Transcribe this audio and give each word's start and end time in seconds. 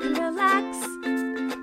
You 0.00 0.14
can 0.14 0.24
relax. 0.24 0.78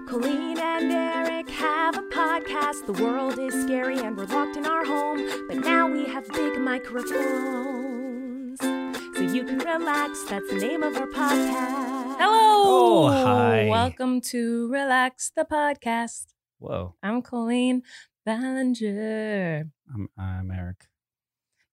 Colleen 0.08 0.60
and 0.60 0.92
Erik 0.92 1.50
have 1.50 1.98
a 1.98 2.04
podcast. 2.04 2.86
The 2.86 2.94
world 3.04 3.40
is 3.40 3.52
scary 3.64 3.98
and 3.98 4.16
we're 4.16 4.26
locked 4.26 4.56
in 4.56 4.68
our 4.68 4.86
home. 4.86 5.48
But 5.48 5.58
now 5.58 5.90
we 5.90 6.06
have 6.06 6.28
big 6.30 6.60
microphones. 6.60 8.60
So 8.60 9.22
you 9.22 9.44
can 9.44 9.58
relax. 9.58 10.24
That's 10.26 10.48
the 10.52 10.60
name 10.60 10.84
of 10.84 10.96
our 10.98 11.08
podcast. 11.08 12.18
Hello. 12.20 12.30
Oh, 12.30 13.10
hi. 13.10 13.66
Welcome 13.70 14.22
to 14.22 14.72
Relax 14.72 15.32
the 15.36 15.44
Podcast. 15.44 16.28
Whoa. 16.60 16.94
I'm 17.02 17.24
Colleen 17.24 17.82
Ballinger. 18.24 19.68
I'm, 19.92 20.10
I'm 20.16 20.52
Erik. 20.52 20.86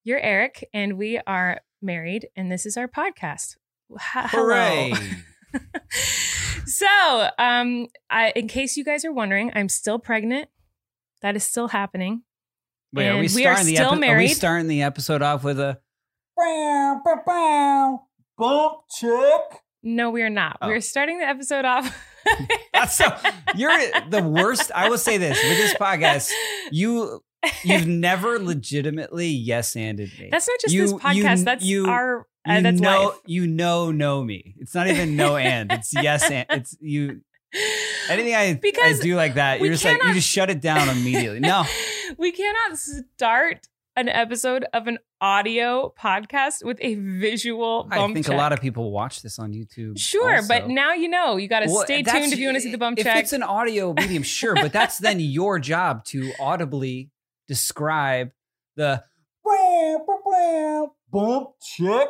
You're 0.03 0.19
Erik, 0.19 0.67
and 0.73 0.97
we 0.97 1.19
are 1.27 1.61
married, 1.79 2.29
and 2.35 2.51
this 2.51 2.65
is 2.65 2.75
our 2.75 2.87
podcast. 2.87 3.57
H- 3.91 4.31
hello. 4.31 4.89
Hooray. 4.89 4.93
so, 6.65 7.29
um, 7.37 7.87
I, 8.09 8.31
in 8.35 8.47
case 8.47 8.77
you 8.77 8.83
guys 8.83 9.05
are 9.05 9.11
wondering, 9.13 9.51
I'm 9.55 9.69
still 9.69 9.99
pregnant. 9.99 10.49
That 11.21 11.35
is 11.35 11.43
still 11.43 11.69
happening. 11.69 12.23
Wait, 12.93 13.07
are 13.09 13.15
we 13.17 13.29
we 13.33 13.45
are 13.45 13.55
still 13.57 13.75
epi- 13.75 13.79
Are 13.87 13.93
we 13.93 13.99
married. 13.99 14.27
starting 14.29 14.67
the 14.67 14.83
episode 14.83 15.21
off 15.21 15.43
with 15.43 15.59
a 15.59 15.79
Bump 18.37 18.79
check. 18.99 19.61
No, 19.83 20.09
we 20.09 20.21
are 20.23 20.29
not. 20.29 20.57
Oh. 20.61 20.67
We're 20.67 20.81
starting 20.81 21.19
the 21.19 21.25
episode 21.27 21.65
off. 21.65 21.95
So 22.89 23.05
you're 23.55 23.71
the 24.09 24.21
worst. 24.23 24.71
I 24.75 24.89
will 24.89 24.97
say 24.97 25.17
this 25.17 25.41
with 25.43 25.57
this 25.57 25.73
podcast, 25.75 26.31
you 26.71 27.21
you've 27.63 27.85
never 27.87 28.37
legitimately 28.39 29.27
yes 29.27 29.75
anded 29.75 30.09
me. 30.19 30.29
That's 30.31 30.47
not 30.47 30.59
just 30.59 30.73
You- 30.73 30.81
this 30.81 30.91
you- 30.91 30.97
podcast. 31.23 31.43
that's 31.45 31.63
you- 31.63 31.85
our. 31.87 32.27
You 32.45 32.61
that's 32.61 32.79
know 32.79 33.03
life. 33.09 33.17
you 33.25 33.47
know 33.47 33.91
know 33.91 34.23
me. 34.23 34.55
It's 34.59 34.75
not 34.75 34.87
even 34.87 35.15
no 35.15 35.35
and. 35.37 35.71
It's 35.71 35.93
yes 36.01 36.29
and 36.29 36.45
it's 36.49 36.77
you 36.81 37.21
anything 38.09 38.35
I 38.35 38.53
Because 38.53 38.99
I 38.99 39.03
do 39.03 39.15
like 39.15 39.35
that, 39.35 39.59
you're 39.61 39.71
just 39.71 39.85
like 39.85 40.01
you 40.03 40.13
just 40.13 40.29
shut 40.29 40.49
it 40.49 40.61
down 40.61 40.89
immediately. 40.89 41.39
No. 41.39 41.63
we 42.17 42.31
cannot 42.31 42.77
start 42.77 43.67
an 43.97 44.09
episode 44.09 44.65
of 44.73 44.87
an 44.87 44.99
audio 45.21 45.93
podcast 45.97 46.65
with 46.65 46.77
a 46.81 46.95
visual 46.95 47.87
I 47.89 47.95
bump 47.97 48.13
think 48.13 48.25
check. 48.25 48.35
a 48.35 48.37
lot 48.37 48.51
of 48.51 48.59
people 48.59 48.91
watch 48.91 49.21
this 49.21 49.39
on 49.39 49.53
YouTube. 49.53 49.97
Sure, 49.97 50.41
but 50.47 50.67
now 50.67 50.91
you 50.93 51.07
know. 51.07 51.37
You 51.37 51.47
got 51.47 51.61
to 51.61 51.67
Well, 51.67 51.83
stay 51.85 52.03
tuned 52.03 52.33
if 52.33 52.37
you 52.39 52.47
want 52.47 52.57
to 52.57 52.61
see 52.61 52.71
the 52.71 52.77
bump 52.77 52.99
if 52.99 53.05
check. 53.05 53.23
it's 53.23 53.31
an 53.33 53.41
audio 53.41 53.93
medium, 53.93 54.21
sure, 54.23 54.53
but 54.53 54.73
that's 54.73 54.97
then 54.97 55.19
your 55.21 55.59
job 55.59 56.03
to 56.05 56.31
audibly 56.39 57.09
describe 57.47 58.31
the. 58.75 59.03
Bump 61.11 61.51
check. 61.61 62.07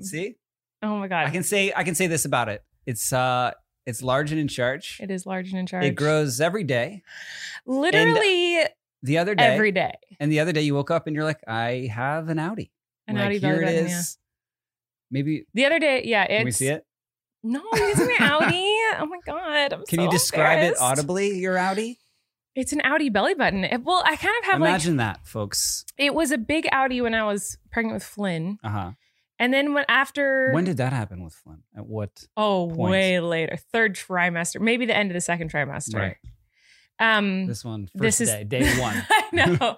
See, 0.00 0.36
oh 0.82 0.98
my 0.98 1.08
god, 1.08 1.26
I 1.26 1.30
can 1.30 1.42
say 1.42 1.72
I 1.74 1.84
can 1.84 1.94
say 1.94 2.06
this 2.06 2.24
about 2.24 2.48
it. 2.48 2.62
It's 2.86 3.12
uh, 3.12 3.52
it's 3.86 4.02
large 4.02 4.30
and 4.32 4.40
in 4.40 4.48
charge. 4.48 4.98
it 5.02 5.10
is 5.10 5.26
large 5.26 5.50
and 5.50 5.58
in 5.58 5.66
charge. 5.66 5.84
It 5.84 5.94
grows 5.94 6.40
every 6.40 6.64
day. 6.64 7.02
literally 7.66 8.64
The 9.02 9.18
other 9.18 9.34
day, 9.34 9.44
every 9.44 9.72
day. 9.72 9.92
and 10.20 10.30
the 10.32 10.40
other 10.40 10.52
day 10.52 10.62
you 10.62 10.74
woke 10.74 10.90
up 10.90 11.06
and 11.06 11.14
you're 11.14 11.24
like, 11.24 11.40
I 11.46 11.88
have 11.92 12.28
an 12.28 12.38
outie. 12.38 12.70
An 13.06 13.16
like, 13.16 13.30
outie 13.32 13.40
here 13.40 13.62
it 13.62 13.68
is. 13.86 14.18
Maybe 15.10 15.44
The 15.54 15.64
other 15.66 15.78
day, 15.78 16.02
yeah, 16.04 16.24
it's 16.24 16.38
can 16.38 16.44
we 16.44 16.50
see 16.50 16.68
it? 16.68 16.84
No, 17.42 17.62
it's 17.72 18.00
an 18.00 18.08
outie. 18.18 18.72
Oh 18.98 19.04
my 19.06 19.18
god, 19.26 19.72
I'm 19.72 19.84
Can 19.84 19.98
so 19.98 20.04
you 20.04 20.10
describe 20.10 20.62
it 20.62 20.74
audibly? 20.80 21.38
Your 21.38 21.56
outie? 21.56 21.96
It's 22.54 22.72
an 22.72 22.80
outie 22.84 23.12
belly 23.12 23.34
button. 23.34 23.64
It- 23.64 23.82
well, 23.84 24.02
I 24.06 24.16
kind 24.16 24.34
of 24.40 24.44
have 24.50 24.60
like 24.60 24.70
Imagine 24.70 24.96
that, 24.98 25.26
folks. 25.26 25.84
it 25.98 26.14
was 26.14 26.30
a 26.30 26.38
big 26.38 26.66
outie 26.72 27.02
when 27.02 27.12
I 27.14 27.24
was 27.24 27.58
pregnant 27.70 27.94
with 27.94 28.04
Flynn, 28.04 28.58
Uh 28.64 28.68
huh. 28.70 28.90
And 29.38 29.52
then 29.52 29.74
when 29.74 29.84
after 29.88 30.50
When 30.52 30.64
did 30.64 30.76
that 30.78 30.92
happen 30.92 31.22
with 31.24 31.34
Flynn? 31.34 31.62
At 31.76 31.86
what? 31.86 32.24
oh 32.36 32.68
point? 32.68 32.90
way 32.90 33.20
later, 33.20 33.56
third 33.72 33.94
trimester, 33.96 34.60
maybe 34.60 34.86
the 34.86 34.96
end 34.96 35.10
of 35.10 35.14
the 35.14 35.20
second 35.20 35.52
trimester. 35.52 35.94
Right. 35.98 36.16
Um, 36.98 37.46
This 37.46 37.62
one, 37.62 37.88
first 37.88 38.00
this 38.18 38.20
is 38.22 38.30
day, 38.30 38.44
day 38.44 38.78
one. 38.80 38.96
I 39.10 39.28
know. 39.32 39.76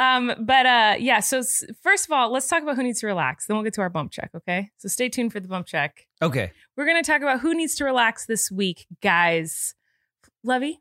um, 0.00 0.32
but 0.44 0.66
uh, 0.66 0.96
yeah. 0.98 1.20
So 1.20 1.38
s- 1.38 1.64
first 1.84 2.06
of 2.06 2.12
all, 2.12 2.32
let's 2.32 2.48
talk 2.48 2.64
about 2.64 2.74
who 2.74 2.82
needs 2.82 2.98
to 3.00 3.06
relax. 3.06 3.46
Then 3.46 3.56
we'll 3.56 3.62
get 3.62 3.74
to 3.74 3.80
our 3.80 3.88
bump 3.90 4.10
check. 4.10 4.30
Okay. 4.34 4.70
So 4.78 4.88
stay 4.88 5.08
tuned 5.08 5.32
for 5.32 5.38
the 5.38 5.46
bump 5.46 5.66
check. 5.68 6.08
Okay. 6.20 6.50
We're 6.76 6.86
gonna 6.86 7.04
talk 7.04 7.22
about 7.22 7.38
who 7.40 7.54
needs 7.54 7.76
to 7.76 7.84
relax 7.84 8.26
this 8.26 8.50
week, 8.50 8.86
guys. 9.00 9.74
Lovey, 10.42 10.80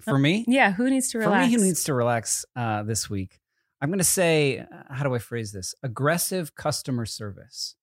For 0.00 0.16
me, 0.18 0.44
yeah. 0.46 0.70
Who 0.72 0.88
needs 0.88 1.10
to 1.10 1.18
relax? 1.18 1.44
For 1.44 1.48
me, 1.50 1.54
who 1.56 1.64
needs 1.64 1.82
to 1.84 1.94
relax 1.94 2.44
uh, 2.54 2.84
this 2.84 3.10
week? 3.10 3.39
I'm 3.80 3.88
going 3.88 3.98
to 3.98 4.04
say, 4.04 4.58
uh, 4.60 4.64
how 4.94 5.04
do 5.04 5.14
I 5.14 5.18
phrase 5.18 5.52
this? 5.52 5.74
Aggressive 5.82 6.54
customer 6.54 7.06
service. 7.06 7.76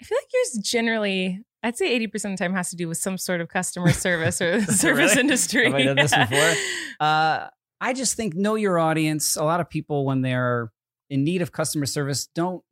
I 0.00 0.04
feel 0.04 0.18
like 0.18 0.28
yours 0.32 0.64
generally. 0.64 1.40
I'd 1.64 1.76
say 1.78 1.92
eighty 1.94 2.08
percent 2.08 2.32
of 2.32 2.38
the 2.38 2.44
time 2.44 2.54
has 2.54 2.70
to 2.70 2.76
do 2.76 2.88
with 2.88 2.98
some 2.98 3.16
sort 3.16 3.40
of 3.40 3.48
customer 3.48 3.92
service 3.92 4.40
or 4.40 4.60
the 4.60 4.72
service 4.72 5.10
Really? 5.10 5.20
industry. 5.20 5.64
Have 5.66 5.74
I 5.74 5.82
done 5.84 5.96
this 5.96 6.14
before? 6.14 6.54
Uh, 7.00 7.48
I 7.80 7.94
just 7.94 8.16
think 8.16 8.34
know 8.34 8.54
your 8.54 8.78
audience. 8.78 9.34
A 9.34 9.42
lot 9.42 9.58
of 9.58 9.68
people, 9.68 10.04
when 10.04 10.22
they're 10.22 10.70
in 11.10 11.24
need 11.24 11.42
of 11.42 11.50
customer 11.50 11.86
service, 11.86 12.28
don't 12.32 12.62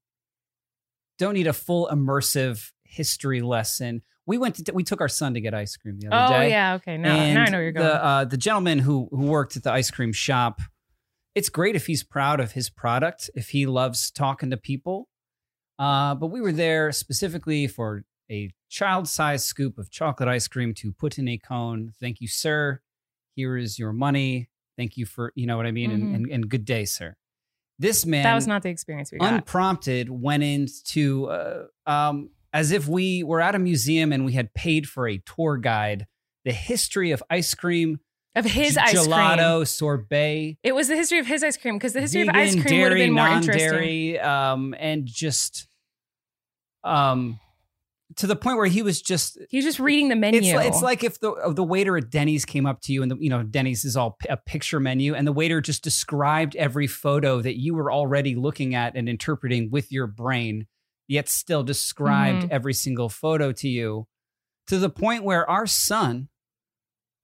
don't 1.18 1.34
need 1.34 1.46
a 1.48 1.52
full 1.52 1.88
immersive 1.92 2.70
history 2.84 3.40
lesson. 3.40 4.02
We 4.26 4.38
went 4.38 4.54
to 4.64 4.72
we 4.72 4.84
took 4.84 5.00
our 5.00 5.08
son 5.08 5.34
to 5.34 5.40
get 5.40 5.52
ice 5.54 5.76
cream 5.76 5.98
the 5.98 6.08
other 6.08 6.16
Oh 6.34 6.38
day. 6.38 6.46
Oh 6.46 6.48
yeah. 6.48 6.74
Okay. 6.74 6.96
Now, 6.96 7.16
now 7.16 7.42
I 7.42 7.44
know 7.46 7.50
where 7.52 7.62
you're 7.62 7.72
going. 7.72 7.86
The, 7.86 8.04
uh, 8.04 8.24
the 8.24 8.36
gentleman 8.36 8.78
who 8.78 9.08
who 9.10 9.26
worked 9.26 9.56
at 9.56 9.64
the 9.64 9.72
ice 9.72 9.90
cream 9.90 10.12
shop, 10.12 10.60
it's 11.34 11.48
great 11.48 11.76
if 11.76 11.86
he's 11.86 12.02
proud 12.02 12.40
of 12.40 12.52
his 12.52 12.68
product, 12.70 13.30
if 13.34 13.50
he 13.50 13.66
loves 13.66 14.10
talking 14.10 14.50
to 14.50 14.56
people. 14.56 15.08
Uh, 15.78 16.14
but 16.14 16.26
we 16.28 16.40
were 16.40 16.52
there 16.52 16.92
specifically 16.92 17.66
for 17.66 18.02
a 18.30 18.50
child-sized 18.68 19.44
scoop 19.46 19.78
of 19.78 19.90
chocolate 19.90 20.28
ice 20.28 20.46
cream 20.46 20.74
to 20.74 20.92
put 20.92 21.18
in 21.18 21.26
a 21.28 21.38
cone. 21.38 21.92
Thank 22.00 22.20
you, 22.20 22.28
sir. 22.28 22.80
Here 23.34 23.56
is 23.56 23.78
your 23.78 23.92
money. 23.92 24.48
Thank 24.76 24.96
you 24.96 25.06
for 25.06 25.32
you 25.34 25.46
know 25.46 25.56
what 25.56 25.66
I 25.66 25.72
mean, 25.72 25.90
Mhm. 25.90 25.94
and, 25.94 26.14
and 26.16 26.30
and 26.32 26.48
good 26.48 26.64
day, 26.64 26.84
sir. 26.84 27.16
This 27.78 28.04
man 28.04 28.24
that 28.24 28.34
was 28.34 28.46
not 28.46 28.62
the 28.62 28.68
experience 28.68 29.10
we 29.10 29.18
got. 29.18 29.32
unprompted 29.32 30.10
went 30.10 30.42
into 30.42 31.26
uh, 31.26 31.64
um, 31.86 32.30
as 32.52 32.72
if 32.72 32.86
we 32.86 33.22
were 33.22 33.40
at 33.40 33.54
a 33.54 33.58
museum 33.58 34.12
and 34.12 34.24
we 34.24 34.32
had 34.32 34.52
paid 34.54 34.86
for 34.88 35.08
a 35.08 35.18
tour 35.18 35.56
guide 35.56 36.06
the 36.44 36.52
history 36.52 37.10
of 37.10 37.22
ice 37.30 37.54
cream 37.54 38.00
of 38.36 38.44
his 38.44 38.76
ice 38.76 38.92
cream. 38.92 39.04
gelato 39.06 39.66
sorbet 39.66 40.56
It 40.62 40.74
was 40.74 40.88
the 40.88 40.96
history 40.96 41.18
of 41.18 41.26
his 41.26 41.42
ice 41.42 41.56
cream 41.56 41.74
because 41.76 41.92
the 41.94 42.00
history 42.00 42.22
vegan, 42.22 42.36
of 42.36 42.40
ice 42.40 42.52
cream 42.52 42.80
would 42.82 42.92
have 42.92 42.98
dairy, 42.98 43.00
been 43.06 43.12
more 43.12 43.28
interesting. 43.28 44.20
um, 44.20 44.74
and 44.78 45.06
just 45.06 45.66
um 46.84 47.38
to 48.16 48.26
the 48.26 48.34
point 48.34 48.56
where 48.56 48.66
he 48.66 48.82
was 48.82 49.00
just 49.00 49.38
He 49.50 49.58
was 49.58 49.64
just 49.64 49.78
reading 49.78 50.08
the 50.08 50.16
menu. 50.16 50.40
it's, 50.40 50.66
it's 50.66 50.82
like 50.82 51.04
if 51.04 51.20
the 51.20 51.52
the 51.54 51.62
waiter 51.62 51.96
at 51.96 52.10
Denny's 52.10 52.44
came 52.44 52.66
up 52.66 52.80
to 52.82 52.92
you 52.92 53.02
and 53.02 53.10
the, 53.10 53.16
you 53.20 53.30
know 53.30 53.42
Denny's 53.42 53.84
is 53.84 53.96
all 53.96 54.16
a 54.28 54.36
picture 54.36 54.80
menu 54.80 55.14
and 55.14 55.26
the 55.26 55.32
waiter 55.32 55.60
just 55.60 55.84
described 55.84 56.56
every 56.56 56.86
photo 56.88 57.40
that 57.40 57.58
you 57.60 57.74
were 57.74 57.92
already 57.92 58.34
looking 58.34 58.74
at 58.74 58.96
and 58.96 59.08
interpreting 59.08 59.70
with 59.70 59.92
your 59.92 60.06
brain 60.08 60.66
yet 61.06 61.28
still 61.28 61.62
described 61.62 62.44
Mhm. 62.44 62.50
every 62.50 62.74
single 62.74 63.08
photo 63.08 63.52
to 63.52 63.68
you 63.68 64.06
to 64.66 64.78
the 64.78 64.90
point 64.90 65.22
where 65.24 65.48
our 65.48 65.66
son 65.66 66.28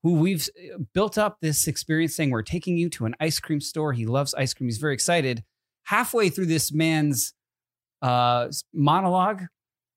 who 0.06 0.14
we've 0.14 0.49
built 0.94 1.19
up 1.19 1.38
this 1.41 1.67
experience 1.67 2.14
saying 2.14 2.31
we're 2.31 2.41
taking 2.41 2.76
you 2.76 2.88
to 2.88 3.06
an 3.06 3.17
ice 3.19 3.41
cream 3.41 3.61
store. 3.61 3.93
He 3.93 4.06
loves 4.06 4.35
ice 4.35 4.55
cream. 4.55 4.69
He's 4.69 4.79
very 4.79 4.94
excited. 4.94 5.43
Halfway 5.82 6.29
through 6.29 6.47
this 6.47 6.73
man's 6.73 7.35
uh 8.03 8.47
monologue 8.73 9.43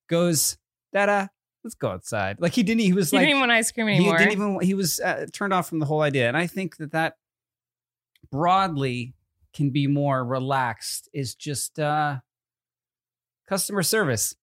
goes 0.09 0.57
da 0.91 1.27
let's 1.63 1.75
go 1.75 1.89
outside. 1.89 2.37
Like 2.39 2.53
he 2.53 2.63
didn't 2.63 2.81
he 2.81 2.91
was 2.91 3.11
he 3.11 3.17
like 3.17 3.21
didn't 3.21 3.29
even 3.29 3.39
want 3.41 3.51
ice 3.51 3.71
cream 3.71 3.87
anymore. 3.87 4.17
he 4.17 4.25
didn't 4.25 4.31
even 4.31 4.59
he 4.61 4.73
was 4.73 4.99
uh, 4.99 5.27
turned 5.31 5.53
off 5.53 5.69
from 5.69 5.77
the 5.77 5.85
whole 5.85 6.01
idea. 6.01 6.27
And 6.27 6.35
i 6.35 6.47
think 6.47 6.77
that 6.77 6.91
that 6.93 7.13
broadly 8.31 9.13
can 9.53 9.69
be 9.69 9.85
more 9.85 10.25
relaxed 10.25 11.07
is 11.13 11.35
just 11.35 11.79
uh 11.79 12.17
customer 13.47 13.83
service. 13.83 14.33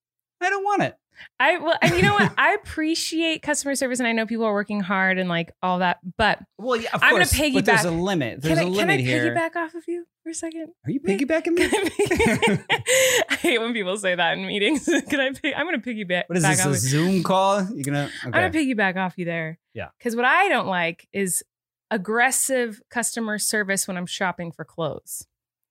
I 0.41 0.49
don't 0.49 0.63
want 0.63 0.85
it 0.85 0.97
I 1.41 1.59
well, 1.59 1.77
and 1.83 1.95
you 1.95 2.03
know 2.03 2.15
what? 2.15 2.33
I 2.39 2.55
appreciate 2.55 3.43
customer 3.43 3.75
service, 3.75 3.99
and 3.99 4.07
I 4.09 4.13
know 4.13 4.27
people 4.27 4.45
are 4.45 4.53
working 4.53 4.81
hard 4.81 5.19
and 5.19 5.29
like 5.29 5.53
all 5.63 5.79
that. 5.81 5.99
But 6.17 6.41
Well, 6.59 6.81
yeah, 6.81 6.89
of 6.93 7.03
I'm 7.03 7.13
gonna 7.13 7.25
course. 7.27 7.53
But 7.55 7.65
there's 7.65 7.85
a 7.85 7.89
piggyback. 7.89 8.03
limit. 8.03 8.43
There's 8.43 8.59
can 8.59 8.59
I, 8.59 8.63
a 8.63 8.65
can 8.71 8.75
limit 8.75 9.01
I 9.01 9.03
here. 9.03 9.35
piggyback 9.35 9.57
off 9.57 9.75
of 9.75 9.85
you 9.87 10.07
for 10.23 10.31
a 10.31 10.35
second? 10.35 10.69
Are 10.85 10.91
you 10.91 11.01
piggybacking 11.01 11.53
me? 11.53 11.65
I 13.31 13.35
hate 13.41 13.59
when 13.59 13.73
people 13.73 13.97
say 13.97 14.15
that 14.15 14.37
in 14.39 14.47
meetings. 14.47 14.85
Can 15.09 15.21
I? 15.21 15.31
Pig- 15.33 15.55
I'm 15.57 15.67
going 15.67 15.81
to 15.81 15.89
piggyback. 15.95 16.25
What 16.27 16.37
is 16.39 16.43
this? 16.45 16.61
off 16.61 16.67
A 16.67 16.71
you. 16.71 16.75
Zoom 16.77 17.23
call? 17.23 17.63
You're 17.73 17.85
gonna? 17.85 18.11
I'm 18.25 18.31
gonna 18.31 18.51
piggyback 18.51 18.97
off 18.97 19.15
you 19.17 19.25
there. 19.25 19.59
Yeah. 19.75 19.89
Because 19.99 20.17
what 20.17 20.25
I 20.25 20.49
don't 20.49 20.67
like 20.67 21.09
is 21.13 21.43
aggressive 21.91 22.81
customer 22.91 23.39
service 23.39 23.87
when 23.89 23.97
I'm 23.97 24.07
shopping 24.07 24.53
for 24.53 24.65
clothes. 24.65 25.27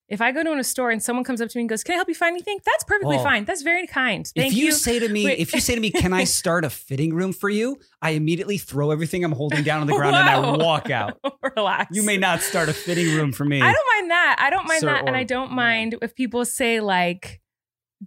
If 0.08 0.22
I 0.22 0.32
go 0.32 0.44
to 0.44 0.52
a 0.54 0.64
store 0.64 0.92
and 0.92 1.02
someone 1.02 1.24
comes 1.24 1.42
up 1.42 1.50
to 1.50 1.58
me 1.58 1.62
and 1.64 1.70
goes, 1.70 1.84
"Can 1.84 1.94
I 1.94 1.96
help 1.96 2.08
you 2.08 2.14
find 2.16 2.34
anything?" 2.34 2.60
That's 2.64 2.84
perfectly 2.84 3.18
Oh. 3.18 3.24
fine. 3.24 3.44
That's 3.46 3.64
very 3.64 3.88
kind. 3.88 4.26
Thank 4.36 4.52
if 4.52 4.58
you, 4.58 4.66
you. 4.68 4.72
say 4.72 5.00
to 5.00 5.10
me, 5.10 5.26
Wait. 5.26 5.40
if 5.40 5.52
you 5.54 5.60
say 5.60 5.74
to 5.74 5.82
me, 5.82 5.90
"Can 5.90 6.14
I 6.14 6.24
start 6.42 6.64
a 6.64 6.70
fitting 6.70 7.14
room 7.14 7.34
for 7.34 7.50
you?" 7.50 7.78
I 8.04 8.12
immediately 8.12 8.58
throw 8.60 8.92
everything 8.92 9.24
I'm 9.24 9.32
holding 9.32 9.64
down 9.64 9.82
on 9.82 9.88
the 9.88 9.94
ground 9.94 10.16
and 10.16 10.30
I 10.30 10.40
walk 10.64 10.92
out. 10.92 11.20
Relax. 11.58 11.96
You 11.96 12.04
may 12.04 12.18
not 12.18 12.42
start 12.42 12.70
a 12.70 12.74
fitting 12.74 13.16
room 13.16 13.32
for 13.32 13.46
me. 13.46 13.62
I 13.62 13.72
don't 13.74 13.88
mind 13.98 14.12
that. 14.12 14.36
I 14.40 14.50
don't 14.52 14.68
mind 14.68 14.82
Sir, 14.82 14.88
that, 14.88 15.08
and 15.08 15.16
I 15.16 15.24
don't 15.24 15.50
yeah. 15.50 15.56
mind 15.56 15.96
if 16.04 16.14
people 16.16 16.46
say 16.46 16.82
like, 16.82 17.42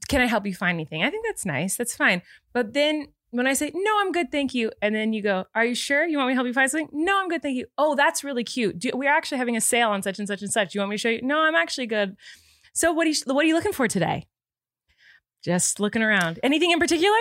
"Can 0.08 0.20
I 0.20 0.26
help 0.26 0.46
you 0.46 0.54
find 0.54 0.76
anything?" 0.76 1.02
I 1.02 1.10
think 1.10 1.26
that's 1.26 1.44
nice. 1.44 1.76
That's 1.76 1.96
fine. 1.96 2.22
But 2.52 2.74
then 2.74 3.08
when 3.30 3.46
I 3.46 3.52
say, 3.54 3.70
"No, 3.74 4.00
I'm 4.00 4.12
good, 4.12 4.30
thank 4.32 4.54
you," 4.54 4.70
and 4.82 4.94
then 4.94 5.12
you 5.12 5.22
go, 5.22 5.44
"Are 5.54 5.64
you 5.64 5.74
sure 5.74 6.06
you 6.06 6.16
want 6.18 6.28
me 6.28 6.32
to 6.32 6.36
help 6.36 6.46
you 6.46 6.52
find 6.54 6.70
something?" 6.70 6.88
"No, 6.92 7.20
I'm 7.20 7.28
good, 7.28 7.42
thank 7.42 7.56
you." 7.56 7.66
"Oh, 7.76 7.94
that's 7.94 8.24
really 8.24 8.44
cute. 8.44 8.78
Do, 8.78 8.90
we're 8.94 9.10
actually 9.10 9.38
having 9.38 9.56
a 9.56 9.60
sale 9.60 9.90
on 9.90 10.02
such 10.02 10.18
and 10.18 10.26
such 10.28 10.42
and 10.42 10.50
such. 10.50 10.72
Do 10.72 10.78
You 10.78 10.80
want 10.82 10.90
me 10.90 10.96
to 10.96 11.00
show 11.00 11.08
you?" 11.10 11.20
"No, 11.22 11.38
I'm 11.40 11.54
actually 11.54 11.86
good." 11.86 12.16
So 12.72 12.92
what 12.92 13.06
are 13.06 13.10
you 13.10 13.16
what 13.26 13.44
are 13.44 13.48
you 13.48 13.54
looking 13.54 13.72
for 13.72 13.88
today? 13.88 14.26
Just 15.44 15.78
looking 15.78 16.02
around. 16.02 16.40
Anything 16.42 16.72
in 16.72 16.80
particular? 16.80 17.16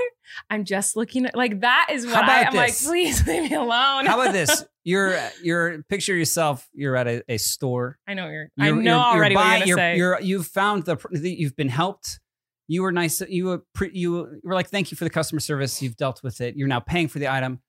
I'm 0.49 0.65
just 0.65 0.95
looking 0.97 1.27
at 1.27 1.35
like 1.35 1.61
that 1.61 1.89
is 1.91 2.05
what 2.05 2.15
I, 2.23 2.45
this? 2.45 2.53
like. 2.55 2.77
Please 2.91 3.27
leave 3.27 3.51
me 3.51 3.55
alone. 3.55 4.07
How 4.07 4.19
about 4.19 4.33
this? 4.33 4.65
You're 4.83 5.19
you're 5.43 5.83
picture 5.83 6.15
yourself. 6.15 6.65
You're 6.73 6.95
at 6.95 7.07
a, 7.07 7.21
a 7.27 7.37
store. 7.37 7.99
I 8.07 8.13
know 8.13 8.29
you're. 8.29 8.47
I 8.57 8.67
You're- 8.69 8.81
know 8.83 8.97
you're- 8.97 9.05
you're 9.05 9.15
already 9.17 9.35
buying- 9.35 9.59
what 9.59 9.67
you're, 9.67 9.77
you're. 9.77 9.95
You're 9.95 10.21
you've 10.21 10.47
found 10.47 10.85
the 10.85 10.97
you've 11.29 11.57
been 11.57 11.67
helped. 11.69 12.21
You 12.67 12.81
were 12.81 12.91
nice. 12.91 13.21
You 13.21 13.45
were 13.45 13.63
pre, 13.73 13.91
you 13.93 14.39
were 14.43 14.53
like, 14.53 14.69
thank 14.69 14.91
you 14.91 14.97
for 14.97 15.03
the 15.03 15.09
customer 15.09 15.39
service. 15.39 15.81
You've 15.81 15.95
dealt 15.95 16.21
with 16.23 16.41
it. 16.41 16.55
You're 16.55 16.67
now 16.67 16.79
paying 16.81 17.07
for 17.07 17.19
the 17.19 17.31
item. 17.31 17.61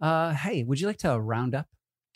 Uh, 0.00 0.32
hey, 0.32 0.62
would 0.64 0.80
you 0.80 0.86
like 0.86 0.98
to 0.98 1.18
round 1.18 1.54
up 1.54 1.66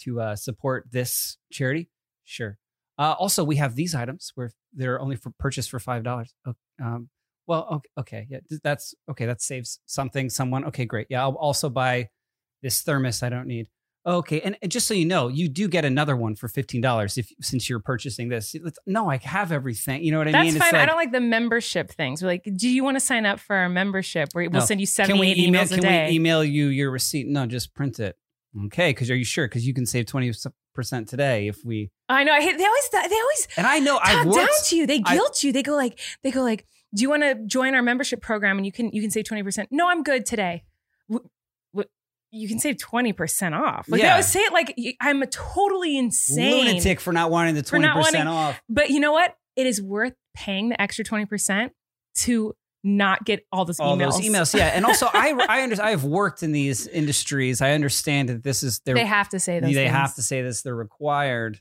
to 0.00 0.20
uh, 0.20 0.36
support 0.36 0.86
this 0.90 1.38
charity? 1.50 1.90
Sure. 2.24 2.58
Uh, 2.98 3.14
also, 3.18 3.44
we 3.44 3.56
have 3.56 3.74
these 3.74 3.94
items 3.94 4.32
where 4.34 4.50
they're 4.72 5.00
only 5.00 5.16
for 5.16 5.32
purchase 5.38 5.66
for 5.66 5.78
five 5.78 6.02
dollars. 6.02 6.34
Um, 6.82 7.08
well, 7.46 7.66
okay, 7.72 7.90
okay, 7.98 8.26
yeah, 8.28 8.38
that's 8.62 8.94
okay. 9.10 9.26
That 9.26 9.40
saves 9.40 9.80
something, 9.86 10.28
someone. 10.28 10.64
Okay, 10.66 10.84
great. 10.84 11.06
Yeah, 11.08 11.22
I'll 11.22 11.36
also 11.36 11.70
buy 11.70 12.08
this 12.62 12.82
thermos. 12.82 13.22
I 13.22 13.30
don't 13.30 13.46
need. 13.46 13.68
Okay, 14.06 14.40
and, 14.40 14.56
just 14.68 14.86
so 14.86 14.94
you 14.94 15.04
know, 15.04 15.28
you 15.28 15.48
do 15.48 15.68
get 15.68 15.84
another 15.84 16.16
one 16.16 16.34
for 16.34 16.48
fifteen 16.48 16.80
dollars 16.80 17.18
if 17.18 17.30
since 17.42 17.68
you're 17.68 17.80
purchasing 17.80 18.28
this. 18.28 18.54
It's- 18.54 18.72
No, 18.86 19.10
I 19.10 19.18
have 19.18 19.52
everything. 19.52 20.02
You 20.02 20.12
know 20.12 20.18
what 20.18 20.28
I 20.28 20.32
That's 20.32 20.52
mean? 20.52 20.60
fine. 20.60 20.74
I 20.76 20.86
don't 20.86 20.96
like 20.96 21.12
the 21.12 21.20
membership 21.20 21.90
things. 21.90 22.22
We're 22.22 22.28
like, 22.28 22.48
do 22.56 22.68
you 22.68 22.84
want 22.84 22.96
to 22.96 23.00
sign 23.00 23.26
up 23.26 23.38
for 23.40 23.54
our 23.56 23.68
membership 23.68 24.30
where 24.32 24.44
we'll 24.48 24.60
No. 24.60 24.66
send 24.66 24.80
you 24.80 24.86
Can 24.86 25.18
we 25.18 25.34
78 25.34 25.38
email? 25.38 25.62
emails 25.62 25.66
a 25.72 25.74
Can 25.74 25.82
day? 25.82 26.06
we 26.08 26.14
email 26.14 26.42
you 26.44 26.68
your 26.68 26.90
receipt? 26.90 27.26
No, 27.26 27.44
just 27.46 27.74
print 27.74 27.98
it. 28.00 28.16
Okay, 28.66 28.90
because 28.90 29.10
are 29.10 29.16
you 29.16 29.24
sure? 29.24 29.46
Because 29.46 29.66
you 29.66 29.74
can 29.74 29.84
save 29.84 30.06
twenty 30.06 30.32
percent 30.74 31.06
today 31.08 31.48
if 31.48 31.62
we. 31.64 31.90
I 32.08 32.24
know. 32.24 32.32
I 32.32 32.40
hate. 32.40 32.56
They 32.56 32.64
always. 32.64 32.88
They 32.90 32.98
always 33.20 33.48
And 33.58 33.66
I 33.66 33.78
know 33.80 33.98
I've 34.02 34.16
talk 34.18 34.26
worked. 34.26 34.36
down 34.38 34.48
to 34.68 34.76
you. 34.76 34.86
They 34.86 35.02
I- 35.04 35.14
guilt 35.14 35.42
you. 35.42 35.52
They 35.52 35.62
go 35.62 35.74
like. 35.76 35.98
They 36.22 36.30
go 36.30 36.42
like. 36.42 36.64
Do 36.94 37.02
you 37.02 37.10
want 37.10 37.22
to 37.24 37.34
join 37.46 37.74
our 37.74 37.82
membership 37.82 38.22
program 38.22 38.56
and 38.56 38.64
you 38.64 38.72
can 38.72 38.90
you 38.90 39.02
can 39.02 39.10
save 39.10 39.24
20 39.26 39.42
percent? 39.42 39.68
No, 39.70 39.88
I'm 39.90 40.02
good 40.02 40.24
today. 40.24 40.62
You 42.30 42.48
can 42.48 42.58
save 42.58 42.78
20 42.78 43.12
percent 43.14 43.54
off. 43.54 43.86
Like 43.88 44.02
Yeah. 44.02 44.12
always 44.12 44.26
say 44.28 44.40
it 44.40 44.52
like 44.52 44.76
I'm 45.00 45.22
a 45.22 45.26
totally 45.26 45.96
insane 45.96 46.66
lunatic 46.66 47.00
for 47.00 47.12
not 47.12 47.30
wanting 47.30 47.54
the 47.54 47.62
twenty 47.62 47.86
not 47.86 47.96
wanting- 47.96 48.12
percent 48.12 48.28
off. 48.28 48.60
But 48.68 48.90
you 48.90 49.00
know 49.00 49.12
what? 49.12 49.34
It 49.56 49.66
is 49.66 49.80
worth 49.82 50.14
paying 50.34 50.68
the 50.68 50.80
extra 50.80 51.04
20 51.04 51.24
percent 51.26 51.72
to 52.18 52.54
not 52.84 53.24
get 53.24 53.44
all 53.50 53.64
those 53.64 53.80
All 53.80 53.96
emails. 53.96 54.12
those 54.12 54.20
emails, 54.20 54.54
yeah. 54.56 54.66
And 54.68 54.84
also, 54.86 55.06
I 55.12 55.32
I 55.48 55.62
understand. 55.62 55.88
I've 55.88 56.04
worked 56.04 56.42
in 56.42 56.52
these 56.52 56.86
industries. 56.86 57.60
I 57.60 57.72
understand 57.72 58.28
that 58.28 58.42
this 58.44 58.62
is 58.62 58.80
They 58.84 59.04
have 59.04 59.28
to 59.30 59.40
say 59.40 59.58
this. 59.60 59.70
they 59.70 59.74
things. 59.84 59.90
have 59.90 60.14
to 60.14 60.22
say 60.22 60.42
this. 60.42 60.62
They're 60.62 60.74
required. 60.76 61.60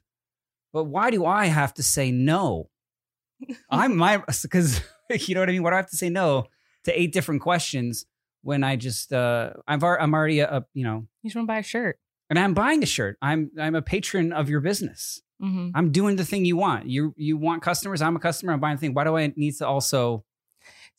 But 0.74 0.84
why 0.86 1.10
do 1.12 1.26
I 1.26 1.46
have 1.48 1.74
to 1.76 1.84
say 1.84 2.12
no? 2.12 2.70
I'm 3.70 3.96
my 3.98 4.22
because 4.42 4.82
you 5.12 5.34
know 5.34 5.42
what 5.42 5.50
I 5.50 5.54
mean. 5.54 5.64
Why 5.64 5.70
do 5.72 5.76
I 5.76 5.78
have 5.78 5.90
to 5.90 5.98
say 5.98 6.10
no 6.10 6.46
to 6.84 7.00
eight 7.00 7.14
different 7.14 7.42
questions 7.42 8.06
when 8.42 8.64
I 8.64 8.76
just 8.76 9.12
uh 9.14 9.54
I've 9.68 9.84
I'm 9.84 10.14
already 10.14 10.40
a, 10.40 10.50
a 10.58 10.66
you 10.74 10.84
know 10.84 11.08
You 11.24 11.30
just 11.30 11.36
want 11.36 11.48
to 11.48 11.52
buy 11.52 11.60
a 11.60 11.64
shirt. 11.64 12.00
and 12.30 12.38
I'm 12.40 12.54
buying 12.54 12.82
a 12.84 12.86
shirt. 12.86 13.18
I'm 13.22 13.52
I'm 13.60 13.76
a 13.76 13.82
patron 13.82 14.34
of 14.34 14.50
your 14.50 14.60
business. 14.62 15.22
Mm-hmm. 15.42 15.70
I'm 15.76 15.92
doing 15.92 16.16
the 16.16 16.26
thing 16.26 16.46
you 16.46 16.58
want. 16.58 16.88
You 16.88 17.14
you 17.18 17.38
want 17.38 17.62
customers. 17.62 18.02
I'm 18.02 18.16
a 18.16 18.20
customer. 18.20 18.54
I'm 18.54 18.60
buying 18.60 18.78
the 18.78 18.82
thing. 18.82 18.94
Why 18.94 19.04
do 19.04 19.16
I 19.18 19.34
need 19.36 19.56
to 19.58 19.68
also 19.68 20.24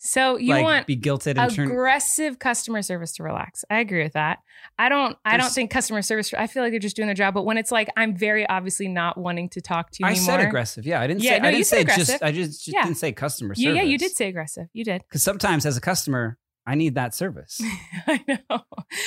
So 0.01 0.37
you 0.37 0.51
like 0.55 0.63
want 0.63 0.87
be 0.87 0.97
guilted 0.97 1.37
and 1.39 1.53
turn? 1.53 1.69
aggressive 1.71 2.39
customer 2.39 2.83
service 2.83 3.13
to 3.15 3.25
relax. 3.25 3.65
I 3.69 3.81
agree 3.81 4.05
with 4.05 4.13
that. 4.13 4.39
I 4.79 4.89
don't. 4.89 5.17
I 5.25 5.37
don't 5.39 5.51
think 5.51 5.73
customer 5.73 6.03
service. 6.03 6.33
I 6.35 6.47
feel 6.47 6.63
like 6.63 6.71
they're 6.71 6.79
just 6.79 6.95
doing 6.95 7.09
their 7.09 7.17
job. 7.17 7.35
But 7.35 7.45
when 7.47 7.59
it's 7.59 7.73
like 7.73 7.89
I'm 7.97 8.15
very 8.17 8.49
obviously 8.49 8.87
not 8.87 9.19
wanting 9.19 9.49
to 9.51 9.61
talk 9.61 9.91
to 9.91 9.97
you 10.01 10.07
I 10.07 10.11
anymore. 10.13 10.27
said 10.27 10.41
aggressive. 10.41 10.87
Yeah, 10.87 11.01
I 11.01 11.09
didn't 11.09 11.23
Yeah, 11.25 11.31
say. 11.33 11.39
no, 11.41 11.49
I 11.49 11.51
didn't 11.51 11.67
said 11.67 11.89
say 11.91 11.97
just. 11.97 12.23
I 12.23 12.31
just, 12.31 12.65
just 12.65 12.69
Yeah. 12.77 12.85
didn't 12.85 12.99
say 12.99 13.11
customer 13.11 13.55
You, 13.57 13.65
service. 13.71 13.77
yeah, 13.77 13.83
you 13.83 13.99
did 13.99 14.13
say 14.13 14.29
aggressive. 14.29 14.69
You 14.73 14.85
did. 14.85 15.03
Because 15.03 15.25
sometimes 15.25 15.67
as 15.67 15.77
a 15.77 15.81
customer, 15.81 16.39
I 16.69 16.75
need 16.75 16.95
that 16.97 17.15
service. 17.15 17.61
I 18.07 18.25
know. 18.29 18.61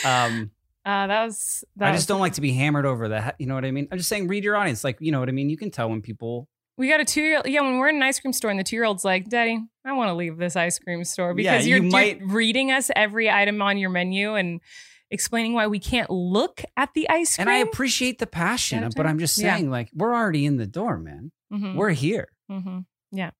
Um, 0.05 0.51
Uh, 0.83 1.05
that 1.07 1.25
was. 1.25 1.63
That 1.75 1.89
I 1.89 1.91
was- 1.91 1.99
just 1.99 2.07
don't 2.07 2.19
like 2.19 2.33
to 2.33 2.41
be 2.41 2.53
hammered 2.53 2.85
over 2.87 3.09
that. 3.09 3.35
You 3.37 3.45
know 3.45 3.53
what 3.55 3.65
I 3.65 3.71
mean? 3.71 3.87
I'm 3.91 3.99
just 3.99 4.09
saying, 4.09 4.27
read 4.27 4.43
your 4.43 4.55
audience. 4.55 4.83
Like, 4.83 4.97
you 4.99 5.11
know 5.11 5.19
what 5.19 5.29
I 5.29 5.31
mean? 5.31 5.49
You 5.49 5.57
can 5.57 5.69
tell 5.69 5.89
when 5.89 6.01
people. 6.01 6.47
We 6.77 6.89
got 6.89 6.99
a 6.99 7.05
two 7.05 7.21
year 7.21 7.37
old. 7.37 7.45
Yeah, 7.47 7.61
when 7.61 7.77
we're 7.77 7.89
in 7.89 7.97
an 7.97 8.01
ice 8.01 8.19
cream 8.19 8.33
store 8.33 8.49
and 8.49 8.59
the 8.59 8.63
two 8.63 8.75
year 8.77 8.85
old's 8.85 9.05
like, 9.05 9.29
Daddy, 9.29 9.59
I 9.85 9.93
want 9.93 10.09
to 10.09 10.15
leave 10.15 10.37
this 10.37 10.55
ice 10.55 10.79
cream 10.79 11.03
store 11.03 11.29
Yeah, 11.37 11.51
because 11.53 11.67
you're, 11.67 11.77
you 11.77 11.83
you're 11.83 11.91
might- 11.91 12.19
reading 12.23 12.71
us 12.71 12.89
every 12.95 13.29
item 13.29 13.61
on 13.61 13.77
your 13.77 13.91
menu 13.91 14.33
and 14.33 14.59
explaining 15.11 15.53
why 15.53 15.67
we 15.67 15.77
can't 15.77 16.09
look 16.09 16.63
at 16.75 16.89
the 16.95 17.07
ice 17.09 17.35
cream. 17.35 17.47
And 17.47 17.55
I 17.55 17.59
appreciate 17.59 18.17
the 18.17 18.25
passion, 18.25 18.89
but? 18.95 19.05
I'm 19.05 19.19
just 19.19 19.37
Yeah. 19.37 19.53
saying, 19.55 19.69
like, 19.69 19.89
we're 19.93 20.15
already 20.15 20.45
in 20.47 20.57
the 20.57 20.65
door, 20.65 20.97
man. 20.97 21.31
Mhm. 21.53 21.75
We're 21.75 21.89
here. 21.91 22.29
Mm-hmm. 22.49 22.79
Yeah. 23.11 23.31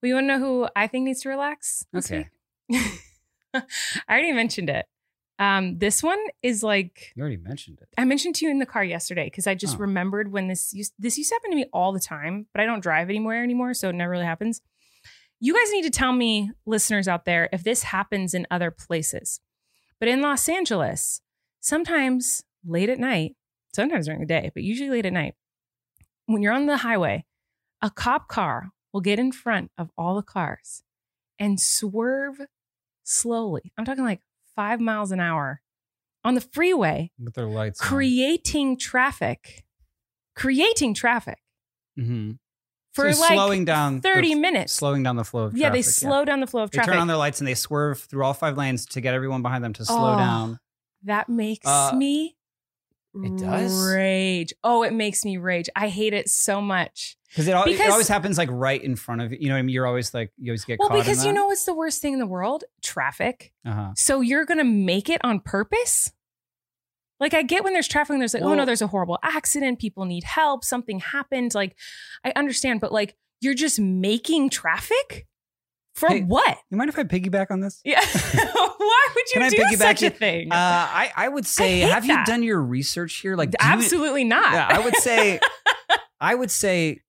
Well, 0.00 0.08
you 0.08 0.14
want 0.14 0.24
to 0.28 0.28
know 0.28 0.38
who 0.38 0.68
I 0.76 0.86
think 0.86 1.06
needs 1.06 1.22
to 1.22 1.30
relax? 1.30 1.84
Okay. 1.96 2.28
I 3.54 3.62
already 4.10 4.32
mentioned 4.32 4.70
it. 4.70 4.86
Um, 5.40 5.78
this 5.78 6.02
one 6.02 6.18
is 6.42 6.62
like 6.64 7.12
You 7.14 7.20
already 7.22 7.36
mentioned 7.36 7.78
it. 7.80 7.88
I 7.96 8.04
mentioned 8.04 8.34
to 8.36 8.44
you 8.44 8.50
in 8.50 8.58
the 8.58 8.66
car 8.66 8.82
yesterday 8.82 9.26
because 9.26 9.46
I 9.46 9.54
just 9.54 9.76
Oh. 9.76 9.80
remembered 9.80 10.32
when 10.32 10.48
this 10.48 10.72
used 10.74 10.94
this 10.98 11.16
used 11.16 11.30
to 11.30 11.36
happen 11.36 11.50
to 11.50 11.56
me 11.56 11.66
all 11.72 11.92
the 11.92 12.00
time, 12.00 12.46
but 12.52 12.60
I 12.60 12.66
don't 12.66 12.80
drive 12.82 13.08
anywhere 13.08 13.42
anymore, 13.44 13.72
so 13.74 13.88
it 13.88 13.94
never 13.94 14.10
really 14.10 14.24
happens. 14.24 14.60
You 15.40 15.54
guys 15.54 15.70
need 15.72 15.82
to 15.84 15.90
tell 15.90 16.12
me, 16.12 16.50
listeners 16.66 17.06
out 17.06 17.24
there, 17.24 17.48
if 17.52 17.62
this 17.62 17.84
happens 17.84 18.34
in 18.34 18.46
other 18.50 18.72
places. 18.72 19.40
But 20.00 20.08
in 20.08 20.20
Los 20.20 20.48
Angeles, 20.48 21.20
sometimes 21.60 22.42
late 22.66 22.88
at 22.88 22.98
night, 22.98 23.36
sometimes 23.72 24.06
during 24.06 24.20
the 24.20 24.26
day, 24.26 24.50
but 24.52 24.64
usually 24.64 24.90
late 24.90 25.06
at 25.06 25.12
night, 25.12 25.34
when 26.26 26.42
you're 26.42 26.52
on 26.52 26.66
the 26.66 26.78
highway, 26.78 27.24
a 27.80 27.90
cop 27.90 28.26
car 28.26 28.70
will 28.92 29.00
get 29.00 29.20
in 29.20 29.30
front 29.30 29.70
of 29.78 29.90
all 29.96 30.16
the 30.16 30.22
cars 30.22 30.82
and 31.38 31.60
swerve 31.60 32.40
slowly. 33.08 33.72
I'm 33.78 33.84
talking 33.84 34.04
like 34.04 34.20
five 34.56 34.80
miles 34.80 35.12
an 35.12 35.20
hour 35.20 35.60
on 36.24 36.34
the 36.34 36.40
freeway 36.40 37.10
With 37.18 37.34
their 37.34 37.46
lights. 37.46 37.80
creating 37.80 38.76
traffic, 38.78 39.64
creating 40.36 40.94
traffic 40.94 41.38
Mm-hmm. 41.98 42.32
for 42.92 43.12
so 43.12 43.20
like 43.20 43.32
slowing 43.32 43.64
down 43.64 44.00
30 44.00 44.28
the, 44.28 44.40
minutes. 44.40 44.72
Slowing 44.72 45.02
down 45.02 45.16
the 45.16 45.24
flow 45.24 45.44
of 45.44 45.50
traffic. 45.52 45.62
yeah, 45.62 45.70
they 45.70 45.82
slow 45.82 46.24
down 46.24 46.38
the 46.40 46.46
flow 46.46 46.62
of 46.62 46.70
They 46.70 46.76
traffic. 46.76 46.90
They 46.90 46.94
turn 46.94 47.00
on 47.00 47.08
their 47.08 47.16
lights 47.16 47.40
and 47.40 47.48
they 47.48 47.54
swerve 47.54 47.98
through 48.00 48.24
all 48.24 48.34
five 48.34 48.56
lanes 48.56 48.86
to 48.86 49.00
get 49.00 49.14
everyone 49.14 49.42
behind 49.42 49.64
them 49.64 49.72
to 49.74 49.84
slow 49.84 50.14
Oh, 50.14 50.16
down. 50.16 50.60
that 51.02 51.28
makes 51.28 51.66
Uh, 51.66 51.92
me 51.96 52.36
it 53.16 53.36
does? 53.36 53.92
rage. 53.92 54.52
Oh, 54.62 54.84
it 54.84 54.92
makes 54.92 55.24
me 55.24 55.38
rage. 55.38 55.68
I 55.74 55.88
hate 55.88 56.12
it 56.14 56.28
so 56.30 56.60
much. 56.60 57.16
Because 57.30 57.46
it, 57.48 57.52
al- 57.52 57.64
it 57.64 57.72
Because- 57.72 57.90
always 57.92 58.08
happens 58.08 58.38
like 58.38 58.48
right 58.50 58.82
in 58.82 58.96
front 58.96 59.20
of 59.20 59.32
you. 59.32 59.38
You 59.40 59.48
know 59.48 59.54
what 59.54 59.58
I 59.58 59.62
mean? 59.62 59.74
You're 59.74 59.86
always 59.86 60.14
like, 60.14 60.32
you 60.38 60.50
always 60.50 60.64
get 60.64 60.78
Well, 60.78 60.88
caught 60.88 60.98
in 60.98 61.04
because 61.04 61.24
you 61.26 61.32
know 61.32 61.46
what's 61.46 61.64
the 61.64 61.74
worst 61.74 62.00
thing 62.02 62.12
in 62.14 62.18
the 62.18 62.26
world? 62.26 62.64
Traffic. 62.82 63.52
Uh-huh. 63.66 63.90
So 63.96 64.20
you're 64.20 64.44
going 64.46 64.58
to 64.58 64.64
make 64.64 65.08
it 65.10 65.20
on 65.24 65.40
purpose? 65.40 66.10
Like 67.20 67.34
I 67.34 67.42
get 67.42 67.64
when 67.64 67.72
there's 67.72 67.88
traffic 67.88 68.10
and 68.14 68.20
there's 68.20 68.32
like, 68.32 68.42
oh 68.42 68.46
Well- 68.46 68.56
no, 68.56 68.64
there's 68.64 68.80
a 68.82 68.86
horrible 68.86 69.18
accident, 69.22 69.78
people 69.80 70.04
need 70.04 70.24
help, 70.24 70.64
something 70.64 71.00
happened. 71.00 71.54
Like 71.54 71.76
I 72.24 72.32
understand, 72.36 72.80
but 72.80 72.92
like 72.92 73.16
you're 73.40 73.54
just 73.54 73.78
making 73.80 74.50
traffic? 74.50 75.26
For 75.94 76.08
Hey, 76.08 76.20
what? 76.22 76.56
You 76.70 76.76
mind 76.76 76.90
if 76.90 76.98
I 76.98 77.02
piggyback 77.02 77.50
on 77.50 77.58
this? 77.60 77.80
Yeah. 77.84 78.00
Why 78.34 79.08
would 79.16 79.24
Can 79.32 79.40
you 79.42 79.46
I 79.46 79.50
do 79.50 79.56
piggyback 79.56 79.78
such 79.78 80.02
a 80.02 80.04
you? 80.06 80.10
thing? 80.10 80.52
Uh, 80.52 80.54
I, 80.54 81.10
I 81.16 81.28
would 81.28 81.44
say, 81.44 81.80
hate 81.80 81.90
have 81.90 82.04
you 82.04 82.14
that. 82.14 82.24
done 82.26 82.44
your 82.44 82.62
research 82.62 83.16
here? 83.16 83.34
Like, 83.34 83.50
do 83.50 83.56
you- 83.60 83.68
Absolutely 83.68 84.22
not. 84.24 84.52
yeah, 84.52 84.68
I 84.70 84.78
would 84.78 84.94
say, 84.96 85.40
I 86.20 86.34
would 86.36 86.52
say 86.52 87.00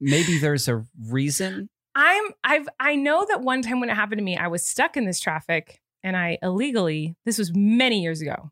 maybe 0.00 0.38
there's 0.38 0.68
a 0.68 0.84
reason. 1.08 1.68
I'm 1.94 2.24
I've 2.44 2.68
I 2.78 2.94
know 2.96 3.24
that 3.28 3.40
one 3.40 3.62
time 3.62 3.80
when 3.80 3.88
it 3.90 3.94
happened 3.94 4.18
to 4.18 4.24
me, 4.24 4.36
I 4.36 4.48
was 4.48 4.66
stuck 4.66 4.96
in 4.96 5.06
this 5.06 5.18
traffic 5.20 5.80
and 6.02 6.16
I 6.16 6.38
illegally, 6.42 7.16
this 7.24 7.38
was 7.38 7.52
many 7.54 8.02
years 8.02 8.20
ago, 8.20 8.50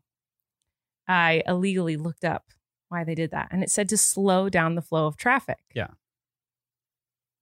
I 1.07 1.43
illegally 1.47 1.95
looked 1.97 2.25
up 2.25 2.45
why 2.89 3.03
they 3.03 3.15
did 3.15 3.31
that. 3.31 3.49
And 3.51 3.63
it 3.63 3.69
said 3.69 3.89
to 3.89 3.97
slow 3.97 4.49
down 4.49 4.75
the 4.75 4.81
flow 4.81 5.05
of 5.07 5.15
traffic. 5.17 5.59
Yeah. 5.75 5.87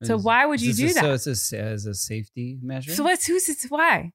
So 0.03 0.15
Is- 0.15 0.23
why 0.23 0.45
would 0.45 0.61
you 0.61 0.73
do 0.73 0.87
a- 0.89 0.93
that? 0.93 1.01
So 1.01 1.13
it's 1.31 1.53
a, 1.53 1.59
as 1.59 1.85
a 1.85 1.93
safety 1.93 2.57
measure. 2.61 2.91
So 2.93 3.03
what's 3.03 3.25
who's 3.25 3.47
it's 3.47 3.65
why? 3.69 4.11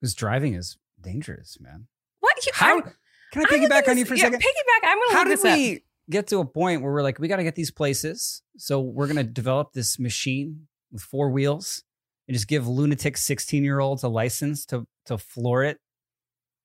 Because 0.00 0.14
driving 0.14 0.54
is 0.54 0.76
dangerous, 1.00 1.58
man. 1.60 1.88
What? 2.20 2.44
You, 2.46 2.52
How 2.54 2.76
I'm- 2.78 2.92
can 3.32 3.42
I 3.42 3.48
piggyback 3.48 3.88
on 3.88 3.98
you 3.98 4.04
for 4.04 4.14
a 4.14 4.16
yeah, 4.18 4.24
second? 4.24 4.40
Piggyback. 4.40 4.84
I'm 4.88 4.98
gonna 4.98 5.12
How 5.12 5.18
look 5.24 5.28
did 5.28 5.38
this 5.38 5.44
up. 5.78 5.82
Get 6.12 6.28
to 6.28 6.38
a 6.38 6.44
point 6.44 6.82
where 6.82 6.92
we're 6.92 7.02
like, 7.02 7.18
we 7.18 7.26
got 7.26 7.36
to 7.36 7.42
get 7.44 7.56
these 7.56 7.70
places, 7.72 8.42
so 8.56 8.80
we're 8.80 9.08
gonna 9.08 9.24
develop 9.24 9.72
this 9.72 9.98
machine 9.98 10.68
with 10.92 11.02
four 11.02 11.30
wheels 11.30 11.82
and 12.28 12.34
just 12.34 12.46
give 12.46 12.68
lunatic 12.68 13.16
sixteen 13.16 13.64
year 13.64 13.80
olds 13.80 14.02
a 14.04 14.08
license 14.08 14.64
to 14.66 14.86
to 15.06 15.18
floor 15.18 15.64
it 15.64 15.78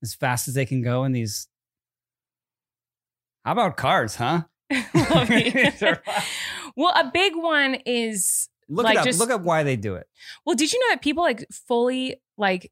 as 0.04 0.14
fast 0.14 0.48
as 0.48 0.54
they 0.54 0.66
can 0.66 0.84
go 0.84 1.04
in 1.06 1.12
these. 1.14 1.48
How 3.46 3.54
about 3.54 3.78
cars, 3.78 4.16
huh? 4.16 4.44
Well, 6.76 6.94
a 6.96 7.10
big 7.12 7.36
one 7.36 7.76
is 7.88 8.50
Look 8.70 8.84
Like 8.84 9.00
up. 9.00 9.06
just- 9.06 9.18
Look 9.20 9.32
up 9.32 9.42
why 9.42 9.64
they 9.64 9.76
do 9.78 9.96
it. 9.96 10.06
well. 10.46 10.56
Did 10.56 10.72
you 10.72 10.80
know 10.80 10.90
that 10.94 11.02
people 11.02 11.24
like 11.24 11.46
fully 11.52 12.18
like 12.38 12.72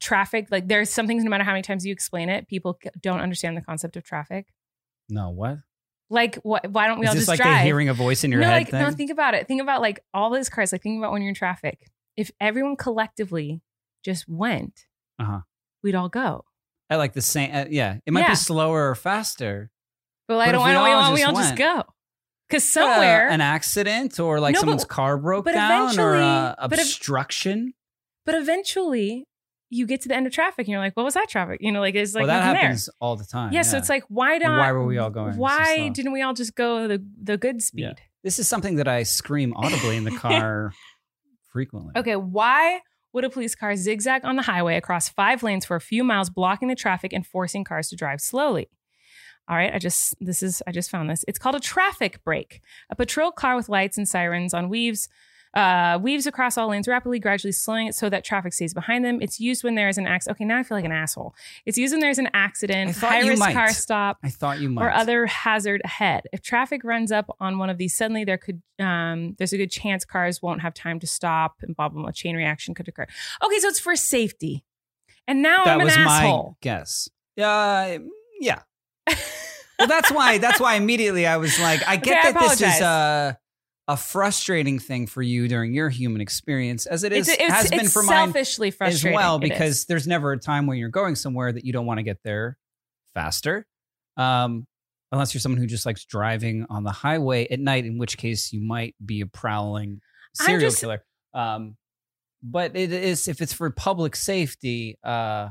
traffic? 0.00 0.46
Like 0.50 0.68
there's 0.68 0.90
some 0.90 1.06
things. 1.08 1.24
No 1.24 1.30
matter 1.30 1.42
how 1.42 1.50
many 1.52 1.62
times 1.62 1.84
you 1.84 1.92
explain 1.92 2.28
it, 2.28 2.46
people 2.46 2.78
don't 3.00 3.18
understand 3.20 3.56
the 3.56 3.62
concept 3.62 3.96
of 3.96 4.04
traffic. 4.04 4.46
No, 5.08 5.30
what? 5.30 5.58
Like, 6.12 6.36
what? 6.42 6.70
Why 6.70 6.86
don't 6.88 6.98
we 7.00 7.06
Is 7.06 7.08
all 7.10 7.14
this 7.14 7.22
just 7.22 7.28
like 7.28 7.38
drive? 7.38 7.58
the 7.60 7.64
hearing 7.64 7.88
a 7.88 7.94
voice 7.94 8.22
in 8.22 8.30
your 8.30 8.40
no, 8.42 8.46
head 8.48 8.54
like 8.54 8.70
thing? 8.70 8.80
no. 8.82 8.90
Think 8.90 9.10
about 9.10 9.34
it. 9.34 9.48
Think 9.48 9.62
about 9.62 9.80
like 9.80 10.04
all 10.12 10.28
those 10.30 10.48
cars. 10.50 10.70
Like 10.72 10.82
think 10.82 10.98
about 10.98 11.10
when 11.12 11.22
you're 11.22 11.30
in 11.30 11.34
traffic. 11.34 11.90
If 12.16 12.30
everyone 12.40 12.76
collectively 12.76 13.62
just 14.04 14.28
went, 14.28 14.86
Uh-huh. 15.18 15.40
we'd 15.82 15.94
all 15.94 16.10
go. 16.10 16.44
At 16.90 16.96
like 16.98 17.14
the 17.14 17.22
same, 17.22 17.54
uh, 17.54 17.64
yeah. 17.70 17.96
It 18.04 18.12
might 18.12 18.20
Yeah. 18.20 18.28
be 18.30 18.34
slower 18.36 18.90
or 18.90 18.94
faster. 18.94 19.70
But 20.28 20.34
I 20.38 20.46
But 20.46 20.52
don't. 20.52 20.60
if 20.60 20.66
we 20.66 20.72
don't 20.74 20.84
we 20.84 20.90
all 20.90 21.02
all, 21.02 21.12
we 21.14 21.18
just 21.20 21.28
all 21.28 21.34
just 21.40 21.58
went- 21.58 21.58
go? 21.58 21.92
Because 22.48 22.70
somewhere, 22.70 23.30
Uh, 23.30 23.32
an 23.32 23.40
accident 23.40 24.20
or 24.20 24.38
like 24.38 24.52
No, 24.52 24.58
but- 24.58 24.60
someone's 24.60 24.84
car 24.84 25.16
broke 25.16 25.46
but 25.46 25.52
down 25.54 25.98
or 25.98 26.14
eventually- 26.16 26.22
uh, 26.22 26.54
but 26.68 26.78
ev- 26.78 26.84
obstruction. 26.84 27.72
but 28.26 28.34
eventually, 28.34 29.26
you 29.72 29.86
get 29.86 30.02
to 30.02 30.08
the 30.08 30.14
end 30.14 30.26
of 30.26 30.32
traffic 30.32 30.66
and 30.66 30.68
you're 30.68 30.80
like, 30.80 30.96
"What 30.96 31.04
was 31.04 31.14
that 31.14 31.28
traffic?" 31.28 31.58
You 31.62 31.72
know, 31.72 31.80
like 31.80 31.94
it's 31.94 32.14
like 32.14 32.22
well, 32.22 32.28
that 32.28 32.40
nothing 32.40 32.52
there. 32.54 32.62
happens 32.62 32.90
all 33.00 33.16
the 33.16 33.24
time. 33.24 33.52
Yeah, 33.52 33.62
so 33.62 33.78
it's 33.78 33.88
like 33.88 34.04
why 34.08 34.36
not? 34.38 34.58
why 34.58 34.70
were 34.72 34.84
we 34.84 34.98
all 34.98 35.10
going 35.10 35.36
Why 35.36 35.76
slow? 35.76 35.90
didn't 35.90 36.12
we 36.12 36.20
all 36.22 36.34
just 36.34 36.54
go 36.54 36.86
the 36.86 37.04
the 37.22 37.38
good 37.38 37.62
speed? 37.62 37.82
Yeah. 37.82 37.92
this 38.22 38.38
is 38.38 38.46
something 38.46 38.76
that 38.76 38.86
I 38.86 39.02
scream 39.02 39.54
audibly 39.56 39.96
in 39.96 40.04
the 40.04 40.10
car 40.18 40.72
frequently. 41.52 41.92
Okay, 41.96 42.16
why 42.16 42.80
would 43.14 43.24
a 43.24 43.30
police 43.30 43.54
car 43.54 43.74
zigzag 43.76 44.24
on 44.24 44.36
the 44.36 44.42
highway 44.42 44.76
across 44.76 45.08
five 45.08 45.42
lanes 45.42 45.64
for 45.64 45.76
a 45.76 45.80
few 45.80 46.04
miles, 46.04 46.28
blocking 46.30 46.68
the 46.68 46.74
traffic 46.74 47.12
and 47.12 47.26
forcing 47.26 47.64
cars 47.64 47.88
to 47.88 47.96
drive 47.96 48.20
slowly? 48.20 48.68
All 49.48 49.56
right, 49.56 49.74
I 49.74 49.78
just 49.78 50.14
this 50.20 50.42
is 50.42 50.62
I 50.66 50.72
just 50.72 50.90
found 50.90 51.08
this. 51.08 51.24
It's 51.26 51.38
called 51.38 51.56
a 51.56 51.60
traffic 51.60 52.22
break. 52.24 52.60
A 52.90 52.94
patrol 52.94 53.32
car 53.32 53.56
with 53.56 53.68
lights 53.68 53.96
and 53.96 54.06
sirens 54.06 54.52
on 54.54 54.68
weaves 54.68 55.08
uh, 55.54 55.98
weaves 56.00 56.26
across 56.26 56.56
all 56.56 56.68
lanes 56.68 56.88
rapidly, 56.88 57.18
gradually 57.18 57.52
slowing 57.52 57.86
it 57.86 57.94
so 57.94 58.08
that 58.08 58.24
traffic 58.24 58.52
stays 58.52 58.72
behind 58.72 59.04
them. 59.04 59.20
It's 59.20 59.38
used 59.38 59.64
when 59.64 59.74
there 59.74 59.88
is 59.88 59.98
an 59.98 60.06
accident. 60.06 60.36
Okay, 60.36 60.44
now 60.44 60.58
I 60.58 60.62
feel 60.62 60.76
like 60.76 60.84
an 60.84 60.92
asshole. 60.92 61.34
It's 61.66 61.76
used 61.76 61.92
when 61.92 62.00
there's 62.00 62.18
an 62.18 62.30
accident, 62.32 62.96
high 62.96 63.20
risk 63.26 63.52
car 63.52 63.70
stop, 63.70 64.18
I 64.22 64.30
thought 64.30 64.60
you 64.60 64.70
might. 64.70 64.84
or 64.84 64.90
other 64.90 65.26
hazard 65.26 65.82
ahead. 65.84 66.24
If 66.32 66.40
traffic 66.42 66.82
runs 66.84 67.12
up 67.12 67.34
on 67.40 67.58
one 67.58 67.70
of 67.70 67.78
these 67.78 67.94
suddenly, 67.94 68.24
there 68.24 68.38
could 68.38 68.62
um, 68.78 69.34
there's 69.38 69.52
a 69.52 69.58
good 69.58 69.70
chance 69.70 70.04
cars 70.04 70.40
won't 70.40 70.62
have 70.62 70.74
time 70.74 70.98
to 71.00 71.06
stop, 71.06 71.56
and 71.62 71.76
blah 71.76 71.88
blah 71.88 72.02
blah. 72.02 72.10
Chain 72.12 72.34
reaction 72.36 72.74
could 72.74 72.88
occur. 72.88 73.06
Okay, 73.44 73.58
so 73.58 73.68
it's 73.68 73.80
for 73.80 73.94
safety. 73.96 74.64
And 75.28 75.42
now 75.42 75.64
that 75.64 75.74
I'm 75.74 75.80
an 75.80 75.84
was 75.86 75.96
asshole. 75.96 76.50
my 76.50 76.56
guess. 76.60 77.08
Uh, 77.40 77.98
yeah. 78.40 78.62
well, 79.06 79.88
that's 79.88 80.10
why. 80.10 80.38
That's 80.38 80.60
why 80.60 80.74
immediately 80.74 81.26
I 81.26 81.36
was 81.36 81.60
like, 81.60 81.86
I 81.86 81.96
get 81.98 82.18
Okay, 82.18 82.28
I 82.28 82.32
that 82.32 82.40
this 82.40 82.52
is 82.52 82.60
apologize. 82.80 83.36
A 83.88 83.96
frustrating 83.96 84.78
thing 84.78 85.06
for 85.06 85.22
you 85.22 85.48
during 85.48 85.74
your 85.74 85.88
human 85.88 86.20
experience, 86.20 86.86
as 86.86 87.04
it 87.04 87.12
is 87.12 87.28
it's, 87.28 87.40
it's, 87.40 87.52
has 87.52 87.70
been 87.70 87.88
for 87.88 88.02
mine 88.02 88.28
selfishly 88.32 88.72
as 88.80 89.04
well 89.04 89.38
because 89.38 89.86
there's 89.86 90.06
never 90.06 90.32
a 90.32 90.38
time 90.38 90.66
when 90.66 90.78
you're 90.78 90.88
going 90.88 91.14
somewhere 91.16 91.52
that 91.52 91.64
you 91.64 91.72
don't 91.72 91.86
want 91.86 91.98
to 91.98 92.04
get 92.04 92.18
there 92.24 92.56
faster 93.14 93.66
um 94.16 94.66
unless 95.10 95.34
you're 95.34 95.40
someone 95.40 95.60
who 95.60 95.66
just 95.66 95.84
likes 95.84 96.04
driving 96.04 96.64
on 96.70 96.82
the 96.82 96.90
highway 96.90 97.46
at 97.50 97.60
night 97.60 97.84
in 97.84 97.98
which 97.98 98.16
case 98.16 98.52
you 98.52 98.62
might 98.62 98.94
be 99.04 99.20
a 99.20 99.26
prowling 99.26 100.00
serial 100.34 100.60
just- 100.60 100.80
killer 100.80 101.02
um 101.34 101.76
but 102.42 102.74
it 102.74 102.92
is 102.92 103.28
if 103.28 103.40
it's 103.40 103.52
for 103.52 103.70
public 103.70 104.16
safety 104.16 104.98
uh 105.04 105.48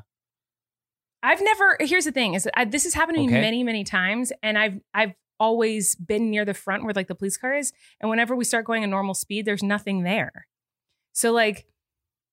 I've 1.23 1.39
never. 1.39 1.77
Here's 1.79 2.05
the 2.05 2.11
thing: 2.11 2.33
is 2.33 2.49
I, 2.55 2.65
this 2.65 2.83
has 2.85 2.95
happened 2.95 3.17
to 3.17 3.21
me 3.21 3.27
many, 3.27 3.63
many 3.63 3.83
times, 3.83 4.31
and 4.41 4.57
I've 4.57 4.79
I've 4.91 5.11
always 5.41 5.95
been 5.95 6.29
near 6.29 6.45
the 6.45 6.53
front 6.53 6.83
where 6.83 6.93
like 6.93 7.07
the 7.07 7.15
police 7.15 7.37
car 7.37 7.55
is, 7.55 7.73
and 7.99 8.09
whenever 8.09 8.35
we 8.35 8.45
start 8.45 8.65
going 8.65 8.83
a 8.83 8.87
normal 8.87 9.13
speed, 9.13 9.45
there's 9.45 9.63
nothing 9.63 10.03
there. 10.03 10.47
So 11.13 11.31
like, 11.31 11.65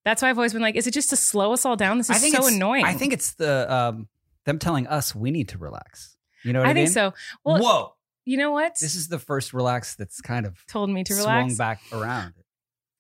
that's 0.05 0.23
why 0.23 0.31
I've 0.31 0.39
always 0.39 0.53
been 0.53 0.63
like, 0.63 0.77
is 0.77 0.87
it 0.87 0.93
just 0.93 1.11
to 1.11 1.17
slow 1.17 1.53
us 1.53 1.65
all 1.65 1.77
down? 1.77 1.99
This 1.99 2.11
is 2.11 2.17
i 2.17 2.19
think 2.19 2.37
so 2.37 2.47
annoying. 2.47 2.85
i 2.85 2.95
think 2.95 3.13
it's 3.13 3.35
the 3.35 3.73
um 3.73 4.09
them 4.45 4.59
telling 4.59 4.87
us 4.87 5.15
we 5.15 5.31
need 5.31 5.49
to 5.49 5.59
relax 5.59 6.17
you 6.45 6.53
know 6.53 6.61
what 6.61 6.69
i, 6.69 6.71
I 6.71 6.75
think 6.75 6.87
mean? 6.87 6.93
so. 6.93 7.15
Well, 7.45 7.63
whoa 7.63 7.95
you 8.25 8.37
know 8.37 8.53
what? 8.53 8.77
this 8.81 8.95
is 8.95 9.09
the 9.09 9.19
first 9.19 9.53
relax 9.53 9.97
that's 9.97 10.21
kind 10.21 10.47
of 10.47 10.65
told 10.67 10.91
me 10.91 11.03
to 11.05 11.15
swung 11.15 11.49
relax. 11.49 11.57
back 11.57 11.81
around 11.93 12.35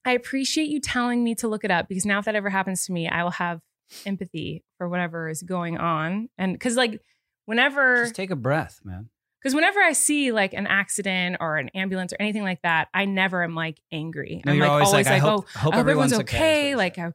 I 0.08 0.12
appreciate 0.12 0.68
you 0.70 0.80
telling 0.80 1.22
me 1.22 1.34
to 1.34 1.48
look 1.48 1.64
it 1.64 1.70
up 1.70 1.86
because 1.86 2.06
now 2.06 2.18
if 2.18 2.24
that 2.24 2.34
ever 2.34 2.48
happens 2.48 2.86
to 2.86 2.92
me, 2.92 3.08
I 3.08 3.22
will 3.24 3.30
have 3.32 3.60
empathy 4.06 4.64
for 4.78 4.88
whatever 4.88 5.28
is 5.28 5.42
going 5.42 5.76
on. 5.76 6.30
And 6.38 6.54
because 6.54 6.76
like 6.76 7.02
whenever 7.44 8.04
just 8.04 8.14
take 8.14 8.30
a 8.30 8.36
breath 8.36 8.80
man 8.84 9.10
because 9.40 9.54
whenever 9.54 9.80
I 9.80 9.92
see 9.92 10.32
like 10.32 10.52
an 10.52 10.66
accident 10.66 11.36
or 11.40 11.56
an 11.56 11.68
ambulance 11.70 12.12
or 12.12 12.16
anything 12.20 12.42
like 12.42 12.62
that, 12.62 12.88
I 12.92 13.04
never 13.04 13.42
am 13.42 13.54
like 13.54 13.80
angry. 13.92 14.42
No, 14.44 14.52
I'm 14.52 14.58
like 14.58 14.70
always 14.70 14.88
always, 14.88 15.06
like, 15.06 15.12
I 15.12 15.14
like, 15.16 15.22
hope- 15.22 15.46
oh, 15.54 15.58
hope 15.58 15.72
I 15.74 15.76
hope 15.76 15.80
everyone's 15.80 16.12
everyone's 16.12 16.30
okay, 16.32 16.38
okay. 16.38 16.76
Like, 16.76 16.96
you 16.96 17.04
I, 17.04 17.12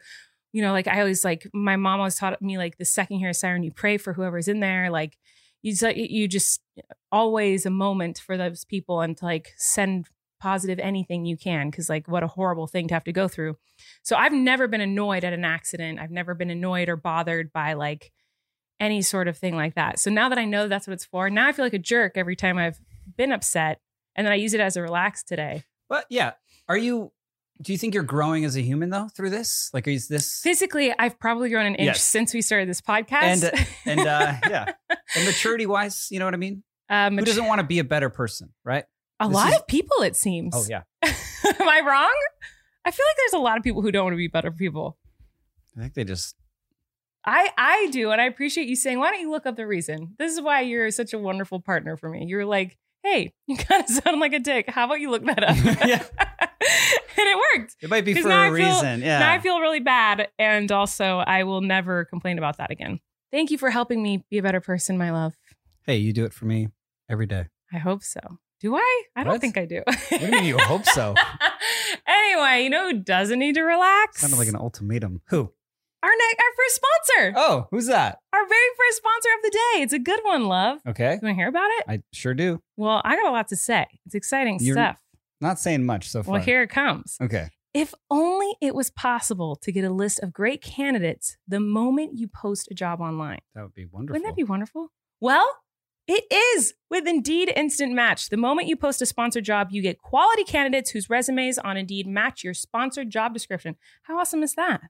you 0.53 0.61
know, 0.61 0.71
like 0.71 0.87
I 0.87 0.99
always 0.99 1.25
like 1.25 1.47
my 1.53 1.75
mom 1.75 1.99
always 1.99 2.15
taught 2.15 2.41
me 2.41 2.57
like 2.57 2.77
the 2.77 2.85
second 2.85 3.15
you 3.15 3.21
hear 3.21 3.29
a 3.29 3.33
siren, 3.33 3.63
you 3.63 3.71
pray 3.71 3.97
for 3.97 4.13
whoever's 4.13 4.47
in 4.47 4.59
there. 4.59 4.89
Like 4.89 5.17
you 5.61 5.75
just 5.75 5.95
you 5.97 6.27
just 6.27 6.61
always 7.11 7.65
a 7.65 7.69
moment 7.69 8.19
for 8.19 8.37
those 8.37 8.63
people 8.65 9.01
and 9.01 9.17
to 9.17 9.25
like 9.25 9.53
send 9.57 10.07
positive 10.39 10.77
anything 10.79 11.25
you 11.25 11.37
can 11.37 11.69
because 11.69 11.89
like 11.89 12.05
what 12.07 12.21
a 12.21 12.27
horrible 12.27 12.67
thing 12.67 12.87
to 12.89 12.93
have 12.93 13.05
to 13.05 13.13
go 13.13 13.27
through. 13.27 13.57
So 14.03 14.15
I've 14.15 14.33
never 14.33 14.67
been 14.67 14.81
annoyed 14.81 15.23
at 15.23 15.33
an 15.33 15.45
accident. 15.45 15.99
I've 15.99 16.11
never 16.11 16.35
been 16.35 16.49
annoyed 16.49 16.89
or 16.89 16.97
bothered 16.97 17.53
by 17.53 17.73
like 17.73 18.11
any 18.79 19.01
sort 19.01 19.27
of 19.27 19.37
thing 19.37 19.55
like 19.55 19.75
that. 19.75 19.99
So 19.99 20.09
now 20.11 20.29
that 20.29 20.37
I 20.37 20.45
know 20.45 20.67
that's 20.67 20.87
what 20.87 20.93
it's 20.93 21.05
for, 21.05 21.29
now 21.29 21.47
I 21.47 21.51
feel 21.51 21.65
like 21.65 21.73
a 21.73 21.79
jerk 21.79 22.13
every 22.17 22.35
time 22.35 22.57
I've 22.57 22.79
been 23.17 23.31
upset 23.31 23.79
and 24.15 24.25
then 24.25 24.31
I 24.31 24.35
use 24.35 24.53
it 24.53 24.59
as 24.59 24.75
a 24.77 24.81
relax 24.81 25.23
today. 25.23 25.63
But 25.89 26.05
yeah, 26.09 26.31
are 26.67 26.77
you? 26.77 27.11
Do 27.61 27.71
you 27.71 27.77
think 27.77 27.93
you're 27.93 28.03
growing 28.03 28.45
as 28.45 28.57
a 28.57 28.61
human 28.61 28.89
though 28.89 29.07
through 29.15 29.29
this? 29.29 29.69
Like, 29.73 29.87
is 29.87 30.07
this 30.07 30.39
Physically, 30.41 30.93
I've 30.97 31.19
probably 31.19 31.49
grown 31.49 31.65
an 31.67 31.75
inch 31.75 31.85
Yes. 31.85 32.03
since 32.03 32.33
we 32.33 32.41
started 32.41 32.67
this 32.67 32.81
podcast. 32.81 33.43
and 33.43 33.67
and 33.85 33.99
uh, 34.07 34.33
yeah, 34.49 34.73
and 35.15 35.25
maturity 35.25 35.65
wise, 35.65 36.07
you 36.09 36.19
know 36.19 36.25
what 36.25 36.33
I 36.33 36.37
mean? 36.37 36.63
um, 36.89 37.17
Who 37.17 37.23
doesn't 37.25 37.45
want 37.45 37.61
to 37.61 37.67
be 37.67 37.79
a 37.79 37.83
better 37.83 38.09
person, 38.09 38.49
right? 38.65 38.85
a 39.19 39.27
this 39.27 39.35
lot 39.35 39.49
is- 39.51 39.59
of 39.59 39.67
people, 39.67 40.01
it 40.01 40.15
seems. 40.15 40.53
Oh 40.55 40.65
yeah, 40.67 40.81
Am 41.03 41.13
I 41.69 41.81
wrong? 41.85 42.13
I 42.85 42.91
feel 42.91 43.05
like 43.07 43.17
there's 43.17 43.33
a 43.33 43.43
lot 43.43 43.57
of 43.57 43.63
people 43.63 43.81
who 43.81 43.91
don't 43.91 44.03
want 44.05 44.13
to 44.13 44.17
be 44.17 44.27
better 44.27 44.51
people. 44.51 44.97
I 45.77 45.81
think 45.81 45.93
they 45.93 46.03
just 46.03 46.35
I 47.25 47.49
I 47.57 47.87
do, 47.91 48.11
and 48.11 48.19
I 48.21 48.25
appreciate 48.25 48.67
you 48.67 48.75
saying, 48.75 48.99
"Why 48.99 49.11
don't 49.11 49.21
you 49.21 49.31
look 49.31 49.45
up 49.45 49.55
the 49.55 49.67
reason?" 49.67 50.15
This 50.17 50.33
is 50.33 50.41
why 50.41 50.61
you're 50.61 50.91
such 50.91 51.13
a 51.13 51.17
wonderful 51.19 51.59
partner 51.61 51.95
for 51.97 52.09
me. 52.09 52.25
You're 52.25 52.45
like, 52.45 52.77
"Hey, 53.03 53.31
you 53.47 53.57
kind 53.57 53.83
of 53.83 53.89
sound 53.89 54.19
like 54.19 54.33
a 54.33 54.39
dick. 54.39 54.69
How 54.69 54.85
about 54.85 54.99
you 54.99 55.09
look 55.11 55.25
that 55.25 55.43
up?" 55.43 55.55
Yeah. 55.87 56.03
and 56.39 57.27
it 57.29 57.37
worked. 57.57 57.75
it 57.81 57.89
might 57.89 58.05
be 58.05 58.13
for 58.13 58.29
a 58.29 58.45
feel- 58.45 58.51
reason. 58.51 59.01
Yeah, 59.01 59.19
Now 59.19 59.31
I 59.33 59.39
feel 59.39 59.59
really 59.59 59.79
bad, 59.79 60.29
and 60.39 60.71
also 60.71 61.17
I 61.19 61.43
will 61.43 61.61
never 61.61 62.05
complain 62.05 62.37
about 62.37 62.57
that 62.57 62.71
again. 62.71 62.99
Thank 63.31 63.51
you 63.51 63.57
for 63.57 63.69
helping 63.69 64.01
me 64.03 64.23
be 64.29 64.37
a 64.37 64.43
better 64.43 64.61
person, 64.61 64.97
my 64.97 65.11
love. 65.11 65.33
hey, 65.85 65.97
you 65.97 66.13
do 66.13 66.23
it 66.25 66.33
for 66.33 66.45
me 66.45 66.69
every 67.09 67.25
day. 67.25 67.47
I 67.71 67.77
hope 67.79 68.03
so. 68.03 68.19
Do 68.59 68.75
I? 68.75 69.03
I 69.15 69.23
don't 69.23 69.39
think 69.41 69.57
I 69.57 69.65
do. 69.65 69.81
What 69.85 70.09
do 70.09 70.25
you 70.25 70.31
mean 70.31 70.45
you 70.45 70.57
hope 70.57 70.85
so? 70.85 71.15
anyway, 72.07 72.63
you 72.63 72.69
know 72.69 72.89
who 72.91 72.99
doesn't 72.99 73.39
need 73.39 73.55
to 73.55 73.61
relax? 73.63 74.21
Sounded 74.21 74.37
like 74.37 74.47
an 74.47 74.55
ultimatum. 74.55 75.21
Who? 75.27 75.51
Our 76.03 76.09
ne- 76.09 76.37
our 76.39 76.53
first 76.57 76.75
sponsor, 76.75 77.33
Oh, 77.37 77.67
who's 77.71 77.87
that? 77.87 78.19
our 78.33 78.47
very 78.47 78.67
first 78.77 78.97
sponsor 78.97 79.29
of 79.37 79.41
the 79.43 79.49
day. 79.51 79.81
It's 79.83 79.93
a 79.93 79.99
good 79.99 80.19
one, 80.23 80.45
love. 80.47 80.79
Okay, 80.87 81.13
You 81.13 81.19
want 81.21 81.21
to 81.21 81.33
hear 81.33 81.47
about 81.47 81.69
it? 81.79 81.85
I 81.87 82.01
sure 82.11 82.33
do. 82.33 82.61
Well, 82.77 83.01
I 83.03 83.15
got 83.15 83.27
a 83.27 83.31
lot 83.31 83.47
to 83.49 83.55
say. 83.55 83.85
It's 84.05 84.13
exciting 84.15 84.57
You're- 84.61 84.75
stuff. 84.75 84.99
Not 85.41 85.59
saying 85.59 85.85
much 85.85 86.09
so 86.09 86.23
far. 86.23 86.33
Well, 86.33 86.41
here 86.41 86.61
it 86.61 86.69
comes. 86.69 87.17
Okay. 87.21 87.49
If 87.73 87.93
only 88.11 88.55
it 88.61 88.75
was 88.75 88.91
possible 88.91 89.55
to 89.57 89.71
get 89.71 89.83
a 89.83 89.89
list 89.89 90.19
of 90.21 90.31
great 90.31 90.61
candidates 90.61 91.37
the 91.47 91.59
moment 91.59 92.11
you 92.19 92.27
post 92.27 92.67
a 92.69 92.73
job 92.75 93.01
online. 93.01 93.39
That 93.55 93.63
would 93.63 93.73
be 93.73 93.85
wonderful. 93.85 94.13
Wouldn't 94.19 94.29
that 94.29 94.35
be 94.37 94.43
wonderful? 94.43 94.89
Well, 95.19 95.49
it 96.07 96.23
is 96.31 96.73
with 96.89 97.07
Indeed 97.07 97.51
Instant 97.55 97.93
Match. 97.93 98.29
The 98.29 98.37
moment 98.37 98.67
you 98.67 98.75
post 98.75 99.01
a 99.01 99.05
sponsored 99.05 99.43
job, 99.45 99.69
you 99.71 99.81
get 99.81 99.97
quality 99.99 100.43
candidates 100.43 100.91
whose 100.91 101.09
resumes 101.09 101.57
on 101.57 101.75
Indeed 101.77 102.07
match 102.07 102.43
your 102.43 102.53
sponsored 102.53 103.09
job 103.09 103.33
description. 103.33 103.75
How 104.03 104.19
awesome 104.19 104.43
is 104.43 104.53
that? 104.55 104.81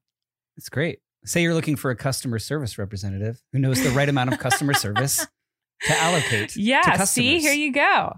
It's 0.57 0.69
great. 0.69 0.99
Say 1.25 1.41
you're 1.41 1.53
looking 1.53 1.75
for 1.75 1.89
a 1.91 1.95
customer 1.95 2.39
service 2.39 2.77
representative 2.77 3.41
who 3.51 3.59
knows 3.59 3.81
the 3.81 3.91
right 3.91 4.09
amount 4.09 4.33
of 4.33 4.39
customer 4.39 4.73
service 4.73 5.25
to 5.83 5.97
allocate. 5.97 6.49
to 6.49 6.61
Yeah, 6.61 7.03
see, 7.05 7.39
here 7.39 7.53
you 7.53 7.71
go. 7.71 8.13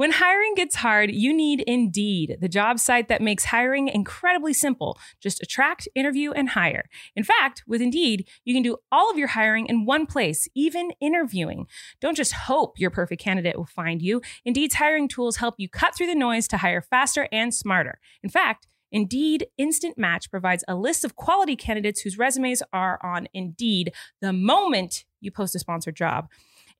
When 0.00 0.12
hiring 0.12 0.54
gets 0.54 0.76
hard, 0.76 1.10
you 1.10 1.30
need 1.30 1.60
Indeed, 1.66 2.38
the 2.40 2.48
job 2.48 2.78
site 2.78 3.08
that 3.08 3.20
makes 3.20 3.44
hiring 3.44 3.88
incredibly 3.88 4.54
simple. 4.54 4.98
Just 5.20 5.42
attract, 5.42 5.88
interview, 5.94 6.30
and 6.32 6.48
hire. 6.48 6.88
In 7.14 7.22
fact, 7.22 7.64
with 7.66 7.82
Indeed, 7.82 8.26
you 8.46 8.54
can 8.54 8.62
do 8.62 8.78
all 8.90 9.10
of 9.10 9.18
your 9.18 9.28
hiring 9.28 9.66
in 9.66 9.84
one 9.84 10.06
place, 10.06 10.48
even 10.54 10.92
interviewing. 11.02 11.66
Don't 12.00 12.16
just 12.16 12.32
hope 12.32 12.78
your 12.78 12.88
perfect 12.88 13.20
candidate 13.20 13.58
will 13.58 13.66
find 13.66 14.00
you. 14.00 14.22
Indeed's 14.46 14.76
hiring 14.76 15.06
tools 15.06 15.36
help 15.36 15.56
you 15.58 15.68
cut 15.68 15.94
through 15.94 16.06
the 16.06 16.14
noise 16.14 16.48
to 16.48 16.56
hire 16.56 16.80
faster 16.80 17.28
and 17.30 17.52
smarter. 17.52 18.00
In 18.22 18.30
fact, 18.30 18.68
Indeed 18.92 19.46
Instant 19.56 19.96
Match 19.96 20.30
provides 20.30 20.64
a 20.66 20.74
list 20.74 21.04
of 21.04 21.16
quality 21.16 21.56
candidates 21.56 22.00
whose 22.00 22.18
resumes 22.18 22.62
are 22.72 22.98
on 23.02 23.28
Indeed 23.32 23.92
the 24.20 24.32
moment 24.32 25.04
you 25.20 25.30
post 25.30 25.54
a 25.54 25.58
sponsored 25.58 25.96
job. 25.96 26.28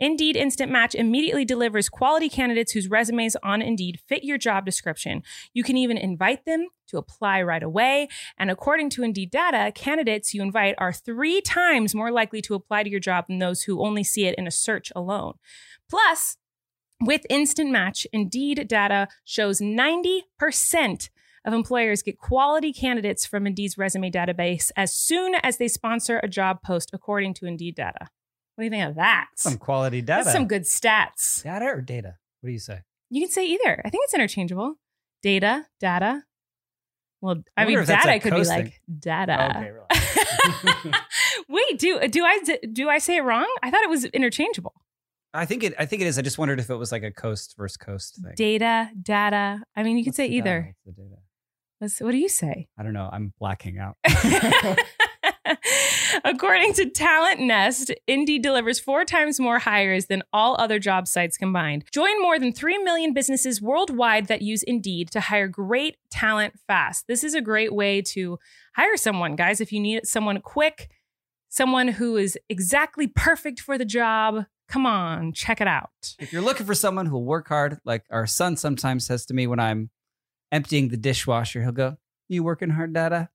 Indeed 0.01 0.35
Instant 0.35 0.73
Match 0.73 0.95
immediately 0.95 1.45
delivers 1.45 1.91
quality 1.91 2.31
candidates 2.31 2.73
whose 2.73 2.89
resumes 2.89 3.37
on 3.43 3.61
Indeed 3.61 4.01
fit 4.09 4.25
your 4.25 4.39
job 4.39 4.65
description. 4.65 5.23
You 5.53 5.63
can 5.63 5.77
even 5.77 5.99
invite 5.99 6.47
them 6.47 6.69
to 6.89 6.97
apply 6.97 7.43
right 7.43 7.63
away. 7.63 8.09
And 8.39 8.51
according 8.51 8.91
to 8.91 9.03
Indeed 9.03 9.31
data, 9.31 9.71
candidates 9.73 10.33
you 10.33 10.41
invite 10.41 10.75
are 10.79 10.93
three 10.93 11.43
times 11.43 11.95
more 11.95 12.11
likely 12.11 12.41
to 12.43 12.55
apply 12.55 12.85
to 12.85 12.91
your 12.91 12.99
job 12.99 13.27
than 13.29 13.39
those 13.41 13.65
who 13.65 13.85
only 13.85 14.03
see 14.03 14.25
it 14.25 14.35
in 14.39 14.47
a 14.47 14.51
search 14.51 14.91
alone. 14.97 15.35
Plus, 15.91 16.39
with 17.03 17.27
Instant 17.29 17.71
Match, 17.71 18.07
Indeed 18.11 18.69
data 18.69 19.07
shows 19.25 19.61
90% 19.61 21.11
of 21.45 21.53
employers 21.53 22.03
get 22.03 22.19
quality 22.19 22.73
candidates 22.73 23.27
from 23.27 23.47
Indeed's 23.47 23.79
resume 23.79 24.11
database 24.11 24.71
as 24.77 24.95
soon 24.95 25.35
as 25.43 25.57
they 25.57 25.69
sponsor 25.69 26.21
a 26.23 26.29
job 26.29 26.63
post, 26.63 26.91
according 26.93 27.35
to 27.35 27.47
Indeed 27.47 27.77
data. 27.77 28.09
What 28.55 28.63
do 28.63 28.65
you 28.65 28.71
think 28.71 28.91
of 28.91 28.97
that? 28.97 29.29
Some 29.37 29.57
quality 29.57 30.03
data. 30.03 30.25
That's 30.25 30.35
some 30.37 30.47
good 30.47 30.65
stats. 30.65 31.43
data 31.43 31.67
or 31.67 31.81
data. 31.81 32.17
What 32.41 32.49
do 32.49 32.53
you 32.53 32.59
say? 32.59 32.81
You 33.09 33.23
can 33.23 33.31
say 33.31 33.47
either. 33.47 33.81
I 33.85 33.91
think 33.91 34.05
it's 34.05 34.15
interchangeable. 34.15 34.75
Data, 35.23 35.67
data. 35.81 36.25
Well, 37.21 37.43
I, 37.57 37.63
I 37.63 37.65
mean, 37.65 37.75
wonder 37.75 37.83
if 37.83 37.87
that's 37.89 38.05
data 38.05 38.21
could 38.21 38.35
be 38.35 38.45
like 38.45 38.81
data. 38.99 39.85
Okay. 39.91 40.91
Wait, 41.49 41.79
do 41.79 42.07
do 42.09 42.25
I 42.25 42.39
do 42.73 42.89
I 42.89 42.99
say 42.99 43.17
it 43.17 43.23
wrong? 43.23 43.49
I 43.63 43.71
thought 43.71 43.83
it 43.83 43.91
was 43.91 44.07
interchangeable. 44.07 44.75
I 45.33 45.45
think 45.45 45.63
it. 45.63 45.75
I 45.79 45.87
think 45.87 46.03
it 46.03 46.07
is. 46.07 46.19
I 46.19 46.23
just 46.23 46.39
wondered 46.39 46.59
if 46.61 46.71
it 46.71 46.77
was 46.77 46.91
like 46.93 47.03
a 47.03 47.11
coast 47.11 47.55
versus 47.57 47.77
coast 47.77 48.21
thing. 48.23 48.33
Data, 48.37 48.91
data. 49.01 49.63
I 49.77 49.83
mean, 49.83 49.99
you 49.99 50.05
could 50.05 50.15
say 50.15 50.27
either. 50.27 50.75
What's 51.81 51.99
the 51.99 52.05
data? 52.05 52.07
Let's, 52.07 52.07
what 52.07 52.13
do 52.13 52.19
you 52.19 52.29
say? 52.29 52.69
I 52.79 52.83
don't 52.83 52.93
know. 52.93 53.09
I'm 53.11 53.33
blacking 53.39 53.79
out. 53.79 53.97
According 56.25 56.75
to 56.75 56.91
Talent 56.91 57.41
Nest, 57.41 57.91
Indeed 58.07 58.43
delivers 58.43 58.79
four 58.79 59.05
times 59.05 59.41
more 59.41 59.59
hires 59.59 60.07
than 60.07 60.23
all 60.33 60.57
other 60.59 60.79
job 60.79 61.09
sites 61.09 61.37
combined. 61.37 61.85
Join 61.93 62.21
more 62.21 62.39
than 62.39 62.53
3 62.53 62.79
million 62.79 63.13
businesses 63.13 63.63
worldwide 63.63 64.27
that 64.27 64.43
use 64.43 64.63
Indeed 64.63 65.11
to 65.13 65.21
hire 65.21 65.49
great 65.49 65.97
talent 66.11 66.55
fast. 66.67 67.07
This 67.09 67.25
is 67.25 67.35
a 67.35 67.41
great 67.41 67.75
way 67.75 68.03
to 68.03 68.39
hire 68.77 68.97
someone, 68.97 69.37
guys. 69.37 69.61
If 69.61 69.73
you 69.73 69.81
need 69.81 70.07
someone 70.07 70.41
quick, 70.41 70.91
someone 71.49 71.89
who 71.89 72.17
is 72.17 72.39
exactly 72.49 73.07
perfect 73.07 73.61
for 73.61 73.79
the 73.79 73.85
job, 73.85 74.45
come 74.69 74.87
on, 74.87 75.33
check 75.33 75.61
it 75.61 75.67
out. 75.67 76.15
if 76.19 76.33
you're 76.33 76.43
looking 76.43 76.67
for 76.67 76.75
someone 76.75 77.07
who'll 77.07 77.25
work 77.25 77.49
hard, 77.49 77.79
like 77.85 78.05
our 78.11 78.27
son 78.27 78.57
sometimes 78.57 79.07
says 79.07 79.27
to 79.27 79.35
me 79.35 79.47
when 79.47 79.59
I'm 79.59 79.91
emptying 80.53 80.89
the 80.89 80.97
dishwasher, 80.97 81.63
he'll 81.63 81.73
go, 81.73 81.97
"You 82.29 82.43
working 82.43 82.71
hard, 82.71 82.93
Dada?" 82.93 83.31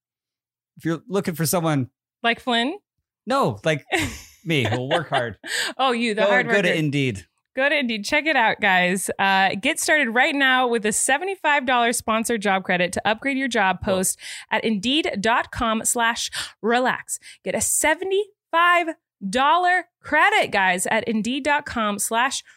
If 0.78 0.86
you're 0.86 1.02
looking 1.08 1.36
for 1.36 1.46
someone, 1.46 1.90
Like 2.24 2.40
Flynn? 2.40 2.78
no, 3.26 3.60
like 3.64 3.86
me, 4.46 4.66
who'll 4.66 4.90
work 4.90 5.10
hard, 5.10 5.38
Oh, 5.78 5.92
you, 5.94 6.14
the 6.14 6.24
go, 6.24 6.28
hard 6.28 6.50
go 6.50 6.62
to 6.62 6.78
Indeed. 6.78 7.26
Go 7.56 7.70
to 7.70 7.78
Indeed. 7.78 8.04
Check 8.04 8.26
it 8.26 8.36
out, 8.36 8.60
guys. 8.60 9.10
Uh, 9.18 9.56
get 9.56 9.80
started 9.80 10.10
right 10.10 10.36
now 10.36 10.68
with 10.68 10.86
a 10.86 10.90
$75 10.90 11.96
sponsored 11.96 12.42
job 12.42 12.66
credit 12.66 12.92
to 12.92 13.08
upgrade 13.08 13.38
your 13.38 13.48
job 13.48 13.80
post 13.82 14.20
at 14.52 14.66
indeed.com 14.66 15.86
slash 15.86 16.30
relax. 16.62 17.18
Get 17.46 17.56
a 17.56 17.60
$75 17.60 19.84
credit, 20.02 20.52
guys, 20.52 20.86
at 20.88 21.06
indeed.com 21.06 22.00
slash 22.00 22.44
relax. 22.44 22.52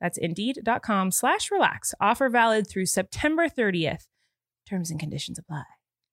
That's 0.00 0.18
indeed.com 0.18 1.10
slash 1.12 1.50
relax. 1.50 1.94
Offer 2.00 2.28
valid 2.28 2.68
through 2.68 2.86
September 2.86 3.48
30th. 3.48 4.06
Terms 4.68 4.90
and 4.90 4.98
conditions 4.98 5.38
apply. 5.38 5.64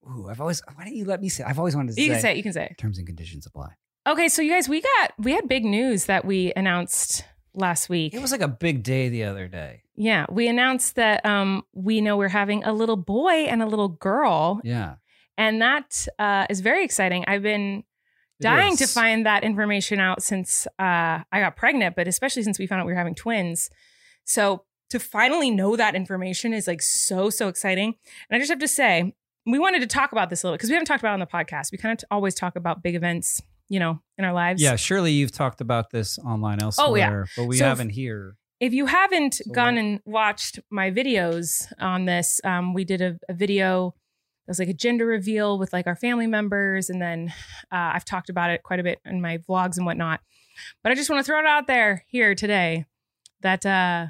Ooh, 0.08 0.28
I've 0.30 0.42
always. 0.42 0.62
Why 0.76 0.84
don't 0.86 0.96
you 0.96 1.06
let 1.06 1.22
me 1.22 1.30
say? 1.30 1.44
I've 1.44 1.60
always 1.60 1.76
wanted 1.76 1.96
to 1.96 2.02
You 2.02 2.08
say. 2.08 2.14
can 2.14 2.22
say 2.22 2.32
it. 2.32 2.38
You 2.38 2.44
can 2.44 2.54
say 2.54 2.66
it. 2.72 2.78
Terms 2.78 2.98
and 2.98 3.08
conditions 3.08 3.46
apply. 3.46 3.70
Okay, 4.08 4.30
so 4.30 4.42
you 4.42 4.52
guys, 4.52 4.68
we 4.68 4.82
got, 4.82 5.14
we 5.20 5.32
had 5.34 5.48
big 5.48 5.64
news 5.64 6.06
that 6.06 6.26
we 6.26 6.52
announced 6.56 7.24
last 7.54 7.88
week. 7.88 8.16
It 8.16 8.22
was 8.22 8.32
like 8.32 8.42
a 8.42 8.48
big 8.48 8.82
day 8.82 9.10
the 9.10 9.26
other 9.26 9.48
day. 9.48 9.84
Yeah, 9.96 10.26
we 10.30 10.48
announced 10.48 10.96
that 10.96 11.24
um, 11.24 11.62
we 11.76 12.02
know 12.02 12.18
we're 12.18 12.28
having 12.30 12.64
a 12.64 12.74
little 12.74 12.98
boy 12.98 13.30
and 13.48 13.62
a 13.62 13.68
little 13.68 13.90
girl, 13.90 14.60
Yeah, 14.64 14.96
and 15.38 15.62
that 15.62 16.08
uh, 16.18 16.48
is 16.50 16.62
very 16.62 16.84
exciting. 16.84 17.26
I've 17.28 17.44
been 17.44 17.84
Dying 18.42 18.78
to 18.78 18.88
find 18.88 19.26
that 19.26 19.44
information 19.44 20.00
out 20.00 20.22
since 20.24 20.68
uh, 20.80 21.24
I 21.32 21.40
got 21.40 21.56
pregnant, 21.56 21.96
but 21.96 22.08
especially 22.08 22.44
since 22.44 22.60
we 22.60 22.68
found 22.68 22.82
out 22.82 22.86
we 22.88 22.94
were 22.94 22.98
having 22.98 23.16
twins. 23.16 23.70
So 24.26 24.64
to 24.90 25.00
finally 25.00 25.50
know 25.52 25.76
that 25.76 25.96
information 25.96 26.54
is 26.54 26.68
like 26.68 26.82
so 26.82 27.30
so 27.30 27.48
exciting. 27.48 27.96
And 28.30 28.36
I 28.36 28.40
just 28.40 28.50
have 28.50 28.60
to 28.60 28.68
say, 28.68 29.14
we 29.46 29.58
wanted 29.58 29.80
to 29.82 29.88
talk 29.88 30.12
about 30.12 30.30
this 30.30 30.44
a 30.44 30.48
little 30.48 30.58
because 30.58 30.70
we 30.70 30.74
haven't 30.76 30.86
talked 30.88 31.02
about 31.02 31.12
it 31.12 31.14
on 31.14 31.20
the 31.22 31.26
podcast. 31.26 31.72
We 31.72 31.78
kind 31.78 31.98
of 31.98 32.04
always 32.12 32.36
talk 32.36 32.56
about 32.56 32.84
big 32.84 32.96
events, 32.96 33.42
you 33.70 33.80
know, 33.80 34.00
in 34.18 34.26
our 34.26 34.34
lives. 34.34 34.62
Yeah, 34.62 34.76
surely 34.76 35.14
you've 35.14 35.32
talked 35.32 35.62
about 35.62 35.90
this 35.92 36.20
online 36.20 36.62
elsewhere, 36.62 36.88
Oh, 36.88 36.96
yeah. 36.96 37.24
but 37.38 37.46
we 37.46 37.58
So 37.58 37.66
haven't 37.66 37.90
here. 37.92 38.36
If 38.60 38.74
you 38.74 38.86
haven't 38.86 39.36
So 39.36 39.52
gone 39.52 39.74
what- 39.76 39.80
and 39.80 40.00
watched 40.06 40.60
my 40.70 40.92
videos 40.92 41.72
on 41.80 42.06
this, 42.06 42.40
um, 42.44 42.74
we 42.76 42.84
did 42.84 43.02
a, 43.02 43.18
a 43.28 43.34
video 43.34 43.96
that 44.46 44.52
was 44.52 44.60
like 44.60 44.70
a 44.70 44.74
gender 44.74 45.06
reveal 45.06 45.58
with 45.60 45.72
like 45.74 45.88
our 45.88 45.96
family 45.96 46.28
members, 46.28 46.90
and 46.90 47.02
then 47.02 47.34
uh, 47.72 47.92
I've 47.94 48.06
talked 48.06 48.30
about 48.30 48.50
it 48.50 48.64
quite 48.64 48.80
a 48.80 48.84
bit 48.84 49.00
in 49.06 49.22
my 49.22 49.38
vlogs 49.38 49.78
and 49.78 49.86
whatnot. 49.86 50.22
But 50.84 50.92
I 50.92 50.96
just 50.96 51.10
want 51.10 51.20
to 51.20 51.24
throw 51.24 51.40
it 51.40 51.46
out 51.46 51.68
there 51.68 52.04
here 52.08 52.36
today 52.36 52.86
that 53.42 53.66
uh, 53.66 54.08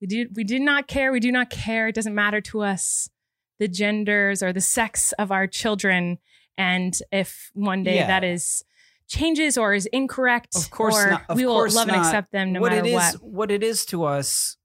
we 0.00 0.06
did 0.06 0.36
we 0.36 0.44
did 0.44 0.62
not 0.62 0.86
care. 0.86 1.12
We 1.12 1.20
do 1.20 1.32
not 1.32 1.50
care. 1.50 1.88
It 1.88 1.94
doesn't 1.94 2.14
matter 2.14 2.40
to 2.42 2.60
us 2.62 3.08
the 3.58 3.68
genders 3.68 4.42
or 4.42 4.52
the 4.52 4.60
sex 4.60 5.12
of 5.18 5.30
our 5.32 5.46
children, 5.46 6.18
and 6.56 6.94
if 7.12 7.50
one 7.54 7.82
day 7.82 7.96
Yeah. 7.96 8.06
that 8.06 8.24
is 8.24 8.64
changes 9.08 9.58
or 9.58 9.74
is 9.74 9.86
incorrect, 9.86 10.54
Of 10.56 10.70
course 10.70 10.96
or 10.96 11.10
not. 11.10 11.22
Of 11.28 11.36
we 11.36 11.44
will 11.44 11.68
love 11.70 11.88
and 11.88 11.96
accept 11.96 12.30
them 12.32 12.52
no 12.52 12.60
what 12.60 12.70
matter 12.72 12.86
it 12.86 12.90
is, 12.90 12.94
what. 13.18 13.22
what 13.22 13.50
it 13.50 13.62
is 13.64 13.84
to 13.86 14.04
us, 14.04 14.56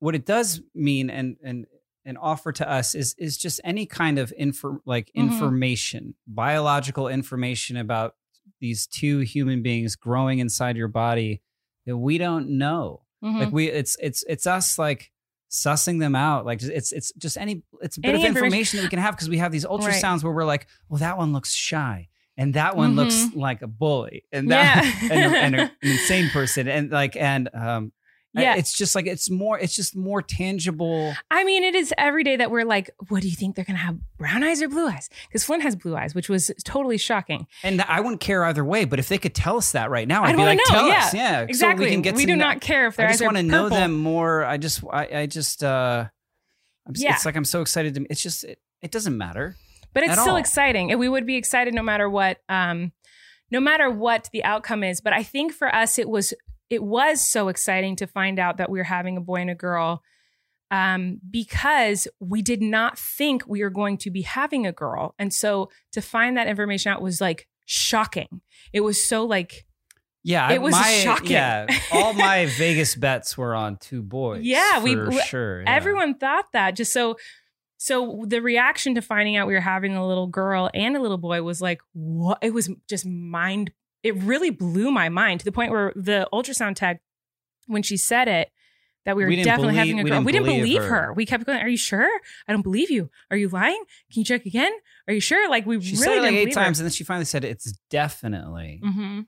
what 0.00 0.14
it 0.16 0.26
does 0.26 0.60
mean 0.74 1.08
and 1.10 1.36
and 1.44 1.66
and 2.08 2.16
offer 2.18 2.50
to 2.52 2.68
us 2.68 2.94
is 2.94 3.14
is 3.18 3.36
just 3.36 3.60
any 3.64 3.84
kind 3.86 4.18
of 4.18 4.32
info 4.36 4.80
like 4.86 5.06
Mhm. 5.16 5.22
information, 5.24 6.14
biological 6.26 7.08
information 7.08 7.76
about 7.76 8.14
these 8.60 8.86
two 8.86 9.18
human 9.20 9.62
beings 9.62 9.94
growing 9.94 10.38
inside 10.40 10.76
your 10.76 10.88
body 10.88 11.42
that 11.86 11.96
we 11.96 12.18
don't 12.18 12.48
know. 12.58 13.02
Mhm. 13.22 13.38
Like 13.40 13.52
we, 13.52 13.68
it's 13.68 13.96
it's 14.00 14.24
it's 14.28 14.46
us 14.46 14.78
like 14.78 15.12
sussing 15.50 16.00
them 16.00 16.14
out. 16.16 16.44
Like 16.46 16.62
it's 16.62 16.92
it's 16.92 17.12
just 17.18 17.36
any 17.36 17.62
it's 17.82 17.96
a 17.96 18.00
bit 18.00 18.08
Any 18.14 18.22
of 18.22 18.28
information- 18.28 18.46
information 18.46 18.76
that 18.78 18.82
we 18.84 18.88
can 18.90 18.98
have 18.98 19.14
because 19.14 19.28
we 19.28 19.38
have 19.38 19.52
these 19.52 19.64
Right. 19.66 19.80
ultrasounds 19.80 20.22
where 20.24 20.32
we're 20.32 20.44
like, 20.44 20.66
well, 20.88 20.98
that 20.98 21.18
one 21.18 21.32
looks 21.32 21.52
shy. 21.54 22.08
And 22.36 22.54
that 22.54 22.76
one 22.76 22.94
looks 22.94 23.16
Mhm. 23.16 23.34
like 23.36 23.62
a 23.62 23.66
bully, 23.66 24.22
and 24.30 24.48
that 24.52 24.84
Yeah. 24.84 25.12
and, 25.12 25.34
a- 25.34 25.38
and 25.38 25.54
a- 25.56 25.60
an 25.62 25.70
insane 25.82 26.30
person, 26.30 26.68
and 26.68 26.88
like 26.90 27.16
and 27.16 27.48
um, 27.52 27.92
Yeah. 28.34 28.56
it's 28.56 28.76
just 28.76 28.94
like 28.94 29.06
it's 29.06 29.30
more, 29.30 29.58
it's 29.58 29.74
just 29.74 29.96
more 29.96 30.22
tangible. 30.22 31.14
I 31.30 31.44
mean, 31.44 31.64
it 31.64 31.74
is 31.74 31.92
every 31.98 32.22
day 32.24 32.36
that 32.36 32.50
we're 32.50 32.64
like, 32.64 32.90
what 33.08 33.22
do 33.22 33.28
you 33.28 33.34
think 33.34 33.56
they're 33.56 33.64
going 33.64 33.76
to 33.76 33.82
have? 33.82 33.98
Brown 34.18 34.44
eyes 34.44 34.62
or 34.62 34.68
blue 34.68 34.86
eyes? 34.86 35.08
Because 35.28 35.44
Flynn 35.44 35.60
has 35.62 35.74
blue 35.76 35.96
eyes, 35.96 36.14
which 36.14 36.28
was 36.28 36.50
totally 36.64 36.98
shocking. 36.98 37.46
And 37.62 37.80
I 37.82 38.00
wouldn't 38.00 38.20
care 38.20 38.44
either 38.44 38.64
way, 38.64 38.84
but 38.84 38.98
if 38.98 39.08
they 39.08 39.18
could 39.18 39.34
tell 39.34 39.56
us 39.56 39.72
that 39.72 39.90
right 39.90 40.06
now, 40.06 40.22
I'd 40.24 40.30
I'd, 40.30 40.36
be 40.36 40.42
like, 40.42 40.58
know, 40.58 40.64
tell 40.66 40.88
yeah. 40.88 41.04
us, 41.06 41.14
yeah, 41.14 41.40
Exactly. 41.40 41.86
So 41.86 41.88
we 41.88 41.92
can 41.92 42.02
get 42.02 42.14
we 42.16 42.26
do 42.26 42.36
know- 42.36 42.44
not 42.44 42.60
care 42.60 42.86
if 42.86 42.96
they're 42.96 43.08
I 43.08 43.12
just 43.12 43.22
want 43.24 43.36
to 43.38 43.42
know 43.42 43.68
them 43.68 43.92
more. 43.98 44.44
I 44.44 44.56
just, 44.58 44.82
I, 44.92 45.20
I 45.22 45.26
just, 45.26 45.64
uh, 45.64 46.06
I'm, 46.86 46.92
Yeah. 46.96 47.14
it's 47.14 47.24
like 47.26 47.36
I'm 47.36 47.44
so 47.44 47.60
excited 47.60 47.94
to. 47.94 48.06
It's 48.10 48.22
just, 48.22 48.44
it, 48.44 48.58
it 48.82 48.90
doesn't 48.90 49.16
matter. 49.16 49.56
but 49.94 50.02
it's 50.04 50.12
still 50.20 50.32
all. 50.32 50.36
exciting, 50.36 50.90
and 50.90 51.00
we 51.00 51.08
would 51.08 51.26
be 51.26 51.36
excited 51.36 51.74
no 51.74 51.82
matter 51.82 52.08
what, 52.08 52.38
um, 52.48 52.92
no 53.50 53.58
matter 53.60 53.90
what 53.90 54.28
the 54.32 54.44
outcome 54.44 54.84
is. 54.84 55.00
But 55.00 55.12
I 55.12 55.22
think 55.22 55.52
for 55.52 55.74
us, 55.74 55.98
it 55.98 56.08
was 56.08 56.34
it 56.70 56.82
was 56.82 57.20
so 57.26 57.48
exciting 57.48 57.96
to 57.96 58.06
find 58.06 58.38
out 58.38 58.58
that 58.58 58.70
we 58.70 58.78
were 58.78 58.84
having 58.84 59.16
a 59.16 59.20
boy 59.20 59.36
and 59.36 59.50
a 59.50 59.54
girl, 59.54 60.02
um, 60.70 61.20
because 61.30 62.06
we 62.20 62.42
did 62.42 62.60
not 62.60 62.98
think 62.98 63.44
we 63.46 63.62
were 63.62 63.70
going 63.70 63.96
to 63.98 64.10
be 64.10 64.22
having 64.22 64.66
a 64.66 64.72
girl, 64.72 65.14
and 65.18 65.32
so 65.32 65.70
to 65.92 66.00
find 66.02 66.36
that 66.36 66.46
information 66.46 66.92
out 66.92 67.00
was 67.02 67.20
like 67.20 67.48
shocking. 67.64 68.40
It 68.72 68.80
was 68.80 69.02
so 69.02 69.24
like 69.24 69.66
Yeah, 70.24 70.50
It 70.52 70.60
was 70.60 70.72
my, 70.72 71.00
shocking. 71.02 71.30
Yeah, 71.30 71.66
all 71.92 72.12
my 72.12 72.46
Vegas 72.58 72.94
bets 72.94 73.38
were 73.38 73.54
on 73.54 73.76
two 73.76 74.02
boys. 74.02 74.42
Yeah, 74.42 74.82
we- 74.82 74.94
sure. 75.22 75.62
yeah. 75.62 75.74
everyone 75.74 76.14
thought 76.14 76.52
that 76.52 76.76
just 76.76 76.92
so 76.92 77.16
So 77.78 78.24
the 78.26 78.40
reaction 78.42 78.94
to 78.96 79.00
finding 79.02 79.36
out 79.36 79.46
we 79.46 79.54
were 79.54 79.60
having 79.60 79.94
a 79.96 80.06
little 80.06 80.26
girl 80.26 80.68
and 80.74 80.96
a 80.96 81.00
little 81.00 81.18
boy 81.18 81.42
was 81.42 81.62
like, 81.62 81.80
what? 81.92 82.38
It 82.42 82.52
was 82.52 82.68
just 82.88 83.06
mind. 83.06 83.70
It 84.02 84.14
really 84.22 84.50
blew 84.50 84.90
my 84.90 85.08
mind 85.08 85.40
to 85.40 85.44
the 85.44 85.52
point 85.52 85.70
where 85.72 85.92
the 85.96 86.28
ultrasound 86.32 86.76
tech, 86.76 87.00
when 87.66 87.82
she 87.82 87.96
said 87.96 88.28
it, 88.28 88.50
that 89.04 89.16
we 89.16 89.22
were 89.24 89.28
We 89.28 89.36
definitely 89.36 89.72
believe- 89.74 89.76
having 89.78 90.00
a 90.00 90.02
we 90.04 90.10
girl. 90.10 90.16
didn't 90.18 90.26
we 90.26 90.32
didn't 90.32 90.44
believe 90.46 90.62
believe 90.62 90.82
her. 90.82 91.02
her. 91.06 91.12
We 91.14 91.26
kept 91.26 91.46
going. 91.46 91.60
Are 91.60 91.68
you 91.68 91.76
sure? 91.78 92.08
I 92.46 92.52
don't 92.52 92.62
believe 92.62 92.90
you. 92.90 93.10
Are 93.30 93.36
you 93.36 93.48
lying? 93.48 93.82
Can 94.12 94.20
you 94.20 94.24
check 94.24 94.44
again? 94.46 94.72
Are 95.06 95.14
you 95.14 95.20
sure? 95.20 95.48
Like 95.48 95.64
we 95.66 95.80
She 95.80 95.92
really 95.92 96.04
said 96.04 96.18
it 96.18 96.22
like 96.22 96.34
eight 96.34 96.52
times, 96.52 96.78
and 96.78 96.86
then 96.86 96.92
she 96.92 97.04
finally 97.04 97.24
said 97.24 97.44
it's 97.44 97.72
definitely. 97.90 98.80
hmm 98.84 98.90
And 98.90 99.26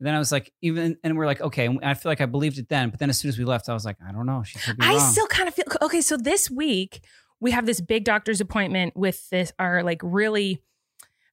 then 0.00 0.14
I 0.14 0.18
was 0.18 0.32
like, 0.32 0.52
even, 0.62 0.96
and 1.04 1.16
we're 1.16 1.26
like, 1.26 1.40
okay. 1.40 1.66
And 1.66 1.78
I 1.84 1.94
feel 1.94 2.10
like 2.10 2.20
I 2.20 2.26
believed 2.26 2.58
it 2.58 2.68
then, 2.68 2.90
but 2.90 2.98
then 2.98 3.08
as 3.10 3.18
soon 3.18 3.28
as 3.28 3.38
we 3.38 3.44
left, 3.44 3.68
I 3.68 3.74
was 3.74 3.84
like, 3.84 3.96
I 4.06 4.10
don't 4.12 4.26
know. 4.26 4.42
She 4.42 4.58
could 4.58 4.76
be 4.78 4.84
I 4.84 4.90
wrong. 4.96 5.12
still 5.12 5.26
kind 5.28 5.48
of 5.48 5.54
feel 5.54 5.64
okay. 5.82 6.00
So 6.00 6.16
this 6.16 6.50
week 6.50 7.00
we 7.40 7.52
have 7.52 7.66
this 7.66 7.80
big 7.80 8.04
doctor's 8.04 8.40
appointment 8.40 8.96
with 8.96 9.28
this 9.30 9.52
our 9.58 9.82
like 9.84 10.00
really. 10.02 10.60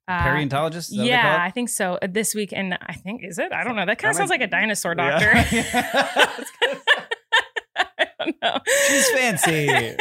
Uh, 0.07 0.23
Paleontologist. 0.23 0.89
Is 0.91 0.97
that 0.97 1.03
what 1.03 1.05
they 1.05 1.09
yeah, 1.11 1.37
I 1.41 1.51
think 1.51 1.69
so. 1.69 1.97
Uh, 2.01 2.07
This 2.09 2.33
week, 2.35 2.51
and 2.53 2.77
I 2.81 2.93
think 2.93 3.21
is 3.23 3.37
it? 3.39 3.51
I 3.53 3.63
don't 3.63 3.75
know. 3.75 3.85
That 3.85 3.97
kind 3.99 4.07
That 4.07 4.09
of 4.09 4.15
sounds 4.17 4.29
might- 4.29 4.39
like 4.41 4.47
a 4.47 4.51
dinosaur 4.51 4.95
doctor. 4.95 5.31
Yeah. 5.55 6.43
I 7.77 8.07
don't 8.19 8.35
know. 8.41 8.57
She's 8.87 9.09
fancy. 9.11 9.67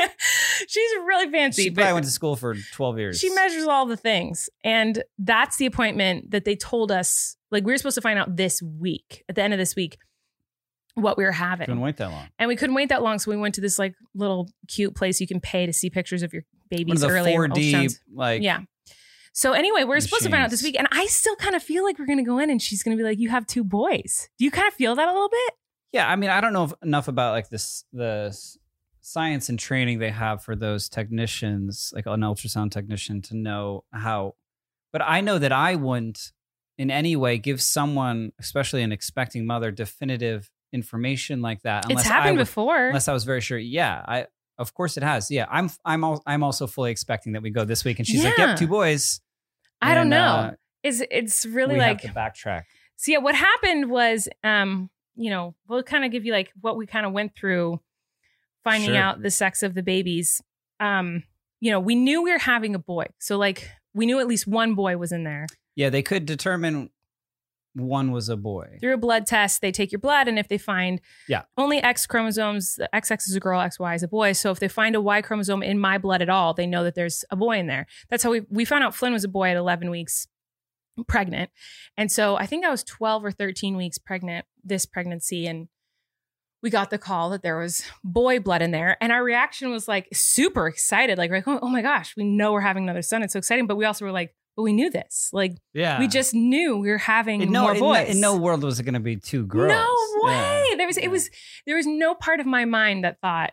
She's 0.68 0.90
really 1.06 1.30
fancy. 1.30 1.62
she 1.64 1.70
but 1.70 1.82
probably 1.82 1.94
went 1.94 2.04
to 2.06 2.10
school 2.12 2.36
for 2.36 2.54
twelve 2.72 2.98
years. 2.98 3.18
she 3.18 3.30
measures 3.30 3.64
all 3.64 3.86
the 3.86 3.96
things, 3.96 4.50
and 4.64 5.02
that's 5.18 5.56
the 5.56 5.66
appointment 5.66 6.30
that 6.30 6.44
they 6.44 6.54
told 6.56 6.92
us. 6.92 7.36
Like 7.50 7.64
we 7.64 7.72
were 7.72 7.78
supposed 7.78 7.94
to 7.96 8.00
find 8.02 8.18
out 8.18 8.36
this 8.36 8.62
week, 8.62 9.24
at 9.28 9.34
the 9.34 9.42
end 9.42 9.52
of 9.52 9.58
this 9.58 9.74
week, 9.74 9.98
what 10.94 11.16
we 11.18 11.24
were 11.24 11.32
having. 11.32 11.66
Couldn't 11.66 11.80
wait 11.80 11.96
that 11.96 12.10
long. 12.10 12.28
And 12.38 12.48
we 12.48 12.56
couldn't 12.56 12.74
wait 12.74 12.90
that 12.90 13.02
long, 13.02 13.18
so 13.18 13.30
we 13.30 13.36
went 13.36 13.54
to 13.56 13.60
this 13.60 13.78
like 13.78 13.94
little 14.14 14.48
cute 14.68 14.94
place 14.94 15.20
you 15.20 15.26
can 15.26 15.40
pay 15.40 15.66
to 15.66 15.72
see 15.72 15.88
pictures 15.90 16.22
of 16.22 16.32
your 16.32 16.42
One 16.70 16.90
of 16.92 17.00
the 17.00 17.08
early 17.08 17.32
four 17.32 17.48
D 17.48 17.72
ultrasounds. 17.72 18.00
like 18.12 18.42
yeah. 18.42 18.60
So 19.32 19.52
anyway, 19.52 19.84
we're 19.84 20.00
supposed 20.00 20.24
to 20.24 20.30
find 20.30 20.42
out 20.42 20.50
this 20.50 20.62
week, 20.62 20.76
and 20.78 20.88
I 20.90 21.06
still 21.06 21.36
kind 21.36 21.54
of 21.54 21.62
feel 21.62 21.84
like 21.84 21.98
we're 21.98 22.06
gonna 22.06 22.24
go 22.24 22.38
in, 22.38 22.50
and 22.50 22.60
she's 22.60 22.82
gonna 22.82 22.96
be 22.96 23.02
like, 23.04 23.18
"You 23.18 23.28
have 23.30 23.46
two 23.46 23.62
boys." 23.64 24.28
Do 24.38 24.44
you 24.44 24.50
kind 24.50 24.66
of 24.68 24.74
feel 24.74 24.94
that 24.96 25.08
a 25.08 25.12
little 25.12 25.28
bit? 25.28 25.54
Yeah, 25.92 26.08
I 26.08 26.16
mean, 26.16 26.30
I 26.30 26.40
don't 26.40 26.52
know 26.52 26.72
enough 26.82 27.08
about 27.08 27.32
like 27.32 27.48
this 27.48 27.84
the 27.92 28.36
science 29.00 29.48
and 29.48 29.58
training 29.58 29.98
they 29.98 30.10
have 30.10 30.42
for 30.42 30.54
those 30.56 30.88
technicians, 30.88 31.92
like 31.94 32.06
an 32.06 32.20
ultrasound 32.20 32.70
technician, 32.70 33.22
to 33.22 33.36
know 33.36 33.84
how. 33.92 34.34
But 34.92 35.02
I 35.02 35.20
know 35.20 35.38
that 35.38 35.52
I 35.52 35.76
wouldn't, 35.76 36.32
in 36.76 36.90
any 36.90 37.14
way, 37.16 37.38
give 37.38 37.62
someone, 37.62 38.32
especially 38.40 38.82
an 38.82 38.92
expecting 38.92 39.46
mother, 39.46 39.70
definitive 39.70 40.50
information 40.72 41.40
like 41.40 41.62
that. 41.62 41.84
it's 41.84 41.90
unless 41.90 42.06
I 42.06 42.12
happened 42.14 42.38
would- 42.38 42.42
before. 42.44 42.86
Unless 42.88 43.08
I 43.08 43.12
was 43.12 43.24
very 43.24 43.40
sure. 43.40 43.58
Yeah, 43.58 44.04
I 44.06 44.26
of 44.60 44.72
course 44.74 44.96
it 44.96 45.02
has. 45.02 45.28
Yeah, 45.30 45.46
I'm 45.50 45.68
I'm 45.84 46.04
al- 46.04 46.22
I'm 46.26 46.44
also 46.44 46.68
fully 46.68 46.92
expecting 46.92 47.32
that 47.32 47.42
we 47.42 47.50
go 47.50 47.64
this 47.64 47.84
week, 47.84 47.98
and 47.98 48.06
she's 48.06 48.22
like, 48.22 48.38
"Yep, 48.38 48.58
two 48.58 48.68
boys." 48.68 49.20
I 49.82 49.94
don't 49.94 50.08
know. 50.10 50.24
uh, 50.24 50.50
Is 50.84 51.02
it's 51.10 51.44
really 51.46 51.76
like 51.78 52.02
backtrack. 52.02 52.62
So 52.96 53.10
yeah, 53.12 53.18
what 53.18 53.34
happened 53.34 53.90
was, 53.90 54.28
um, 54.44 54.90
you 55.16 55.30
know, 55.30 55.54
we'll 55.66 55.82
kind 55.82 56.04
of 56.04 56.12
give 56.12 56.24
you 56.26 56.32
like 56.32 56.52
what 56.60 56.76
we 56.76 56.86
kind 56.86 57.04
of 57.06 57.12
went 57.12 57.34
through 57.34 57.80
finding 58.62 58.90
Sure. 58.90 58.98
out 58.98 59.22
the 59.22 59.30
sex 59.30 59.62
of 59.62 59.74
the 59.74 59.82
babies. 59.82 60.42
Um, 60.80 61.22
you 61.60 61.70
know, 61.70 61.80
we 61.80 61.94
knew 61.94 62.22
we 62.22 62.30
were 62.32 62.38
having 62.38 62.74
a 62.74 62.78
boy. 62.78 63.06
So 63.18 63.36
like 63.38 63.70
we 63.94 64.06
knew 64.06 64.20
at 64.20 64.26
least 64.28 64.46
one 64.46 64.74
boy 64.74 64.96
was 64.98 65.12
in 65.12 65.24
there. 65.24 65.46
Yeah, 65.76 65.88
they 65.90 66.02
could 66.02 66.26
determine 66.26 66.90
one 67.74 68.10
was 68.10 68.28
a 68.28 68.36
boy. 68.36 68.78
Through 68.80 68.94
a 68.94 68.98
blood 68.98 69.26
test, 69.26 69.60
they 69.60 69.70
take 69.70 69.92
your 69.92 69.98
blood 70.00 70.26
and 70.28 70.38
if 70.38 70.48
they 70.48 70.58
find 70.58 71.00
Yeah. 71.28 71.42
only 71.56 71.78
X 71.78 72.06
chromosomes, 72.06 72.74
the 72.76 72.88
XX 72.92 73.28
is 73.28 73.36
a 73.36 73.40
girl, 73.40 73.60
XY 73.60 73.94
is 73.94 74.02
a 74.02 74.08
boy. 74.08 74.32
So 74.32 74.50
if 74.50 74.58
they 74.58 74.68
find 74.68 74.96
a 74.96 75.00
Y 75.00 75.22
chromosome 75.22 75.62
in 75.62 75.78
my 75.78 75.96
blood 75.98 76.20
at 76.22 76.28
all, 76.28 76.52
they 76.54 76.66
know 76.66 76.82
that 76.84 76.94
there's 76.94 77.24
a 77.30 77.36
boy 77.36 77.58
in 77.58 77.66
there. 77.66 77.86
That's 78.08 78.22
how 78.24 78.30
we 78.30 78.40
we 78.50 78.64
found 78.64 78.82
out 78.84 78.94
Flynn 78.94 79.12
was 79.12 79.24
a 79.24 79.28
boy 79.28 79.50
at 79.50 79.56
11 79.56 79.88
weeks 79.90 80.26
pregnant. 81.06 81.50
And 81.96 82.10
so 82.10 82.36
I 82.36 82.46
think 82.46 82.64
I 82.64 82.70
was 82.70 82.82
12 82.84 83.24
or 83.24 83.30
13 83.30 83.76
weeks 83.76 83.98
pregnant 83.98 84.46
this 84.64 84.84
pregnancy 84.86 85.46
and 85.46 85.68
we 86.62 86.68
got 86.68 86.90
the 86.90 86.98
call 86.98 87.30
that 87.30 87.42
there 87.42 87.56
was 87.58 87.82
boy 88.04 88.38
blood 88.38 88.60
in 88.60 88.70
there 88.70 88.98
and 89.00 89.10
our 89.12 89.24
reaction 89.24 89.70
was 89.70 89.88
like 89.88 90.08
super 90.12 90.66
excited 90.66 91.16
like, 91.16 91.30
like 91.30 91.48
oh, 91.48 91.58
oh 91.62 91.68
my 91.68 91.80
gosh 91.80 92.14
we 92.18 92.24
know 92.24 92.52
we're 92.52 92.60
having 92.60 92.82
another 92.82 93.00
son 93.00 93.22
it's 93.22 93.32
so 93.32 93.38
exciting 93.38 93.66
but 93.66 93.76
we 93.78 93.86
also 93.86 94.04
were 94.04 94.12
like 94.12 94.34
but 94.60 94.64
we 94.64 94.74
knew 94.74 94.90
this. 94.90 95.30
Like 95.32 95.56
Yeah, 95.72 95.98
we 95.98 96.06
just 96.06 96.34
knew 96.34 96.76
we 96.76 96.90
were 96.90 96.98
having 96.98 97.40
in 97.40 97.50
no, 97.50 97.62
more 97.62 97.72
in 97.74 97.80
no- 97.80 97.86
boys. 97.86 98.08
in 98.14 98.20
no 98.20 98.36
world 98.36 98.62
was 98.62 98.78
it 98.78 98.82
going 98.82 98.92
to 98.94 99.00
be 99.00 99.16
two 99.16 99.46
girls. 99.46 99.70
no 99.70 99.96
way. 100.28 100.64
Yeah. 100.70 100.76
there 100.76 100.86
was 100.86 100.98
it 100.98 101.08
was 101.10 101.30
there 101.66 101.76
was 101.76 101.86
no 101.86 102.14
part 102.14 102.40
of 102.40 102.46
my 102.46 102.66
mind 102.66 103.04
that 103.04 103.20
thought 103.20 103.52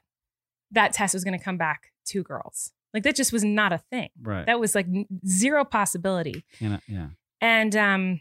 that 0.71 0.91
test 0.91 1.13
was 1.13 1.23
going 1.23 1.37
to 1.37 1.43
come 1.43 1.57
back 1.57 1.91
two 2.05 2.23
girls. 2.23 2.71
Like 2.93 3.03
that 3.03 3.15
just 3.15 3.31
was 3.31 3.43
not 3.45 3.71
a 3.71 3.77
thing. 3.77 4.09
Right. 4.21 4.45
that 4.45 4.59
was 4.59 4.75
like 4.75 4.87
zero 5.25 5.63
possibility. 5.63 6.43
You 6.59 6.69
know, 6.69 6.79
yeah, 6.87 7.07
and 7.39 7.75
um 7.75 8.19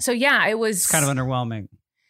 so 0.00 0.12
yeah 0.12 0.46
it 0.48 0.58
was 0.58 0.78
it's 0.78 0.90
kind 0.90 1.04
of 1.04 1.10
underwhelming 1.10 1.68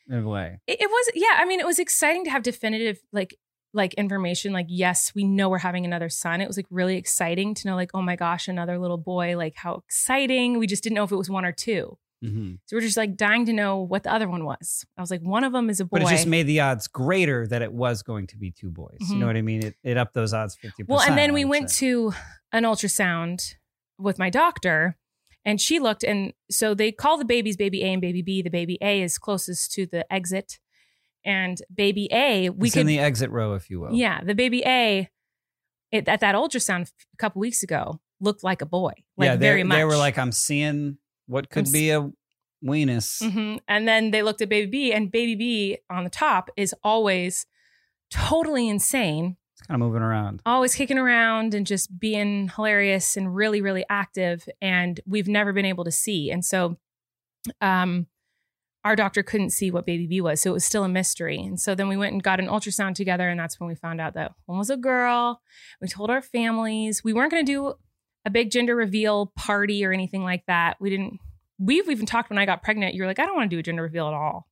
in 0.08 0.18
a 0.18 0.28
way. 0.28 0.58
it, 0.66 0.80
it 0.80 0.90
was 0.90 1.10
yeah 1.14 1.36
i 1.38 1.44
mean 1.44 1.60
it 1.60 1.66
was 1.66 1.78
exciting 1.78 2.24
to 2.24 2.30
have 2.30 2.42
definitive 2.42 2.98
like 3.12 3.36
like 3.74 3.94
information 3.94 4.52
like 4.52 4.66
yes 4.68 5.12
we 5.14 5.24
know 5.24 5.48
we're 5.48 5.58
having 5.58 5.84
another 5.84 6.08
son 6.08 6.40
it 6.40 6.46
was 6.46 6.56
like 6.56 6.66
really 6.70 6.96
exciting 6.96 7.54
to 7.54 7.66
know 7.68 7.74
like 7.74 7.90
oh 7.94 8.02
my 8.02 8.16
gosh 8.16 8.46
another 8.48 8.78
little 8.78 8.98
boy 8.98 9.36
like 9.36 9.54
how 9.56 9.74
exciting 9.74 10.58
we 10.58 10.66
just 10.66 10.82
didn't 10.82 10.94
know 10.96 11.04
if 11.04 11.12
it 11.12 11.16
was 11.16 11.30
one 11.30 11.44
or 11.44 11.52
two 11.52 11.96
Mm-hmm. 12.24 12.52
so 12.66 12.76
we're 12.76 12.80
just 12.82 12.96
like 12.96 13.16
dying 13.16 13.46
to 13.46 13.52
know 13.52 13.78
what 13.78 14.04
the 14.04 14.12
other 14.12 14.28
one 14.28 14.44
was 14.44 14.86
i 14.96 15.00
was 15.00 15.10
like 15.10 15.22
one 15.22 15.42
of 15.42 15.52
them 15.52 15.68
is 15.68 15.80
a 15.80 15.84
boy 15.84 15.98
But 15.98 16.02
it 16.02 16.10
just 16.10 16.26
made 16.28 16.44
the 16.46 16.60
odds 16.60 16.86
greater 16.86 17.48
that 17.48 17.62
it 17.62 17.72
was 17.72 18.04
going 18.04 18.28
to 18.28 18.36
be 18.36 18.52
two 18.52 18.70
boys. 18.70 18.98
You 19.00 19.16
Mhm. 19.16 19.18
know 19.18 19.26
what 19.26 19.36
I 19.36 19.42
mean? 19.42 19.64
It, 19.66 19.74
it 19.82 19.96
upped 19.96 20.14
those 20.14 20.32
odds 20.32 20.54
fifty 20.54 20.84
percent. 20.84 20.88
well 20.88 21.00
and 21.00 21.18
then 21.18 21.32
we 21.32 21.44
went 21.44 21.68
to 21.82 22.12
an 22.52 22.62
ultrasound 22.62 23.56
with 23.98 24.20
my 24.20 24.30
doctor 24.30 24.96
and 25.44 25.60
she 25.60 25.80
looked 25.80 26.04
and 26.04 26.32
so 26.48 26.74
they 26.74 26.92
call 26.92 27.18
the 27.18 27.24
babies 27.24 27.56
baby 27.56 27.82
a 27.82 27.86
and 27.92 28.00
baby 28.00 28.22
b 28.22 28.40
the 28.40 28.50
baby 28.50 28.78
a 28.80 29.02
is 29.02 29.18
closest 29.18 29.72
to 29.72 29.86
the 29.86 30.06
exit 30.12 30.60
and 31.24 31.58
baby 31.74 32.08
a 32.12 32.50
we 32.50 32.68
It's 32.68 32.74
could 32.74 32.80
in 32.82 32.86
the 32.86 32.98
exit 32.98 33.30
row, 33.30 33.54
if 33.54 33.70
you 33.70 33.80
will. 33.80 33.92
Yeah, 33.94 34.22
the 34.22 34.34
baby 34.34 34.62
A 34.66 35.08
it, 35.90 36.08
at 36.08 36.20
that 36.20 36.34
ultrasound 36.34 36.90
a 37.12 37.16
couple 37.18 37.40
weeks 37.40 37.62
ago 37.62 38.00
looked 38.20 38.42
like 38.44 38.62
a 38.62 38.66
boy, 38.66 38.92
like 39.16 39.26
yeah. 39.26 39.36
Very 39.36 39.62
much. 39.64 39.76
they 39.76 39.84
were 39.84 39.96
like, 39.96 40.16
"I'm 40.18 40.32
seeing 40.32 40.98
what 41.26 41.50
could 41.50 41.66
I'm 41.66 41.72
be 41.72 41.90
a 41.90 42.10
weenus." 42.64 43.20
Mhm. 43.22 43.60
and 43.68 43.86
then 43.88 44.10
they 44.10 44.22
looked 44.22 44.40
at 44.42 44.48
baby 44.48 44.70
B, 44.70 44.92
and 44.92 45.10
baby 45.12 45.34
B 45.34 45.78
on 45.90 46.04
the 46.04 46.10
top 46.10 46.50
is 46.56 46.74
always 46.82 47.46
totally 48.10 48.68
insane, 48.68 49.36
It's 49.58 49.66
kind 49.66 49.80
of 49.82 49.86
moving 49.88 50.02
around. 50.02 50.42
always 50.46 50.74
kicking 50.74 50.98
around 50.98 51.54
and 51.54 51.66
just 51.66 51.98
being 51.98 52.48
hilarious 52.54 53.16
and 53.16 53.34
really, 53.34 53.60
really 53.60 53.84
active. 53.88 54.48
And 54.60 55.00
we've 55.06 55.28
never 55.28 55.52
been 55.52 55.64
able 55.66 55.84
to 55.84 55.92
see, 55.92 56.30
and 56.30 56.44
so, 56.44 56.78
um. 57.60 58.06
Our 58.84 58.96
doctor 58.96 59.22
couldn't 59.22 59.50
see 59.50 59.70
what 59.70 59.86
baby 59.86 60.06
B 60.06 60.20
was, 60.20 60.40
so 60.40 60.50
it 60.50 60.54
was 60.54 60.64
still 60.64 60.84
a 60.84 60.88
mystery. 60.88 61.40
And 61.40 61.60
so 61.60 61.74
then 61.74 61.88
we 61.88 61.96
went 61.96 62.12
and 62.12 62.22
got 62.22 62.40
an 62.40 62.48
ultrasound 62.48 62.94
together, 62.94 63.28
and 63.28 63.38
that's 63.38 63.60
when 63.60 63.68
we 63.68 63.74
found 63.74 64.00
out 64.00 64.14
that 64.14 64.32
one 64.46 64.58
was 64.58 64.70
a 64.70 64.76
girl. 64.76 65.40
We 65.80 65.88
told 65.88 66.10
our 66.10 66.22
families 66.22 67.04
we 67.04 67.12
weren't 67.12 67.30
going 67.30 67.46
to 67.46 67.52
do 67.52 67.74
a 68.24 68.30
big 68.30 68.50
gender 68.50 68.74
reveal 68.74 69.32
party 69.36 69.84
or 69.84 69.92
anything 69.92 70.22
like 70.22 70.44
that. 70.46 70.76
We 70.80 70.90
didn't. 70.90 71.18
We've 71.58 71.88
even 71.88 72.06
talked 72.06 72.30
when 72.30 72.38
I 72.38 72.46
got 72.46 72.62
pregnant. 72.62 72.94
You 72.94 73.02
were 73.02 73.06
like, 73.06 73.20
I 73.20 73.26
don't 73.26 73.36
want 73.36 73.50
to 73.50 73.56
do 73.56 73.60
a 73.60 73.62
gender 73.62 73.82
reveal 73.82 74.08
at 74.08 74.14
all, 74.14 74.48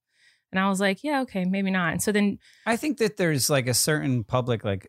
and 0.52 0.60
I 0.60 0.68
was 0.68 0.80
like, 0.80 1.02
Yeah, 1.02 1.22
okay, 1.22 1.44
maybe 1.44 1.70
not. 1.70 1.92
And 1.92 2.02
so 2.02 2.12
then, 2.12 2.38
I 2.66 2.76
think 2.76 2.98
that 2.98 3.16
there's 3.16 3.50
like 3.50 3.66
a 3.66 3.74
certain 3.74 4.22
public 4.22 4.64
like 4.64 4.88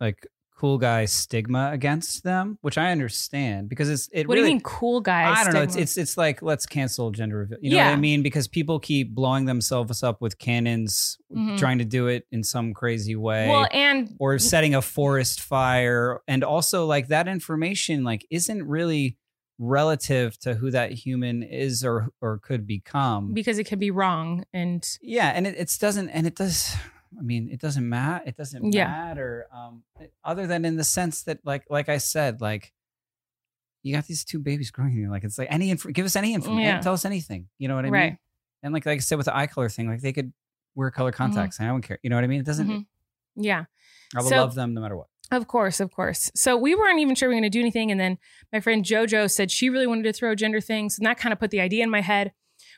like 0.00 0.26
cool 0.58 0.78
guy 0.78 1.04
stigma 1.04 1.70
against 1.72 2.24
them, 2.24 2.58
which 2.62 2.78
I 2.78 2.90
understand 2.90 3.68
because 3.68 3.90
it's 3.90 4.08
it 4.10 4.26
what 4.26 4.34
really 4.36 4.46
do 4.46 4.48
you 4.48 4.54
mean, 4.54 4.62
cool 4.62 5.00
guys? 5.02 5.36
I 5.38 5.44
don't 5.44 5.52
know. 5.52 5.60
It's 5.60 5.76
it's 5.76 5.98
it's 5.98 6.16
like 6.16 6.40
let's 6.40 6.64
cancel 6.64 7.10
gender 7.10 7.36
reveal. 7.38 7.58
You 7.60 7.72
know 7.72 7.76
what 7.84 7.86
I 7.92 7.96
mean? 7.96 8.22
Because 8.22 8.48
people 8.48 8.80
keep 8.80 9.14
blowing 9.14 9.44
themselves 9.44 10.02
up 10.02 10.20
with 10.22 10.38
cannons, 10.38 11.18
Mhm. 11.34 11.58
trying 11.58 11.78
to 11.78 11.84
do 11.84 12.06
it 12.06 12.26
in 12.32 12.42
some 12.42 12.72
crazy 12.72 13.16
way. 13.16 13.48
well, 13.48 13.68
and 13.70 14.14
or 14.18 14.38
setting 14.38 14.74
a 14.74 14.80
forest 14.82 15.40
fire 15.40 16.20
and 16.26 16.42
also 16.42 16.86
like 16.86 17.08
that 17.08 17.28
information 17.28 18.02
like 18.02 18.26
isn't 18.30 18.62
really 18.66 19.18
relative 19.58 20.38
to 20.38 20.54
who 20.54 20.70
that 20.70 20.92
human 20.92 21.42
is 21.42 21.84
or 21.84 22.08
or 22.20 22.38
could 22.38 22.66
become 22.66 23.32
because 23.34 23.58
it 23.58 23.64
could 23.64 23.78
be 23.78 23.90
wrong, 23.90 24.44
and 24.52 24.86
yeah 25.02 25.32
and 25.34 25.46
it, 25.46 25.54
it 25.58 25.74
doesn't 25.80 26.08
and 26.10 26.26
it 26.26 26.34
does 26.36 26.74
i 27.18 27.22
mean 27.22 27.48
it 27.50 27.60
doesn't 27.60 27.88
matter 27.88 28.22
it 28.26 28.36
doesn't 28.36 28.72
Yeah. 28.72 28.88
matter 28.88 29.46
um 29.54 29.82
other 30.24 30.46
than 30.46 30.64
in 30.64 30.76
the 30.76 30.84
sense 30.84 31.22
that 31.22 31.38
like 31.44 31.64
like 31.70 31.88
i 31.88 31.98
said 31.98 32.40
like 32.40 32.72
you 33.82 33.94
got 33.94 34.06
these 34.06 34.24
two 34.24 34.38
babies 34.38 34.70
growing 34.70 34.92
in 34.92 34.98
you 35.02 35.10
like 35.10 35.24
it's 35.24 35.38
like 35.38 35.48
any 35.50 35.70
info 35.70 35.90
give 35.90 36.04
us 36.06 36.16
any 36.16 36.34
information 36.34 36.64
Yeah. 36.76 36.80
tell 36.80 36.94
us 36.94 37.04
anything 37.04 37.48
you 37.58 37.68
know 37.68 37.76
what 37.76 37.84
i 37.84 37.88
Right. 37.88 38.04
mean 38.12 38.18
and 38.62 38.74
like 38.74 38.86
like 38.86 38.96
i 38.98 39.00
said 39.00 39.16
with 39.18 39.26
the 39.26 39.36
eye 39.36 39.46
color 39.46 39.68
thing 39.68 39.88
like 39.88 40.00
they 40.00 40.12
could 40.12 40.32
wear 40.74 40.90
color 40.90 41.12
contacts 41.12 41.58
and 41.58 41.68
i 41.68 41.70
don't 41.70 41.82
care 41.82 41.98
you 42.02 42.10
know 42.10 42.16
what 42.16 42.24
i 42.24 42.26
mean 42.26 42.40
it 42.40 42.46
doesn't 42.46 42.68
Mhm. 42.68 42.86
yeah. 43.36 43.64
i 44.14 44.22
will 44.22 44.28
So- 44.28 44.36
love 44.36 44.54
them 44.54 44.74
no 44.74 44.80
matter 44.80 44.96
what 44.96 45.06
Of 45.32 45.48
course, 45.48 45.80
of 45.80 45.90
course. 45.90 46.30
So 46.36 46.56
we 46.56 46.76
weren't 46.76 47.00
even 47.00 47.16
sure 47.16 47.28
we 47.28 47.34
were 47.34 47.40
going 47.40 47.50
to 47.50 47.58
do 47.58 47.58
anything. 47.58 47.90
And 47.90 47.98
then 47.98 48.16
my 48.52 48.60
friend 48.60 48.84
JoJo 48.84 49.28
said 49.28 49.50
she 49.50 49.68
really 49.68 49.88
wanted 49.88 50.04
to 50.04 50.12
throw 50.12 50.36
gender 50.36 50.60
things. 50.60 50.98
And 50.98 51.04
that 51.04 51.18
kind 51.18 51.32
of 51.32 51.40
put 51.40 51.50
the 51.50 51.60
idea 51.60 51.82
in 51.82 51.90
my 51.90 52.00
head. 52.00 52.30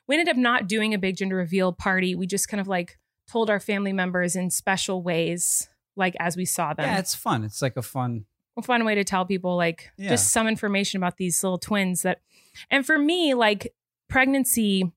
We 0.06 0.14
ended 0.16 0.30
up 0.30 0.38
not 0.38 0.66
doing 0.66 0.94
a 0.94 0.98
big 0.98 1.18
gender 1.18 1.36
reveal 1.36 1.74
party. 1.74 2.14
We 2.14 2.26
just 2.26 2.48
kind 2.48 2.58
of 2.58 2.66
like 2.66 2.96
told 3.30 3.50
our 3.50 3.60
family 3.60 3.92
members 3.92 4.34
in 4.36 4.50
special 4.50 5.02
ways, 5.02 5.68
like 5.96 6.16
as 6.18 6.36
we 6.36 6.44
saw 6.44 6.72
them. 6.74 6.86
Yeah, 6.86 6.98
it's 6.98 7.14
fun. 7.14 7.44
It's 7.44 7.62
like 7.62 7.76
a 7.76 7.82
fun 7.82 8.24
a 8.56 8.62
fun 8.62 8.84
way 8.84 8.96
to 8.96 9.04
tell 9.04 9.24
people 9.24 9.56
like 9.56 9.88
Yeah. 9.96 10.08
just 10.08 10.32
some 10.32 10.48
information 10.48 10.98
about 10.98 11.16
these 11.16 11.40
little 11.44 11.58
twins 11.58 12.02
that 12.02 12.18
and 12.72 12.84
for 12.84 12.98
me 12.98 13.32
like 13.34 13.72
pregnancy 14.08 14.90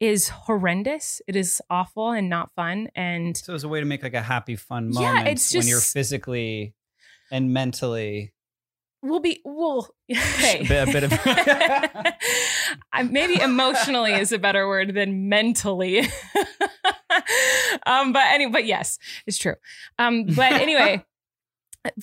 is 0.00 0.30
horrendous 0.30 1.20
it 1.28 1.36
is 1.36 1.60
awful 1.68 2.12
and 2.12 2.30
not 2.30 2.50
fun 2.56 2.88
and 2.94 3.36
So 3.36 3.52
it 3.52 3.54
was 3.54 3.64
a 3.64 3.68
way 3.68 3.80
to 3.80 3.84
make 3.86 4.02
like 4.02 4.14
a 4.14 4.22
happy, 4.22 4.56
fun 4.56 4.88
moment 4.90 5.26
Yeah, 5.26 5.30
it's 5.32 5.54
when 5.54 5.66
you're 5.66 5.80
physically 5.80 6.74
and 7.30 7.52
mentally. 7.52 8.32
We'll 9.04 9.20
be 9.20 9.40
we'll 9.44 9.88
hey. 10.08 10.60
A 10.64 10.68
bit- 10.68 10.88
a 11.04 11.08
bit 11.08 12.14
of- 13.04 13.10
maybe 13.10 13.40
emotionally 13.40 14.12
is 14.12 14.32
a 14.32 14.38
better 14.38 14.66
word 14.66 14.94
than 14.94 15.28
mentally. 15.28 16.02
Um 17.86 18.12
but 18.12 18.22
anyway 18.28 18.50
but 18.52 18.64
yes 18.66 18.98
it's 19.26 19.38
true. 19.38 19.54
Um 19.98 20.24
but 20.26 20.52
anyway 20.52 21.04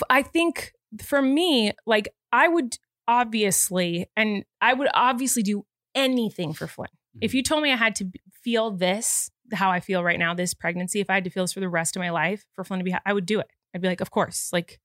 i 0.09 0.21
think 0.21 0.73
for 1.01 1.21
me 1.21 1.73
like 1.85 2.07
i 2.31 2.47
would 2.47 2.77
obviously 3.07 4.05
and 4.15 4.45
i 4.61 4.73
would 4.73 4.87
obviously 4.93 5.43
do 5.43 5.65
anything 5.95 6.53
for 6.53 6.67
flynn. 6.67 6.87
If 7.19 7.33
you 7.33 7.43
told 7.43 7.63
me 7.63 7.71
i 7.73 7.75
had 7.75 7.95
to 7.95 8.11
feel 8.43 8.71
this 8.71 9.31
how 9.53 9.69
i 9.71 9.79
feel 9.79 10.03
right 10.03 10.19
now 10.19 10.33
this 10.33 10.53
pregnancy 10.53 10.99
if 11.01 11.09
i 11.09 11.15
had 11.15 11.23
to 11.25 11.29
feel 11.29 11.43
this 11.43 11.53
for 11.53 11.59
the 11.59 11.69
rest 11.69 11.95
of 11.95 11.99
my 11.99 12.09
life 12.11 12.45
for 12.53 12.63
flynn 12.63 12.79
to 12.79 12.83
be 12.85 12.95
i 13.05 13.11
would 13.11 13.25
do 13.25 13.39
it. 13.39 13.47
I'd 13.75 13.81
be 13.81 13.87
like 13.87 14.01
of 14.01 14.11
course 14.11 14.49
like 14.53 14.79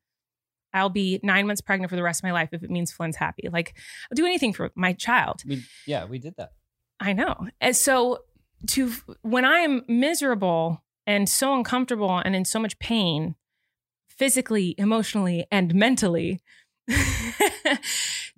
I'll 0.74 0.90
be 0.90 1.20
nine 1.22 1.46
months 1.46 1.60
pregnant 1.60 1.90
for 1.90 1.96
the 1.96 2.02
rest 2.02 2.20
of 2.20 2.24
my 2.24 2.32
life 2.32 2.50
if 2.52 2.62
it 2.62 2.70
means 2.70 2.92
Flynn's 2.92 3.16
happy. 3.16 3.48
Like, 3.50 3.74
I'll 4.10 4.16
do 4.16 4.26
anything 4.26 4.52
for 4.52 4.70
my 4.74 4.92
child. 4.92 5.42
We, 5.46 5.64
yeah, 5.86 6.04
we 6.04 6.18
did 6.18 6.34
that. 6.36 6.52
I 7.00 7.12
know. 7.12 7.48
And 7.60 7.74
so, 7.76 8.24
to 8.68 8.92
when 9.22 9.44
I 9.44 9.58
am 9.60 9.82
miserable 9.88 10.82
and 11.06 11.28
so 11.28 11.54
uncomfortable 11.54 12.18
and 12.18 12.34
in 12.34 12.44
so 12.44 12.58
much 12.58 12.78
pain, 12.78 13.34
physically, 14.08 14.74
emotionally, 14.78 15.46
and 15.50 15.74
mentally, 15.74 16.40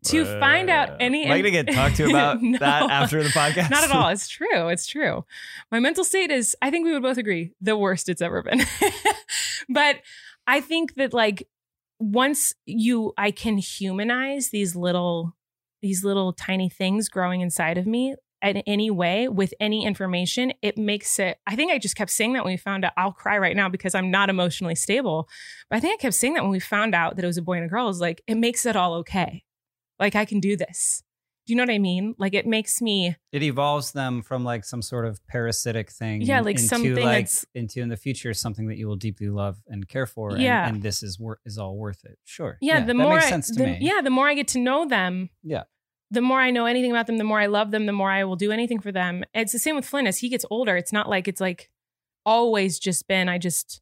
to 0.05 0.25
find 0.41 0.71
out 0.71 0.97
any. 1.01 1.25
Am 1.27 1.33
I 1.33 1.39
gonna 1.39 1.51
get 1.51 1.71
talked 1.73 1.97
to 1.97 2.05
about 2.09 2.43
No. 2.43 2.59
that 2.59 2.91
after 2.91 3.23
the 3.23 3.29
podcast? 3.31 3.71
Not 3.71 3.85
at 3.85 3.91
all. 3.91 4.09
It's 4.09 4.29
true. 4.29 4.69
It's 4.69 4.87
true. 4.87 5.25
My 5.71 5.81
mental 5.81 6.05
state 6.05 6.31
is, 6.31 6.57
I 6.63 6.71
think 6.71 6.85
we 6.85 6.93
would 6.93 7.03
both 7.03 7.19
agree, 7.19 7.53
the 7.61 7.77
worst 7.77 8.09
it's 8.09 8.23
ever 8.23 8.43
been. 8.43 8.63
but 9.69 9.97
I 10.47 10.61
think 10.61 10.95
that 10.95 11.13
like 11.13 11.47
once 11.99 12.55
you, 12.67 13.13
I 13.17 13.31
can 13.31 13.59
humanize 13.59 14.51
these 14.51 14.77
little, 14.77 15.37
these 15.83 16.05
little 16.05 16.33
tiny 16.33 16.69
things 16.69 17.09
growing 17.09 17.41
inside 17.41 17.79
of 17.79 17.87
me 17.87 18.15
in 18.43 18.59
any 18.59 18.91
way 18.91 19.29
with 19.29 19.53
any 19.61 19.85
information, 19.85 20.53
it 20.63 20.79
makes 20.79 21.19
it. 21.19 21.39
I 21.47 21.57
think 21.57 21.73
I 21.73 21.79
just 21.79 21.97
kept 21.97 22.11
saying 22.11 22.35
that 22.35 22.45
when 22.45 22.53
we 22.53 22.57
found 22.57 22.85
out. 22.85 22.93
I'll 22.97 23.13
cry 23.13 23.39
right 23.39 23.57
now 23.57 23.69
because 23.69 23.95
I'm 23.95 24.11
not 24.11 24.31
emotionally 24.31 24.75
stable. 24.75 25.29
But 25.69 25.77
I 25.77 25.81
think 25.81 25.99
I 25.99 26.03
kept 26.03 26.15
saying 26.15 26.35
that 26.35 26.43
when 26.43 26.53
we 26.53 26.61
found 26.61 26.95
out 26.95 27.17
that 27.17 27.25
it 27.25 27.27
was 27.27 27.39
a 27.39 27.43
boy 27.43 27.55
and 27.55 27.67
a 27.67 27.69
girl. 27.69 27.89
Is 27.89 28.01
like 28.01 28.23
it 28.27 28.37
makes 28.37 28.65
it 28.67 28.77
all 28.77 28.95
okay. 28.95 29.45
Like 29.99 30.15
I 30.15 30.25
can 30.25 30.41
do 30.41 30.57
this. 30.57 31.03
Do 31.49 31.53
you 31.55 31.57
know 31.57 31.63
what 31.63 31.71
I 31.75 31.79
mean? 31.79 32.15
Like 32.19 32.35
it 32.35 32.47
makes 32.47 32.83
me. 32.83 33.17
It 33.33 33.43
evolves 33.43 33.93
them 33.93 34.21
from 34.23 34.45
like 34.45 34.67
some 34.67 34.83
sort 34.83 35.07
of 35.07 35.19
parasitic 35.29 35.91
thing. 35.91 36.21
Yeah, 36.21 36.41
like 36.41 36.57
into 36.57 36.69
something 36.69 36.95
like 36.95 37.05
that's- 37.05 37.47
into 37.55 37.81
in 37.81 37.89
the 37.89 37.97
future 37.97 38.35
something 38.35 38.69
that 38.69 38.77
you 38.77 38.87
will 38.87 38.97
deeply 38.97 39.31
love 39.31 39.57
and 39.67 39.89
care 39.89 40.05
for. 40.07 40.33
and- 40.35 40.43
Yeah. 40.43 40.69
and, 40.69 40.83
this 40.83 41.03
is 41.03 41.19
is 41.47 41.57
all 41.57 41.77
worth 41.79 42.05
it. 42.05 42.19
Sure. 42.25 42.59
yeah, 42.61 42.81
the 42.81 42.87
that 42.89 42.95
more 42.97 43.15
makes 43.15 43.27
I, 43.27 43.31
sense 43.31 43.49
to 43.49 43.55
the, 43.55 43.65
me. 43.65 43.79
yeah 43.81 44.03
the 44.03 44.11
more 44.11 44.29
i 44.29 44.35
get 44.35 44.49
to 44.49 44.59
know 44.61 44.87
them 44.87 45.31
Yeah. 45.43 45.63
the 46.11 46.21
more 46.21 46.39
i 46.41 46.51
know 46.51 46.67
anything 46.67 46.91
about 46.91 47.07
them 47.07 47.17
the 47.17 47.25
more 47.25 47.41
i 47.41 47.47
love 47.47 47.71
them 47.71 47.87
the 47.87 47.93
more 47.93 48.11
i 48.11 48.25
will 48.25 48.37
do 48.37 48.53
anything 48.53 48.79
for 48.81 48.93
them 48.93 49.25
it's 49.33 49.53
the 49.53 49.59
same 49.59 49.75
with 49.75 49.87
flynn 49.87 50.07
as 50.07 50.19
he 50.19 50.29
gets 50.29 50.45
older 50.51 50.77
it's 50.77 50.93
not 50.93 51.09
like 51.09 51.27
it's 51.29 51.41
like 51.41 51.71
always 52.27 52.79
just 52.79 53.09
been 53.09 53.29
i 53.29 53.39
just 53.39 53.81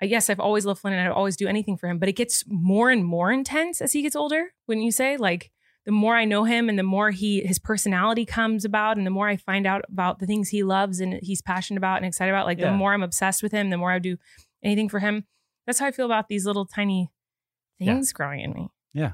I 0.00 0.06
guess 0.06 0.28
I've 0.28 0.40
always 0.40 0.66
loved 0.66 0.80
Flynn 0.80 0.94
and 0.94 1.02
I 1.02 1.08
would 1.08 1.14
always 1.16 1.36
do 1.36 1.46
anything 1.46 1.76
for 1.76 1.88
him, 1.88 2.00
but 2.00 2.08
it 2.08 2.16
gets 2.16 2.42
more 2.48 2.90
and 2.90 3.04
more 3.04 3.30
intense 3.30 3.80
as 3.80 3.92
he 3.92 4.02
gets 4.02 4.16
older. 4.16 4.52
Wouldn't 4.66 4.84
you 4.84 4.90
say? 4.90 5.16
Like 5.16 5.52
the 5.84 5.92
more 5.92 6.14
I 6.16 6.24
know 6.24 6.44
him 6.44 6.68
and 6.68 6.78
the 6.78 6.82
more 6.84 7.10
he 7.10 7.40
his 7.40 7.58
personality 7.58 8.24
comes 8.24 8.64
about 8.64 8.96
and 8.96 9.06
the 9.06 9.10
more 9.10 9.28
I 9.28 9.36
find 9.36 9.66
out 9.66 9.82
about 9.88 10.18
the 10.20 10.26
things 10.26 10.48
he 10.50 10.62
loves 10.62 11.00
and 11.00 11.14
he's 11.22 11.42
passionate 11.42 11.78
about 11.78 11.96
and 11.98 12.06
excited 12.06 12.30
about, 12.30 12.46
like 12.46 12.58
Yeah. 12.58 12.70
the 12.70 12.76
more 12.76 12.92
I'm 12.92 13.02
obsessed 13.02 13.42
with 13.42 13.52
him, 13.52 13.70
the 13.70 13.76
more 13.78 13.90
I 13.90 13.98
do 13.98 14.16
anything 14.62 14.88
for 14.88 15.00
him. 15.00 15.24
That's 15.66 15.78
how 15.78 15.86
I 15.86 15.90
feel 15.90 16.06
about 16.06 16.28
these 16.28 16.46
little 16.46 16.66
tiny 16.66 17.10
Yeah. 17.78 17.94
things 17.94 18.12
growing 18.12 18.40
in 18.40 18.52
me. 18.52 18.68
Yeah. 18.94 19.12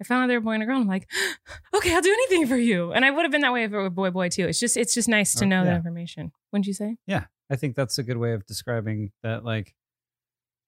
I 0.00 0.04
found 0.04 0.22
out 0.24 0.26
they 0.28 0.34
were 0.36 0.40
boy 0.40 0.52
and 0.52 0.62
a 0.62 0.66
girl. 0.66 0.80
I'm 0.80 0.86
like, 0.88 1.08
okay, 1.74 1.94
I'll 1.94 2.00
do 2.00 2.10
anything 2.12 2.46
for 2.46 2.56
you. 2.56 2.90
And 2.92 3.04
I 3.04 3.10
would 3.10 3.22
have 3.22 3.30
been 3.30 3.42
that 3.42 3.52
way 3.52 3.64
if 3.64 3.72
it 3.72 3.76
were 3.76 3.90
boy 3.90 4.10
boy 4.10 4.30
too. 4.30 4.46
It's 4.48 4.58
just 4.58 4.76
it's 4.76 4.94
just 4.94 5.08
nice 5.08 5.34
to 5.34 5.44
Oh, 5.44 5.48
know 5.48 5.64
that 5.64 5.70
yeah. 5.70 5.76
information. 5.76 6.32
Wouldn't 6.52 6.66
you 6.66 6.74
say? 6.74 6.96
Yeah. 7.06 7.24
I 7.50 7.56
think 7.56 7.76
that's 7.76 7.98
a 7.98 8.02
good 8.02 8.16
way 8.16 8.32
of 8.32 8.46
describing 8.46 9.12
that. 9.22 9.44
Like 9.44 9.74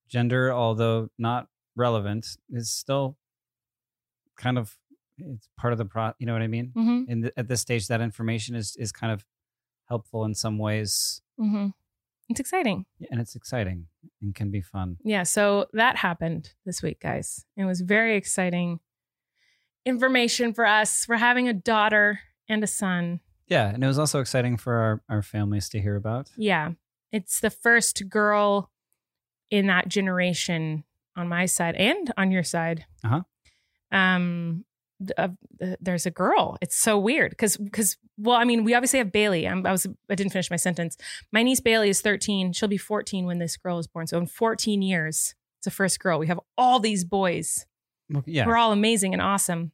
gender, 0.09 0.53
although 0.53 1.09
not 1.19 1.49
relevant, 1.77 2.27
is 2.51 2.71
still 2.71 3.17
kind 4.37 4.59
of 4.59 4.77
it's 5.27 5.49
part 5.59 5.73
of 5.73 5.79
the 5.79 5.85
pro. 5.85 6.13
You 6.19 6.27
know 6.27 6.33
what 6.33 6.43
I 6.43 6.47
mean? 6.49 6.73
Mm-hmm. 6.77 7.11
In 7.11 7.21
the, 7.23 7.33
at 7.39 7.49
this 7.49 7.61
stage, 7.61 7.89
that 7.89 8.01
information 8.01 8.55
is 8.55 8.77
is 8.77 8.93
kind 8.93 9.13
of 9.13 9.25
helpful 9.89 10.25
in 10.25 10.35
some 10.35 10.59
ways, 10.59 11.21
Mm-hmm. 11.41 11.69
It's 12.29 12.41
exciting. 12.41 12.87
and 13.11 13.21
it's 13.21 13.35
exciting 13.35 13.87
and 14.23 14.35
can 14.35 14.51
be 14.51 14.61
fun. 14.63 14.97
Yeah, 15.05 15.25
so 15.25 15.67
that 15.75 15.97
happened 15.97 16.53
this 16.65 16.81
week, 16.83 17.01
guys. 17.01 17.45
It 17.57 17.65
was 17.65 17.81
very 17.83 18.17
exciting 18.17 18.81
information 19.85 20.55
for 20.55 20.65
us. 20.67 21.07
We're 21.09 21.17
having 21.17 21.49
a 21.49 21.53
daughter 21.53 22.21
and 22.49 22.63
a 22.63 22.67
son. 22.67 23.21
Yeah, 23.49 23.69
and 23.69 23.83
it 23.83 23.87
was 23.87 23.99
also 23.99 24.21
exciting 24.21 24.57
for 24.57 24.75
our, 24.75 25.03
our 25.09 25.23
families 25.23 25.69
to 25.71 25.81
hear 25.81 25.97
about. 25.97 26.31
Yeah, 26.37 26.71
it's 27.11 27.41
the 27.41 27.51
first 27.51 28.09
girl 28.09 28.71
in 29.51 29.67
that 29.67 29.89
generation 29.89 30.85
on 31.17 31.29
my 31.29 31.45
side 31.47 31.75
and 31.75 32.11
on 32.17 32.31
your 32.31 32.45
side. 32.45 32.87
Uh-huh. 33.05 33.23
Um, 33.97 34.65
th- 34.65 34.72
uh, 35.19 35.29
there's 35.81 36.07
a 36.07 36.11
girl. 36.11 36.57
It's 36.61 36.77
so 36.77 36.99
weird 36.99 37.31
because 37.31 37.57
because 37.57 37.97
well, 38.19 38.37
I 38.37 38.45
mean, 38.45 38.65
we 38.65 38.75
obviously 38.75 38.99
have 38.99 39.11
Bailey. 39.13 39.47
I'm, 39.49 39.67
I 39.67 39.73
was 39.73 39.87
I 40.11 40.15
didn't 40.15 40.33
finish 40.33 40.51
my 40.51 40.57
sentence. 40.57 40.97
My 41.33 41.43
niece 41.43 41.61
Bailey 41.61 41.89
is 41.89 42.01
13. 42.01 42.53
She'll 42.53 42.69
be 42.69 42.77
14 42.79 43.25
when 43.27 43.39
this 43.39 43.57
girl 43.57 43.79
is 43.79 43.87
born. 43.87 44.07
So 44.07 44.19
in 44.19 44.27
14 44.27 44.83
years, 44.83 45.35
it's 45.59 45.65
the 45.65 45.71
first 45.71 45.99
girl. 46.01 46.19
We 46.19 46.27
have 46.29 46.41
all 46.59 46.81
these 46.81 47.05
boys. 47.05 47.67
Yeah. 48.27 48.47
We're 48.47 48.57
all 48.57 48.73
amazing 48.73 49.13
and 49.15 49.23
awesome, 49.23 49.73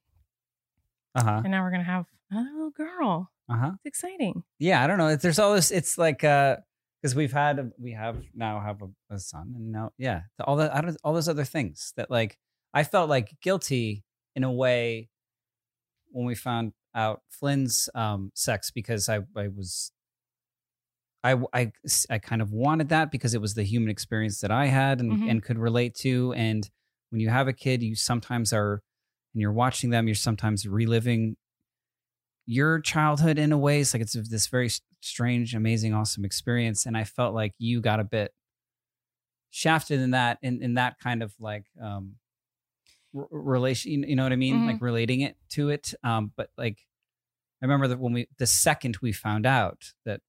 Uh 1.14 1.24
huh. 1.24 1.40
and 1.44 1.50
now 1.50 1.62
we're 1.62 1.70
gonna 1.72 1.82
have 1.84 2.06
another 2.30 2.50
little 2.54 2.70
girl. 2.70 3.30
Uh 3.48 3.56
huh. 3.56 3.70
It's 3.76 3.86
exciting. 3.86 4.42
Yeah, 4.58 4.82
I 4.84 4.86
don't 4.86 4.98
know. 4.98 5.16
There's 5.16 5.38
all 5.38 5.54
this. 5.54 5.70
It's 5.70 5.98
like 5.98 6.22
uh 6.24 6.56
because 7.02 7.14
we've 7.14 7.32
had 7.32 7.72
we 7.78 7.92
have 7.92 8.16
now 8.34 8.60
have 8.60 8.82
a, 8.82 9.14
a 9.14 9.18
son, 9.18 9.52
and 9.56 9.72
now 9.72 9.92
yeah, 9.98 10.22
all 10.44 10.56
that 10.56 10.96
all 11.04 11.12
those 11.14 11.28
other 11.28 11.44
things 11.44 11.92
that 11.96 12.10
like 12.10 12.36
I 12.74 12.84
felt 12.84 13.08
like 13.08 13.34
guilty 13.40 14.04
in 14.36 14.44
a 14.44 14.52
way 14.52 15.08
when 16.10 16.26
we 16.26 16.34
found 16.34 16.72
out 16.94 17.22
Flynn's 17.30 17.88
um 17.94 18.30
sex 18.34 18.70
because 18.70 19.08
I 19.08 19.20
I 19.36 19.48
was. 19.48 19.92
I, 21.24 21.34
I, 21.52 21.72
I 22.08 22.18
kind 22.20 22.40
of 22.40 22.52
wanted 22.52 22.90
that 22.90 23.10
because 23.10 23.34
it 23.34 23.40
was 23.40 23.54
the 23.54 23.64
human 23.64 23.90
experience 23.90 24.40
that 24.40 24.52
I 24.52 24.66
had 24.66 25.00
and, 25.00 25.12
Mhm. 25.12 25.28
and 25.30 25.42
could 25.42 25.58
relate 25.58 25.96
to. 25.96 26.32
And 26.34 26.70
when 27.10 27.20
you 27.20 27.28
have 27.28 27.48
a 27.48 27.52
kid, 27.52 27.82
you 27.82 27.96
sometimes 27.96 28.52
are, 28.52 28.74
and 29.34 29.40
you're 29.40 29.52
watching 29.52 29.90
them, 29.90 30.06
you're 30.06 30.14
sometimes 30.14 30.66
reliving 30.66 31.36
your 32.46 32.80
childhood 32.80 33.36
in 33.36 33.50
a 33.50 33.58
way. 33.58 33.80
It's 33.80 33.92
like 33.92 34.00
it's 34.00 34.12
this 34.12 34.46
very 34.46 34.70
strange, 35.00 35.56
amazing, 35.56 35.92
awesome 35.92 36.24
experience. 36.24 36.86
And 36.86 36.96
I 36.96 37.02
felt 37.02 37.34
like 37.34 37.52
you 37.58 37.80
got 37.80 37.98
a 37.98 38.04
bit 38.04 38.32
shafted 39.50 39.98
in 40.00 40.12
that, 40.12 40.38
in, 40.40 40.62
in 40.62 40.74
that 40.74 40.98
kind 41.00 41.22
of 41.22 41.34
like 41.40 41.64
um 41.82 42.14
r- 43.16 43.26
relation. 43.30 44.02
You 44.04 44.16
know 44.16 44.22
what 44.22 44.32
I 44.32 44.36
mean? 44.36 44.56
Mhm. 44.62 44.66
Like 44.66 44.82
relating 44.82 45.20
it 45.22 45.36
to 45.50 45.70
it. 45.70 45.94
Um, 46.02 46.32
but 46.36 46.50
like 46.56 46.78
I 47.62 47.66
remember 47.66 47.88
that 47.88 47.98
when 47.98 48.12
we 48.12 48.28
the 48.38 48.46
second 48.46 48.98
we 49.02 49.12
found 49.12 49.46
out 49.46 49.92
that 50.04 50.20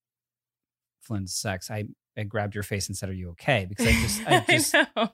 Flynn's 1.02 1.36
sex, 1.36 1.70
I 1.72 1.86
I 2.18 2.24
grabbed 2.24 2.54
your 2.56 2.64
face 2.64 2.88
and 2.88 2.98
said, 2.98 3.10
"Are 3.10 3.14
you 3.14 3.30
okay?" 3.32 3.66
Because 3.70 3.88
I 3.88 3.92
just 3.92 4.28
I 4.28 4.40
just 4.50 4.74
know. 4.74 5.14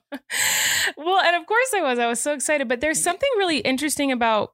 well, 0.96 1.20
and 1.24 1.36
of 1.36 1.46
course 1.46 1.72
I 1.74 1.82
was. 1.82 1.98
I 1.98 2.06
was 2.06 2.20
so 2.20 2.32
excited. 2.32 2.68
But 2.68 2.80
there's 2.80 3.02
something 3.02 3.28
really 3.36 3.58
interesting 3.58 4.10
about 4.12 4.52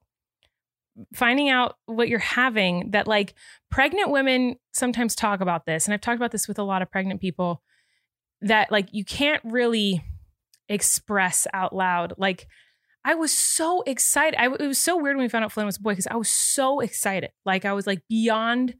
finding 1.14 1.48
out 1.48 1.76
what 1.86 2.08
you're 2.08 2.18
having 2.18 2.90
that 2.90 3.06
like 3.08 3.34
pregnant 3.70 4.10
women 4.10 4.56
sometimes 4.74 5.14
talk 5.14 5.40
about 5.40 5.64
this. 5.64 5.86
And 5.86 5.94
I've 5.94 6.02
talked 6.02 6.16
about 6.18 6.32
this 6.32 6.46
with 6.46 6.58
a 6.58 6.62
lot 6.62 6.82
of 6.82 6.90
pregnant 6.90 7.20
people 7.20 7.62
that 8.42 8.70
like 8.70 8.88
you 8.92 9.04
can't 9.04 9.40
really 9.44 10.04
express 10.68 11.46
out 11.54 11.74
loud. 11.74 12.12
Like 12.18 12.46
I 13.04 13.14
was 13.14 13.32
so 13.32 13.82
excited. 13.82 14.38
I, 14.40 14.46
it 14.46 14.66
was 14.66 14.78
so 14.78 14.96
weird 14.96 15.16
when 15.16 15.24
we 15.24 15.28
found 15.28 15.44
out 15.44 15.52
Flynn 15.52 15.66
was 15.66 15.76
a 15.76 15.80
boy 15.80 15.92
because 15.92 16.06
I 16.06 16.16
was 16.16 16.28
so 16.28 16.80
excited. 16.80 17.30
Like 17.44 17.64
I 17.64 17.72
was 17.72 17.86
like 17.86 18.02
beyond 18.08 18.74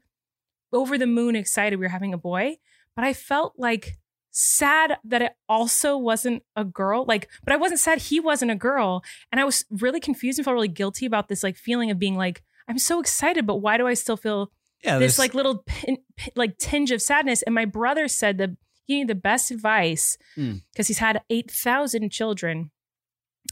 over 0.71 0.97
the 0.97 1.05
moon 1.07 1.35
excited 1.35 1.77
we 1.79 1.85
were 1.85 1.89
having 1.89 2.13
a 2.13 2.17
boy 2.17 2.57
but 2.95 3.05
I 3.05 3.13
felt 3.13 3.53
like 3.57 3.97
sad 4.31 4.97
that 5.03 5.21
it 5.21 5.33
also 5.49 5.97
wasn't 5.97 6.43
a 6.55 6.63
girl. 6.63 7.05
Like, 7.07 7.29
but 7.43 7.53
I 7.53 7.57
wasn't 7.57 7.79
sad 7.79 7.99
he 7.99 8.19
wasn't 8.19 8.51
a 8.51 8.55
girl. 8.55 9.03
And 9.31 9.39
I 9.41 9.43
was 9.43 9.65
really 9.69 9.99
confused 9.99 10.37
and 10.39 10.45
felt 10.45 10.53
really 10.55 10.67
guilty 10.67 11.05
about 11.05 11.27
this 11.27 11.43
like 11.43 11.55
feeling 11.57 11.89
of 11.91 11.99
being 11.99 12.15
like, 12.15 12.43
I'm 12.67 12.77
so 12.79 12.99
excited, 12.99 13.45
but 13.45 13.57
why 13.57 13.77
do 13.77 13.87
I 13.87 13.93
still 13.95 14.17
feel 14.17 14.51
yeah, 14.83 14.97
this 14.99 15.17
like 15.19 15.33
little 15.33 15.63
pin, 15.65 15.97
pin- 16.17 16.33
like 16.35 16.57
tinge 16.57 16.91
of 16.91 17.01
sadness? 17.01 17.41
And 17.41 17.53
my 17.55 17.65
brother 17.65 18.07
said 18.07 18.37
that 18.39 18.51
he 18.85 18.95
gave 18.95 19.07
me 19.07 19.13
the 19.13 19.15
best 19.19 19.49
advice 19.51 20.17
Hmm. 20.35 20.57
because 20.71 20.87
he's 20.87 20.99
had 20.99 21.21
8,000 21.29 22.11
children. 22.11 22.71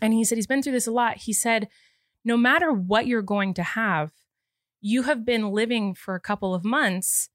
And 0.01 0.13
he 0.13 0.23
said 0.23 0.37
he's 0.37 0.47
been 0.47 0.61
through 0.61 0.73
this 0.73 0.87
a 0.87 0.91
lot. 0.91 1.17
He 1.17 1.33
said, 1.33 1.67
no 2.23 2.37
matter 2.37 2.71
what 2.71 3.07
you're 3.07 3.21
going 3.21 3.53
to 3.55 3.63
have, 3.63 4.11
you 4.79 5.03
have 5.03 5.25
been 5.25 5.51
living 5.51 5.93
for 5.93 6.15
a 6.15 6.19
couple 6.19 6.53
of 6.53 6.63
months 6.63 7.29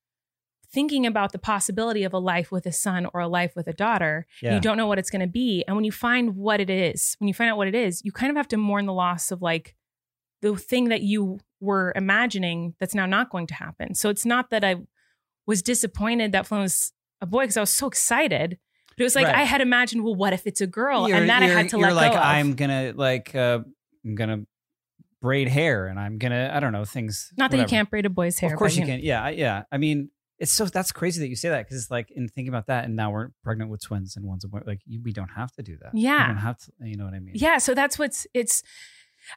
thinking 0.73 1.07
about 1.07 1.33
the 1.33 1.39
possibility 1.39 2.03
of 2.03 2.13
a 2.13 2.19
life 2.19 2.51
with 2.51 2.67
a 2.67 2.73
son 2.73 3.07
or 3.15 3.21
a 3.21 3.29
life 3.29 3.55
with 3.55 3.69
a 3.69 3.73
daughter. 3.73 4.27
Yeah. 4.43 4.55
You 4.55 4.61
don't 4.61 4.77
know 4.77 4.87
what 4.87 4.99
it's 4.99 5.11
going 5.11 5.21
to 5.21 5.27
be. 5.27 5.65
And 5.67 5.77
when 5.77 5.85
you 5.85 5.93
find 5.93 6.37
what 6.37 6.61
it 6.61 6.69
is, 6.69 7.17
when 7.19 7.29
you 7.29 7.35
find 7.35 7.51
out 7.51 7.57
what 7.57 7.69
it 7.69 7.75
is, 7.75 8.05
you 8.05 8.13
kind 8.13 8.31
of 8.31 8.37
have 8.37 8.49
to 8.49 8.57
mourn 8.57 8.87
the 8.87 8.93
loss 8.93 9.31
of 9.31 9.43
like 9.43 9.77
the 10.43 10.57
thing 10.57 10.89
that 10.89 11.03
you 11.03 11.39
were 11.61 11.93
imagining 11.97 12.75
that's 12.79 12.95
now 12.95 13.07
not 13.07 13.31
going 13.31 13.47
to 13.47 13.55
happen. 13.55 13.95
So 13.95 14.11
it's 14.11 14.27
not 14.27 14.51
that 14.51 14.65
I 14.65 14.77
was 15.47 15.63
disappointed 15.63 16.33
that 16.33 16.47
Flynn 16.47 16.63
was 16.63 16.93
a 17.21 17.27
boy 17.27 17.45
because 17.45 17.57
I 17.57 17.61
was 17.61 17.71
so 17.71 17.87
excited. 17.87 18.59
But 18.97 19.03
it 19.03 19.05
was 19.05 19.15
like 19.15 19.27
Right. 19.27 19.35
I 19.37 19.43
had 19.43 19.61
imagined, 19.61 20.05
well, 20.05 20.15
what 20.15 20.33
if 20.33 20.47
it's 20.47 20.61
a 20.61 20.67
girl? 20.67 21.09
You're- 21.09 21.21
and 21.21 21.29
that 21.29 21.43
I 21.43 21.47
had 21.47 21.69
to 21.71 21.79
let 21.79 21.95
like, 21.95 22.13
go 22.13 22.19
of. 22.19 22.25
I'm 22.25 22.55
gonna 22.55 22.93
like 22.95 23.35
uh, 23.35 23.61
I'm 24.05 24.15
gonna 24.15 24.43
braid 25.21 25.49
hair 25.49 25.87
and 25.87 25.99
I'm 25.99 26.19
gonna 26.19 26.51
I 26.53 26.61
don't 26.61 26.73
know 26.73 26.85
things. 26.85 27.33
not 27.37 27.51
that 27.51 27.59
you 27.59 27.67
can't 27.67 27.91
braid 27.91 28.07
a 28.07 28.11
boy's 28.11 28.39
hair. 28.39 28.53
Of 28.53 28.59
course 28.59 28.75
but, 28.75 28.81
you 28.81 28.87
know. 28.87 28.97
can. 28.97 29.05
Yeah, 29.05 29.29
yeah. 29.29 29.63
I 29.71 29.79
mean, 29.79 30.11
it's 30.39 30.53
so 30.53 30.67
that's 30.67 30.93
crazy 30.93 31.21
that 31.21 31.29
you 31.29 31.37
say 31.37 31.49
that 31.49 31.65
because 31.65 31.83
it's 31.83 31.91
like 31.91 32.11
in 32.11 32.29
thinking 32.29 32.49
about 32.49 32.67
that, 32.67 32.85
and 32.85 32.95
now 32.97 33.11
we're 33.11 33.31
pregnant 33.43 33.71
with 33.71 33.83
twins 33.83 34.17
and 34.17 34.25
one's 34.27 34.45
a 34.45 34.49
boy. 34.49 34.61
Like 34.67 34.81
you, 34.87 35.01
we 35.03 35.13
don't 35.13 35.31
have 35.31 35.53
to 35.53 35.63
do 35.63 35.77
that. 35.83 35.91
Yeah. 35.95 36.29
we 36.29 36.35
don't 36.35 36.43
have 36.43 36.59
to. 36.59 36.73
You 36.81 36.97
know 36.97 37.05
what 37.05 37.15
I 37.15 37.21
mean? 37.21 37.35
Yeah, 37.35 37.59
so 37.59 37.75
that's 37.75 37.99
what's 37.99 38.27
it's 38.35 38.63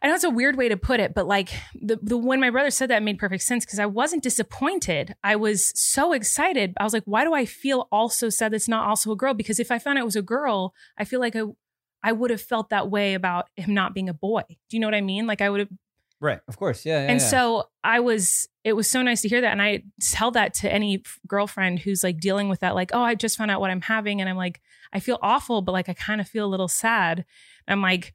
I 0.01 0.07
know 0.07 0.15
it's 0.15 0.23
a 0.23 0.29
weird 0.29 0.57
way 0.57 0.69
to 0.69 0.77
put 0.77 0.99
it, 0.99 1.13
but 1.13 1.27
like 1.27 1.49
the 1.73 1.99
the 2.01 2.17
when 2.17 2.39
my 2.39 2.49
brother 2.49 2.69
said 2.69 2.89
that 2.89 3.03
made 3.03 3.17
perfect 3.17 3.43
sense 3.43 3.65
because 3.65 3.79
I 3.79 3.85
wasn't 3.85 4.23
disappointed. 4.23 5.15
I 5.23 5.35
was 5.35 5.71
so 5.79 6.13
excited. 6.13 6.73
I 6.79 6.83
was 6.83 6.93
like, 6.93 7.03
why 7.05 7.23
do 7.23 7.33
I 7.33 7.45
feel 7.45 7.87
also 7.91 8.29
sad 8.29 8.53
that's 8.53 8.67
not 8.67 8.87
also 8.87 9.11
a 9.11 9.15
girl? 9.15 9.33
Because 9.33 9.59
if 9.59 9.71
I 9.71 9.79
found 9.79 9.97
out 9.97 10.03
it 10.03 10.05
was 10.05 10.15
a 10.15 10.21
girl, 10.21 10.73
I 10.97 11.05
feel 11.05 11.19
like 11.19 11.35
I 11.35 11.43
I 12.01 12.11
would 12.11 12.31
have 12.31 12.41
felt 12.41 12.69
that 12.69 12.89
way 12.89 13.13
about 13.13 13.47
him 13.55 13.73
not 13.73 13.93
being 13.93 14.09
a 14.09 14.13
boy. 14.13 14.43
Do 14.47 14.77
you 14.77 14.79
know 14.79 14.87
what 14.87 14.95
I 14.95 15.01
mean? 15.01 15.27
Like 15.27 15.41
I 15.41 15.49
would 15.49 15.59
have 15.59 15.69
Right. 16.21 16.39
Of 16.47 16.57
course. 16.57 16.85
Yeah. 16.85 17.01
yeah 17.01 17.11
and 17.11 17.21
yeah. 17.21 17.27
so 17.27 17.63
I 17.83 18.01
was, 18.01 18.49
it 18.63 18.73
was 18.73 18.89
so 18.89 19.01
nice 19.01 19.21
to 19.21 19.29
hear 19.29 19.41
that. 19.41 19.51
And 19.51 19.61
I 19.61 19.83
tell 20.01 20.31
that 20.31 20.53
to 20.55 20.71
any 20.71 21.03
girlfriend 21.27 21.79
who's 21.79 22.03
like 22.03 22.19
dealing 22.19 22.49
with 22.49 22.59
that, 22.59 22.75
like, 22.75 22.91
oh, 22.93 23.01
I 23.01 23.15
just 23.15 23.37
found 23.37 23.51
out 23.51 23.61
what 23.61 23.71
I'm 23.71 23.81
having. 23.81 24.19
And 24.19 24.29
I'm 24.29 24.35
like, 24.35 24.61
I 24.91 24.99
feel 24.99 25.17
awful, 25.21 25.61
but 25.61 25.71
like, 25.71 25.87
I 25.87 25.93
kind 25.93 26.19
of 26.19 26.27
feel 26.27 26.45
a 26.45 26.47
little 26.49 26.67
sad. 26.67 27.25
I'm 27.67 27.81
like, 27.81 28.13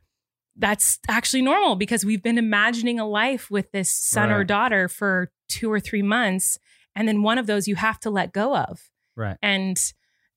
that's 0.57 0.99
actually 1.09 1.43
normal 1.43 1.77
because 1.77 2.05
we've 2.05 2.23
been 2.23 2.38
imagining 2.38 3.01
a 3.01 3.07
life 3.07 3.51
with 3.51 3.73
this 3.73 3.90
son 3.90 4.31
or 4.31 4.45
daughter 4.45 4.88
for 4.88 5.31
two 5.49 5.71
or 5.71 5.81
three 5.81 6.03
months. 6.03 6.59
And 6.95 7.09
then 7.09 7.23
one 7.23 7.38
of 7.38 7.47
those 7.47 7.67
you 7.67 7.75
have 7.77 7.99
to 8.01 8.11
let 8.11 8.33
go 8.33 8.57
of. 8.57 8.81
right. 9.17 9.37
And 9.43 9.77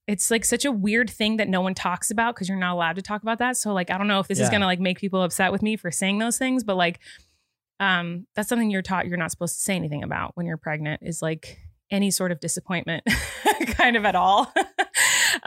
it's 0.08 0.32
like 0.32 0.46
such 0.46 0.64
a 0.64 0.72
weird 0.72 1.10
thing 1.10 1.38
that 1.38 1.50
no 1.50 1.60
one 1.60 1.74
talks 1.74 2.10
about 2.10 2.34
because 2.34 2.48
you're 2.48 2.58
not 2.58 2.74
allowed 2.74 2.96
to 2.96 3.02
talk 3.02 3.22
about 3.22 3.40
that. 3.40 3.58
So 3.58 3.74
like 3.74 3.92
I 3.92 3.98
don't 3.98 4.08
know 4.08 4.20
if 4.20 4.28
this 4.28 4.40
is 4.40 4.50
gonna 4.50 4.66
like 4.66 4.80
make 4.80 4.98
people 5.00 5.22
upset 5.22 5.52
with 5.52 5.62
me 5.62 5.76
for 5.76 5.92
saying 5.92 6.18
those 6.20 6.38
things, 6.38 6.64
but 6.64 6.78
like 6.78 7.00
um 7.80 8.26
that's 8.34 8.50
something 8.50 8.72
you're 8.72 8.82
taught 8.82 9.08
you're 9.08 9.18
not 9.18 9.32
supposed 9.32 9.56
to 9.56 9.62
say 9.62 9.76
anything 9.76 10.02
about 10.04 10.32
when 10.36 10.46
you're 10.48 10.58
pregnant 10.58 11.02
is 11.04 11.22
like 11.22 11.60
any 11.92 12.10
sort 12.10 12.32
of 12.32 12.40
disappointment 12.40 13.04
kind 13.68 13.96
of 13.96 14.06
at 14.06 14.16
all. 14.16 14.52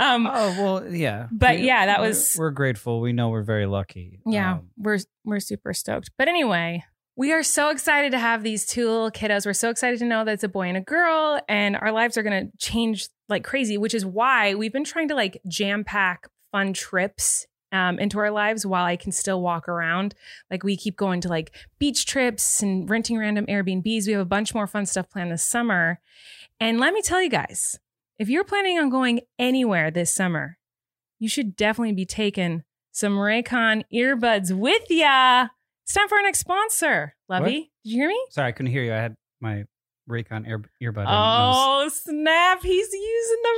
um 0.00 0.26
Oh 0.26 0.54
well, 0.82 0.92
yeah. 0.92 1.28
But 1.30 1.56
We- 1.58 1.66
yeah, 1.66 1.86
that 1.86 1.98
we're- 2.00 2.08
was- 2.08 2.34
We're 2.38 2.50
grateful. 2.50 3.00
We 3.00 3.12
know 3.12 3.28
we're 3.28 3.42
very 3.42 3.66
lucky. 3.66 4.20
yeah, 4.26 4.54
Um, 4.54 4.70
we're 4.76 4.98
we're 5.24 5.40
super 5.40 5.72
stoked. 5.74 6.10
But 6.18 6.28
anyway, 6.28 6.84
we 7.16 7.32
are 7.32 7.42
so 7.42 7.70
excited 7.70 8.12
to 8.12 8.18
have 8.18 8.42
these 8.42 8.64
two 8.66 8.88
little 8.88 9.10
kiddos. 9.10 9.44
We're 9.46 9.52
so 9.52 9.68
excited 9.70 9.98
to 10.00 10.06
know 10.06 10.24
that 10.24 10.32
it's 10.32 10.44
a 10.44 10.48
boy 10.48 10.68
and 10.68 10.76
a 10.76 10.80
girl, 10.80 11.40
and 11.48 11.76
our 11.76 11.92
lives 11.92 12.16
are 12.16 12.22
going 12.22 12.46
to 12.50 12.56
change 12.58 13.08
like 13.28 13.44
crazy. 13.44 13.76
Which 13.78 13.94
is 13.94 14.04
why 14.06 14.54
we've 14.54 14.72
been 14.72 14.84
trying 14.84 15.08
to 15.08 15.14
like 15.14 15.40
jam 15.46 15.84
pack 15.84 16.28
fun 16.52 16.72
trips 16.72 17.46
um, 17.72 17.98
into 18.00 18.18
our 18.18 18.30
lives 18.32 18.66
while 18.66 18.84
I 18.84 18.96
can 18.96 19.12
still 19.12 19.40
walk 19.40 19.68
around. 19.68 20.14
Like 20.50 20.64
we 20.64 20.76
keep 20.76 20.96
going 20.96 21.20
to 21.20 21.28
like 21.28 21.54
beach 21.78 22.04
trips 22.06 22.62
and 22.62 22.88
renting 22.90 23.16
random 23.18 23.46
Airbnbs. 23.46 24.06
We 24.06 24.12
have 24.14 24.20
a 24.22 24.24
bunch 24.24 24.54
more 24.54 24.66
fun 24.66 24.86
stuff 24.86 25.08
planned 25.10 25.30
this 25.30 25.44
summer. 25.44 26.00
And 26.58 26.80
let 26.80 26.92
me 26.92 27.00
tell 27.02 27.22
you 27.22 27.30
guys, 27.30 27.78
if 28.20 28.28
you're 28.28 28.44
planning 28.44 28.78
on 28.78 28.90
going 28.90 29.20
anywhere 29.38 29.90
this 29.90 30.14
summer, 30.14 30.58
you 31.18 31.26
should 31.28 31.56
definitely 31.56 31.94
be 31.94 32.04
taking 32.04 32.62
some 32.92 33.14
Raycon 33.14 33.84
earbuds 33.92 34.52
with 34.56 34.82
ya. 34.90 35.48
It's 35.84 35.94
time 35.94 36.06
for 36.06 36.16
our 36.16 36.22
next 36.22 36.40
sponsor. 36.40 37.14
Lovey, 37.30 37.72
did 37.82 37.90
you 37.92 37.96
hear 38.00 38.08
me? 38.08 38.20
sorry, 38.30 38.48
I 38.48 38.52
couldn't 38.52 38.72
hear 38.72 38.82
you. 38.82 38.92
I 38.92 38.96
had 38.96 39.16
my 39.40 39.64
Raycon 40.08 40.46
ear, 40.46 40.58
earbud. 40.82 41.00
in. 41.02 41.06
I 41.06 41.46
was- 41.48 41.56
Oh 41.56 41.88
snap! 41.88 42.62
He's 42.62 42.92
using 42.92 43.42
the 43.42 43.54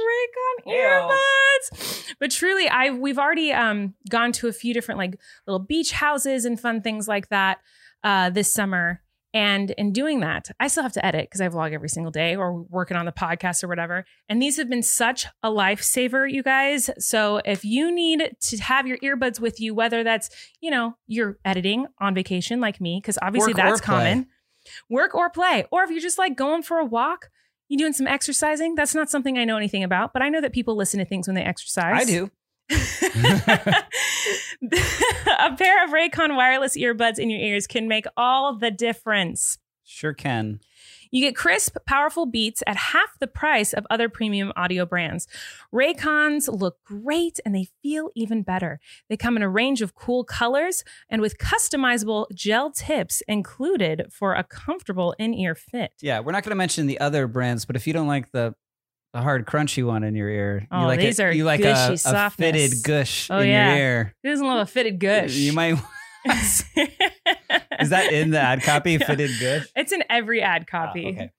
Raycon 0.70 0.74
earbuds. 1.10 2.14
But 2.20 2.30
truly, 2.30 2.68
I 2.68 2.90
we've 2.90 3.18
already 3.18 3.52
um 3.52 3.94
gone 4.08 4.30
to 4.32 4.46
a 4.48 4.52
few 4.52 4.72
different 4.74 4.98
like 4.98 5.18
little 5.46 5.58
beach 5.58 5.90
houses 5.92 6.44
and 6.44 6.58
fun 6.60 6.82
things 6.82 7.08
like 7.08 7.28
that 7.30 7.58
uh, 8.04 8.30
this 8.30 8.52
summer. 8.54 9.01
And 9.34 9.70
in 9.72 9.92
doing 9.92 10.20
that, 10.20 10.50
I 10.60 10.68
still 10.68 10.82
have 10.82 10.92
to 10.92 11.04
edit 11.04 11.24
because 11.24 11.40
I 11.40 11.48
vlog 11.48 11.72
every 11.72 11.88
single 11.88 12.10
day 12.10 12.36
or 12.36 12.52
working 12.52 12.96
on 12.96 13.06
the 13.06 13.12
podcast 13.12 13.64
or 13.64 13.68
whatever. 13.68 14.04
And 14.28 14.42
these 14.42 14.58
have 14.58 14.68
been 14.68 14.82
such 14.82 15.26
a 15.42 15.48
lifesaver, 15.48 16.30
you 16.30 16.42
guys. 16.42 16.90
So 16.98 17.40
if 17.44 17.64
you 17.64 17.90
need 17.90 18.36
to 18.40 18.56
have 18.58 18.86
your 18.86 18.98
earbuds 18.98 19.40
with 19.40 19.58
you, 19.58 19.74
whether 19.74 20.04
that's, 20.04 20.28
you 20.60 20.70
know, 20.70 20.96
you're 21.06 21.38
editing 21.44 21.86
on 21.98 22.14
vacation 22.14 22.60
like 22.60 22.80
me, 22.80 23.00
because 23.00 23.18
obviously 23.22 23.54
Work 23.54 23.56
that's 23.56 23.80
common, 23.80 24.26
work 24.90 25.14
or 25.14 25.30
play. 25.30 25.64
Or 25.70 25.82
if 25.82 25.90
you're 25.90 26.00
just 26.00 26.18
like 26.18 26.36
going 26.36 26.62
for 26.62 26.78
a 26.78 26.84
walk, 26.84 27.30
you 27.68 27.78
doing 27.78 27.94
some 27.94 28.06
exercising. 28.06 28.74
That's 28.74 28.94
not 28.94 29.08
something 29.08 29.38
I 29.38 29.44
know 29.44 29.56
anything 29.56 29.82
about, 29.82 30.12
but 30.12 30.20
I 30.20 30.28
know 30.28 30.42
that 30.42 30.52
people 30.52 30.76
listen 30.76 30.98
to 30.98 31.06
things 31.06 31.26
when 31.26 31.36
they 31.36 31.42
exercise. 31.42 32.02
I 32.02 32.04
do. 32.04 32.30
a 35.38 35.56
pair 35.56 35.84
of 35.84 35.90
Raycon 35.90 36.36
wireless 36.36 36.76
earbuds 36.76 37.18
in 37.18 37.30
your 37.30 37.40
ears 37.40 37.66
can 37.66 37.88
make 37.88 38.06
all 38.16 38.56
the 38.56 38.70
difference. 38.70 39.58
Sure 39.84 40.14
can. 40.14 40.60
You 41.14 41.20
get 41.20 41.36
crisp, 41.36 41.76
powerful 41.86 42.24
beats 42.24 42.62
at 42.66 42.76
half 42.76 43.18
the 43.20 43.26
price 43.26 43.74
of 43.74 43.86
other 43.90 44.08
premium 44.08 44.50
audio 44.56 44.86
brands. 44.86 45.28
Raycons 45.72 46.48
look 46.48 46.82
great 46.84 47.38
and 47.44 47.54
they 47.54 47.68
feel 47.82 48.10
even 48.14 48.42
better. 48.42 48.80
They 49.10 49.18
come 49.18 49.36
in 49.36 49.42
a 49.42 49.48
range 49.48 49.82
of 49.82 49.94
cool 49.94 50.24
colors 50.24 50.84
and 51.10 51.20
with 51.20 51.36
customizable 51.36 52.28
gel 52.34 52.70
tips 52.70 53.22
included 53.28 54.06
for 54.10 54.32
a 54.32 54.42
comfortable 54.42 55.14
in 55.18 55.34
ear 55.34 55.54
fit. 55.54 55.92
Yeah, 56.00 56.20
we're 56.20 56.32
not 56.32 56.44
going 56.44 56.52
to 56.52 56.56
mention 56.56 56.86
the 56.86 56.98
other 56.98 57.26
brands, 57.26 57.66
but 57.66 57.76
if 57.76 57.86
you 57.86 57.92
don't 57.92 58.08
like 58.08 58.30
the 58.32 58.54
the 59.12 59.20
hard 59.20 59.46
crunchy 59.46 59.84
one 59.86 60.04
in 60.04 60.14
your 60.14 60.28
ear, 60.28 60.66
Oh, 60.70 60.80
you 60.80 60.86
like 60.86 61.00
these 61.00 61.18
a, 61.18 61.24
are 61.24 61.32
you 61.32 61.44
like 61.44 61.60
a, 61.60 61.64
gushy 61.64 62.02
a 62.06 62.30
fitted 62.30 62.72
gush 62.82 63.28
Oh, 63.30 63.38
in 63.40 63.48
yeah. 63.48 63.74
your 63.74 63.84
ear. 63.84 64.14
Who 64.22 64.30
doesn't 64.30 64.46
love 64.46 64.60
a 64.60 64.66
fitted 64.66 64.98
gush? 64.98 65.34
You 65.34 65.52
might. 65.52 65.78
Is 66.26 67.90
that 67.90 68.12
in 68.12 68.30
the 68.30 68.38
ad 68.40 68.62
copy? 68.62 68.92
Yeah. 68.92 69.06
Fitted 69.06 69.30
gush. 69.40 69.66
It's 69.74 69.92
in 69.92 70.04
every 70.08 70.40
ad 70.40 70.66
Ah, 70.68 70.70
copy. 70.86 71.08
okay. 71.08 71.30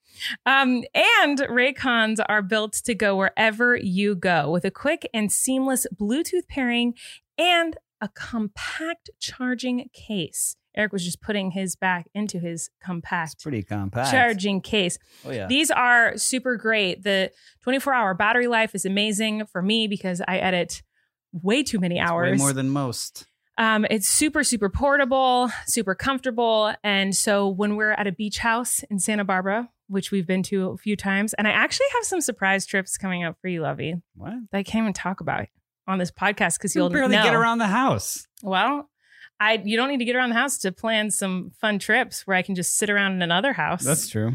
Um, 0.46 0.84
and 0.94 1.40
Raycons 1.40 2.20
are 2.28 2.42
built 2.42 2.74
to 2.86 2.94
go 2.94 3.16
wherever 3.16 3.76
you 3.76 4.16
go 4.16 4.52
with 4.52 4.66
a 4.66 4.72
quick 4.72 5.10
and 5.14 5.32
seamless 5.32 5.88
Bluetooth 5.96 6.48
pairing 6.50 6.94
and 7.38 7.78
a 8.02 8.10
compact 8.10 9.10
charging 9.20 9.90
case. 9.94 10.56
Erik 10.76 10.92
was 10.92 11.04
just 11.04 11.22
putting 11.22 11.52
his 11.52 11.76
back 11.76 12.08
into 12.14 12.40
his 12.40 12.68
It's 12.68 12.70
compact 12.84 13.42
pretty 13.44 13.64
compact. 13.64 14.12
charging 14.12 14.62
case. 14.62 14.98
Oh 15.26 15.32
yeah. 15.32 15.48
These 15.48 15.70
are 15.72 16.18
super 16.18 16.58
great. 16.58 17.04
The 17.04 17.32
24 17.62 17.94
hour 17.94 18.14
battery 18.14 18.48
life 18.48 18.74
is 18.76 18.86
amazing 18.86 19.46
for 19.46 19.62
me 19.62 19.88
because 19.88 20.22
I 20.28 20.38
edit 20.38 20.82
way 21.32 21.64
too 21.64 21.80
many 21.80 22.00
It's 22.00 22.10
hours. 22.10 22.32
Way 22.32 22.38
more 22.38 22.54
than 22.54 22.70
most. 22.70 23.26
Um, 23.58 23.86
it's 23.92 24.08
super, 24.08 24.44
super 24.44 24.68
portable, 24.70 25.52
super 25.68 25.94
comfortable. 25.94 26.74
And 26.84 27.16
so 27.16 27.48
when 27.48 27.76
we're 27.76 27.92
at 27.92 28.08
a 28.08 28.12
beach 28.12 28.40
house 28.40 28.82
in 28.90 28.98
Santa 28.98 29.24
Barbara, 29.24 29.70
which 29.88 30.10
we've 30.10 30.26
been 30.26 30.42
to 30.44 30.70
a 30.72 30.78
few 30.78 30.96
times, 30.96 31.36
and 31.36 31.48
I 31.48 31.52
actually 31.52 31.86
have 31.94 32.04
some 32.04 32.20
surprise 32.20 32.66
trips 32.66 32.98
coming 32.98 33.24
up 33.24 33.38
for 33.42 33.48
you, 33.50 33.62
Lovey, 33.62 33.94
What? 34.16 34.34
that 34.52 34.58
I 34.58 34.64
can't 34.64 34.84
even 34.84 34.94
talk 34.94 35.22
about 35.22 35.46
on 35.88 36.00
this 36.00 36.10
podcast 36.10 36.58
because 36.58 36.74
You'll 36.74 36.86
you'll 36.86 36.94
barely 36.94 37.16
know. 37.16 37.24
get 37.24 37.36
around 37.36 37.60
the 37.60 37.68
house. 37.68 38.26
Well, 38.42 38.90
I 39.39 39.62
you 39.63 39.78
don't 39.78 39.89
need 39.89 39.98
to 39.98 40.06
get 40.06 40.15
around 40.15 40.30
the 40.30 40.36
house 40.36 40.58
to 40.60 40.72
plan 40.72 41.12
some 41.12 41.52
fun 41.60 41.80
trips 41.80 42.26
where 42.26 42.38
I 42.38 42.41
can 42.41 42.56
just 42.56 42.78
sit 42.78 42.89
around 42.89 43.13
in 43.13 43.22
another 43.22 43.54
house. 43.54 43.84
That's 43.84 44.08
true. 44.08 44.34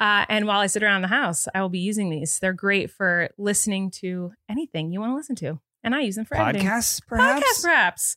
Uh, 0.00 0.24
and 0.30 0.46
while 0.46 0.60
I 0.60 0.66
sit 0.66 0.82
around 0.82 1.02
the 1.02 1.08
house, 1.08 1.46
I 1.54 1.60
will 1.60 1.68
be 1.68 1.78
using 1.78 2.08
these. 2.08 2.38
They're 2.38 2.54
great 2.54 2.90
for 2.90 3.28
listening 3.36 3.90
to 3.96 4.32
anything 4.48 4.90
you 4.90 5.00
want 5.00 5.10
to 5.10 5.16
listen 5.16 5.36
to, 5.36 5.60
and 5.82 5.94
I 5.94 6.00
use 6.00 6.16
them 6.16 6.24
for. 6.24 6.36
Podcasts, 6.36 7.00
perhaps. 7.06 7.42
Podcast 7.42 7.62
perhaps. 7.62 8.16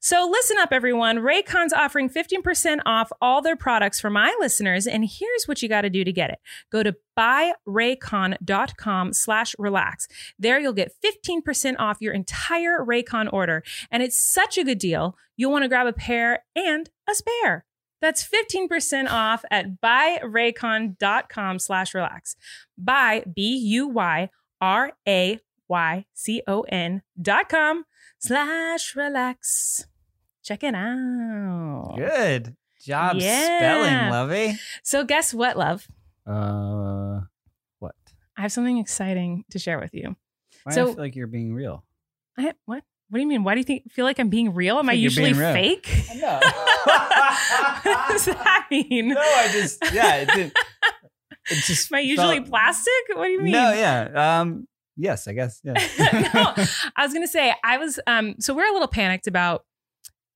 So 0.00 0.28
listen 0.30 0.58
up, 0.58 0.70
everyone. 0.72 1.18
Raycon's 1.18 1.72
offering 1.72 2.10
15% 2.10 2.80
off 2.84 3.12
all 3.20 3.40
their 3.40 3.54
products 3.54 4.00
for 4.00 4.10
my 4.10 4.36
listeners. 4.40 4.88
And 4.88 5.04
here's 5.04 5.44
what 5.46 5.62
you 5.62 5.68
got 5.68 5.82
to 5.82 5.90
do 5.90 6.02
to 6.02 6.12
get 6.12 6.30
it. 6.30 6.40
Go 6.72 6.82
to 6.82 6.96
buyraycon.com 7.16 9.12
slash 9.12 9.54
relax. 9.58 10.08
There 10.38 10.58
you'll 10.58 10.72
get 10.72 10.92
15% 11.04 11.76
off 11.78 11.98
your 12.00 12.14
entire 12.14 12.84
Raycon 12.84 13.32
order. 13.32 13.62
And 13.92 14.02
it's 14.02 14.20
such 14.20 14.58
a 14.58 14.64
good 14.64 14.78
deal. 14.78 15.16
You'll 15.36 15.52
want 15.52 15.62
to 15.62 15.68
grab 15.68 15.86
a 15.86 15.92
pair 15.92 16.44
and 16.56 16.90
a 17.08 17.14
spare. 17.14 17.64
That's 18.00 18.28
15% 18.28 19.08
off 19.08 19.44
at 19.52 19.80
buyraycon.com 19.80 21.60
slash 21.60 21.94
relax. 21.94 22.34
Buy, 22.76 23.22
B-U-Y-R-A-Y-C-O-N 25.72 27.02
dot 27.20 27.48
com 27.48 27.84
slash 28.18 28.94
relax. 28.96 29.86
Check 30.42 30.64
it 30.64 30.74
out. 30.74 31.94
Good 31.96 32.56
job 32.84 33.16
Yeah. 33.18 33.58
spelling, 33.58 34.10
Lovey. 34.10 34.58
So, 34.82 35.04
guess 35.04 35.32
what, 35.32 35.56
love? 35.56 35.86
Uh, 36.26 37.20
what? 37.78 37.94
I 38.36 38.42
have 38.42 38.52
something 38.52 38.78
exciting 38.78 39.44
to 39.50 39.58
share 39.58 39.78
with 39.78 39.94
you. 39.94 40.16
Why 40.64 40.72
So- 40.72 40.90
I 40.90 40.94
feel 40.94 41.02
like 41.02 41.16
you're 41.16 41.26
being 41.26 41.54
real. 41.54 41.84
I, 42.38 42.52
what? 42.64 42.82
What 43.08 43.18
do 43.18 43.20
you 43.22 43.28
mean? 43.28 43.44
Why 43.44 43.52
do 43.54 43.60
you 43.60 43.64
think 43.64 43.92
feel 43.92 44.06
like 44.06 44.18
I'm 44.18 44.30
being 44.30 44.54
real? 44.54 44.78
Am 44.78 44.88
I 44.88 44.94
usually 44.94 45.34
fake? 45.34 45.86
No. 46.16 46.40
what 46.82 48.08
does 48.08 48.24
that 48.24 48.66
mean? 48.70 49.08
no, 49.08 49.20
I 49.20 49.48
just 49.52 49.82
yeah, 49.92 50.14
it 50.16 50.28
did. 50.28 50.52
It 51.50 51.54
just 51.66 51.92
Am 51.92 51.96
I 51.96 52.00
usually 52.00 52.36
felt- 52.38 52.48
plastic? 52.48 52.92
What 53.14 53.26
do 53.26 53.32
you 53.32 53.42
mean? 53.42 53.52
No, 53.52 53.70
yeah. 53.74 54.40
Um, 54.40 54.66
yes, 55.02 55.26
I 55.28 55.32
guess. 55.32 55.60
Yeah. 55.64 55.72
no, 56.34 56.54
I 56.96 57.02
was 57.04 57.12
gonna 57.12 57.26
say 57.28 57.54
I 57.64 57.76
was 57.78 57.98
um 58.06 58.36
so 58.38 58.54
we're 58.54 58.68
a 58.68 58.72
little 58.72 58.88
panicked 58.88 59.26
about 59.26 59.64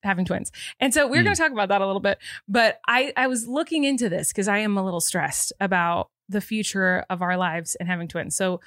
having 0.03 0.25
twins. 0.25 0.53
And 0.81 0.93
so 0.93 1.07
we're 1.09 1.21
Hmm. 1.21 1.25
gonna 1.25 1.37
talk 1.37 1.53
about 1.53 1.69
that 1.71 1.81
a 1.81 1.87
little 1.87 2.01
bit. 2.01 2.19
But 2.49 2.79
I 2.87 3.12
I 3.17 3.27
was 3.29 3.47
looking 3.49 3.85
into 3.85 4.09
this 4.09 4.33
because 4.33 4.49
I 4.49 4.59
am 4.59 4.77
a 4.77 4.85
little 4.85 5.01
stressed 5.01 5.53
about 5.61 6.11
the 6.29 6.41
future 6.41 7.05
of 7.09 7.23
our 7.23 7.37
lives 7.37 7.75
and 7.77 7.89
having 7.89 8.09
twins. 8.09 8.37
So 8.37 8.61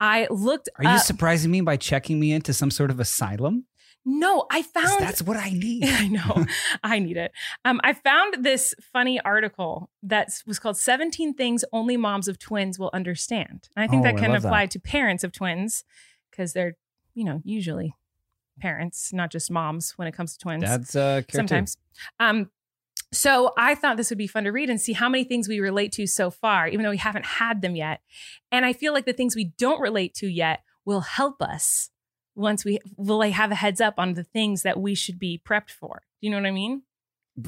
I 0.00 0.26
looked 0.30 0.68
Are 0.78 0.84
you 0.92 0.98
surprising 0.98 1.50
me 1.50 1.60
by 1.60 1.76
checking 1.76 2.18
me 2.20 2.32
into 2.32 2.52
some 2.52 2.70
sort 2.70 2.90
of 2.90 3.00
asylum? 3.00 3.64
No, 4.04 4.46
I 4.50 4.62
found 4.62 5.00
That's 5.00 5.22
what 5.22 5.36
I 5.36 5.50
need. 5.50 5.84
I 5.86 6.08
know. 6.08 6.44
I 6.82 6.98
need 6.98 7.16
it. 7.16 7.32
Um, 7.64 7.80
I 7.84 7.92
found 7.92 8.44
this 8.44 8.74
funny 8.92 9.20
article 9.20 9.90
that 10.02 10.30
was 10.46 10.58
called 10.58 10.76
17 10.76 11.34
Things 11.34 11.64
Only 11.72 11.96
Moms 11.96 12.26
of 12.28 12.38
Twins 12.38 12.78
Will 12.78 12.90
Understand. 12.92 13.68
And 13.76 13.84
I 13.84 13.86
think 13.86 14.00
Oh, 14.00 14.04
that 14.04 14.16
can 14.18 14.34
apply 14.34 14.64
that. 14.64 14.70
to 14.72 14.80
parents 14.80 15.22
of 15.24 15.32
twins 15.32 15.84
because 16.30 16.52
they're, 16.52 16.76
you 17.14 17.24
know, 17.24 17.40
usually 17.44 17.94
parents, 18.60 19.12
not 19.12 19.30
just 19.30 19.50
moms 19.50 19.92
when 19.96 20.08
it 20.08 20.12
comes 20.12 20.32
to 20.32 20.38
twins. 20.40 20.62
That's 20.64 20.96
uh, 20.96 21.22
sometimes. 21.30 21.76
Um, 22.18 22.50
so 23.12 23.52
I 23.58 23.74
thought 23.74 23.96
this 23.98 24.10
would 24.10 24.18
be 24.18 24.26
fun 24.26 24.44
to 24.44 24.50
read 24.52 24.70
and 24.70 24.80
see 24.80 24.94
how 24.94 25.08
many 25.08 25.24
things 25.24 25.46
we 25.46 25.60
relate 25.60 25.92
to 25.92 26.06
so 26.06 26.30
far, 26.30 26.66
even 26.66 26.82
though 26.82 26.90
we 26.90 26.96
haven't 26.96 27.26
had 27.26 27.60
them 27.60 27.76
yet. 27.76 28.00
And 28.50 28.64
I 28.64 28.72
feel 28.72 28.92
like 28.92 29.04
the 29.04 29.12
things 29.12 29.36
we 29.36 29.52
don't 29.58 29.80
relate 29.80 30.14
to 30.14 30.26
yet 30.26 30.60
will 30.84 31.02
help 31.02 31.40
us 31.42 31.90
once 32.34 32.64
we 32.64 32.78
will 32.96 33.18
like 33.18 33.32
have 33.32 33.50
a 33.50 33.54
heads 33.54 33.80
up 33.80 33.94
on 33.98 34.14
the 34.14 34.24
things 34.24 34.62
that 34.62 34.80
we 34.80 34.94
should 34.94 35.18
be 35.18 35.40
prepped 35.44 35.70
for. 35.70 36.02
Do 36.20 36.26
you 36.26 36.30
know 36.30 36.38
what 36.38 36.46
I 36.46 36.52
mean? 36.52 36.82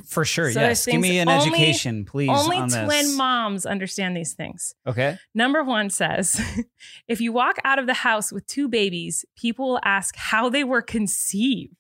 For 0.07 0.25
sure, 0.25 0.51
So 0.51 0.61
yes. 0.61 0.87
Give 0.87 1.01
me 1.01 1.19
an 1.19 1.29
only- 1.29 1.47
education, 1.47 2.07
please. 2.07 2.31
Only 2.31 2.57
on 2.57 2.71
twin 2.71 2.89
this. 2.89 3.17
moms 3.17 3.67
understand 3.67 4.17
these 4.17 4.33
things. 4.33 4.75
Okay. 4.87 5.19
Number 5.35 5.63
one 5.63 5.91
says 5.91 6.41
if 7.09 7.21
you 7.21 7.33
walk 7.33 7.57
out 7.65 7.79
of 7.79 7.87
the 7.87 7.95
house 7.95 8.33
with 8.33 8.47
two 8.47 8.69
babies, 8.69 9.27
people 9.37 9.69
will 9.69 9.81
ask 9.85 10.17
how 10.17 10.49
they 10.49 10.65
were 10.65 10.81
conceived. 10.81 11.75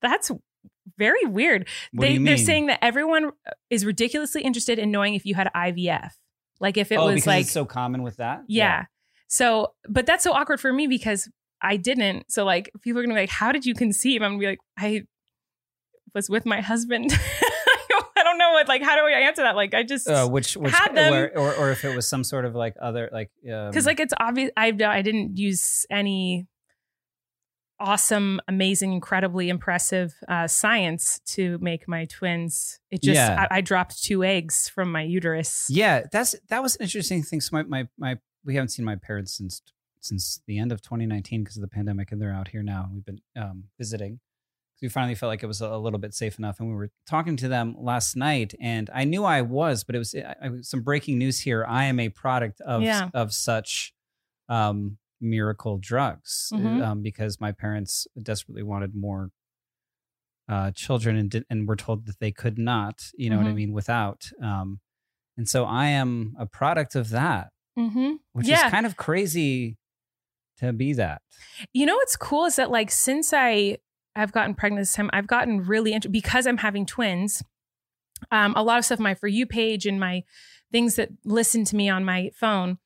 That's 0.00 0.30
very 0.96 1.26
weird. 1.26 1.68
What 1.92 2.02
they, 2.02 2.08
do 2.08 2.14
you 2.14 2.20
mean? 2.20 2.26
They're 2.26 2.36
saying 2.38 2.66
that 2.66 2.78
everyone 2.82 3.32
is 3.68 3.84
ridiculously 3.84 4.42
interested 4.42 4.78
in 4.78 4.90
knowing 4.90 5.14
if 5.14 5.26
you 5.26 5.34
had 5.34 5.50
IVF. 5.54 6.12
Like 6.58 6.78
if 6.78 6.90
it 6.90 6.96
oh, 6.96 7.12
was 7.12 7.26
like, 7.26 7.46
so 7.46 7.66
common 7.66 8.02
with 8.02 8.16
that. 8.16 8.44
yeah. 8.48 8.86
So, 9.30 9.74
but 9.86 10.06
that's 10.06 10.24
so 10.24 10.32
awkward 10.32 10.58
for 10.58 10.72
me 10.72 10.86
because 10.86 11.28
I 11.60 11.76
didn't. 11.76 12.30
So, 12.30 12.44
like, 12.44 12.70
people 12.82 13.00
are 13.00 13.02
gonna 13.02 13.14
be 13.14 13.20
like, 13.20 13.30
"How 13.30 13.52
did 13.52 13.66
you 13.66 13.74
conceive?" 13.74 14.22
I'm 14.22 14.32
gonna 14.32 14.40
be 14.40 14.46
like, 14.46 14.60
"I 14.78 15.02
was 16.14 16.28
with 16.30 16.46
my 16.46 16.60
husband." 16.60 17.10
I 18.16 18.22
don't 18.24 18.38
know 18.38 18.50
what. 18.52 18.68
Like, 18.68 18.82
how 18.82 18.96
do 18.96 19.02
I 19.02 19.20
answer 19.20 19.42
that? 19.42 19.56
Like, 19.56 19.74
I 19.74 19.82
just 19.84 20.08
Uh, 20.08 20.26
which 20.28 20.56
which 20.56 20.72
Had 20.72 20.94
them- 20.94 21.14
or, 21.14 21.28
or 21.36 21.54
or 21.54 21.70
if 21.70 21.84
it 21.84 21.94
was 21.94 22.06
some 22.08 22.24
sort 22.24 22.44
of 22.44 22.54
like 22.54 22.74
other 22.80 23.08
like 23.12 23.30
um, 23.52 23.70
because 23.70 23.86
like 23.86 24.00
it's 24.00 24.14
obvious. 24.18 24.50
I 24.56 24.68
I 24.68 25.02
didn't 25.02 25.36
use 25.38 25.86
any 25.90 26.46
awesome, 27.80 28.40
amazing, 28.48 28.92
incredibly 28.92 29.48
impressive 29.48 30.12
uh, 30.28 30.48
science 30.48 31.20
to 31.26 31.58
make 31.60 31.86
my 31.86 32.06
twins. 32.06 32.80
It 32.90 33.02
just 33.02 33.14
Yeah. 33.16 33.46
I, 33.50 33.58
I 33.58 33.60
dropped 33.60 34.02
two 34.02 34.24
eggs 34.24 34.68
from 34.68 34.90
my 34.90 35.02
uterus. 35.02 35.68
yeah 35.70 36.02
that's 36.10 36.34
that 36.48 36.62
was 36.62 36.76
an 36.76 36.82
interesting 36.82 37.22
thing. 37.22 37.40
So 37.40 37.50
my 37.56 37.62
my 37.62 37.88
my 37.98 38.18
we 38.44 38.54
haven't 38.54 38.70
seen 38.70 38.84
my 38.84 38.96
parents 38.96 39.36
since 39.36 39.62
since 40.00 40.40
the 40.46 40.58
end 40.58 40.72
of 40.72 40.80
2019 40.82 41.42
because 41.42 41.56
of 41.56 41.62
the 41.62 41.68
pandemic, 41.68 42.12
and 42.12 42.20
they're 42.20 42.32
out 42.32 42.48
here 42.48 42.62
now. 42.62 42.88
We've 42.92 43.04
been 43.04 43.20
um, 43.36 43.64
visiting. 43.78 44.20
We 44.80 44.88
finally 44.88 45.16
felt 45.16 45.28
like 45.30 45.42
it 45.42 45.46
was 45.48 45.60
a 45.60 45.76
little 45.76 45.98
bit 45.98 46.14
safe 46.14 46.38
enough, 46.38 46.60
and 46.60 46.68
we 46.68 46.74
were 46.74 46.90
talking 47.06 47.36
to 47.38 47.48
them 47.48 47.74
last 47.78 48.14
night. 48.14 48.54
And 48.60 48.88
I 48.94 49.04
knew 49.04 49.24
I 49.24 49.42
was, 49.42 49.82
but 49.82 49.96
it 49.96 49.98
was 49.98 50.14
I, 50.14 50.34
I, 50.40 50.50
some 50.62 50.82
breaking 50.82 51.18
news 51.18 51.40
here. 51.40 51.64
I 51.68 51.84
am 51.86 51.98
a 51.98 52.08
product 52.10 52.60
of 52.60 52.82
Yeah. 52.82 53.10
of 53.12 53.32
such 53.32 53.92
um, 54.48 54.98
miracle 55.20 55.78
drugs 55.78 56.50
Mhm. 56.54 56.80
um, 56.80 57.02
because 57.02 57.40
my 57.40 57.50
parents 57.50 58.06
desperately 58.22 58.62
wanted 58.62 58.94
more 58.94 59.30
uh, 60.48 60.70
children 60.70 61.16
and 61.16 61.30
did, 61.30 61.44
and 61.50 61.68
were 61.68 61.76
told 61.76 62.06
that 62.06 62.18
they 62.20 62.30
could 62.32 62.56
not. 62.58 63.10
You 63.16 63.30
know 63.30 63.36
what 63.38 63.46
I 63.46 63.50
Mhm. 63.50 63.54
mean? 63.56 63.72
Without. 63.72 64.30
Um, 64.42 64.80
and 65.36 65.46
so 65.48 65.64
I 65.64 65.86
am 65.88 66.34
a 66.38 66.46
product 66.46 66.94
of 66.94 67.10
that, 67.10 67.52
Mm-hmm. 67.78 68.12
which 68.32 68.48
Yeah. 68.48 68.66
is 68.66 68.70
kind 68.70 68.86
of 68.86 68.96
crazy 68.96 69.76
to 70.60 70.72
be 70.72 70.92
that. 70.94 71.22
You 71.72 71.86
know 71.86 71.96
what's 71.96 72.16
cool 72.16 72.44
is 72.46 72.56
that 72.56 72.70
like 72.70 72.90
since 72.90 73.32
I 73.32 73.78
I've 74.16 74.32
gotten 74.32 74.54
pregnant 74.54 74.80
this 74.80 74.92
time, 74.92 75.10
I've 75.12 75.26
gotten 75.28 75.60
really 75.64 75.92
into 75.92 76.08
because 76.08 76.46
I'm 76.46 76.56
having 76.58 76.86
twins. 76.86 77.42
Um, 78.32 78.52
a 78.56 78.62
lot 78.64 78.78
of 78.78 78.84
stuff 78.84 78.98
my 78.98 79.14
for 79.14 79.28
you 79.28 79.46
page 79.46 79.86
and 79.86 80.00
my 80.00 80.24
things 80.72 80.96
that 80.96 81.10
listen 81.24 81.64
to 81.66 81.76
me 81.76 81.88
on 81.88 82.04
my 82.04 82.30
phone, 82.34 82.78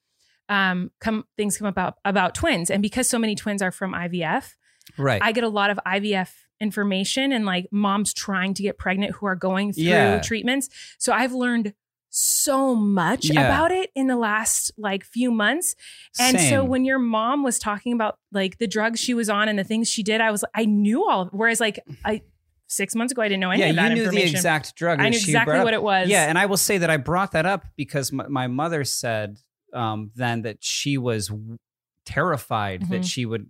um, 0.50 0.90
come 1.00 1.24
things 1.38 1.56
come 1.56 1.66
about 1.66 1.94
about 2.04 2.34
twins, 2.34 2.70
and 2.70 2.82
because 2.82 3.08
so 3.08 3.18
many 3.18 3.34
twins 3.34 3.62
are 3.62 3.72
from 3.72 3.92
IVF, 3.94 4.54
Right. 4.98 5.22
I 5.22 5.32
get 5.32 5.44
a 5.44 5.48
lot 5.48 5.70
of 5.70 5.78
IVF 5.86 6.30
information 6.60 7.32
and 7.32 7.46
like 7.46 7.66
moms 7.72 8.12
trying 8.12 8.52
to 8.54 8.62
get 8.62 8.78
pregnant 8.78 9.14
who 9.16 9.26
are 9.26 9.34
going 9.36 9.72
through 9.72 9.82
Yeah. 9.84 10.20
treatments. 10.20 10.68
So 10.98 11.12
I've 11.12 11.32
learned 11.32 11.72
so 12.14 12.74
much 12.74 13.30
Yeah. 13.30 13.40
about 13.46 13.72
it 13.72 13.90
in 13.94 14.06
the 14.06 14.16
last 14.16 14.70
like 14.76 15.02
few 15.02 15.30
months. 15.30 15.74
And 16.20 16.38
so 16.38 16.62
when 16.62 16.84
your 16.84 16.98
mom 16.98 17.42
was 17.42 17.58
talking 17.58 17.94
about 17.94 18.18
like 18.32 18.58
the 18.58 18.66
drugs 18.66 19.00
she 19.00 19.14
was 19.14 19.30
on 19.30 19.48
and 19.48 19.58
the 19.58 19.64
things 19.64 19.88
she 19.88 20.02
did, 20.02 20.20
I 20.20 20.30
was 20.30 20.44
I 20.54 20.66
knew 20.66 21.08
all. 21.08 21.26
Whereas 21.32 21.58
like 21.58 21.80
I 22.04 22.20
six 22.68 22.94
months 22.94 23.12
ago 23.12 23.22
I 23.22 23.28
didn't 23.28 23.40
know 23.40 23.50
any 23.50 23.62
yeah, 23.62 23.70
of 23.70 23.76
that 23.76 23.96
you 23.96 24.04
knew 24.04 24.10
the 24.10 24.22
exact 24.22 24.76
drug. 24.76 25.00
I 25.00 25.08
knew 25.08 25.16
exactly 25.16 25.58
what 25.60 25.72
it 25.74 25.82
was. 25.82 26.08
Yeah, 26.10 26.28
and 26.28 26.38
I 26.38 26.46
will 26.46 26.56
say 26.58 26.78
that 26.78 26.90
I 26.90 26.98
brought 26.98 27.32
that 27.32 27.46
up 27.46 27.64
because 27.76 28.12
my, 28.12 28.26
my 28.28 28.46
mother 28.46 28.84
said 28.84 29.38
um, 29.72 30.10
then 30.14 30.42
that 30.42 30.62
she 30.62 30.98
was 30.98 31.28
w- 31.28 31.56
terrified 32.04 32.90
that 32.90 33.00
Mhm. 33.02 33.10
she 33.10 33.24
would 33.26 33.46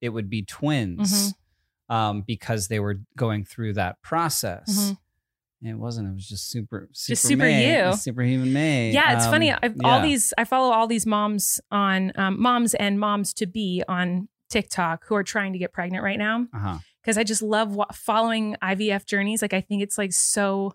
it 0.00 0.10
would 0.10 0.30
be 0.30 0.42
twins 0.42 1.32
Mm-hmm. 1.90 1.94
um, 1.94 2.22
because 2.22 2.68
they 2.68 2.78
were 2.78 3.00
going 3.16 3.44
through 3.44 3.72
that 3.74 4.00
process. 4.02 4.68
Mhm. 4.92 4.98
It 5.62 5.74
wasn't. 5.78 6.08
It 6.08 6.14
was 6.14 6.26
just 6.28 6.50
super, 6.50 6.88
super, 6.92 7.16
super 7.16 7.44
me, 7.44 7.76
you. 7.86 7.92
superhuman 7.94 8.52
me. 8.52 8.90
Yeah, 8.92 9.16
it's 9.16 9.24
Um, 9.24 9.30
funny. 9.32 9.52
I've, 9.52 9.74
All 9.84 10.02
these, 10.02 10.32
I 10.36 10.44
follow 10.44 10.72
all 10.72 10.86
these 10.86 11.06
moms 11.06 11.60
on 11.70 12.12
um, 12.16 12.40
moms 12.40 12.74
and 12.74 13.00
moms 13.00 13.32
to 13.34 13.46
be 13.46 13.82
on 13.88 14.28
TikTok 14.50 15.04
who 15.06 15.14
are 15.16 15.24
trying 15.24 15.52
to 15.54 15.58
get 15.58 15.72
pregnant 15.72 16.04
right 16.04 16.18
now. 16.18 16.46
Uh-huh. 16.54 16.78
because 17.02 17.16
I 17.18 17.24
just 17.24 17.40
love 17.42 17.74
wa- 17.74 17.86
following 17.92 18.56
IVF 18.62 19.06
journeys. 19.06 19.40
Like 19.42 19.54
I 19.54 19.60
think 19.60 19.82
it's 19.82 19.96
like 19.98 20.12
so. 20.12 20.72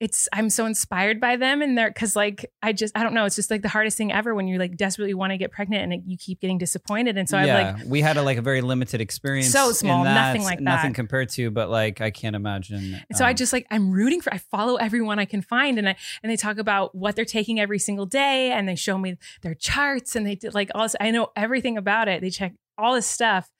It's 0.00 0.28
I'm 0.32 0.50
so 0.50 0.66
inspired 0.66 1.20
by 1.20 1.36
them 1.36 1.62
and 1.62 1.78
they're 1.78 1.88
because 1.88 2.16
like 2.16 2.50
I 2.62 2.72
just 2.72 2.96
I 2.96 3.02
don't 3.02 3.14
know 3.14 3.24
it's 3.24 3.36
just 3.36 3.50
like 3.50 3.62
the 3.62 3.68
hardest 3.68 3.96
thing 3.96 4.12
ever 4.12 4.34
when 4.34 4.48
you 4.48 4.58
like 4.58 4.76
desperately 4.76 5.14
want 5.14 5.30
to 5.30 5.38
get 5.38 5.52
pregnant 5.52 5.84
and 5.84 5.92
it, 5.92 6.00
you 6.04 6.18
keep 6.18 6.40
getting 6.40 6.58
disappointed 6.58 7.16
and 7.16 7.28
so 7.28 7.40
yeah, 7.40 7.56
I'm 7.56 7.76
like 7.76 7.86
we 7.86 8.00
had 8.00 8.16
a 8.16 8.22
like 8.22 8.36
a 8.36 8.42
very 8.42 8.60
limited 8.60 9.00
experience. 9.00 9.50
So 9.50 9.72
small, 9.72 10.04
that, 10.04 10.14
nothing 10.14 10.42
like 10.42 10.58
that 10.58 10.64
nothing 10.64 10.92
compared 10.94 11.28
to, 11.30 11.50
but 11.50 11.70
like 11.70 12.00
I 12.00 12.10
can't 12.10 12.36
imagine. 12.36 13.00
And 13.08 13.16
so 13.16 13.24
I 13.24 13.30
um, 13.30 13.36
just 13.36 13.52
like 13.52 13.66
I'm 13.70 13.92
rooting 13.92 14.20
for 14.20 14.34
I 14.34 14.38
follow 14.38 14.76
everyone 14.76 15.18
I 15.18 15.24
can 15.24 15.42
find 15.42 15.78
and 15.78 15.88
I 15.88 15.96
and 16.22 16.30
they 16.30 16.36
talk 16.36 16.58
about 16.58 16.94
what 16.94 17.16
they're 17.16 17.24
taking 17.24 17.60
every 17.60 17.78
single 17.78 18.06
day 18.06 18.50
and 18.50 18.68
they 18.68 18.76
show 18.76 18.98
me 18.98 19.16
their 19.42 19.54
charts 19.54 20.16
and 20.16 20.26
they 20.26 20.34
did 20.34 20.54
like 20.54 20.70
all 20.74 20.82
this 20.82 20.96
I 21.00 21.10
know 21.12 21.30
everything 21.36 21.78
about 21.78 22.08
it. 22.08 22.20
They 22.20 22.30
check 22.30 22.54
all 22.76 22.94
this 22.94 23.06
stuff. 23.06 23.50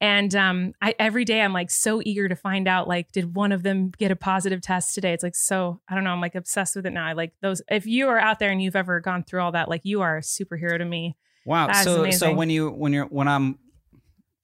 And 0.00 0.34
um 0.34 0.72
I 0.80 0.94
every 0.98 1.24
day 1.24 1.42
I'm 1.42 1.52
like 1.52 1.70
so 1.70 2.00
eager 2.04 2.28
to 2.28 2.34
find 2.36 2.66
out 2.66 2.88
like 2.88 3.12
did 3.12 3.34
one 3.34 3.52
of 3.52 3.62
them 3.62 3.90
get 3.98 4.10
a 4.10 4.16
positive 4.16 4.60
test 4.62 4.94
today? 4.94 5.12
It's 5.12 5.22
like 5.22 5.36
so 5.36 5.80
I 5.88 5.94
don't 5.94 6.04
know, 6.04 6.10
I'm 6.10 6.20
like 6.20 6.34
obsessed 6.34 6.74
with 6.76 6.86
it 6.86 6.92
now. 6.92 7.06
I 7.06 7.12
like 7.12 7.32
those 7.42 7.60
if 7.70 7.86
you 7.86 8.08
are 8.08 8.18
out 8.18 8.38
there 8.38 8.50
and 8.50 8.62
you've 8.62 8.76
ever 8.76 9.00
gone 9.00 9.24
through 9.24 9.42
all 9.42 9.52
that, 9.52 9.68
like 9.68 9.82
you 9.84 10.00
are 10.00 10.16
a 10.18 10.20
superhero 10.22 10.78
to 10.78 10.84
me. 10.84 11.16
wow. 11.44 11.66
that's 11.66 11.84
So 11.84 12.10
so 12.10 12.32
when 12.32 12.48
you 12.50 12.70
when 12.70 12.92
you're 12.94 13.06
when 13.06 13.28
I'm 13.28 13.58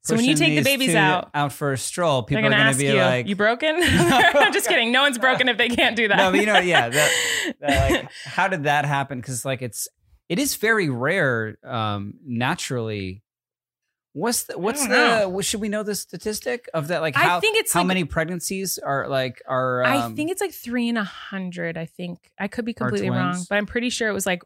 So 0.02 0.14
when 0.14 0.24
you 0.26 0.34
take 0.34 0.56
the 0.56 0.62
babies 0.62 0.94
out, 0.94 1.30
out 1.34 1.52
for 1.52 1.72
a 1.72 1.78
stroll, 1.78 2.22
people 2.22 2.42
They're 2.42 2.52
are 2.52 2.54
gonna 2.54 2.72
to 2.72 2.78
be 2.78 2.84
you, 2.84 2.94
like, 2.96 3.26
"You 3.26 3.34
broken?" 3.34 3.76
I'm 3.82 4.52
just 4.52 4.68
kidding. 4.68 4.92
No 4.92 5.02
one's 5.02 5.18
broken 5.18 5.48
if 5.48 5.56
they 5.58 5.68
can't 5.68 5.96
do 5.96 6.06
that. 6.08 6.16
No, 6.18 6.30
but 6.30 6.38
you 6.38 6.46
know, 6.46 6.58
yeah, 6.58 6.88
that- 6.88 7.12
that, 7.60 7.90
like, 7.90 8.10
how 8.24 8.46
did 8.46 8.64
that 8.64 8.84
happen? 8.84 9.18
Because 9.20 9.44
like 9.44 9.62
it's 9.62 9.88
it 10.28 10.38
is 10.38 10.56
very 10.56 10.88
rare 10.88 11.56
um, 11.64 12.14
naturally. 12.24 13.22
What's 14.16 14.44
the 14.44 14.58
what's 14.58 14.86
the 14.86 15.26
what, 15.28 15.44
should 15.44 15.60
we 15.60 15.68
know 15.68 15.82
the 15.82 15.94
statistic 15.94 16.70
of 16.72 16.88
that? 16.88 17.02
Like 17.02 17.18
I 17.18 17.20
how 17.20 17.40
think 17.40 17.58
it's 17.58 17.70
how 17.70 17.80
like- 17.80 17.88
many 17.88 18.04
pregnancies 18.04 18.78
are 18.78 19.08
like 19.08 19.42
are 19.46 19.84
I 19.84 19.98
um, 19.98 20.16
think 20.16 20.30
it's 20.30 20.40
like 20.40 20.52
three 20.52 20.88
in 20.88 20.96
a 20.96 21.04
hundred. 21.04 21.76
I 21.76 21.84
think 21.84 22.30
I 22.40 22.48
could 22.48 22.64
be 22.64 22.72
completely 22.72 23.10
wrong, 23.10 23.44
but 23.50 23.56
I'm 23.58 23.66
pretty 23.66 23.90
sure 23.90 24.08
it 24.08 24.14
was 24.14 24.24
like 24.24 24.42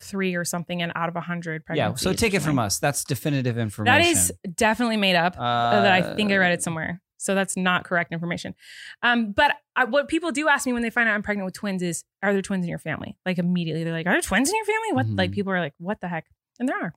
three 0.00 0.36
or 0.36 0.44
something, 0.44 0.82
and 0.82 0.92
out 0.94 1.08
of 1.08 1.16
a 1.16 1.20
hundred 1.20 1.64
yeah. 1.74 1.94
So 1.94 2.12
take 2.12 2.32
it 2.32 2.42
from 2.42 2.60
us. 2.60 2.78
That's 2.78 3.02
definitive 3.02 3.58
information. 3.58 3.92
That 3.92 4.06
is 4.06 4.32
definitely 4.54 4.98
made 4.98 5.16
up. 5.16 5.34
uh, 5.36 5.82
that 5.82 5.92
I 5.92 6.14
think 6.14 6.30
I 6.30 6.36
read 6.36 6.52
it 6.52 6.62
somewhere. 6.62 7.00
So 7.16 7.34
that's 7.34 7.56
not 7.56 7.82
correct 7.82 8.12
information. 8.12 8.54
Um, 9.02 9.32
but 9.32 9.56
I, 9.74 9.86
what 9.86 10.06
people 10.06 10.30
do 10.30 10.48
ask 10.48 10.64
me 10.64 10.72
when 10.72 10.82
they 10.82 10.90
find 10.90 11.08
out 11.08 11.16
I'm 11.16 11.22
pregnant 11.24 11.46
with 11.46 11.54
twins 11.54 11.82
is, 11.82 12.04
are 12.22 12.32
there 12.32 12.42
twins 12.42 12.64
in 12.64 12.68
your 12.68 12.78
family? 12.78 13.18
Like 13.26 13.38
immediately, 13.38 13.82
they're 13.82 13.92
like, 13.92 14.06
are 14.06 14.12
there 14.12 14.20
twins 14.20 14.48
in 14.48 14.54
your 14.54 14.64
family? 14.64 14.92
What? 14.92 15.06
Like 15.08 15.30
Mhm. 15.30 15.34
people 15.34 15.52
are 15.52 15.58
like, 15.58 15.74
what 15.78 16.00
the 16.00 16.06
heck? 16.06 16.26
And 16.60 16.68
there 16.68 16.76
are. 16.80 16.94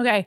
Okay. 0.00 0.26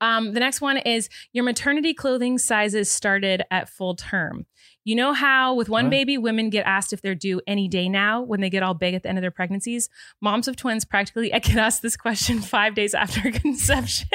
Um, 0.00 0.32
the 0.32 0.40
next 0.40 0.60
one 0.60 0.76
is 0.76 1.08
your 1.32 1.44
maternity 1.44 1.92
clothing 1.94 2.38
sizes 2.38 2.90
started 2.90 3.42
at 3.50 3.68
full 3.68 3.94
term. 3.96 4.46
You 4.84 4.94
know 4.94 5.12
how 5.12 5.54
with 5.54 5.68
one 5.68 5.86
What? 5.86 5.90
baby, 5.90 6.16
women 6.16 6.48
get 6.50 6.64
asked 6.64 6.92
if 6.92 7.02
they're 7.02 7.14
due 7.14 7.40
any 7.46 7.68
day 7.68 7.88
now 7.88 8.22
when 8.22 8.40
they 8.40 8.48
get 8.48 8.62
all 8.62 8.74
big 8.74 8.94
at 8.94 9.02
the 9.02 9.08
end 9.08 9.18
of 9.18 9.22
their 9.22 9.30
pregnancies? 9.30 9.90
Moms 10.22 10.48
of 10.48 10.56
twins 10.56 10.84
practically 10.84 11.34
I 11.34 11.38
get 11.40 11.56
asked 11.56 11.82
this 11.82 11.96
question 11.96 12.40
five 12.40 12.74
days 12.74 12.94
after 12.94 13.30
conception, 13.32 14.08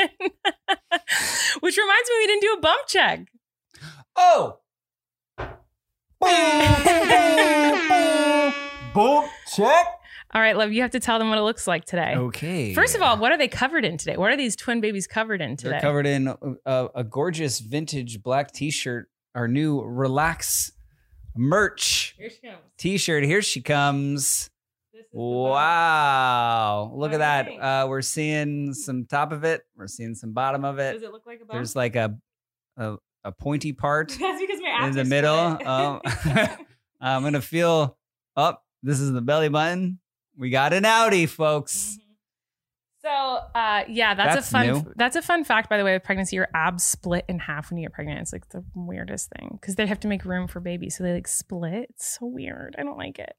which 1.59 1.77
reminds 1.77 2.09
me 2.09 2.15
we 2.17 2.27
didn't 2.27 2.41
do 2.41 2.53
a 2.57 2.59
bump 2.61 2.87
check. 2.87 3.27
Oh, 4.15 4.59
Boom, 8.93 9.25
check. 9.55 9.85
All 10.33 10.41
right, 10.41 10.57
love, 10.57 10.71
you 10.71 10.81
have 10.81 10.91
to 10.91 10.99
tell 10.99 11.19
them 11.19 11.29
what 11.29 11.37
it 11.37 11.43
looks 11.43 11.67
like 11.67 11.85
today. 11.85 12.15
okay. 12.15 12.73
First 12.73 12.95
of 12.95 13.01
all, 13.03 13.17
what 13.17 13.31
are 13.31 13.37
they 13.37 13.47
covered 13.47 13.85
in 13.85 13.97
today? 13.97 14.17
What 14.17 14.31
are 14.31 14.35
these 14.37 14.55
twin 14.55 14.81
babies 14.81 15.05
covered 15.05 15.41
in 15.41 15.55
today? 15.57 15.71
they're 15.71 15.81
covered 15.81 16.07
in 16.07 16.33
a, 16.65 16.87
a 16.95 17.03
gorgeous 17.03 17.59
vintage 17.59 18.23
black 18.23 18.51
T-shirt. 18.51 19.09
Our 19.35 19.47
new 19.47 19.81
relax 19.83 20.71
merch 21.35 22.15
comes. 22.43 22.57
T-shirt. 22.77 23.23
Here 23.23 23.41
she 23.43 23.61
comes. 23.61 24.49
This 24.91 25.01
is 25.01 25.07
the 25.11 25.17
bump. 25.17 25.51
Wow! 25.51 26.91
Look 26.95 27.13
at 27.13 27.19
that. 27.19 27.47
Uh, 27.49 27.87
we're 27.87 28.01
seeing 28.01 28.73
some 28.73 29.05
top 29.05 29.31
of 29.31 29.43
it. 29.43 29.61
We're 29.75 29.87
seeing 29.87 30.15
some 30.15 30.33
bottom 30.33 30.65
of 30.65 30.79
it. 30.79 30.93
Does 30.93 31.03
it 31.03 31.11
look 31.11 31.25
like 31.25 31.41
a? 31.41 31.51
There's 31.51 31.75
like 31.75 31.95
a 31.95 32.15
a, 32.77 32.95
a 33.23 33.31
pointy 33.31 33.73
part 33.73 34.09
That's 34.19 34.41
because 34.41 34.59
my 34.61 34.87
in 34.87 34.93
the 34.93 35.05
middle. 35.05 35.57
Oh. 35.65 36.01
I'm 37.01 37.23
gonna 37.23 37.41
feel 37.41 37.97
up. 38.35 38.63
this 38.81 38.99
is 38.99 39.11
the 39.11 39.21
belly 39.21 39.49
button. 39.49 39.99
We 40.37 40.49
got 40.49 40.73
an 40.73 40.83
outie, 40.83 41.29
folks. 41.29 41.97
So, 43.03 43.09
uh, 43.09 43.83
yeah, 43.89 44.15
that's, 44.15 44.35
That's 44.35 44.47
a 44.47 44.51
fun. 44.51 44.67
new. 44.67 44.93
That's 44.95 45.15
a 45.17 45.21
fun 45.21 45.43
fact, 45.43 45.69
by 45.69 45.77
the 45.77 45.83
way. 45.83 45.93
With 45.93 46.03
pregnancy, 46.03 46.37
your 46.37 46.47
abs 46.53 46.85
split 46.85 47.25
in 47.27 47.37
half 47.37 47.69
when 47.69 47.77
you 47.77 47.85
get 47.85 47.93
pregnant. 47.93 48.21
It's 48.21 48.31
like 48.31 48.47
the 48.49 48.63
weirdest 48.73 49.29
thing 49.37 49.57
because 49.59 49.75
they 49.75 49.85
have 49.87 49.99
to 50.01 50.07
make 50.07 50.23
room 50.23 50.47
for 50.47 50.61
babies, 50.61 50.97
so 50.97 51.03
they 51.03 51.13
like 51.13 51.27
split. 51.27 51.87
It's 51.89 52.17
so 52.17 52.25
weird. 52.27 52.75
I 52.79 52.83
don't 52.83 52.97
like 52.97 53.19
it. 53.19 53.35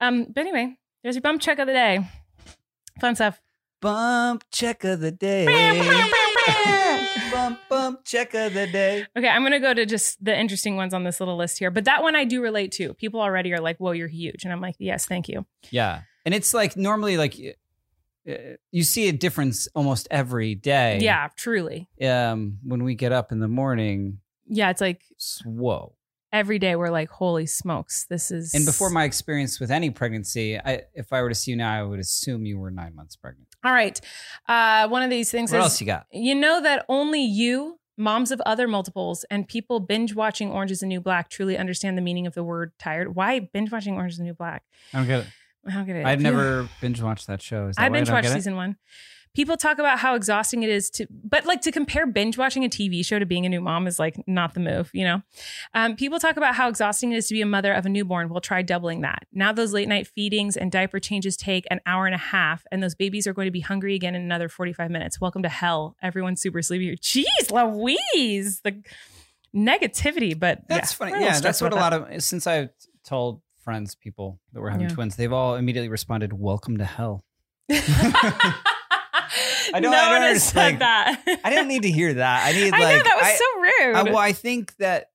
Um, 0.00 0.26
but 0.32 0.40
anyway, 0.42 0.76
there's 1.02 1.16
your 1.16 1.22
bump 1.22 1.42
check 1.42 1.58
of 1.58 1.66
the 1.66 1.72
day. 1.72 2.08
Fun 3.00 3.16
stuff. 3.16 3.40
Bump 3.80 4.44
check 4.52 4.84
of 4.84 5.00
the 5.00 5.10
day. 5.10 5.46
bump 7.32 7.58
bump 7.68 8.04
check 8.04 8.34
of 8.34 8.54
the 8.54 8.66
day. 8.68 9.06
Okay, 9.16 9.28
I'm 9.28 9.42
gonna 9.42 9.58
go 9.58 9.74
to 9.74 9.86
just 9.86 10.24
the 10.24 10.38
interesting 10.38 10.76
ones 10.76 10.94
on 10.94 11.02
this 11.02 11.18
little 11.18 11.36
list 11.36 11.58
here, 11.58 11.70
but 11.72 11.84
that 11.86 12.02
one 12.02 12.14
I 12.14 12.24
do 12.24 12.42
relate 12.42 12.70
to. 12.72 12.94
People 12.94 13.20
already 13.20 13.52
are 13.52 13.60
like, 13.60 13.78
"Whoa, 13.78 13.92
you're 13.92 14.06
huge," 14.08 14.44
and 14.44 14.52
I'm 14.52 14.60
like, 14.60 14.76
"Yes, 14.78 15.06
thank 15.06 15.28
you." 15.28 15.46
Yeah, 15.70 16.02
and 16.24 16.34
it's 16.34 16.52
like 16.54 16.76
normally 16.76 17.16
like 17.16 17.36
you 18.70 18.82
see 18.82 19.08
a 19.08 19.12
difference 19.12 19.66
almost 19.74 20.06
every 20.10 20.54
day. 20.54 20.98
Yeah, 21.00 21.28
truly. 21.36 21.88
Um, 22.02 22.58
when 22.62 22.84
we 22.84 22.94
get 22.94 23.12
up 23.12 23.32
in 23.32 23.40
the 23.40 23.48
morning, 23.48 24.18
Yeah, 24.46 24.70
it's 24.70 24.80
like 24.80 25.02
whoa. 25.44 25.94
every 26.32 26.58
day 26.58 26.76
we're 26.76 26.90
like, 26.90 27.08
"Holy 27.10 27.46
smokes, 27.46 28.04
this 28.08 28.30
is." 28.30 28.54
And 28.54 28.66
before 28.66 28.90
my 28.90 29.04
experience 29.04 29.58
with 29.58 29.70
any 29.70 29.90
pregnancy, 29.90 30.58
I, 30.58 30.82
if 30.94 31.12
I 31.12 31.22
were 31.22 31.28
to 31.30 31.34
see 31.34 31.50
you 31.52 31.56
now, 31.56 31.72
I 31.72 31.82
would 31.82 31.98
assume 32.00 32.44
you 32.46 32.58
were 32.58 32.70
nine 32.70 32.94
months 32.94 33.16
pregnant. 33.16 33.48
All 33.64 33.72
right, 33.72 33.98
uh, 34.48 34.88
one 34.88 35.02
of 35.02 35.10
these 35.10 35.30
things 35.30 35.50
What 35.50 35.58
is 35.58 35.64
else 35.64 35.80
you 35.80 35.86
got? 35.86 36.06
You 36.12 36.34
know 36.34 36.60
that 36.62 36.84
only 36.88 37.22
you, 37.22 37.78
moms 37.96 38.30
of 38.30 38.40
other 38.42 38.68
multiples, 38.68 39.24
and 39.30 39.48
people 39.48 39.80
binge 39.80 40.14
watching 40.14 40.50
Orange 40.50 40.70
is 40.70 40.80
the 40.80 40.86
New 40.86 41.00
Black 41.00 41.30
truly 41.30 41.56
understand 41.58 41.96
the 41.98 42.02
meaning 42.02 42.26
of 42.26 42.34
the 42.34 42.44
word 42.44 42.72
tired. 42.78 43.14
Why 43.16 43.38
binge 43.40 43.70
watching 43.72 43.94
Orange 43.96 44.12
is 44.12 44.18
the 44.18 44.24
New 44.24 44.34
Black? 44.34 44.62
I 44.94 44.98
don't 44.98 45.06
get 45.06 45.20
it. 45.20 45.26
I 45.66 45.72
don't 45.74 45.86
get 45.86 45.96
it. 45.96 46.06
I've 46.06 46.20
never 46.20 46.68
binge 46.80 47.02
watched 47.02 47.26
that 47.26 47.42
show. 47.42 47.68
Is 47.68 47.76
that 47.76 47.82
I 47.82 47.88
why 47.88 47.98
binge 47.98 48.06
don't 48.08 48.14
watched 48.16 48.28
get 48.28 48.32
it? 48.32 48.36
season 48.36 48.56
one. 48.56 48.76
People 49.32 49.56
talk 49.56 49.78
about 49.78 50.00
how 50.00 50.16
exhausting 50.16 50.64
it 50.64 50.70
is 50.70 50.90
to, 50.90 51.06
but 51.10 51.46
like 51.46 51.60
to 51.60 51.70
compare 51.70 52.04
binge 52.04 52.36
watching 52.36 52.64
a 52.64 52.68
TV 52.68 53.06
show 53.06 53.20
to 53.20 53.24
being 53.24 53.46
a 53.46 53.48
new 53.48 53.60
mom 53.60 53.86
is 53.86 53.96
like 53.96 54.16
not 54.26 54.54
the 54.54 54.60
move, 54.60 54.90
you 54.92 55.04
know? 55.04 55.22
Um, 55.72 55.94
people 55.94 56.18
talk 56.18 56.36
about 56.36 56.56
how 56.56 56.68
exhausting 56.68 57.12
it 57.12 57.16
is 57.16 57.28
to 57.28 57.34
be 57.34 57.40
a 57.40 57.46
mother 57.46 57.72
of 57.72 57.86
a 57.86 57.88
newborn. 57.88 58.28
We'll 58.28 58.40
try 58.40 58.62
doubling 58.62 59.02
that. 59.02 59.28
Now, 59.32 59.52
those 59.52 59.72
late 59.72 59.86
night 59.86 60.08
feedings 60.08 60.56
and 60.56 60.72
diaper 60.72 60.98
changes 60.98 61.36
take 61.36 61.64
an 61.70 61.80
hour 61.86 62.06
and 62.06 62.14
a 62.16 62.18
half, 62.18 62.64
and 62.72 62.82
those 62.82 62.96
babies 62.96 63.28
are 63.28 63.32
going 63.32 63.46
to 63.46 63.52
be 63.52 63.60
hungry 63.60 63.94
again 63.94 64.16
in 64.16 64.22
another 64.22 64.48
45 64.48 64.90
minutes. 64.90 65.20
Welcome 65.20 65.44
to 65.44 65.48
hell. 65.48 65.94
Everyone's 66.02 66.40
super 66.40 66.60
sleepy 66.60 66.86
here. 66.86 66.96
Jeez, 66.96 67.52
Louise, 67.52 68.62
the 68.62 68.82
negativity, 69.54 70.36
but 70.38 70.62
That's 70.68 70.92
yeah, 70.92 70.96
funny. 70.96 71.12
we're 71.12 71.16
a 71.18 71.20
little 71.20 71.34
Yeah, 71.36 71.40
that's 71.40 71.60
what 71.60 71.72
a 71.72 71.76
about 71.76 71.92
lot 71.92 72.12
of 72.14 72.22
since 72.24 72.46
I've 72.48 72.70
told 73.04 73.42
friends, 73.70 73.94
people 73.94 74.40
that 74.52 74.60
were 74.60 74.70
having 74.70 74.88
Yeah. 74.88 74.94
twins, 74.94 75.14
they've 75.14 75.32
all 75.32 75.54
immediately 75.54 75.88
responded, 75.88 76.32
"Welcome 76.32 76.78
to 76.78 76.84
hell." 76.84 77.24
I 77.70 78.54
don't- 79.74 79.82
no 79.82 79.90
I 79.92 80.10
don't 80.10 80.12
one 80.12 80.22
has 80.22 80.30
understand. 80.30 80.52
said 80.52 80.78
that. 80.80 81.40
I 81.44 81.50
didn't 81.50 81.68
need 81.68 81.82
to 81.82 81.90
hear 81.90 82.14
that. 82.14 82.46
I 82.46 82.52
need 82.52 82.64
I 82.74 82.78
like 82.82 82.96
know 82.96 83.02
that 83.04 83.16
was 83.16 83.26
I, 83.26 83.36
so 83.36 83.44
rude. 83.60 83.96
I- 83.96 84.02
well, 84.04 84.18
I 84.18 84.32
think 84.32 84.74
that 84.78 85.06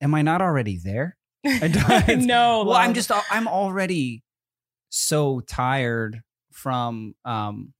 am 0.00 0.14
I 0.14 0.22
not 0.22 0.40
already 0.40 0.78
there? 0.82 1.16
I 1.46 1.68
don't- 1.68 2.20
no, 2.26 2.64
well, 2.64 2.76
I'm 2.76 2.94
just 2.94 3.10
I'm 3.30 3.46
already 3.48 4.22
so 4.88 5.40
tired 5.40 6.22
from 6.52 7.14
um 7.26 7.74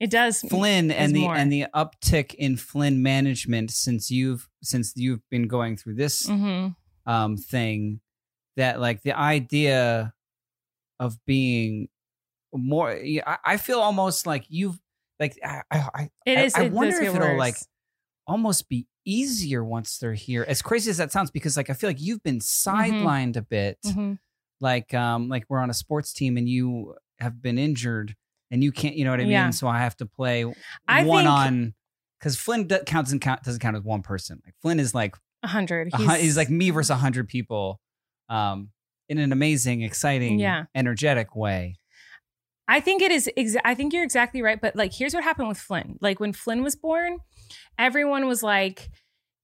It 0.00 0.10
does. 0.10 0.40
Flynn 0.40 0.90
and 0.90 1.14
the 1.14 1.20
more. 1.22 1.36
and 1.36 1.52
the 1.52 1.66
uptick 1.74 2.32
in 2.34 2.56
Flynn 2.56 3.02
management 3.02 3.70
since 3.72 4.10
you've 4.10 4.48
since 4.62 4.94
you've 4.96 5.20
been 5.30 5.48
going 5.48 5.76
through 5.76 5.96
this 5.96 6.26
hmm 6.26 6.68
um 7.06 7.36
thing 7.36 8.00
that 8.56 8.80
like 8.80 9.02
the 9.02 9.12
idea 9.18 10.12
of 11.00 11.16
being 11.26 11.88
more 12.52 12.90
I, 12.90 13.38
I 13.44 13.56
feel 13.56 13.80
almost 13.80 14.26
like 14.26 14.44
you've 14.48 14.78
like 15.18 15.38
I 15.44 15.62
I, 15.70 16.10
It 16.26 16.38
I. 16.56 16.60
I 16.60 16.64
it 16.66 16.72
wonder 16.72 16.96
if 17.02 17.14
it'll 17.14 17.28
worse. 17.28 17.38
like 17.38 17.56
almost 18.26 18.68
be 18.68 18.86
easier 19.04 19.62
once 19.64 19.98
they're 19.98 20.14
here. 20.14 20.44
As 20.48 20.62
crazy 20.62 20.88
as 20.90 20.96
that 20.96 21.12
sounds, 21.12 21.30
because 21.30 21.56
like 21.56 21.68
I 21.68 21.74
feel 21.74 21.90
like 21.90 22.00
you've 22.00 22.22
been 22.22 22.38
Mm-hmm. 22.38 22.70
sidelined 23.06 23.36
a 23.36 23.42
bit. 23.42 23.78
Mhm. 23.84 24.18
Like 24.60 24.94
um 24.94 25.28
like 25.28 25.44
we're 25.48 25.58
on 25.60 25.70
a 25.70 25.74
sports 25.74 26.12
team 26.12 26.36
and 26.36 26.48
you 26.48 26.94
have 27.18 27.42
been 27.42 27.58
injured 27.58 28.14
and 28.50 28.62
you 28.62 28.72
can't 28.72 28.94
you 28.96 29.04
know 29.04 29.10
what 29.10 29.20
I 29.20 29.24
mean. 29.24 29.32
Yeah. 29.32 29.50
So 29.50 29.66
I 29.68 29.78
have 29.80 29.96
to 29.96 30.06
play 30.06 30.44
I 30.88 31.04
one 31.04 31.24
think- 31.24 31.30
on 31.34 31.74
because 32.20 32.36
Flynn 32.36 32.66
counts 32.86 33.12
and 33.12 33.20
count 33.20 33.42
doesn't 33.42 33.60
count 33.60 33.76
as 33.76 33.82
one 33.82 34.02
person. 34.02 34.40
Like 34.44 34.54
Flynn 34.62 34.80
is 34.80 34.94
like 34.94 35.16
A 35.42 35.48
hundred. 35.48 35.92
hun- 35.92 36.18
he's, 36.20 36.36
like 36.38 36.48
me 36.48 36.70
versus 36.70 36.88
a 36.90 36.96
hundred 36.96 37.28
people, 37.28 37.78
um, 38.28 38.70
in 39.08 39.18
an 39.18 39.32
amazing, 39.32 39.82
exciting, 39.82 40.38
Yeah. 40.38 40.64
energetic 40.74 41.34
way. 41.36 41.76
I 42.66 42.80
think 42.80 43.02
it 43.02 43.10
is. 43.12 43.28
Exa- 43.36 43.60
I 43.64 43.74
think 43.74 43.92
you're 43.92 44.04
exactly 44.04 44.40
right. 44.40 44.58
But 44.60 44.74
like, 44.74 44.92
here's 44.94 45.12
what 45.14 45.22
happened 45.22 45.48
with 45.48 45.58
Flynn. 45.58 45.98
Like 46.00 46.18
when 46.20 46.32
Flynn 46.32 46.62
was 46.62 46.74
born, 46.74 47.18
everyone 47.78 48.26
was 48.26 48.42
like, 48.42 48.88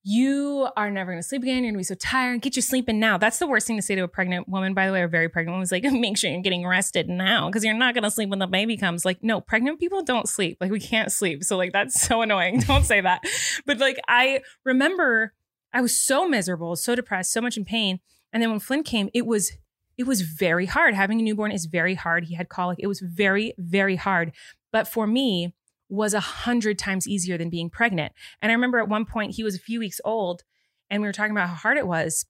"You 0.03 0.69
are 0.75 0.91
never 0.91 1.13
going 1.13 1.23
to 1.23 1.29
sleep 1.29 1.43
again. 1.43 1.57
You're 1.57 1.73
going 1.73 1.75
to 1.75 1.79
be 1.79 1.85
so 1.85 1.95
tired. 1.97 2.41
Get 2.41 2.57
your 2.57 2.63
sleeping 2.63 2.99
now." 2.99 3.19
That's 3.19 3.39
the 3.39 3.47
worst 3.47 3.67
thing 3.67 3.77
to 3.77 3.83
say 3.83 3.95
to 3.95 4.03
a 4.05 4.09
pregnant 4.09 4.49
woman. 4.49 4.73
By 4.73 4.87
the 4.87 4.93
way, 4.95 5.03
a 5.03 5.09
very 5.09 5.29
pregnant 5.29 5.53
woman 5.53 5.61
was 5.61 5.71
like, 5.73 5.83
"Make 5.93 6.17
sure 6.17 6.31
you're 6.31 6.41
getting 6.41 6.67
rested 6.67 7.11
now 7.11 7.49
because 7.49 7.63
you're 7.63 7.75
not 7.75 7.93
going 7.93 8.05
to 8.05 8.11
sleep 8.11 8.31
when 8.31 8.39
the 8.39 8.47
baby 8.47 8.79
comes." 8.79 9.05
Like, 9.05 9.23
no, 9.23 9.43
pregnant 9.43 9.79
people 9.81 10.03
don't 10.03 10.27
sleep. 10.29 10.57
Like 10.59 10.71
we 10.71 10.81
can't 10.81 11.13
sleep. 11.13 11.45
So 11.45 11.59
like 11.59 11.73
that's 11.75 12.01
so 12.09 12.23
annoying. 12.23 12.61
Don't 12.67 12.85
say 12.87 13.03
that. 13.03 13.21
But 13.67 13.79
like 13.79 14.01
I 14.09 14.41
remember, 14.65 15.35
I 15.75 15.83
was 15.83 15.97
so 15.99 16.27
miserable, 16.27 16.75
so 16.77 16.95
depressed, 16.95 17.33
so 17.33 17.43
much 17.43 17.59
in 17.59 17.67
pain. 17.67 18.01
And 18.33 18.43
then 18.43 18.51
when 18.51 18.61
Flynn 18.61 18.83
came, 18.83 19.09
it 19.15 19.27
was 19.27 19.53
it 19.99 20.07
was 20.07 20.23
very 20.23 20.65
hard. 20.67 20.95
Having 20.95 21.21
a 21.21 21.23
newborn 21.23 21.53
is 21.53 21.67
very 21.67 21.95
hard. 21.95 22.25
He 22.25 22.35
had 22.35 22.49
colic. 22.49 22.79
It 22.81 22.87
was 22.87 23.01
very, 23.01 23.53
very 23.59 23.97
hard. 23.97 24.33
But 24.73 24.89
for 24.89 25.07
me, 25.07 25.55
was 25.91 26.15
a 26.15 26.21
hundred 26.21 26.79
times 26.79 27.07
easier 27.07 27.37
than 27.37 27.51
being 27.51 27.69
pregnant. 27.69 28.13
And 28.41 28.51
I 28.51 28.55
remember 28.55 28.79
at 28.79 28.89
one 28.89 29.05
point 29.05 29.35
he 29.35 29.45
was 29.45 29.57
a 29.57 29.61
few 29.61 29.81
weeks 29.81 30.01
old 30.05 30.43
and 30.89 31.03
we 31.03 31.09
were 31.09 31.13
talking 31.13 31.33
about 31.33 31.49
how 31.49 31.55
hard 31.57 31.77
it 31.77 31.87
was. 31.87 32.25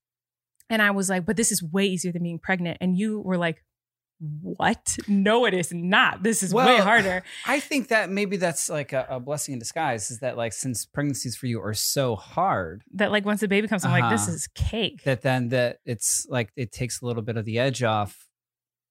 And 0.68 0.80
I 0.80 0.90
was 0.90 1.11
like, 1.11 1.26
but 1.26 1.36
this 1.36 1.53
is 1.53 1.62
way 1.62 1.84
easier 1.86 2.11
than 2.11 2.22
being 2.22 2.38
pregnant. 2.38 2.78
And 2.80 2.96
you 2.96 3.20
were 3.20 3.36
like, 3.36 3.62
what? 4.42 4.98
No, 5.08 5.46
it 5.46 5.54
is 5.54 5.72
not. 5.72 6.22
This 6.22 6.42
is 6.42 6.52
way 6.52 6.76
harder. 6.78 7.22
I 7.46 7.58
think 7.58 7.88
that 7.88 8.10
maybe 8.10 8.36
that's 8.36 8.68
like 8.68 8.92
a, 8.92 9.06
a 9.08 9.20
blessing 9.20 9.54
in 9.54 9.58
disguise. 9.58 10.10
Is 10.10 10.18
that 10.20 10.36
like 10.36 10.52
since 10.52 10.84
pregnancies 10.84 11.36
for 11.36 11.46
you 11.46 11.60
are 11.62 11.72
so 11.74 12.16
hard 12.16 12.82
That 12.94 13.10
like 13.12 13.24
once 13.24 13.40
the 13.40 13.48
baby 13.48 13.66
comes, 13.66 13.84
I'm 13.84 13.90
like, 13.92 14.10
this 14.12 14.24
Uh-huh. 14.28 14.34
is 14.34 14.46
cake. 14.54 15.02
that 15.04 15.22
then 15.22 15.48
that 15.48 15.78
it's 15.86 16.26
like 16.28 16.50
it 16.56 16.70
takes 16.70 17.00
a 17.00 17.06
little 17.06 17.22
bit 17.22 17.36
of 17.38 17.44
the 17.46 17.58
edge 17.58 17.82
off 17.82 18.26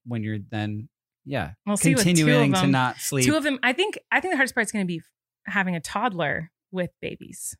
when 0.05 0.23
you're 0.23 0.39
then 0.49 0.89
yeah 1.25 1.51
We'll 1.65 1.77
two 1.77 1.91
of 1.91 2.55
to 2.55 2.61
them. 2.61 2.71
not 2.71 2.97
sleep. 2.97 3.25
Two 3.25 3.35
of 3.35 3.43
them, 3.43 3.59
I 3.61 3.73
think 3.73 3.99
I 4.11 4.19
think 4.21 4.33
the 4.33 4.37
hardest 4.37 4.55
part 4.55 4.65
is 4.65 4.71
gonna 4.71 4.85
be 4.85 5.01
having 5.45 5.75
a 5.75 5.79
toddler 5.79 6.49
with 6.71 6.89
babies. 7.01 7.55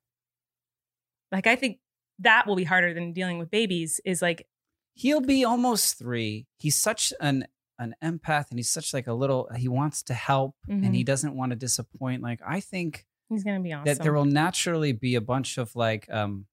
Like 1.31 1.45
I 1.45 1.55
think 1.55 1.77
that 2.19 2.47
will 2.47 2.55
be 2.55 2.63
harder 2.63 2.93
than 2.95 3.13
dealing 3.13 3.37
with 3.37 3.51
babies 3.51 4.01
is 4.05 4.21
like 4.23 4.47
He'll 4.95 5.21
be 5.21 5.45
almost 5.45 5.97
three. 5.97 6.45
He's 6.57 6.75
such 6.75 7.13
an 7.21 7.45
an 7.79 7.95
empath, 8.03 8.49
and 8.51 8.59
he's 8.59 8.69
such 8.69 8.93
like 8.93 9.07
a 9.07 9.13
little. 9.13 9.49
He 9.55 9.67
wants 9.67 10.03
to 10.03 10.13
help, 10.13 10.55
Mhm. 10.69 10.85
and 10.85 10.93
he 10.95 11.03
doesn't 11.03 11.35
want 11.35 11.51
to 11.51 11.55
disappoint. 11.55 12.21
Like 12.21 12.41
I 12.45 12.59
think 12.59 13.05
he's 13.29 13.43
gonna 13.43 13.59
be 13.61 13.73
awesome. 13.73 13.85
that 13.85 14.03
there 14.03 14.13
will 14.13 14.25
naturally 14.25 14.91
be 14.91 15.15
a 15.15 15.21
bunch 15.21 15.57
of 15.57 15.75
like 15.75 16.07
um 16.11 16.45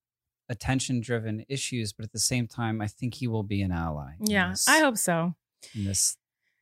attention 0.48 1.00
driven 1.00 1.44
issues, 1.48 1.92
but 1.92 2.04
at 2.04 2.12
the 2.12 2.18
same 2.20 2.46
time, 2.46 2.80
I 2.80 2.86
think 2.86 3.14
he 3.14 3.26
will 3.26 3.42
be 3.42 3.62
an 3.62 3.72
ally. 3.72 4.12
Yeah, 4.20 4.50
this- 4.50 4.68
I 4.68 4.78
hope 4.80 4.96
so. 4.96 5.34
in 5.74 5.84
this 5.84 6.16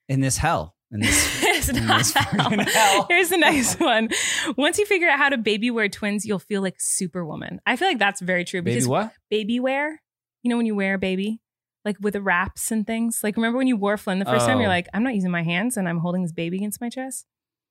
in 0.09 0.21
this 0.21 0.39
hell. 0.39 0.75
In 0.91 1.01
this, 1.01 1.41
it's 1.43 1.69
in 1.69 1.87
not 1.87 1.99
this 1.99 2.12
hell. 2.15 2.51
hell. 2.51 3.07
Here's 3.11 3.29
the 3.31 3.37
next 3.49 3.81
one. 3.81 4.09
Once 4.57 4.79
you 4.79 4.87
figure 4.87 5.09
out 5.09 5.19
how 5.19 5.29
to 5.29 5.37
baby 5.39 5.71
wear 5.71 5.89
twins, 5.89 6.25
you'll 6.25 6.39
feel 6.39 6.62
like 6.62 6.77
Superwoman. 6.79 7.61
I 7.67 7.77
feel 7.77 7.89
like 7.89 7.99
that's 7.99 8.21
very 8.21 8.45
true 8.45 8.62
Baby 8.62 8.75
because 8.77 8.89
what? 8.89 9.12
baby 9.31 9.59
wear, 9.61 10.01
you 10.43 10.51
know, 10.51 10.57
when 10.57 10.67
you 10.67 10.75
wear 10.77 10.95
a 10.95 10.99
baby, 10.99 11.41
like 11.85 11.97
with 12.01 12.16
wraps 12.16 12.70
and 12.70 12.87
things. 12.87 13.20
Like, 13.22 13.37
remember 13.37 13.59
when 13.59 13.66
you 13.66 13.76
wore 13.76 13.97
Flynn 13.97 14.18
the 14.18 14.24
first 14.24 14.47
time? 14.47 14.59
You're 14.59 14.66
Oh. 14.68 14.70
like, 14.70 14.89
I'm 14.95 15.03
not 15.03 15.14
using 15.14 15.30
my 15.30 15.43
hands 15.43 15.76
and 15.76 15.89
I'm 15.89 15.99
holding 15.99 16.22
this 16.22 16.32
baby 16.32 16.57
against 16.57 16.80
my 16.80 16.89
chest. 16.89 17.26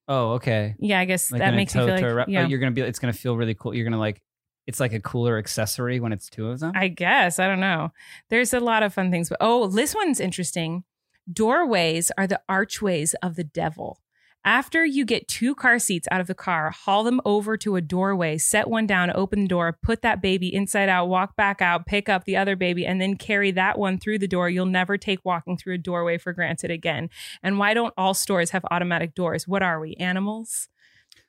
Oh, 0.07 0.31
okay. 0.33 0.75
Yeah, 0.79 0.99
I 0.99 1.05
guess 1.05 1.31
Like 1.31 1.39
that 1.39 1.53
makes 1.53 1.73
me 1.73 1.81
toe 1.81 1.85
feel 1.87 1.95
like, 1.95 2.15
wrap- 2.15 2.27
oh, 2.27 2.31
yeah. 2.31 2.47
you're 2.47 2.59
gonna 2.59 2.71
be. 2.71 2.81
It's 2.81 2.99
gonna 2.99 3.13
feel 3.13 3.37
really 3.37 3.53
cool. 3.55 3.73
You're 3.73 3.85
gonna 3.85 3.99
like. 3.99 4.21
It's 4.67 4.79
like 4.79 4.93
a 4.93 4.99
cooler 5.01 5.37
accessory 5.37 5.99
when 5.99 6.13
it's 6.13 6.29
two 6.29 6.49
of 6.49 6.59
them. 6.61 6.71
I 6.75 6.87
guess. 6.87 7.37
I 7.39 7.47
don't 7.47 7.59
know. 7.59 7.91
There's 8.29 8.53
a 8.53 8.59
lot 8.61 8.81
of 8.83 8.93
fun 8.93 9.11
things. 9.11 9.27
But 9.29 9.39
oh, 9.41 9.67
this 9.67 9.93
one's 9.93 10.19
interesting. 10.21 10.83
Doorways 11.31 12.11
are 12.17 12.27
the 12.27 12.41
archways 12.47 13.13
of 13.15 13.35
the 13.35 13.43
devil. 13.43 13.99
After 14.45 14.83
you 14.83 15.05
get 15.05 15.27
two 15.27 15.55
car 15.55 15.79
seats 15.79 16.07
out 16.11 16.19
of 16.19 16.27
the 16.27 16.35
car, 16.35 16.71
haul 16.71 17.03
them 17.03 17.21
over 17.23 17.55
to 17.57 17.75
a 17.75 17.81
doorway, 17.81 18.37
set 18.37 18.69
one 18.69 18.85
down, 18.85 19.11
open 19.15 19.43
the 19.43 19.47
door, 19.47 19.77
put 19.81 20.01
that 20.01 20.21
baby 20.21 20.53
inside 20.53 20.89
out, 20.89 21.07
walk 21.07 21.35
back 21.35 21.61
out, 21.61 21.85
pick 21.85 22.09
up 22.09 22.25
the 22.25 22.35
other 22.35 22.55
baby, 22.55 22.85
and 22.85 22.99
then 22.99 23.15
carry 23.15 23.51
that 23.51 23.79
one 23.79 23.97
through 23.97 24.19
the 24.19 24.27
door. 24.27 24.49
You'll 24.49 24.65
never 24.65 24.97
take 24.97 25.23
walking 25.23 25.57
through 25.57 25.75
a 25.75 25.77
doorway 25.77 26.17
for 26.17 26.33
granted 26.33 26.71
again. 26.71 27.09
And 27.41 27.57
why 27.57 27.73
don't 27.73 27.93
all 27.97 28.13
stores 28.13 28.49
have 28.49 28.65
automatic 28.69 29.15
doors? 29.15 29.47
What 29.47 29.63
are 29.63 29.79
we, 29.79 29.95
animals? 29.95 30.67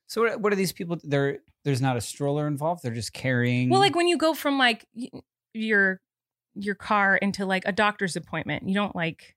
so 0.06 0.22
what, 0.22 0.40
what 0.40 0.52
are 0.52 0.56
these 0.56 0.72
people? 0.72 0.98
They're 1.02 1.38
there's 1.64 1.80
not 1.80 1.96
a 1.96 2.00
stroller 2.00 2.46
involved. 2.46 2.82
They're 2.82 2.92
just 2.92 3.12
carrying. 3.12 3.70
Well, 3.70 3.80
like 3.80 3.96
when 3.96 4.06
you 4.06 4.18
go 4.18 4.34
from 4.34 4.58
like 4.58 4.86
your 5.54 6.00
your 6.54 6.74
car 6.74 7.16
into 7.16 7.46
like 7.46 7.64
a 7.66 7.72
doctor's 7.72 8.16
appointment, 8.16 8.68
you 8.68 8.74
don't 8.74 8.94
like, 8.94 9.34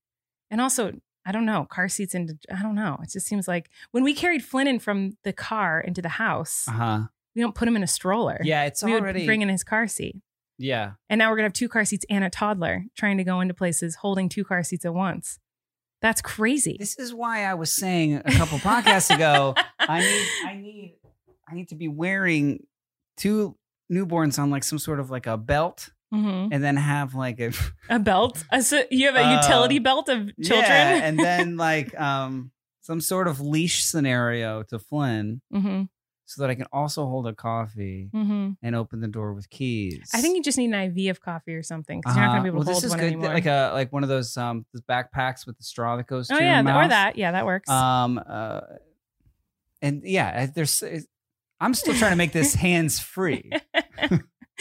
and 0.51 0.61
also 0.61 0.93
I 1.27 1.33
don't 1.33 1.45
know 1.45 1.65
car 1.65 1.89
seats 1.89 2.15
into 2.15 2.37
I 2.51 2.61
don't 2.61 2.75
know. 2.75 2.97
It 3.03 3.11
just 3.11 3.27
seems 3.27 3.47
like 3.47 3.69
when 3.91 4.03
we 4.03 4.13
carried 4.13 4.43
Flynn 4.43 4.67
in 4.67 4.79
from 4.79 5.17
the 5.23 5.33
car 5.33 5.81
into 5.81 6.01
the 6.01 6.09
house, 6.09 6.65
uh 6.67 6.71
huh. 6.71 6.99
we 7.35 7.41
don't 7.41 7.53
put 7.53 7.67
him 7.67 7.75
in 7.75 7.83
a 7.83 7.87
stroller. 7.87 8.39
Yeah, 8.41 8.63
it's 8.63 8.81
we 8.81 8.93
already. 8.93 9.25
bring 9.25 9.41
in 9.41 9.49
his 9.49 9.63
car 9.63 9.87
seat, 9.87 10.15
yeah, 10.57 10.93
and 11.09 11.19
now 11.19 11.29
we're 11.29 11.35
gonna 11.35 11.47
have 11.47 11.53
two 11.53 11.67
car 11.67 11.83
seats 11.83 12.05
and 12.09 12.23
a 12.23 12.29
toddler 12.29 12.85
trying 12.95 13.17
to 13.17 13.25
go 13.25 13.41
into 13.41 13.53
places 13.53 13.95
holding 13.95 14.29
two 14.29 14.45
car 14.45 14.63
seats 14.63 14.85
at 14.85 14.93
once. 14.93 15.39
That's 16.01 16.21
crazy. 16.21 16.77
this 16.79 16.97
is 16.97 17.13
why 17.13 17.43
I 17.43 17.55
was 17.55 17.71
saying 17.71 18.21
a 18.23 18.31
couple 18.31 18.59
podcasts 18.59 19.13
ago. 19.13 19.55
I 19.79 19.99
need, 19.99 20.27
I 20.45 20.55
need, 20.55 20.95
I 21.49 21.55
need 21.55 21.69
to 21.69 21.75
be 21.75 21.87
wearing 21.87 22.63
two 23.17 23.57
newborns 23.91 24.37
on 24.39 24.51
like 24.51 24.63
some 24.63 24.79
sort 24.79 24.99
of 24.99 25.09
like 25.09 25.27
a 25.27 25.37
belt, 25.37 25.89
Mhm. 26.13 26.49
and 26.51 26.63
then 26.63 26.77
have 26.77 27.15
like 27.15 27.39
a 27.39 27.51
A 27.89 27.99
belt. 27.99 28.43
A 28.51 28.55
s- 28.57 28.73
you 28.91 29.07
have 29.07 29.15
a 29.15 29.23
Uh, 29.25 29.41
utility 29.41 29.79
belt 29.79 30.07
of 30.09 30.29
children. 30.43 30.69
Yeah, 30.71 30.99
and 31.03 31.17
then 31.19 31.57
like 31.57 31.97
um 31.99 32.51
some 32.81 33.01
sort 33.01 33.27
of 33.27 33.41
leash 33.41 33.83
scenario 33.83 34.63
to 34.63 34.79
Flynn, 34.79 35.41
hmm 35.51 35.83
so 36.29 36.41
that 36.41 36.49
I 36.49 36.55
can 36.55 36.65
also 36.73 37.05
hold 37.05 37.25
a 37.27 37.33
coffee 37.33 38.09
hmm 38.11 38.51
and 38.61 38.75
open 38.75 38.99
the 39.01 39.07
door 39.07 39.33
with 39.33 39.49
keys. 39.49 40.09
I 40.13 40.19
think 40.21 40.35
you 40.35 40.43
just 40.43 40.57
need 40.57 40.73
an 40.73 40.91
IV 40.97 41.09
of 41.11 41.21
coffee 41.21 41.53
or 41.53 41.63
something 41.63 41.99
because 42.01 42.15
you're 42.15 42.23
not 42.25 42.29
Uh-huh. 42.31 42.37
gonna 42.39 42.51
be 42.51 42.55
able 42.55 42.65
to 42.65 42.71
hold 42.71 42.77
this 42.77 42.83
is 42.85 42.89
one 42.91 42.99
good. 42.99 43.05
anymore. 43.07 43.33
Like 43.33 43.45
a 43.45 43.71
like 43.73 43.91
one 43.93 44.03
of 44.03 44.09
those 44.09 44.35
um 44.37 44.65
those 44.73 44.81
backpacks 44.81 45.45
with 45.45 45.57
the 45.57 45.63
straw 45.63 45.95
that 45.97 46.07
goes. 46.07 46.29
oh 46.31 46.37
to 46.37 46.43
yeah, 46.43 46.55
your 46.55 46.63
mouth. 46.63 46.85
or 46.85 46.89
that. 46.89 47.17
Yeah, 47.17 47.31
that 47.33 47.45
works. 47.45 47.69
Um, 47.69 48.19
uh, 48.27 48.61
and 49.81 50.03
yeah, 50.05 50.45
there's. 50.47 50.83
I'm 51.59 51.73
still 51.73 51.93
trying 51.95 52.11
to 52.11 52.17
make 52.17 52.33
this 52.33 52.53
hands 52.67 52.99
free. 52.99 53.49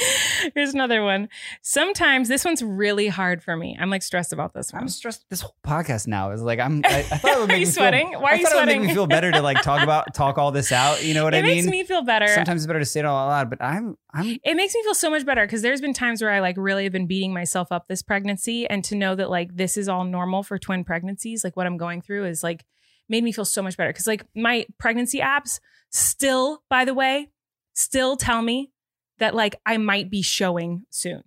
Here's 0.55 0.75
another 0.75 1.03
one. 1.03 1.29
Sometimes 1.63 2.29
this 2.29 2.45
one's 2.45 2.63
really 2.63 3.09
hard 3.09 3.43
for 3.43 3.57
me. 3.57 3.77
I'm 3.81 3.91
like 3.91 4.03
stressed 4.03 4.33
about 4.33 4.53
this 4.53 4.73
one. 4.73 4.83
I'm 4.83 4.89
stressed. 4.89 5.25
This 5.31 5.41
whole 5.41 5.57
podcast 5.65 6.07
now 6.07 6.31
is 6.33 6.43
like 6.43 6.59
I'm. 6.59 6.83
I, 6.85 6.99
I 6.99 7.03
thought 7.03 7.37
it 7.37 7.39
would 7.41 7.45
Are 7.45 7.47
make 7.49 7.61
you 7.61 7.67
me 7.67 7.73
sweating? 7.73 8.11
Feel, 8.11 8.21
Why 8.21 8.31
are 8.31 8.35
I 8.35 8.37
you 8.37 8.47
thought 8.47 8.53
It 8.53 8.57
would 8.57 8.67
make 8.67 8.89
me 8.89 8.95
feel 8.95 9.07
better 9.07 9.33
to 9.33 9.41
like 9.41 9.63
talk 9.63 9.83
about 9.83 10.15
talk 10.15 10.39
all 10.39 10.53
this 10.53 10.73
out. 10.73 11.03
You 11.03 11.15
know 11.15 11.25
what 11.25 11.35
it 11.35 11.39
I 11.39 11.43
mean? 11.43 11.51
It 11.53 11.55
makes 11.57 11.71
me 11.71 11.85
feel 11.85 12.03
better. 12.03 12.29
Sometimes 12.29 12.63
it's 12.63 12.67
better 12.67 12.79
to 12.79 12.85
say 12.85 13.01
it 13.01 13.07
all 13.07 13.17
out 13.17 13.29
loud. 13.29 13.51
But 13.51 13.63
I'm. 13.63 13.97
I'm. 14.13 14.39
it 14.45 14.55
makes 14.55 14.75
me 14.75 14.83
feel 14.83 14.95
so 14.95 15.11
much 15.11 15.25
better 15.25 15.47
because 15.47 15.63
there's 15.63 15.81
been 15.81 15.95
times 15.95 16.21
where 16.21 16.31
I 16.31 16.41
like 16.41 16.57
really 16.59 16.85
have 16.85 16.93
been 16.93 17.07
beating 17.07 17.33
myself 17.33 17.73
up 17.73 17.89
this 17.89 18.03
pregnancy, 18.03 18.69
and 18.69 18.85
to 18.85 18.95
know 18.95 19.15
that 19.15 19.31
like 19.31 19.57
this 19.57 19.77
is 19.77 19.89
all 19.89 20.05
normal 20.05 20.43
for 20.43 20.59
twin 20.59 20.85
pregnancies, 20.85 21.43
like 21.43 21.57
what 21.57 21.67
I'm 21.67 21.77
going 21.79 22.03
through 22.03 22.27
is 22.27 22.43
like 22.43 22.65
made 23.09 23.25
me 23.25 23.33
feel 23.33 23.45
so 23.45 23.63
much 23.63 23.77
better. 23.77 23.91
Because 23.91 24.07
like 24.07 24.27
my 24.35 24.67
pregnancy 24.79 25.21
apps 25.21 25.59
still, 25.91 26.63
by 26.69 26.85
the 26.85 26.95
way, 26.95 27.31
still 27.75 28.17
tell 28.17 28.43
me 28.43 28.73
that 29.19 29.35
like 29.35 29.57
I 29.67 29.77
might 29.77 30.11
be 30.11 30.23
showing 30.23 30.85
soon. 30.91 31.23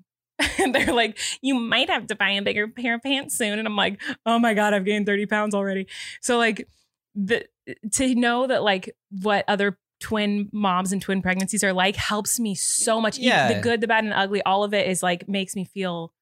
And 0.58 0.74
they're 0.76 0.94
like, 0.94 1.18
you 1.42 1.56
might 1.56 1.90
have 1.90 2.08
to 2.08 2.16
buy 2.16 2.32
a 2.32 2.42
bigger 2.42 2.68
pair 2.68 2.96
of 2.96 3.04
pants 3.04 3.38
soon. 3.38 3.60
And 3.60 3.68
I'm 3.68 3.76
like, 3.76 4.02
oh 4.26 4.40
my 4.40 4.54
God, 4.54 4.74
I've 4.74 4.86
gained 4.86 5.06
30 5.06 5.26
pounds 5.26 5.54
already. 5.56 5.88
So 6.22 6.38
like 6.38 6.68
the 7.16 7.46
to 7.94 8.16
know 8.16 8.48
that 8.48 8.64
like 8.64 8.96
what 9.22 9.44
other 9.48 9.78
twin 10.00 10.48
moms 10.54 10.94
and 10.94 11.02
twin 11.02 11.22
pregnancies 11.22 11.64
are 11.64 11.74
like 11.74 11.96
helps 11.98 12.40
me 12.40 12.56
so 12.56 13.02
much. 13.02 13.18
Yeah. 13.18 13.54
The 13.54 13.60
good, 13.62 13.82
the 13.82 13.88
bad, 13.88 14.04
and 14.06 14.14
the 14.14 14.18
ugly, 14.18 14.42
all 14.44 14.64
of 14.64 14.74
it 14.74 14.88
is 14.88 15.04
like 15.04 15.28
makes 15.28 15.56
me 15.56 15.66
feel 15.66 16.14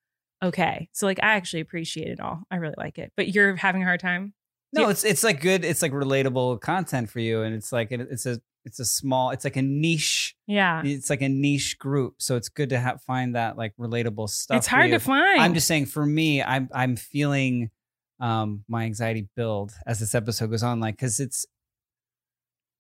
okay. 0.44 0.90
So 0.94 1.06
like 1.06 1.20
I 1.22 1.34
actually 1.34 1.62
appreciate 1.62 2.08
it 2.08 2.20
all. 2.20 2.42
I 2.50 2.56
really 2.56 2.76
like 2.78 2.98
it. 2.98 3.12
But 3.16 3.30
you're 3.36 3.56
having 3.56 3.84
a 3.84 3.86
hard 3.86 4.00
time. 4.00 4.34
No, 4.74 4.82
Yeah. 4.84 4.90
it's 4.90 5.04
it's 5.04 5.24
like 5.24 5.42
good. 5.42 5.64
It's 5.64 5.82
like 5.82 5.92
relatable 5.92 6.60
content 6.62 7.10
for 7.10 7.20
you, 7.20 7.44
and 7.44 7.54
it's 7.56 7.72
like 7.72 7.92
it, 7.92 8.02
it's 8.02 8.26
a 8.26 8.42
it's 8.68 8.80
a 8.80 8.86
small. 8.86 9.32
It's 9.32 9.44
like 9.44 9.56
a 9.56 9.62
niche. 9.64 10.36
Yeah. 10.46 10.84
It's 10.86 11.10
like 11.10 11.22
a 11.24 11.30
niche 11.30 11.80
group, 11.80 12.16
so 12.20 12.36
it's 12.36 12.50
good 12.50 12.70
to 12.70 12.80
have 12.80 13.02
find 13.02 13.34
that 13.36 13.58
like 13.58 13.74
relatable 13.80 14.30
stuff. 14.30 14.58
It's 14.58 14.68
hard 14.68 14.92
to 14.92 15.00
find. 15.00 15.42
I'm 15.42 15.54
just 15.56 15.66
saying, 15.68 15.88
for 15.88 16.06
me, 16.06 16.44
I'm 16.44 16.70
I'm 16.74 16.96
feeling 16.96 17.72
um 18.20 18.64
my 18.68 18.84
anxiety 18.84 19.28
build 19.36 19.72
as 19.86 20.00
this 20.00 20.14
episode 20.14 20.52
goes 20.52 20.64
on, 20.64 20.80
like 20.80 20.96
because 20.98 21.20
it's 21.20 21.46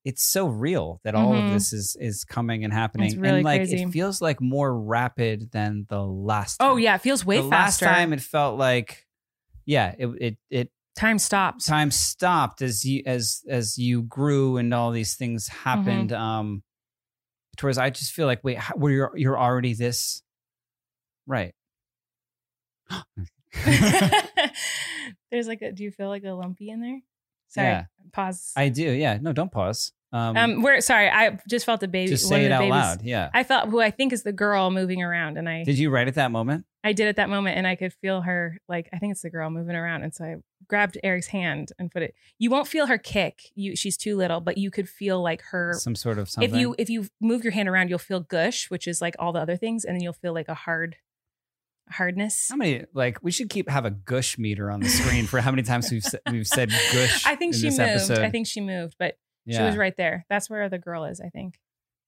it's 0.05 0.23
so 0.23 0.47
real 0.47 1.01
that 1.03 1.15
all 1.15 1.33
Mhm. 1.33 1.47
of 1.47 1.53
this 1.53 1.73
is 1.73 1.97
is 1.99 2.23
coming 2.23 2.63
and 2.63 2.71
happening, 2.73 3.07
It's 3.07 3.15
really 3.15 3.37
and 3.37 3.43
like 3.45 3.61
crazy. 3.61 3.83
it 3.83 3.89
feels 3.91 4.21
like 4.21 4.39
more 4.39 4.77
rapid 4.79 5.51
than 5.51 5.85
the 5.89 6.01
last. 6.01 6.57
Oh 6.59 6.77
yeah, 6.77 6.95
it 6.95 7.01
feels 7.01 7.25
way 7.25 7.41
the 7.41 7.49
faster. 7.49 7.85
last 7.85 7.95
time 7.95 8.13
it 8.13 8.21
felt 8.21 8.57
like, 8.57 9.05
yeah, 9.65 9.93
it 9.97 10.07
it 10.21 10.37
it 10.49 10.71
time 10.97 11.19
stopped 11.19 11.65
time 11.65 11.91
stopped 11.91 12.61
as 12.61 12.83
you 12.83 13.03
as 13.05 13.43
as 13.47 13.77
you 13.77 14.01
grew 14.01 14.57
and 14.57 14.73
all 14.73 14.91
these 14.91 15.15
things 15.15 15.47
happened 15.47 16.11
um 16.11 16.63
towards 17.55 17.77
i 17.77 17.89
just 17.89 18.11
feel 18.11 18.25
like 18.25 18.43
wait 18.43 18.57
how, 18.57 18.75
were 18.75 18.91
you 18.91 19.07
you're 19.15 19.39
already 19.39 19.73
this 19.73 20.21
right 21.25 21.53
There's 25.31 25.47
like 25.47 25.61
a. 25.61 25.71
Do 25.71 25.83
you 25.83 25.91
feel 25.91 26.07
like 26.07 26.23
a 26.23 26.31
lumpy 26.31 26.69
in 26.69 26.79
there? 26.79 27.01
Sorry. 27.49 27.67
Yeah. 27.67 27.85
Pause. 28.13 28.53
i 28.55 28.69
do 28.69 28.89
yeah 28.89 29.17
no 29.21 29.33
don't 29.33 29.51
pause 29.51 29.91
um, 30.13 30.37
um. 30.37 30.61
We're 30.61 30.81
sorry. 30.81 31.09
I 31.09 31.39
just 31.49 31.65
felt 31.65 31.81
the 31.81 31.87
baby. 31.87 32.09
just 32.11 32.27
say 32.27 32.45
it 32.45 32.51
out 32.51 32.59
babies- 32.59 32.71
loud 32.71 33.01
yeah 33.01 33.29
I 33.33 33.43
felt 33.43 33.69
who 33.69 33.79
I 33.81 33.91
think 33.91 34.13
is 34.13 34.23
the 34.23 34.31
girl 34.33 34.71
moving 34.71 35.01
around, 35.03 35.37
and 35.37 35.47
I 35.49 35.63
did 35.63 35.77
you 35.77 35.89
write 35.89 36.07
at 36.07 36.15
that 36.15 36.31
moment 36.31 36.65
I 36.83 36.93
did 36.93 37.07
at 37.09 37.17
that 37.17 37.27
moment, 37.29 37.57
and 37.57 37.67
I 37.67 37.75
could 37.75 37.91
feel 37.93 38.21
her 38.21 38.57
like 38.69 38.87
I 38.93 38.97
think 38.99 39.11
it's 39.11 39.21
the 39.21 39.29
girl 39.29 39.49
moving 39.49 39.75
around, 39.75 40.03
and 40.03 40.13
so 40.15 40.23
I 40.23 40.35
grabbed 40.69 40.97
Erik's 41.03 41.27
hand 41.27 41.73
and 41.77 41.91
put 41.91 42.01
it. 42.01 42.15
You 42.39 42.49
won't 42.49 42.67
feel 42.67 42.85
her 42.87 42.97
kick. 42.97 43.41
You 43.55 43.75
she's 43.75 43.97
too 43.97 44.15
little, 44.15 44.39
but 44.39 44.57
you 44.57 44.71
could 44.71 44.87
feel 44.87 45.21
like 45.21 45.41
her. 45.51 45.73
some 45.77 45.95
sort 45.95 46.17
of 46.17 46.29
something 46.29 46.49
If 46.49 46.57
you 46.57 46.75
if 46.77 46.89
you 46.89 47.07
move 47.19 47.43
your 47.43 47.51
hand 47.51 47.67
around, 47.67 47.89
you'll 47.89 47.99
feel 47.99 48.21
gush, 48.21 48.69
which 48.69 48.87
is 48.87 49.01
like 49.01 49.15
all 49.19 49.33
the 49.33 49.39
other 49.39 49.57
things, 49.57 49.83
and 49.83 49.95
then 49.95 50.01
you'll 50.01 50.13
feel 50.13 50.33
like 50.33 50.47
a 50.47 50.53
hard 50.53 50.95
hardness. 51.89 52.47
how 52.49 52.55
many 52.55 52.85
like 52.93 53.17
we 53.21 53.31
should 53.31 53.49
keep 53.49 53.69
have 53.69 53.85
a 53.85 53.91
gush 53.91 54.37
meter 54.37 54.69
on 54.71 54.79
the 54.79 54.89
screen 54.89 55.25
for 55.25 55.39
how 55.41 55.51
many 55.51 55.63
times 55.63 55.89
we've 55.91 56.05
we've 56.31 56.47
said 56.47 56.69
gush 56.93 57.25
I 57.25 57.35
think 57.35 57.53
in 57.55 57.59
she 57.61 57.67
moved. 57.69 57.79
episode. 57.81 58.19
I 58.19 58.29
think 58.29 58.47
she 58.47 58.61
moved, 58.61 58.95
but 58.99 59.17
she 59.49 59.61
was 59.61 59.77
right 59.77 59.95
there. 59.97 60.25
That's 60.29 60.49
where 60.49 60.69
the 60.69 60.77
girl 60.77 61.05
is. 61.05 61.19
I 61.21 61.29
think. 61.29 61.59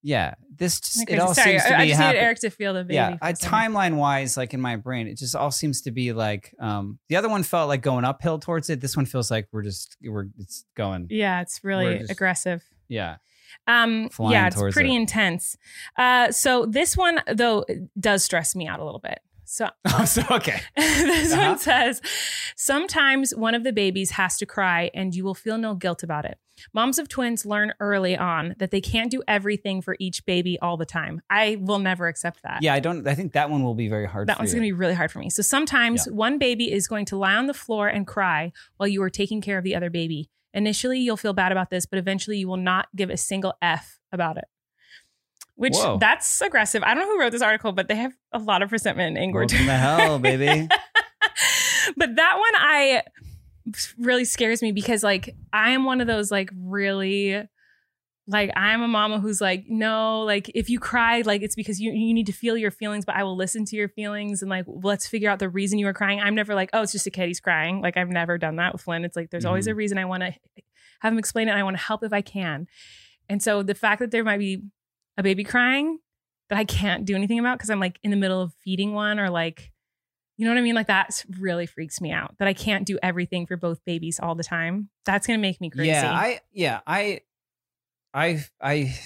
yeah 0.02 0.34
this 0.56 0.80
just, 0.80 1.02
Okay, 1.02 1.14
it 1.14 1.18
all 1.20 1.34
sorry, 1.34 1.50
seems 1.58 1.64
to 1.64 1.74
I, 1.76 1.80
I 1.80 1.82
be 1.84 1.88
just 1.88 2.00
happen- 2.00 2.14
needed 2.14 2.24
Erik 2.24 2.38
to 2.40 2.50
feel 2.50 2.72
the 2.74 2.84
baby. 2.84 2.94
yeah 2.94 3.16
I, 3.20 3.32
timeline 3.34 3.96
wise 3.96 4.36
like 4.36 4.54
in 4.54 4.60
my 4.60 4.76
brain 4.76 5.06
it 5.08 5.18
just 5.18 5.36
all 5.36 5.50
seems 5.50 5.82
to 5.82 5.90
be 5.90 6.12
like 6.14 6.54
um 6.58 6.98
the 7.10 7.16
other 7.16 7.28
one 7.28 7.42
felt 7.42 7.68
like 7.68 7.82
going 7.82 8.06
uphill 8.06 8.38
towards 8.38 8.70
it 8.70 8.80
this 8.80 8.96
one 8.96 9.04
feels 9.04 9.30
like 9.30 9.48
we're 9.52 9.62
just 9.62 9.98
we're 10.02 10.28
it's 10.38 10.64
going 10.74 11.06
Yeah, 11.10 11.42
it's 11.42 11.60
really 11.62 11.98
just- 11.98 12.10
aggressive. 12.10 12.62
yeah 12.88 13.16
Um, 13.66 14.08
yeah, 14.18 14.46
it's 14.46 14.56
pretty 14.72 14.94
it. 14.94 15.00
intense. 15.00 15.56
Uh, 15.98 16.30
so 16.30 16.64
this 16.66 16.96
one 16.96 17.20
though 17.34 17.64
does 17.98 18.24
stress 18.24 18.54
me 18.56 18.66
out 18.68 18.80
a 18.80 18.84
little 18.84 19.00
bit. 19.00 19.18
So 19.52 19.68
so 20.04 20.22
okay 20.30 20.60
this 20.76 21.32
Uh-huh. 21.32 21.48
one 21.50 21.58
says, 21.58 22.00
sometimes 22.56 23.34
one 23.34 23.54
of 23.54 23.64
the 23.64 23.72
babies 23.72 24.12
has 24.12 24.36
to 24.36 24.46
cry 24.46 24.90
and 24.94 25.12
you 25.14 25.24
will 25.24 25.34
feel 25.34 25.58
no 25.58 25.74
guilt 25.74 26.02
about 26.04 26.24
it. 26.24 26.38
Moms 26.72 26.98
of 26.98 27.08
twins 27.08 27.44
learn 27.46 27.72
early 27.80 28.16
on 28.16 28.54
that 28.58 28.70
they 28.70 28.80
can't 28.80 29.10
do 29.10 29.22
everything 29.26 29.80
for 29.80 29.96
each 29.98 30.24
baby 30.26 30.58
all 30.60 30.76
the 30.76 30.84
time. 30.84 31.22
I 31.30 31.56
will 31.58 31.78
never 31.78 32.06
accept 32.06 32.42
that. 32.44 32.62
yeah 32.62 32.74
i 32.74 32.80
don't 32.80 33.06
i 33.08 33.14
think 33.14 33.32
that 33.32 33.50
one 33.50 33.62
will 33.64 33.74
be 33.74 33.88
very 33.88 34.06
hard 34.06 34.28
That 34.28 34.36
for 34.36 34.42
one's 34.42 34.52
you. 34.54 34.60
to 34.60 34.62
be 34.62 34.72
really 34.72 34.94
hard 34.94 35.10
for 35.10 35.18
me. 35.18 35.30
So 35.30 35.42
sometimes 35.42 36.04
one 36.06 36.38
baby 36.38 36.70
is 36.70 36.86
going 36.86 37.06
to 37.06 37.16
lie 37.16 37.34
on 37.34 37.46
the 37.46 37.54
floor 37.54 37.88
and 37.88 38.06
cry 38.06 38.52
while 38.76 38.88
you 38.88 39.02
are 39.02 39.10
taking 39.10 39.40
care 39.40 39.58
of 39.58 39.64
the 39.64 39.74
other 39.74 39.90
baby. 39.90 40.30
Initially, 40.52 40.98
you'll 41.00 41.16
feel 41.16 41.32
bad 41.32 41.52
about 41.52 41.70
this, 41.70 41.86
but 41.86 41.98
eventually 41.98 42.38
you 42.38 42.48
will 42.48 42.56
not 42.56 42.88
give 42.94 43.08
a 43.10 43.16
single 43.16 43.54
F 43.62 43.98
about 44.12 44.36
it. 44.36 44.44
Which 45.60 45.76
Whoa. 45.76 45.98
that's 45.98 46.40
aggressive. 46.40 46.82
I 46.82 46.94
don't 46.94 47.04
know 47.04 47.12
who 47.12 47.20
wrote 47.20 47.32
this 47.32 47.42
article, 47.42 47.72
but 47.72 47.86
they 47.86 47.96
have 47.96 48.14
a 48.32 48.38
lot 48.38 48.62
of 48.62 48.72
resentment 48.72 49.08
and 49.08 49.18
anger. 49.18 49.40
Welcome 49.40 49.66
to 49.66 49.72
hell, 49.72 50.18
baby. 50.18 50.66
but 51.98 52.16
that 52.16 52.38
one 52.38 52.54
I 52.56 53.02
really 53.98 54.24
scares 54.24 54.62
me 54.62 54.72
because 54.72 55.02
like 55.02 55.36
I 55.52 55.72
am 55.72 55.84
one 55.84 56.00
of 56.00 56.06
those 56.06 56.30
like 56.30 56.50
really 56.56 57.46
like 58.26 58.50
I'm 58.56 58.80
a 58.80 58.88
mama 58.88 59.20
who's 59.20 59.42
like 59.42 59.66
no 59.68 60.22
like 60.22 60.50
if 60.54 60.70
you 60.70 60.80
cry 60.80 61.20
like 61.26 61.42
it's 61.42 61.56
because 61.56 61.78
you 61.78 61.92
you 61.92 62.14
need 62.14 62.26
to 62.28 62.32
feel 62.32 62.56
your 62.56 62.70
feelings 62.70 63.04
but 63.04 63.16
I 63.16 63.24
will 63.24 63.36
listen 63.36 63.66
to 63.66 63.76
your 63.76 63.90
feelings 63.90 64.40
and 64.40 64.48
like 64.48 64.64
let's 64.66 65.06
figure 65.06 65.28
out 65.28 65.40
the 65.40 65.50
reason 65.50 65.78
you 65.78 65.88
are 65.88 65.92
crying. 65.92 66.20
I'm 66.20 66.34
never 66.34 66.54
like 66.54 66.70
oh 66.72 66.80
it's 66.80 66.92
just 66.92 67.06
a 67.06 67.10
kid 67.10 67.26
he's 67.26 67.38
crying. 67.38 67.82
Like 67.82 67.98
I've 67.98 68.08
never 68.08 68.38
done 68.38 68.56
that 68.56 68.72
with 68.72 68.80
Flynn. 68.80 69.04
It's 69.04 69.14
like 69.14 69.28
there's 69.28 69.44
always 69.44 69.66
a 69.66 69.70
mm-hmm. 69.70 69.78
reason 69.78 69.98
I 69.98 70.06
want 70.06 70.22
to 70.22 70.34
have 71.00 71.12
him 71.12 71.18
explain 71.18 71.48
it 71.48 71.50
and 71.50 71.60
I 71.60 71.64
want 71.64 71.76
to 71.76 71.82
help 71.82 72.02
if 72.02 72.14
I 72.14 72.22
can. 72.22 72.66
And 73.28 73.42
so 73.42 73.62
the 73.62 73.74
fact 73.74 74.00
that 74.00 74.10
there 74.10 74.24
might 74.24 74.38
be 74.38 74.62
a 75.20 75.22
baby 75.22 75.44
crying 75.44 75.98
that 76.48 76.58
I 76.58 76.64
can't 76.64 77.04
do 77.04 77.14
anything 77.14 77.38
about 77.38 77.58
because 77.58 77.70
I'm 77.70 77.78
like 77.78 77.98
in 78.02 78.10
the 78.10 78.16
middle 78.16 78.40
of 78.42 78.52
feeding 78.64 78.92
one 78.92 79.20
or 79.20 79.30
like 79.30 79.70
you 80.36 80.46
know 80.46 80.52
what 80.52 80.58
I 80.58 80.62
mean? 80.62 80.74
Like 80.74 80.86
that 80.86 81.22
really 81.38 81.66
freaks 81.66 82.00
me 82.00 82.12
out 82.12 82.34
that 82.38 82.48
I 82.48 82.54
can't 82.54 82.86
do 82.86 82.98
everything 83.02 83.46
for 83.46 83.58
both 83.58 83.84
babies 83.84 84.18
all 84.18 84.34
the 84.34 84.42
time. 84.42 84.88
That's 85.04 85.26
gonna 85.26 85.38
make 85.38 85.60
me 85.60 85.68
crazy. 85.68 85.88
Yeah, 85.90 86.10
I 86.10 86.40
yeah, 86.50 86.80
I 86.86 87.20
I 88.14 88.44
I 88.60 88.98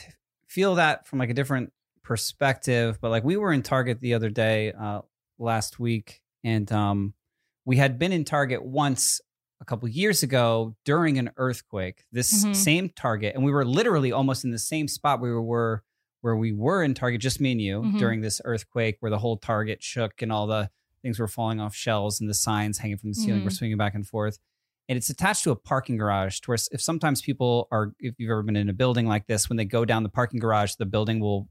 feel 0.46 0.76
that 0.76 1.06
from 1.08 1.18
like 1.18 1.30
a 1.30 1.34
different 1.34 1.72
perspective, 2.04 2.98
but 3.00 3.10
like 3.10 3.24
we 3.24 3.36
were 3.36 3.52
in 3.52 3.62
Target 3.62 4.00
the 4.00 4.14
other 4.14 4.30
day 4.30 4.72
uh 4.72 5.00
last 5.38 5.80
week 5.80 6.20
and 6.44 6.70
um 6.70 7.14
we 7.64 7.76
had 7.76 7.98
been 7.98 8.12
in 8.12 8.24
Target 8.24 8.64
once 8.64 9.20
a 9.60 9.64
couple 9.64 9.88
years 9.88 10.22
ago 10.22 10.76
during 10.84 11.18
an 11.18 11.30
earthquake. 11.36 12.04
This 12.12 12.44
Mhm. 12.44 12.54
same 12.54 12.88
Target 12.90 13.34
and 13.34 13.44
we 13.44 13.50
were 13.50 13.64
literally 13.64 14.12
almost 14.12 14.44
in 14.44 14.52
the 14.52 14.58
same 14.58 14.86
spot 14.86 15.20
we 15.20 15.32
were 15.32 15.82
where 16.24 16.34
we 16.36 16.52
were 16.54 16.82
in 16.82 16.94
Target 16.94 17.20
just 17.20 17.38
me 17.38 17.52
and 17.52 17.60
you 17.60 17.82
Mhm. 17.82 17.98
during 17.98 18.20
this 18.22 18.40
earthquake 18.46 18.96
where 19.00 19.10
the 19.10 19.18
whole 19.18 19.36
Target 19.36 19.82
shook 19.82 20.22
and 20.22 20.32
all 20.32 20.46
the 20.46 20.70
things 21.02 21.18
were 21.18 21.28
falling 21.28 21.60
off 21.60 21.74
shelves 21.74 22.18
and 22.18 22.30
the 22.30 22.34
signs 22.34 22.78
hanging 22.78 22.96
from 22.96 23.10
the 23.10 23.14
ceiling 23.14 23.44
were 23.44 23.50
Mhm. 23.50 23.56
swinging 23.58 23.76
back 23.76 23.94
and 23.94 24.06
forth 24.08 24.38
and 24.88 24.96
it's 24.96 25.10
attached 25.10 25.44
to 25.44 25.50
a 25.50 25.56
parking 25.56 25.98
garage 25.98 26.40
to 26.40 26.50
where 26.50 26.58
if 26.72 26.80
sometimes 26.80 27.20
people 27.20 27.68
are 27.70 27.92
if 28.00 28.14
you've 28.18 28.30
ever 28.30 28.42
been 28.42 28.56
in 28.56 28.70
a 28.70 28.72
building 28.72 29.06
like 29.06 29.26
this 29.26 29.48
when 29.50 29.58
they 29.58 29.66
go 29.66 29.84
down 29.84 30.02
the 30.02 30.08
parking 30.08 30.40
garage 30.40 30.74
the 30.76 30.86
building 30.86 31.20
will 31.20 31.46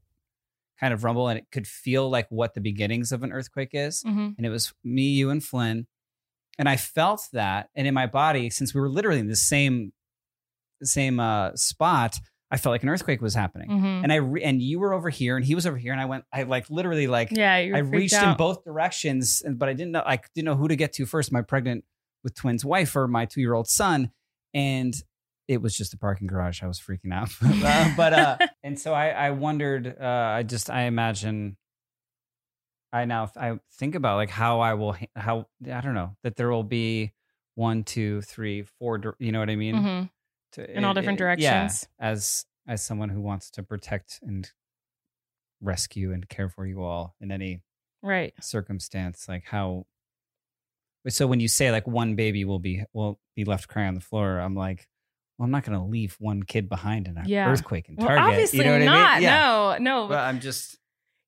kind 0.80 0.92
of 0.92 1.04
rumble 1.04 1.28
and 1.28 1.38
it 1.38 1.46
could 1.52 1.68
feel 1.68 2.10
like 2.10 2.28
what 2.30 2.54
the 2.54 2.60
beginnings 2.60 3.12
of 3.12 3.22
an 3.22 3.30
earthquake 3.32 3.70
is 3.72 4.02
Mhm. 4.02 4.34
and 4.36 4.44
it 4.44 4.50
was 4.50 4.72
me 4.82 5.08
you 5.10 5.30
and 5.30 5.44
flynn 5.44 5.86
and 6.58 6.68
i 6.68 6.76
felt 6.76 7.28
that 7.32 7.70
and 7.76 7.86
in 7.86 7.94
my 7.94 8.06
body 8.08 8.50
since 8.50 8.74
we 8.74 8.80
were 8.80 8.90
literally 8.90 9.20
in 9.20 9.28
the 9.28 9.36
same 9.36 9.92
same 10.82 11.20
uh, 11.20 11.54
spot 11.54 12.18
i 12.54 12.56
felt 12.56 12.72
like 12.72 12.82
an 12.82 12.88
earthquake 12.88 13.20
was 13.20 13.34
happening 13.34 13.68
Mhm. 13.68 14.02
and 14.04 14.12
i 14.12 14.16
re- 14.16 14.42
and 14.48 14.62
you 14.62 14.78
were 14.78 14.92
over 14.98 15.10
here 15.10 15.36
and 15.36 15.44
he 15.44 15.54
was 15.54 15.66
over 15.66 15.76
here 15.84 15.92
and 15.92 16.00
i 16.00 16.04
went 16.06 16.24
i 16.32 16.44
like 16.44 16.70
literally 16.70 17.06
like 17.06 17.28
Yeah, 17.30 17.52
I 17.52 17.78
reached 17.78 18.14
out. 18.14 18.30
in 18.32 18.36
both 18.36 18.64
directions, 18.64 19.42
and 19.44 19.58
but 19.58 19.68
I 19.68 19.72
didn't 19.78 19.92
know 19.92 20.02
I 20.06 20.16
didn't 20.34 20.46
know 20.46 20.56
who 20.56 20.68
to 20.68 20.76
get 20.76 20.92
to 20.94 21.06
first. 21.06 21.32
My 21.32 21.42
pregnant 21.42 21.84
with 22.22 22.34
twins 22.34 22.64
wife 22.64 22.94
or 22.96 23.06
my 23.08 23.24
two 23.26 23.40
year 23.44 23.54
old 23.54 23.68
son, 23.68 24.10
and 24.54 24.94
it 25.48 25.60
was 25.60 25.76
just 25.76 25.92
a 25.92 25.98
parking 25.98 26.26
garage. 26.26 26.62
I 26.62 26.66
was 26.66 26.78
freaking 26.80 27.12
out, 27.12 27.28
Uh, 27.42 27.92
but 27.96 28.12
uh, 28.12 28.36
and 28.66 28.78
so 28.78 28.94
I 28.94 29.06
I 29.26 29.30
wondered. 29.46 29.84
Uh, 30.00 30.38
I 30.38 30.42
just 30.42 30.70
I 30.70 30.82
imagine. 30.94 31.56
I 32.92 33.04
now 33.06 33.30
I 33.36 33.58
think 33.78 33.94
about 33.94 34.16
like 34.16 34.30
how 34.30 34.60
I 34.60 34.74
will 34.74 34.96
how 35.16 35.46
I 35.70 35.80
don't 35.80 35.94
know 35.94 36.16
that 36.22 36.36
there 36.36 36.50
will 36.50 36.62
be 36.64 37.12
one 37.56 37.82
two 37.84 38.20
three 38.22 38.62
four 38.78 39.16
you 39.18 39.32
know 39.32 39.40
what 39.40 39.50
I 39.50 39.56
mean 39.56 39.74
Mhm. 39.76 40.10
To- 40.54 40.76
In 40.76 40.84
all 40.84 40.94
different 40.94 41.20
it- 41.20 41.24
yeah, 41.40 41.52
directions. 41.62 41.88
as 42.00 42.46
as 42.66 42.82
someone 42.82 43.08
who 43.10 43.20
wants 43.20 43.50
to 43.50 43.62
protect 43.62 44.20
and 44.22 44.50
rescue 45.60 46.12
and 46.12 46.28
care 46.28 46.48
for 46.48 46.66
you 46.66 46.82
all 46.82 47.14
in 47.20 47.30
any 47.30 47.62
Right. 48.02 48.34
circumstance 48.42 49.26
like 49.28 49.44
how 49.46 49.86
so 51.08 51.26
when 51.26 51.40
you 51.40 51.48
say 51.48 51.70
like 51.70 51.86
one 51.86 52.16
baby 52.16 52.44
will 52.44 52.58
be 52.58 52.84
will 52.92 53.18
be 53.34 53.44
left 53.44 53.68
crying 53.68 53.88
on 53.88 53.94
the 53.94 54.00
floor 54.00 54.38
i'm 54.40 54.54
like 54.54 54.86
well 55.38 55.44
i'm 55.44 55.50
not 55.50 55.64
going 55.64 55.78
to 55.78 55.84
leave 55.84 56.16
one 56.18 56.42
kid 56.42 56.68
behind 56.68 57.08
in 57.08 57.16
an 57.16 57.24
Yeah. 57.26 57.48
earthquake 57.50 57.88
in 57.88 57.96
Well, 57.96 58.08
target 58.08 58.24
obviously 58.24 58.58
you 58.58 58.64
know 58.64 58.78
what 58.78 58.84
not. 58.84 59.10
i 59.10 59.14
mean 59.14 59.22
yeah 59.22 59.40
No, 59.40 59.76
no. 59.80 60.08
but 60.08 60.18
i'm 60.18 60.40
just 60.40 60.78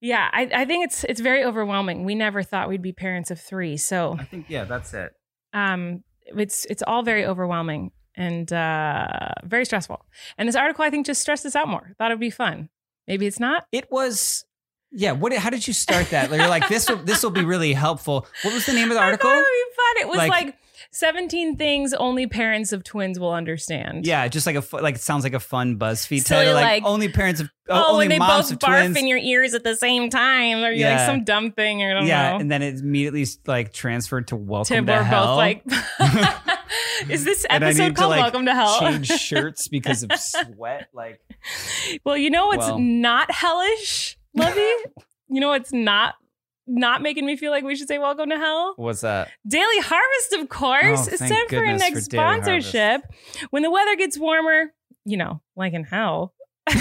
yeah, 0.02 0.28
I, 0.30 0.50
I 0.54 0.64
think 0.66 0.84
it's 0.84 1.04
it's 1.04 1.20
very 1.20 1.42
overwhelming. 1.42 2.04
We 2.04 2.14
never 2.14 2.42
thought 2.42 2.68
we'd 2.68 2.82
be 2.82 2.92
parents 2.92 3.30
of 3.30 3.40
three, 3.40 3.78
so 3.78 4.16
i 4.20 4.24
think 4.24 4.46
yeah 4.50 4.64
that's 4.64 4.92
it 4.92 5.12
um, 5.54 6.04
it's 6.26 6.66
it's 6.66 6.82
all 6.86 7.02
very 7.02 7.24
overwhelming 7.24 7.90
and 8.16 8.52
uh, 8.52 9.30
very 9.44 9.64
stressful. 9.64 10.04
And 10.38 10.48
this 10.48 10.56
article, 10.56 10.84
I 10.84 10.90
think, 10.90 11.06
just 11.06 11.20
stressed 11.20 11.44
us 11.46 11.54
out 11.56 11.68
more. 11.68 11.92
Thought 11.98 12.10
it'd 12.10 12.20
be 12.20 12.30
fun. 12.30 12.68
Maybe 13.06 13.26
it's 13.26 13.38
not. 13.40 13.66
it 13.72 13.90
was 13.90 14.44
yeah 14.92 15.10
what 15.10 15.32
how 15.34 15.50
did 15.50 15.66
you 15.66 15.74
start 15.74 16.08
that 16.10 16.30
you're 16.30 16.46
like 16.46 16.68
this 16.68 16.88
will 16.88 16.96
this 16.98 17.20
will 17.24 17.30
be 17.32 17.44
really 17.44 17.72
helpful 17.72 18.24
what 18.42 18.54
was 18.54 18.66
the 18.66 18.72
name 18.72 18.88
of 18.88 18.94
the 18.94 19.00
article 19.08 19.28
thought 19.28 19.36
it'd 19.36 19.44
be 19.52 19.74
fun. 19.76 20.02
It 20.02 20.08
was 20.08 20.16
Like- 20.18 20.30
like, 20.30 20.56
17 20.92 21.56
things 21.56 21.92
only 21.94 22.26
parents 22.26 22.72
of 22.72 22.82
twins 22.84 23.18
will 23.20 23.32
understand. 23.32 24.06
yeah 24.06 24.26
just 24.28 24.46
like 24.46 24.56
a 24.56 24.62
fu- 24.62 24.78
like 24.78 24.94
it 24.96 25.00
sounds 25.00 25.24
like 25.24 25.34
a 25.34 25.40
fun 25.40 25.78
buzzfeed 25.78 26.22
Silly, 26.24 26.44
title 26.44 26.54
like, 26.54 26.64
like, 26.64 26.84
only 26.84 27.08
parents 27.08 27.40
of 27.40 27.50
Oh, 27.68 27.74
oh, 27.88 27.92
only 27.94 28.04
when 28.04 28.08
they 28.10 28.18
moms 28.20 28.44
both 28.44 28.52
of 28.52 28.58
barf 28.60 28.78
twins 28.82 28.96
in 28.96 29.08
your 29.08 29.18
ears 29.18 29.52
at 29.52 29.64
the 29.64 29.74
same 29.74 30.08
time, 30.08 30.58
or 30.62 30.70
you 30.70 30.84
like 30.84 31.00
some 31.00 31.24
dumb 31.24 31.50
thing, 31.50 31.82
or 31.82 31.90
I 31.90 31.94
don't 31.94 32.06
yeah 32.06 32.30
know. 32.30 32.36
and 32.38 32.48
then 32.48 32.62
it 32.62 32.76
immediately 32.78 33.26
like 33.44 33.72
transferred 33.72 34.28
to 34.28 34.36
welcome 34.36 34.72
Tim, 34.76 34.86
to 34.86 34.92
we're 34.92 35.02
hell 35.02 35.26
both 35.26 35.36
like, 35.36 35.64
is 37.10 37.24
this 37.24 37.44
episode 37.50 37.82
need 37.82 37.88
to, 37.88 37.94
called 37.94 38.10
like, 38.10 38.20
Welcome 38.20 38.46
to 38.46 38.54
Hell? 38.54 38.78
change 38.78 39.06
shirts 39.20 39.66
because 39.66 40.04
of 40.04 40.12
sweat 40.14 40.88
like 40.94 41.20
well, 42.04 42.16
you 42.16 42.30
know 42.30 42.46
what's 42.46 42.66
Well. 42.68 42.78
not 42.78 43.32
hellish, 43.32 44.16
Lovey? 44.34 44.60
you 45.28 45.40
know 45.40 45.48
what's 45.48 45.72
not 45.72 46.14
not 46.66 47.02
making 47.02 47.24
me 47.26 47.36
feel 47.36 47.50
like 47.50 47.64
we 47.64 47.76
should 47.76 47.88
say 47.88 47.98
Welcome 47.98 48.30
to 48.30 48.38
Hell? 48.38 48.74
what's 48.76 49.02
that 49.02 49.30
Daily 49.46 49.78
Harvest, 49.80 50.32
of 50.34 50.48
course. 50.48 51.08
Oh, 51.08 51.12
it's 51.12 51.18
time 51.18 51.48
for 51.48 51.64
our 51.64 51.76
next 51.76 52.06
for 52.06 52.10
Daily 52.10 52.24
Harvest. 52.24 52.68
sponsorship. 52.70 53.02
When 53.50 53.62
the 53.62 53.70
weather 53.70 53.96
gets 53.96 54.18
warmer, 54.18 54.72
you 55.04 55.16
know, 55.16 55.40
like 55.54 55.72
in 55.72 55.84
hell. 55.84 56.34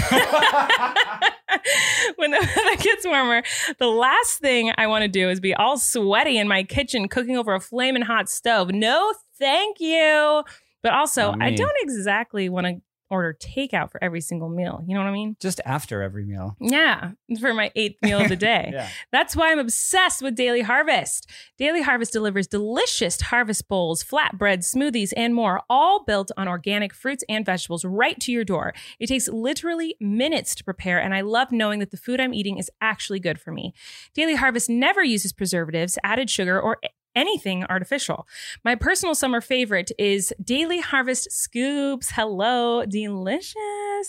when 2.16 2.32
the 2.32 2.38
weather 2.40 2.82
gets 2.82 3.06
warmer, 3.06 3.42
the 3.78 3.86
last 3.86 4.40
thing 4.40 4.72
I 4.76 4.88
want 4.88 5.02
to 5.02 5.08
do 5.08 5.30
is 5.30 5.38
be 5.40 5.54
all 5.54 5.78
sweaty 5.78 6.38
in 6.38 6.48
my 6.48 6.64
kitchen 6.64 7.08
cooking 7.08 7.36
over 7.36 7.54
a 7.54 7.60
flaming 7.60 8.02
hot 8.02 8.28
stove. 8.28 8.70
No, 8.72 9.12
thank 9.38 9.78
you. 9.78 10.42
But 10.82 10.92
also, 10.92 11.34
I 11.40 11.52
don't 11.52 11.76
exactly 11.80 12.48
want 12.48 12.66
to 12.66 12.80
order 13.10 13.36
takeout 13.40 13.90
for 13.90 14.02
every 14.02 14.20
single 14.20 14.48
meal. 14.48 14.82
You 14.86 14.94
know 14.94 15.00
what 15.02 15.08
I 15.08 15.12
mean? 15.12 15.36
just 15.40 15.60
after 15.64 16.02
every 16.02 16.24
meal 16.24 16.56
Yeah, 16.60 17.12
for 17.40 17.52
my 17.54 17.70
eighth 17.76 17.96
meal 18.02 18.20
of 18.20 18.28
the 18.28 18.36
day. 18.36 18.70
yeah 18.72 18.88
That's 19.12 19.36
why 19.36 19.50
I'm 19.52 19.58
obsessed 19.58 20.22
with 20.22 20.34
Daily 20.34 20.62
Harvest. 20.62 21.28
Daily 21.58 21.82
Harvest 21.82 22.12
delivers 22.12 22.46
delicious 22.46 23.20
harvest 23.20 23.68
bowls, 23.68 24.02
flatbread, 24.04 24.58
smoothies, 24.58 25.12
and 25.16 25.34
more, 25.34 25.62
all 25.68 26.04
built 26.04 26.30
on 26.36 26.48
organic 26.48 26.92
fruits 26.94 27.24
and 27.28 27.44
vegetables 27.44 27.84
right 27.84 28.18
to 28.20 28.32
your 28.32 28.44
door. 28.44 28.72
It 28.98 29.06
takes 29.08 29.28
literally 29.28 29.96
minutes 30.00 30.54
to 30.56 30.64
prepare, 30.64 31.00
and 31.00 31.14
I 31.14 31.20
love 31.20 31.52
knowing 31.52 31.78
that 31.80 31.90
the 31.90 31.96
food 31.96 32.20
I'm 32.20 32.34
eating 32.34 32.58
is 32.58 32.70
actually 32.80 33.20
good 33.20 33.40
for 33.40 33.52
me. 33.52 33.74
Daily 34.14 34.34
Harvest 34.36 34.68
never 34.70 35.02
uses 35.02 35.32
preservatives, 35.32 35.98
added 36.04 36.28
sugar, 36.30 36.60
or 36.60 36.78
anything 37.16 37.64
artificial. 37.64 38.28
My 38.64 38.76
personal 38.76 39.14
summer 39.16 39.40
favorite 39.40 39.90
is 39.98 40.32
Daily 40.44 40.80
Harvest 40.80 41.32
Scoops. 41.32 42.10
Hello, 42.12 42.84
delicious. 42.84 43.56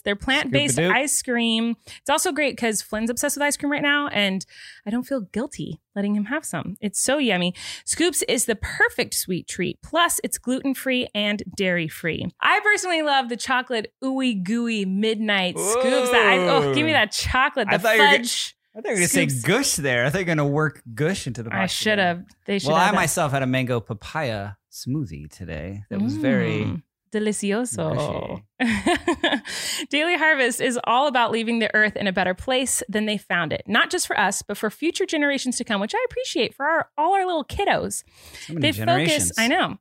They're 0.03 0.15
plant 0.15 0.51
based 0.51 0.77
ice 0.77 1.21
cream. 1.21 1.75
It's 2.01 2.09
also 2.09 2.31
great 2.31 2.55
because 2.55 2.81
Flynn's 2.81 3.09
obsessed 3.09 3.37
with 3.37 3.43
ice 3.43 3.57
cream 3.57 3.71
right 3.71 3.81
now, 3.81 4.07
and 4.09 4.45
I 4.85 4.89
don't 4.91 5.03
feel 5.07 5.21
guilty 5.21 5.79
letting 5.95 6.15
him 6.15 6.25
have 6.25 6.45
some. 6.45 6.77
It's 6.79 7.01
so 7.01 7.17
yummy. 7.17 7.55
Scoops 7.83 8.21
is 8.27 8.45
the 8.45 8.55
perfect 8.55 9.15
sweet 9.15 9.47
treat. 9.47 9.81
Plus, 9.81 10.19
it's 10.23 10.37
gluten 10.37 10.75
free 10.75 11.07
and 11.15 11.41
dairy 11.55 11.87
free. 11.87 12.27
I 12.39 12.59
personally 12.59 13.01
love 13.01 13.29
the 13.29 13.37
chocolate 13.37 13.91
ooey 14.03 14.43
gooey 14.43 14.85
midnight 14.85 15.57
scoops. 15.57 16.11
That 16.11 16.27
I, 16.27 16.37
oh, 16.49 16.73
give 16.75 16.85
me 16.85 16.91
that 16.91 17.11
chocolate, 17.11 17.67
the 17.69 17.75
I 17.75 17.77
thought 17.79 17.95
you 17.95 18.01
were 18.01 18.05
gonna- 18.05 18.17
fudge. 18.19 18.56
I 18.77 18.89
you 18.89 18.89
were 18.91 18.95
gonna 18.95 19.07
say 19.07 19.25
gush 19.25 19.73
there. 19.75 20.05
I 20.05 20.09
thought 20.11 20.19
you 20.19 20.25
were 20.25 20.35
gonna 20.35 20.45
work 20.47 20.81
gush 20.93 21.25
into 21.25 21.41
the. 21.43 21.53
I 21.53 21.65
should 21.65 21.97
have. 21.97 22.23
They 22.45 22.59
should 22.59 22.67
Well, 22.67 22.77
I 22.77 22.85
have. 22.85 22.95
myself 22.95 23.31
had 23.31 23.41
a 23.41 23.47
mango 23.47 23.79
papaya 23.79 24.51
smoothie 24.71 25.29
today. 25.35 25.83
That 25.89 26.01
was 26.01 26.15
very. 26.17 26.59
Mm, 26.65 26.83
delicioso. 27.11 28.43
Daily 29.89 30.15
Harvest 30.17 30.61
is 30.61 30.79
all 30.83 31.07
about 31.07 31.31
leaving 31.31 31.59
the 31.59 31.73
earth 31.73 31.95
in 31.95 32.05
a 32.07 32.11
better 32.13 32.33
place 32.33 32.83
than 32.89 33.05
they 33.05 33.17
found 33.17 33.53
it. 33.53 33.63
Not 33.67 33.89
just 33.89 34.05
for 34.07 34.19
us, 34.19 34.41
but 34.41 34.57
for 34.57 34.69
future 34.69 35.05
generations 35.05 35.57
to 35.57 35.63
come, 35.63 35.81
which 35.81 35.95
I 35.95 36.05
appreciate 36.09 36.53
for 36.53 36.65
our, 36.65 36.89
all 36.97 37.13
our 37.15 37.25
little 37.25 37.45
kiddos. 37.45 38.03
So 38.45 38.53
many 38.53 38.61
They 38.67 38.71
generations. 38.73 39.29
focus, 39.29 39.39
I 39.39 39.47
know. 39.47 39.77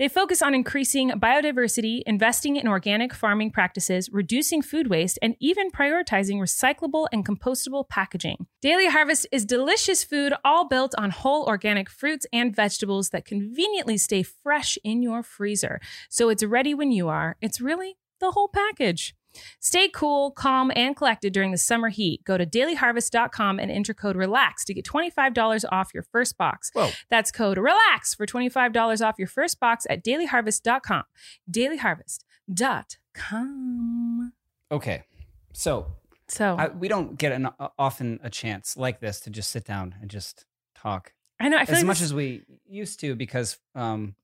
They 0.00 0.08
focus 0.08 0.40
on 0.40 0.54
increasing 0.54 1.10
biodiversity, 1.10 2.00
investing 2.06 2.56
in 2.56 2.66
organic 2.66 3.12
farming 3.12 3.50
practices, 3.50 4.08
reducing 4.10 4.62
food 4.62 4.86
waste, 4.86 5.18
and 5.20 5.36
even 5.40 5.70
prioritizing 5.70 6.36
recyclable 6.36 7.06
and 7.12 7.22
compostable 7.22 7.86
packaging. 7.86 8.46
Daily 8.62 8.86
Harvest 8.86 9.26
is 9.30 9.44
delicious 9.44 10.02
food 10.02 10.32
all 10.42 10.66
built 10.66 10.94
on 10.96 11.10
whole 11.10 11.44
organic 11.44 11.90
fruits 11.90 12.24
and 12.32 12.56
vegetables 12.56 13.10
that 13.10 13.26
conveniently 13.26 13.98
stay 13.98 14.22
fresh 14.22 14.78
in 14.82 15.02
your 15.02 15.22
freezer. 15.22 15.82
So 16.08 16.30
it's 16.30 16.42
ready 16.42 16.72
when 16.72 16.92
you 16.92 17.10
are. 17.10 17.36
It's 17.42 17.60
really 17.60 17.98
the 18.20 18.30
whole 18.30 18.48
package. 18.48 19.14
Stay 19.60 19.88
cool, 19.88 20.30
calm, 20.30 20.72
and 20.74 20.96
collected 20.96 21.32
during 21.32 21.52
the 21.52 21.58
summer 21.58 21.88
heat. 21.88 22.24
Go 22.24 22.36
to 22.38 22.46
dailyharvest.com 22.46 23.58
and 23.58 23.70
enter 23.70 23.94
code 23.94 24.16
RELAX 24.16 24.64
to 24.66 24.74
get 24.74 24.84
$25 24.84 25.64
off 25.70 25.90
your 25.94 26.02
first 26.02 26.36
box. 26.36 26.70
Whoa. 26.74 26.90
That's 27.08 27.30
code 27.30 27.58
RELAX 27.58 28.16
for 28.16 28.26
$25 28.26 29.06
off 29.06 29.14
your 29.18 29.28
first 29.28 29.60
box 29.60 29.86
at 29.88 30.04
dailyharvest.com. 30.04 31.04
Dailyharvest.com. 31.50 34.32
Okay. 34.72 35.04
So 35.52 35.86
So 36.28 36.56
I, 36.58 36.68
we 36.68 36.88
don't 36.88 37.18
get 37.18 37.32
an, 37.32 37.46
uh, 37.46 37.68
often 37.78 38.20
a 38.22 38.30
chance 38.30 38.76
like 38.76 39.00
this 39.00 39.20
to 39.20 39.30
just 39.30 39.50
sit 39.50 39.64
down 39.64 39.94
and 40.00 40.10
just 40.10 40.44
talk 40.74 41.12
I 41.42 41.48
know, 41.48 41.56
I 41.56 41.64
feel 41.64 41.76
as 41.76 41.80
like 41.82 41.86
much 41.86 41.98
this- 42.00 42.08
as 42.08 42.14
we 42.14 42.42
used 42.68 43.00
to 43.00 43.14
because 43.14 43.56
um, 43.74 44.14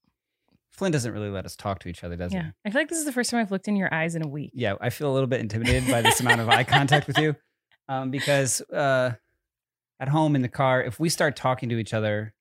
Flynn 0.77 0.93
doesn't 0.93 1.12
really 1.12 1.31
let 1.31 1.45
us 1.47 1.57
talk 1.57 1.79
to 1.81 1.89
each 1.89 2.05
other, 2.05 2.16
does 2.16 2.33
Yeah. 2.35 2.43
he? 2.45 2.51
I 2.66 2.70
feel 2.70 2.81
like 2.83 2.89
this 2.89 2.99
is 2.99 3.05
the 3.07 3.12
first 3.12 3.31
time 3.31 3.41
I've 3.41 3.51
looked 3.51 3.66
in 3.68 3.77
your 3.77 3.93
eyes 3.93 4.14
in 4.14 4.22
a 4.22 4.29
week. 4.29 4.51
Yeah, 4.55 4.74
I 4.81 4.91
feel 4.91 5.11
a 5.11 5.14
little 5.14 5.27
bit 5.27 5.41
intimidated 5.41 5.91
by 5.91 6.03
this 6.03 6.20
amount 6.20 6.41
of 6.41 6.49
eye 6.49 6.64
contact 6.77 7.07
with 7.07 7.16
you 7.18 7.35
um, 7.89 8.11
because 8.11 8.61
uh, 8.72 9.12
at 9.99 10.09
home 10.09 10.37
in 10.37 10.43
the 10.43 10.49
car, 10.49 10.83
if 10.83 11.01
we 11.01 11.09
start 11.09 11.35
talking 11.37 11.68
to 11.70 11.79
each 11.79 11.95
other, 11.95 12.35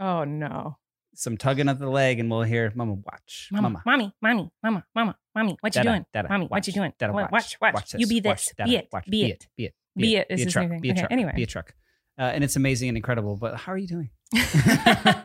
Oh 0.00 0.24
no. 0.24 0.78
some 1.14 1.36
tugging 1.36 1.68
of 1.68 1.78
the 1.78 1.88
leg, 1.88 2.18
and 2.18 2.28
we'll 2.30 2.42
hear 2.42 2.72
"Mama, 2.74 2.94
watch, 2.94 3.48
Mama, 3.52 3.68
Mama, 3.70 3.82
mommy, 3.86 4.12
mommy, 4.22 4.50
mama, 4.62 4.84
mama, 4.94 5.16
mommy, 5.34 5.56
what 5.60 5.74
you 5.76 5.82
Dada, 5.82 5.90
doing? 5.90 6.06
dada, 6.12 6.28
mommy, 6.28 6.46
what 6.46 6.66
you 6.66 6.72
doing? 6.72 6.92
dada, 6.98 7.12
What- 7.12 7.30
watch, 7.30 7.56
watch. 7.60 7.92
this, 7.92 8.00
You 8.00 8.06
be 8.08 8.20
watch, 8.24 8.46
this. 8.46 8.54
dada, 8.56 8.70
Be 8.70 8.76
it. 8.76 8.88
watch, 8.92 9.06
Be 9.08 9.24
it. 9.26 9.46
be 9.56 9.64
it, 9.66 9.74
Be 9.96 10.16
it 10.16 10.26
is 10.30 10.36
be 10.38 10.42
a 10.42 10.44
his 10.46 10.52
truck, 10.52 10.64
new 10.64 10.70
thing. 10.70 10.80
be 10.80 10.88
a 10.88 10.92
Okay, 10.92 11.00
truck, 11.02 11.12
anyway. 11.12 11.32
be 11.36 11.42
a 11.44 11.46
truck, 11.46 11.74
uh, 12.18 12.22
and 12.22 12.42
it's 12.42 12.56
amazing 12.56 12.88
and 12.88 12.96
incredible. 12.96 13.36
But 13.36 13.54
how 13.56 13.70
are 13.72 13.78
you 13.78 13.86
doing? 13.86 14.10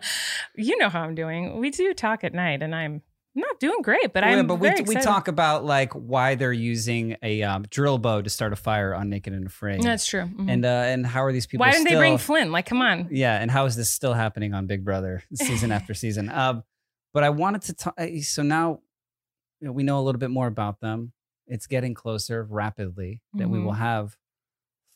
you 0.56 0.78
know 0.78 0.90
how 0.90 1.02
I'm 1.02 1.16
doing. 1.16 1.58
We 1.60 1.70
do 1.72 1.94
talk 1.94 2.24
at 2.24 2.34
night, 2.34 2.62
and 2.64 2.74
I'm 2.76 3.02
not 3.36 3.60
doing 3.60 3.82
great, 3.82 4.12
but 4.14 4.24
I'm 4.24 4.48
but 4.48 4.56
we 4.56 4.70
very 4.70 4.82
we 4.82 4.96
talk 4.96 5.28
about 5.28 5.64
like 5.64 5.94
why 5.94 6.36
they're 6.36 6.52
using 6.52 7.16
a 7.24 7.44
um, 7.44 7.64
drill 7.70 7.98
bow 7.98 8.22
to 8.22 8.30
start 8.30 8.54
a 8.54 8.56
fire 8.56 8.94
on 8.94 9.10
Naked 9.10 9.34
and 9.34 9.46
Afraid, 9.48 9.82
That's 9.84 10.06
true. 10.08 10.24
Mhm. 10.26 10.52
and 10.52 10.66
uh, 10.66 10.68
and 10.68 11.06
how 11.06 11.24
are 11.24 11.32
these 11.32 11.46
people? 11.48 11.66
Why 11.66 11.72
didn't 11.72 11.88
they 11.88 11.96
bring 11.96 12.18
Flynn? 12.18 12.52
Like, 12.52 12.66
come 12.66 12.82
on. 12.82 13.08
Yeah, 13.12 13.40
and 13.40 13.50
how 13.52 13.66
is 13.66 13.76
this 13.76 13.90
still 13.90 14.14
happening 14.14 14.54
on 14.54 14.66
Big 14.68 14.84
Brother 14.84 15.24
season 15.34 15.72
after 15.72 15.94
season? 15.94 16.30
Um, 16.30 16.64
but 17.14 17.24
I 17.24 17.30
wanted 17.30 17.62
to 17.64 17.74
talk. 17.74 17.96
So 18.24 18.44
now 18.44 18.80
you 19.62 19.68
know, 19.68 19.72
we 19.74 19.84
know 19.84 20.00
a 20.00 20.04
little 20.04 20.20
bit 20.20 20.32
more 20.32 20.48
about 20.48 20.80
them. 20.80 21.12
It's 21.48 21.68
getting 21.68 21.94
closer 21.94 22.44
rapidly 22.50 23.22
that 23.34 23.50
we 23.50 23.60
will 23.60 23.74
Mhm. 23.74 23.78
have 23.78 24.18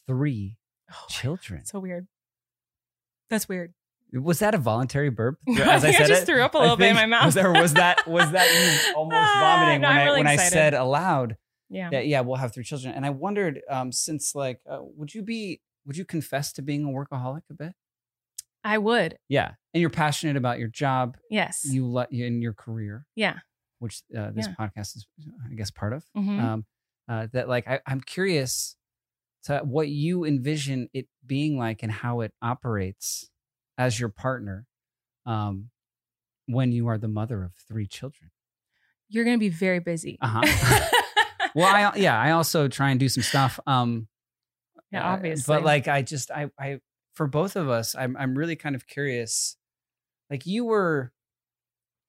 three 0.08 0.58
Oh, 0.92 1.06
children. 1.10 1.66
So 1.66 1.80
weird. 1.80 2.08
That's 3.30 3.48
weird. 3.50 3.74
Was 4.14 4.40
that 4.40 4.54
a 4.54 4.58
voluntary 4.60 5.10
burp? 5.10 5.38
As 5.50 5.58
I 5.60 5.76
I 5.76 5.80
think 5.80 5.96
I 5.96 5.98
said 6.00 6.08
just 6.08 6.22
it? 6.24 6.26
threw 6.26 6.42
up 6.44 6.54
a 6.54 6.58
little 6.60 6.78
bit 6.78 6.90
in 6.90 6.96
my 6.96 7.06
mouth. 7.08 7.26
Was, 7.26 7.34
there, 7.36 7.52
was 7.52 7.74
that 7.74 8.08
was 8.08 8.30
that 8.32 8.48
you 8.54 8.94
almost 8.96 9.16
Ah, 9.20 9.58
vomiting 9.60 9.82
no, 9.82 9.88
when 9.88 9.98
I'm 9.98 10.02
I 10.02 10.06
really 10.06 10.20
when 10.20 10.28
I 10.28 10.36
said 10.38 10.74
aloud 10.74 11.36
Yeah. 11.70 11.90
that 11.90 12.08
yeah 12.08 12.22
we'll 12.22 12.38
have 12.38 12.54
three 12.54 12.64
children? 12.64 12.94
And 12.94 13.06
I 13.06 13.10
wondered 13.10 13.62
um, 13.70 13.92
since 13.92 14.36
like 14.36 14.60
uh, 14.70 14.80
would 14.82 15.14
you 15.16 15.24
be 15.24 15.62
would 15.86 15.98
you 15.98 16.06
confess 16.06 16.54
to 16.54 16.62
being 16.62 16.86
a 16.86 16.88
workaholic 16.90 17.42
a 17.50 17.54
bit? 17.54 17.74
I 18.64 18.78
would. 18.78 19.18
Yeah, 19.28 19.52
and 19.74 19.82
you're 19.82 19.90
passionate 19.90 20.38
about 20.38 20.58
your 20.60 20.70
job. 20.70 21.18
Yes. 21.30 21.66
You 21.66 21.86
let 21.86 22.14
you 22.14 22.26
in 22.26 22.42
your 22.42 22.54
career. 22.54 23.06
yeah. 23.16 23.40
which 23.80 24.02
uh, 24.18 24.32
this 24.32 24.48
Yeah. 24.48 24.54
podcast 24.68 24.96
is, 24.96 25.06
I 25.52 25.56
guess, 25.56 25.70
part 25.72 25.92
of. 25.92 26.06
Mhm. 26.16 26.40
Um, 26.42 26.66
uh, 27.10 27.28
that 27.34 27.50
like 27.50 27.68
I, 27.68 27.82
I'm 27.86 28.00
curious 28.00 28.78
to 29.46 29.60
what 29.66 29.90
you 29.90 30.24
envision 30.24 30.88
it 30.94 31.08
being 31.26 31.58
like 31.58 31.84
and 31.84 31.92
how 31.92 32.22
it 32.22 32.32
operates 32.42 33.30
as 33.78 34.00
your 34.00 34.10
partner 34.10 34.66
um, 35.26 35.70
when 36.48 36.72
you 36.72 36.88
are 36.88 36.98
the 36.98 37.08
mother 37.08 37.44
of 37.44 37.54
three 37.68 37.88
children. 37.88 38.32
You're 39.10 39.24
going 39.26 39.36
to 39.38 39.40
be 39.40 39.50
very 39.50 39.80
busy. 39.80 40.18
Uh-huh. 40.22 40.90
Well, 41.56 41.68
I 41.68 41.96
yeah, 41.98 42.20
I 42.20 42.32
also 42.32 42.68
try 42.68 42.90
and 42.90 43.00
do 43.00 43.08
some 43.08 43.22
stuff. 43.22 43.60
Um, 43.68 44.08
Yeah, 44.92 45.08
uh, 45.08 45.14
obviously. 45.14 45.54
but 45.56 45.64
like 45.64 45.88
I 45.88 46.02
just 46.02 46.32
I 46.32 46.50
I 46.60 46.80
for 47.14 47.28
both 47.28 47.56
of 47.56 47.70
us, 47.70 47.94
I'm 47.96 48.18
I'm 48.18 48.36
really 48.36 48.56
kind 48.56 48.74
of 48.76 48.88
curious. 48.88 49.56
Like 50.32 50.48
you 50.48 50.66
were 50.66 51.12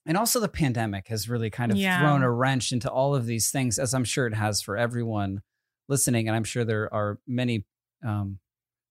and 0.07 0.17
also 0.17 0.41
the 0.41 0.49
pandemic 0.49 1.09
has 1.09 1.29
really 1.29 1.51
kind 1.51 1.71
of 1.71 1.77
Yeah. 1.77 1.99
thrown 2.01 2.23
a 2.23 2.31
wrench 2.31 2.73
into 2.73 2.91
all 2.91 3.15
of 3.15 3.27
these 3.27 3.51
things, 3.51 3.79
as 3.79 3.93
I'm 3.93 4.05
sure 4.05 4.27
it 4.27 4.35
has 4.35 4.62
for 4.62 4.79
everyone 4.79 5.43
listening. 5.91 6.27
And 6.27 6.35
I'm 6.35 6.45
sure 6.45 6.65
there 6.65 6.93
are 6.95 7.19
many 7.27 7.67
um, 8.03 8.39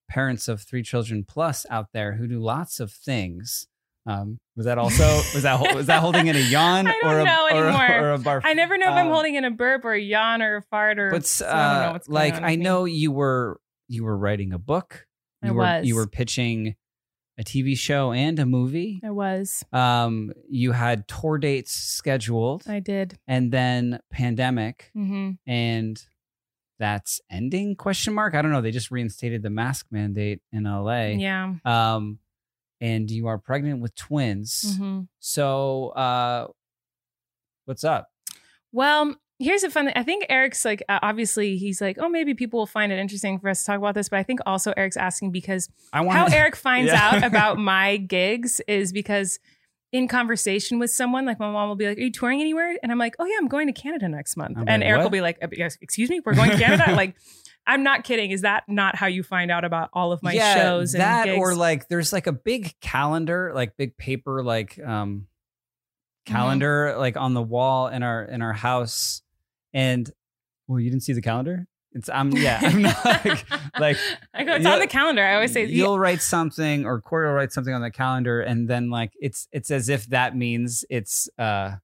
parents 0.10 0.48
of 0.48 0.62
three 0.62 0.84
children 0.84 1.24
plus 1.28 1.66
out 1.70 1.88
there 1.94 2.14
who 2.14 2.28
do 2.28 2.40
lots 2.40 2.80
of 2.80 2.92
things. 2.92 3.68
Um, 4.06 4.40
was 4.58 4.66
that 4.66 4.78
also 4.78 5.04
was 5.34 5.44
that 5.44 5.76
was 5.76 5.86
that 5.88 6.02
holding 6.02 6.28
in 6.28 6.36
a 6.36 6.40
yawn 6.40 6.88
I 6.88 6.92
don't 7.02 7.06
or 7.14 7.20
a, 7.20 7.24
know 7.24 7.48
or, 7.52 7.64
a, 7.66 7.68
anymore. 7.70 8.10
or 8.10 8.14
a 8.14 8.18
barf? 8.20 8.42
I 8.44 8.54
never 8.54 8.78
know 8.78 8.88
if 8.88 8.94
I'm 8.94 9.08
Um, 9.08 9.14
holding 9.14 9.36
in 9.36 9.46
a 9.46 9.52
burp 9.52 9.86
or 9.86 9.94
a 9.94 10.00
yawn 10.00 10.42
or 10.42 10.58
a 10.58 10.62
fart 10.62 11.00
or. 11.00 11.10
but 11.10 11.26
so 11.26 11.48
I 11.48 11.50
don't 11.50 11.58
know 11.58 11.90
uh, 11.90 11.92
going 12.00 12.02
like 12.10 12.42
I 12.44 12.56
know 12.56 12.86
you 12.86 13.12
were 13.12 13.60
you 13.88 14.04
were 14.04 14.18
writing 14.18 14.52
a 14.54 14.60
book. 14.60 15.06
I 15.42 15.48
You 15.48 15.54
were 15.54 15.80
you 15.84 15.96
were 15.96 16.08
pitching 16.08 16.76
a 17.40 17.44
TV 17.44 17.76
show 17.78 18.12
and 18.12 18.38
a 18.40 18.46
movie. 18.46 19.00
I 19.04 19.10
was. 19.10 19.64
Um, 19.74 20.32
you 20.50 20.72
had 20.74 21.08
tour 21.08 21.38
dates 21.40 21.72
scheduled, 21.74 22.64
I 22.68 22.80
did. 22.80 23.18
and 23.28 23.52
then 23.52 24.00
pandemic, 24.12 24.92
hmm 24.94 25.32
and 25.48 26.00
that's 26.80 27.22
ending? 27.30 27.76
Question 27.76 28.14
mark. 28.14 28.34
I 28.36 28.42
don't 28.42 28.52
know. 28.52 28.62
They 28.62 28.72
just 28.72 28.92
reinstated 28.92 29.42
the 29.44 29.50
mask 29.50 29.88
mandate 29.92 30.42
in 30.52 30.64
LA. 30.64 31.08
Yeah. 31.18 31.54
Um, 31.66 32.20
and 32.82 33.10
you 33.10 33.28
are 33.28 33.38
pregnant 33.38 33.80
with 33.82 33.96
twins. 33.96 34.76
hmm 34.78 35.02
So, 35.20 35.90
uh, 35.90 36.48
what's 37.66 37.84
up? 37.84 38.10
Well, 38.72 39.16
here's 39.40 39.64
a 39.64 39.70
fun 39.70 39.86
thing. 39.86 39.94
I 39.96 40.04
think 40.04 40.26
Erik's 40.30 40.66
like, 40.66 40.84
uh, 40.90 41.00
obviously, 41.02 41.58
he's 41.58 41.80
like, 41.80 41.98
oh, 42.00 42.10
maybe 42.10 42.34
people 42.34 42.60
will 42.60 42.66
find 42.66 42.92
it 42.92 42.98
interesting 43.00 43.40
for 43.40 43.50
us 43.50 43.60
to 43.62 43.66
talk 43.68 43.78
about 43.78 43.96
this. 43.96 44.10
But 44.10 44.20
I 44.20 44.24
think 44.24 44.40
also 44.46 44.74
Erik's 44.76 44.98
asking 44.98 45.32
because 45.32 45.70
I 45.92 46.02
wanna, 46.02 46.20
how 46.20 46.26
Erik 46.36 46.56
finds 46.58 46.92
Yeah. 46.92 47.10
out 47.14 47.24
about 47.24 47.58
my 47.60 47.98
gigs 47.98 48.62
is 48.68 48.92
because 48.92 49.40
in 49.94 50.10
conversation 50.10 50.80
with 50.80 50.92
someone, 50.92 51.26
like 51.26 51.40
my 51.40 51.50
mom 51.50 51.70
will 51.70 51.78
be 51.78 51.88
like, 51.88 51.98
Are 51.98 52.02
you 52.02 52.12
touring 52.12 52.42
anywhere? 52.42 52.76
And 52.84 52.92
I'm 52.92 52.98
like, 52.98 53.16
Oh, 53.20 53.26
yeah, 53.26 53.38
I'm 53.38 53.48
going 53.48 53.68
to 53.68 53.74
Canada 53.74 54.10
next 54.10 54.36
month. 54.36 54.58
I'm 54.58 54.66
and 54.68 54.82
like, 54.82 54.90
Erik 54.90 54.98
"What?" 55.00 55.04
will 55.06 55.12
be 55.12 55.22
like, 55.22 55.38
"Uh, 55.42 55.48
Excuse 55.82 56.10
me, 56.10 56.20
we're 56.26 56.34
going 56.34 56.52
to 56.52 56.58
Canada? 56.58 56.92
like, 56.96 57.16
I'm 57.66 57.84
not 57.84 58.04
kidding. 58.04 58.32
Is 58.32 58.42
that 58.42 58.64
not 58.68 58.96
how 58.98 59.08
you 59.08 59.24
find 59.24 59.50
out 59.50 59.64
about 59.64 59.90
all 59.94 60.12
of 60.12 60.22
my 60.22 60.34
yeah, 60.34 60.56
shows 60.56 60.96
and 60.96 61.02
that 61.02 61.26
gigs? 61.26 61.40
or 61.40 61.56
like 61.56 61.88
there's 61.88 62.12
like 62.12 62.28
a 62.28 62.34
big 62.34 62.74
calendar, 62.82 63.54
like 63.56 63.78
big 63.78 63.96
paper, 63.96 64.44
like 64.44 64.78
um 64.84 65.28
Mm-hmm. 66.26 66.36
calendar, 66.36 66.96
like 66.98 67.18
on 67.18 67.34
the 67.34 67.42
wall 67.42 67.88
in 67.90 68.02
our 68.02 68.24
in 68.24 68.42
our 68.42 68.54
house. 68.54 69.22
And 69.74 70.10
well, 70.68 70.80
you 70.80 70.90
didn't 70.90 71.04
see 71.04 71.12
the 71.12 71.22
calendar? 71.22 71.68
It's 71.94 72.10
I'm 72.10 72.32
yeah, 72.32 72.60
I'm 72.62 72.82
not 72.82 73.06
like, 73.06 73.46
like 73.80 73.98
I 74.34 74.44
go, 74.44 74.54
it's 74.56 74.66
on 74.66 74.80
the 74.80 74.88
calendar. 74.88 75.24
I 75.24 75.36
always 75.36 75.54
say, 75.54 75.66
you'll 75.66 76.00
write 76.00 76.22
something 76.22 76.86
or 76.86 77.00
Corey 77.02 77.28
will 77.28 77.36
write 77.36 77.52
something 77.54 77.74
on 77.74 77.82
the 77.82 77.92
calendar, 77.92 78.42
and 78.42 78.68
then 78.68 78.90
like 78.90 79.14
it's 79.20 79.48
it's 79.52 79.70
as 79.72 79.90
if 79.90 80.08
that 80.08 80.36
means 80.36 80.84
it's 80.90 81.30
uh 81.38 81.76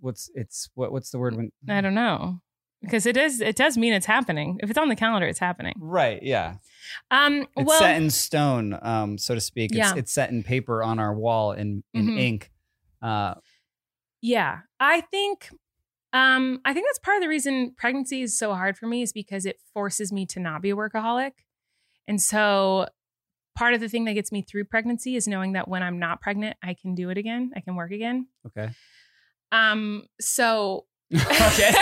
what's 0.00 0.30
it's 0.34 0.70
what 0.74 0.92
what's 0.92 1.10
the 1.10 1.18
word 1.18 1.36
when 1.36 1.50
I 1.68 1.80
don't 1.80 1.94
know. 1.94 2.40
Because 2.82 3.04
it 3.04 3.18
is, 3.18 3.42
it 3.42 3.56
does 3.56 3.76
mean 3.76 3.92
it's 3.92 4.06
happening. 4.06 4.58
If 4.62 4.70
it's 4.70 4.78
on 4.78 4.88
the 4.88 4.96
calendar, 4.96 5.26
it's 5.28 5.38
happening. 5.38 5.74
right 5.78 6.22
yeah 6.22 6.54
Um, 7.10 7.46
it's 7.54 7.68
well, 7.68 7.78
set 7.78 7.96
in 8.00 8.08
stone 8.08 8.78
um 8.80 9.18
so 9.18 9.34
to 9.34 9.40
speak 9.40 9.72
it's, 9.72 9.78
Yeah. 9.78 9.94
it's 9.96 10.10
set 10.12 10.30
in 10.30 10.42
paper 10.42 10.82
on 10.82 10.98
our 10.98 11.12
wall 11.14 11.52
in 11.52 11.82
in 11.92 12.06
Mhm. 12.06 12.18
ink 12.18 12.50
uh 13.02 13.34
Yeah, 14.22 14.60
I 14.78 15.02
think 15.02 15.50
um 16.12 16.60
I 16.64 16.72
think 16.74 16.86
that's 16.88 16.98
part 16.98 17.16
of 17.16 17.22
the 17.22 17.28
reason 17.28 17.74
pregnancy 17.76 18.22
is 18.22 18.36
so 18.38 18.54
hard 18.54 18.76
for 18.76 18.86
me 18.86 19.02
is 19.02 19.12
because 19.12 19.46
it 19.46 19.60
forces 19.72 20.12
me 20.12 20.26
to 20.26 20.40
not 20.40 20.62
be 20.62 20.70
a 20.70 20.76
workaholic. 20.76 21.32
And 22.08 22.20
so 22.20 22.86
part 23.56 23.74
of 23.74 23.80
the 23.80 23.88
thing 23.88 24.04
that 24.06 24.14
gets 24.14 24.32
me 24.32 24.42
through 24.42 24.64
pregnancy 24.64 25.16
is 25.16 25.28
knowing 25.28 25.52
that 25.52 25.68
when 25.68 25.82
I'm 25.82 25.98
not 25.98 26.20
pregnant, 26.20 26.56
I 26.62 26.74
can 26.74 26.94
do 26.94 27.10
it 27.10 27.18
again. 27.18 27.50
I 27.54 27.60
can 27.60 27.76
work 27.76 27.92
again. 27.92 28.26
okay 28.46 28.70
Um 29.52 30.04
so 30.20 30.86
okay 31.14 31.72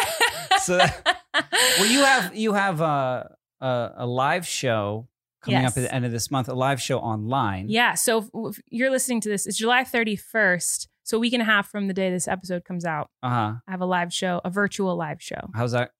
so 0.61 0.79
that, 0.79 1.17
well 1.79 1.87
you 1.87 2.01
have 2.05 2.35
you 2.35 2.53
have 2.55 2.81
a 2.81 3.37
a, 3.61 3.91
a 3.99 4.07
live 4.07 4.47
show 4.47 5.09
coming 5.43 5.61
Yes. 5.63 5.73
up 5.73 5.79
at 5.79 5.83
the 5.89 5.95
end 5.95 6.05
of 6.05 6.13
this 6.13 6.31
month 6.31 6.49
a 6.49 6.55
live 6.55 6.81
show 6.83 6.99
online 6.99 7.69
Yeah, 7.69 7.95
so 7.95 8.29
if, 8.49 8.61
you're 8.71 8.91
listening 8.91 9.21
to 9.23 9.29
this, 9.29 9.47
it's 9.47 9.57
July 9.57 9.85
31st. 9.85 10.89
So 11.09 11.17
a 11.17 11.21
week 11.21 11.33
and 11.33 11.41
a 11.41 11.45
half 11.47 11.71
from 11.71 11.89
the 11.89 11.95
day 11.95 12.11
this 12.11 12.29
episode 12.29 12.67
comes 12.67 12.85
out. 12.85 13.09
uh-huh 13.23 13.55
I 13.67 13.71
have 13.71 13.81
a 13.81 13.87
live 13.87 14.13
show, 14.13 14.43
a 14.45 14.51
virtual 14.51 14.95
live 14.95 15.23
show. 15.23 15.41
how's 15.55 15.73
that 15.73 15.93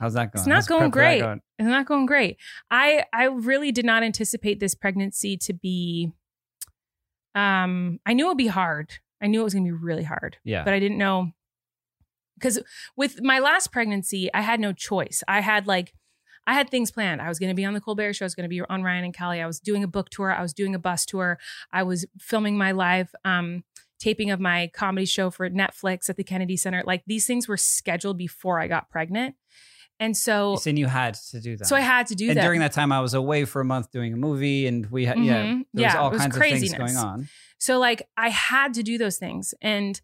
how's 0.00 0.14
that 0.14 0.32
going 0.32 0.40
It's 0.40 0.46
not 0.46 0.54
How's 0.54 0.66
going 0.66 0.90
prep 0.90 0.92
for 0.92 0.98
that 0.98 1.04
great. 1.04 1.20
going? 1.20 1.40
It's 1.58 1.68
not 1.68 1.86
going 1.86 2.06
great. 2.06 2.38
I 2.70 3.04
I 3.12 3.24
really 3.24 3.70
did 3.70 3.84
not 3.84 4.02
anticipate 4.02 4.58
this 4.58 4.74
pregnancy 4.74 5.36
to 5.36 5.52
be 5.52 6.10
um 7.34 8.00
I 8.06 8.14
knew 8.14 8.24
it 8.24 8.28
would 8.28 8.38
be 8.38 8.46
hard. 8.46 8.92
I 9.20 9.26
knew 9.26 9.42
it 9.42 9.44
was 9.44 9.52
going 9.52 9.66
to 9.66 9.72
be 9.72 9.76
really 9.78 10.04
hard. 10.04 10.38
Yeah. 10.42 10.64
But 10.64 10.72
I 10.72 10.78
didn't 10.78 10.96
know 10.96 11.32
cuz 12.40 12.58
with 12.96 13.20
my 13.20 13.38
last 13.40 13.72
pregnancy, 13.72 14.32
I 14.32 14.40
had 14.40 14.58
no 14.58 14.72
choice. 14.72 15.22
I 15.28 15.40
had 15.40 15.66
like 15.66 15.92
I 16.46 16.54
had 16.54 16.70
things 16.70 16.90
planned. 16.90 17.20
I 17.20 17.28
was 17.28 17.38
going 17.38 17.50
to 17.50 17.54
be 17.54 17.66
on 17.66 17.74
the 17.74 17.80
Colbert 17.82 18.14
show. 18.14 18.24
I 18.24 18.30
was 18.30 18.34
going 18.34 18.44
to 18.44 18.56
be 18.56 18.62
on 18.62 18.82
Ryan 18.82 19.04
and 19.04 19.12
Kelly. 19.12 19.42
I 19.42 19.46
was 19.46 19.60
doing 19.60 19.84
a 19.84 19.88
book 19.88 20.08
tour. 20.08 20.32
I 20.32 20.40
was 20.40 20.54
doing 20.54 20.74
a 20.74 20.78
bus 20.78 21.04
tour. 21.04 21.38
I 21.72 21.82
was 21.82 22.06
filming 22.18 22.56
my 22.56 22.72
live 22.72 23.14
um 23.22 23.64
taping 23.98 24.30
of 24.30 24.40
my 24.40 24.70
comedy 24.74 25.06
show 25.06 25.30
for 25.30 25.48
Netflix 25.50 26.08
at 26.10 26.16
the 26.16 26.24
Kennedy 26.24 26.56
Center. 26.56 26.82
Like 26.86 27.02
these 27.06 27.26
things 27.26 27.48
were 27.48 27.56
scheduled 27.56 28.18
before 28.18 28.60
I 28.60 28.68
got 28.68 28.90
pregnant. 28.90 29.34
And 29.98 30.14
so 30.14 30.56
said 30.56 30.78
you 30.78 30.86
had 30.88 31.14
to 31.30 31.40
do 31.40 31.56
that. 31.56 31.66
so 31.66 31.74
I 31.74 31.80
had 31.80 32.06
to 32.08 32.14
do 32.14 32.26
that. 32.26 32.32
and 32.32 32.38
that. 32.38 32.42
during 32.42 32.60
that 32.60 32.72
time, 32.72 32.92
I 32.92 33.00
was 33.00 33.14
away 33.14 33.46
for 33.46 33.62
a 33.62 33.64
month 33.64 33.90
doing 33.90 34.12
a 34.12 34.16
movie, 34.16 34.66
and 34.66 34.84
we 34.90 35.06
had 35.06 35.18
yeah, 35.18 35.42
Mhm. 35.44 35.64
there 35.72 35.84
was 35.86 35.94
Yeah, 35.94 35.98
all 35.98 36.10
was 36.10 36.20
kinds 36.20 36.36
of 36.36 36.42
things 36.42 36.74
going 36.74 36.96
on. 36.96 37.28
So 37.58 37.78
like 37.78 38.06
I 38.16 38.28
had 38.28 38.74
to 38.74 38.82
do 38.82 38.98
those 38.98 39.16
things. 39.16 39.54
And 39.62 39.98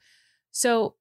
so 0.51 0.97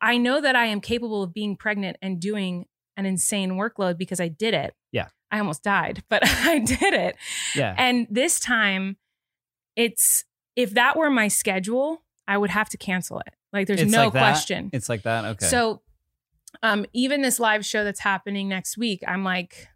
I 0.00 0.16
know 0.18 0.40
that 0.40 0.54
I 0.54 0.66
am 0.66 0.80
capable 0.80 1.22
of 1.24 1.32
being 1.34 1.56
pregnant 1.56 1.96
and 2.00 2.20
doing 2.20 2.66
an 2.96 3.04
insane 3.06 3.52
workload 3.52 3.98
because 3.98 4.20
I 4.20 4.28
did 4.28 4.54
it. 4.54 4.74
Yeah. 4.92 5.08
I 5.32 5.40
almost 5.40 5.64
died, 5.64 6.04
but 6.08 6.22
I 6.24 6.60
did 6.60 6.94
it. 6.94 7.16
Yeah, 7.56 7.74
And 7.76 8.06
this 8.08 8.38
time 8.38 8.96
it's 9.74 10.24
if 10.54 10.70
that 10.74 10.96
were 10.96 11.10
my 11.10 11.26
schedule, 11.28 12.04
I 12.28 12.36
would 12.38 12.50
have 12.50 12.68
to 12.70 12.76
cancel 12.76 13.20
it. 13.20 13.34
Like 13.52 13.66
there's 13.66 13.80
It's 13.82 13.92
no 13.92 14.04
like 14.04 14.12
question. 14.12 14.70
it's 14.72 14.88
like 14.88 15.02
that. 15.02 15.24
Okay. 15.24 15.46
So 15.46 15.82
um 16.62 16.86
even 16.92 17.22
this 17.22 17.38
live 17.38 17.64
show 17.64 17.84
that's 17.84 18.00
happening 18.00 18.48
next 18.48 18.76
week, 18.78 19.02
I'm 19.06 19.24
like, 19.24 19.68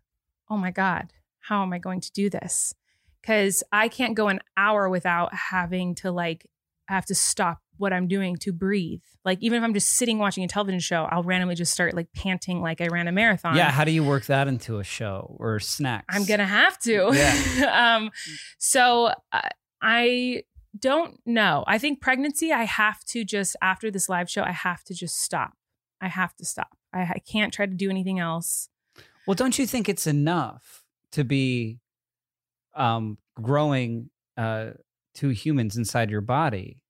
"Oh 0.49 0.57
my 0.57 0.71
god, 0.71 1.13
how 1.41 1.63
am 1.63 1.73
I 1.73 1.79
going 1.79 2.01
to 2.01 2.13
do 2.13 2.31
this?" 2.31 2.75
Cuz 3.23 3.63
I 3.73 3.89
can't 3.89 4.15
go 4.15 4.29
an 4.29 4.41
hour 4.57 4.89
without 4.89 5.35
having 5.35 5.95
to 5.97 6.11
like 6.11 6.47
have 6.89 7.07
to 7.07 7.15
stop 7.15 7.61
what 7.77 7.93
I'm 7.93 8.09
doing 8.09 8.37
to 8.37 8.53
breathe. 8.53 9.01
Like 9.25 9.39
even 9.43 9.57
if 9.59 9.65
I'm 9.65 9.73
just 9.73 9.91
sitting 9.91 10.19
watching 10.19 10.43
a 10.45 10.49
television 10.49 10.81
show, 10.81 11.05
I'll 11.05 11.23
randomly 11.23 11.55
just 11.55 11.73
start 11.73 11.95
like 11.95 12.13
panting 12.15 12.61
like 12.61 12.81
I 12.81 12.89
ran 12.89 13.09
a 13.09 13.13
marathon. 13.13 13.57
yeah, 13.57 13.71
how 13.71 13.85
do 13.85 13.91
you 13.91 14.03
work 14.05 14.27
that 14.27 14.49
into 14.49 14.79
a 14.81 14.85
show 14.85 15.35
or 15.39 15.61
snacks? 15.61 16.15
I'm 16.15 16.25
gonna 16.27 16.47
have 16.47 16.79
to. 16.81 17.11
Yeah. 17.13 17.97
um, 17.97 18.11
so 18.59 19.13
uh, 19.33 19.49
I 19.81 20.43
don't 20.79 21.21
know. 21.27 21.65
I 21.67 21.79
think 21.79 22.01
pregnancy. 22.01 22.53
I 22.53 22.65
have 22.65 23.05
to 23.07 23.25
just 23.25 23.57
after 23.63 23.91
this 23.91 24.09
live 24.09 24.31
show. 24.31 24.43
I 24.43 24.53
have 24.53 24.85
to 24.85 24.95
just 24.95 25.21
stop. 25.21 25.53
I 26.01 26.09
have 26.09 26.35
to 26.37 26.45
stop. 26.45 26.77
I, 26.93 27.01
I 27.03 27.19
can't 27.31 27.53
try 27.53 27.67
to 27.67 27.75
do 27.75 27.91
anything 27.91 28.19
else. 28.19 28.69
Well, 29.27 29.35
don't 29.35 29.59
you 29.59 29.67
think 29.67 29.89
it's 29.89 30.07
enough 30.07 30.83
to 31.13 31.25
be 31.25 31.79
um, 32.75 33.19
growing 33.41 34.11
uh, 34.37 34.71
two 35.15 35.29
humans 35.31 35.77
inside 35.77 36.11
your 36.11 36.21
body? 36.21 36.83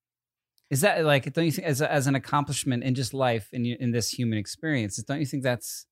Is 0.70 0.82
that 0.82 1.04
like, 1.04 1.32
don't 1.32 1.46
you 1.46 1.52
think, 1.52 1.66
as, 1.66 1.80
a, 1.80 1.90
as 1.90 2.06
an 2.06 2.14
accomplishment 2.14 2.84
in 2.84 2.94
just 2.94 3.12
life 3.12 3.48
in, 3.52 3.66
in 3.66 3.90
this 3.90 4.10
human 4.10 4.38
experience, 4.38 4.96
don't 5.02 5.18
you 5.18 5.26
think 5.26 5.42
that's, 5.42 5.86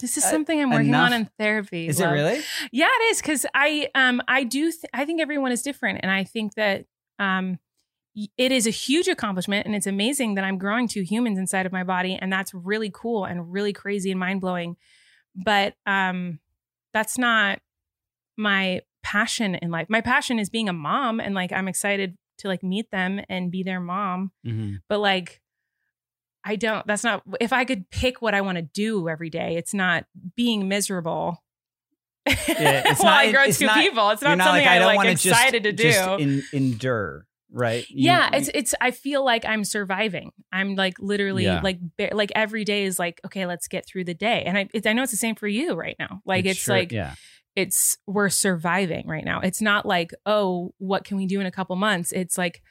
This 0.00 0.16
is 0.16 0.24
Uh, 0.24 0.30
something 0.30 0.58
I'm 0.60 0.70
working 0.70 0.88
enough- 0.88 1.12
on 1.12 1.20
in 1.20 1.30
therapy. 1.38 1.88
is 1.88 2.00
it 2.00 2.06
really? 2.06 2.40
Yeah, 2.72 2.88
it 2.88 3.02
is 3.10 3.20
because 3.20 3.44
I 3.54 3.88
um 3.94 4.22
I 4.26 4.44
do 4.44 4.70
th- 4.72 4.84
I 4.94 5.04
think 5.04 5.20
everyone 5.20 5.52
is 5.52 5.60
different, 5.62 6.00
and 6.02 6.10
I 6.10 6.24
think 6.24 6.54
that 6.54 6.86
um 7.18 7.58
it 8.14 8.52
is 8.52 8.66
a 8.66 8.70
huge 8.70 9.08
accomplishment, 9.08 9.66
and 9.66 9.74
it's 9.74 9.86
amazing 9.86 10.34
that 10.34 10.44
I'm 10.44 10.58
growing 10.58 10.86
two 10.86 11.02
humans 11.02 11.38
inside 11.38 11.66
of 11.66 11.72
my 11.72 11.82
body, 11.82 12.16
and 12.20 12.32
that's 12.32 12.54
really 12.54 12.90
cool 12.94 13.24
and 13.24 13.52
really 13.52 13.72
crazy 13.72 14.10
and 14.10 14.20
mind 14.20 14.40
blowing. 14.40 14.76
But 15.34 15.74
um, 15.86 16.38
that's 16.92 17.18
not 17.18 17.58
my 18.36 18.82
passion 19.02 19.56
in 19.56 19.70
life. 19.70 19.86
My 19.88 20.00
passion 20.00 20.38
is 20.38 20.48
being 20.48 20.68
a 20.68 20.72
mom, 20.72 21.18
and 21.18 21.34
like 21.34 21.52
I'm 21.52 21.68
excited 21.68 22.16
to 22.38 22.48
like 22.48 22.62
meet 22.62 22.90
them 22.90 23.20
and 23.28 23.50
be 23.50 23.62
their 23.62 23.80
mom. 23.80 24.32
Mm-hmm. 24.46 24.76
But 24.88 25.00
like. 25.00 25.40
I 26.46 26.56
don't, 26.56 26.86
that's 26.86 27.02
not, 27.02 27.22
if 27.40 27.54
I 27.54 27.64
could 27.64 27.88
pick 27.88 28.20
what 28.20 28.34
I 28.34 28.42
want 28.42 28.56
to 28.56 28.62
do 28.62 29.08
every 29.08 29.30
day, 29.30 29.56
it's 29.56 29.72
not 29.72 30.04
being 30.36 30.68
miserable. 30.68 31.42
Yeah, 32.26 32.34
it's 32.86 33.00
While 33.02 33.10
not- 33.12 33.24
I 33.26 33.32
grow 33.32 33.42
it's 33.44 33.58
two 33.58 33.66
not- 33.66 33.76
people. 33.76 34.10
It's 34.10 34.22
not 34.22 34.38
not 34.38 34.44
something 34.46 34.64
like, 34.64 34.70
I 34.70 34.78
don't 34.78 34.94
like 34.96 35.08
excited 35.08 35.64
just, 35.64 35.76
to 35.76 35.82
do. 35.84 35.90
just 35.92 36.20
in, 36.20 36.42
endure, 36.52 37.26
right? 37.50 37.84
You- 37.90 38.06
yeah, 38.06 38.30
you- 38.32 38.38
it's 38.38 38.50
it's. 38.54 38.74
I 38.80 38.90
feel 38.92 39.24
like 39.24 39.44
I'm 39.44 39.64
surviving. 39.64 40.30
I'm 40.52 40.74
like 40.74 40.98
literally 40.98 41.44
Yeah. 41.44 41.60
like 41.62 41.78
like 42.12 42.32
every 42.34 42.64
day 42.64 42.84
is 42.84 42.98
like 42.98 43.20
okay, 43.26 43.46
let's 43.46 43.68
get 43.68 43.86
through 43.86 44.04
the 44.04 44.14
day. 44.14 44.42
And 44.46 44.56
I 44.56 44.68
it, 44.72 44.86
I 44.86 44.92
know 44.92 45.02
it's 45.02 45.12
the 45.12 45.18
same 45.18 45.34
for 45.34 45.48
you 45.48 45.74
right 45.74 45.96
now. 45.98 46.20
Like 46.24 46.44
it 46.46 46.50
it's 46.50 46.60
sure- 46.60 46.76
like 46.76 46.92
yeah. 46.92 47.14
it's 47.56 47.98
we're 48.06 48.30
surviving 48.30 49.06
right 49.06 49.24
now. 49.24 49.40
It's 49.40 49.60
not 49.60 49.84
like 49.86 50.10
oh, 50.24 50.72
what 50.78 51.04
can 51.04 51.16
we 51.16 51.26
do 51.26 51.40
in 51.40 51.46
a 51.46 51.50
couple 51.52 51.76
months? 51.76 52.12
It's 52.12 52.38
like 52.38 52.62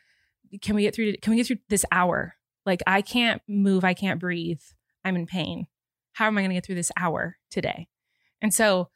can 0.61 0.75
we 0.75 0.83
get 0.83 0.93
through? 0.95 1.13
Can 1.21 1.31
we 1.31 1.37
get 1.37 1.47
through 1.47 1.57
this 1.69 1.85
hour? 1.91 2.35
Like 2.65 2.81
I 2.87 3.01
can't 3.01 3.41
move. 3.47 3.83
I 3.83 3.93
can't 3.93 4.19
breathe. 4.19 4.61
I'm 5.03 5.15
in 5.15 5.25
pain. 5.25 5.67
How 6.13 6.27
am 6.27 6.37
I 6.37 6.41
going 6.41 6.51
to 6.51 6.55
get 6.55 6.65
through 6.65 6.75
this 6.75 6.91
hour 6.95 7.37
today? 7.49 7.87
And 8.41 8.53
so 8.53 8.89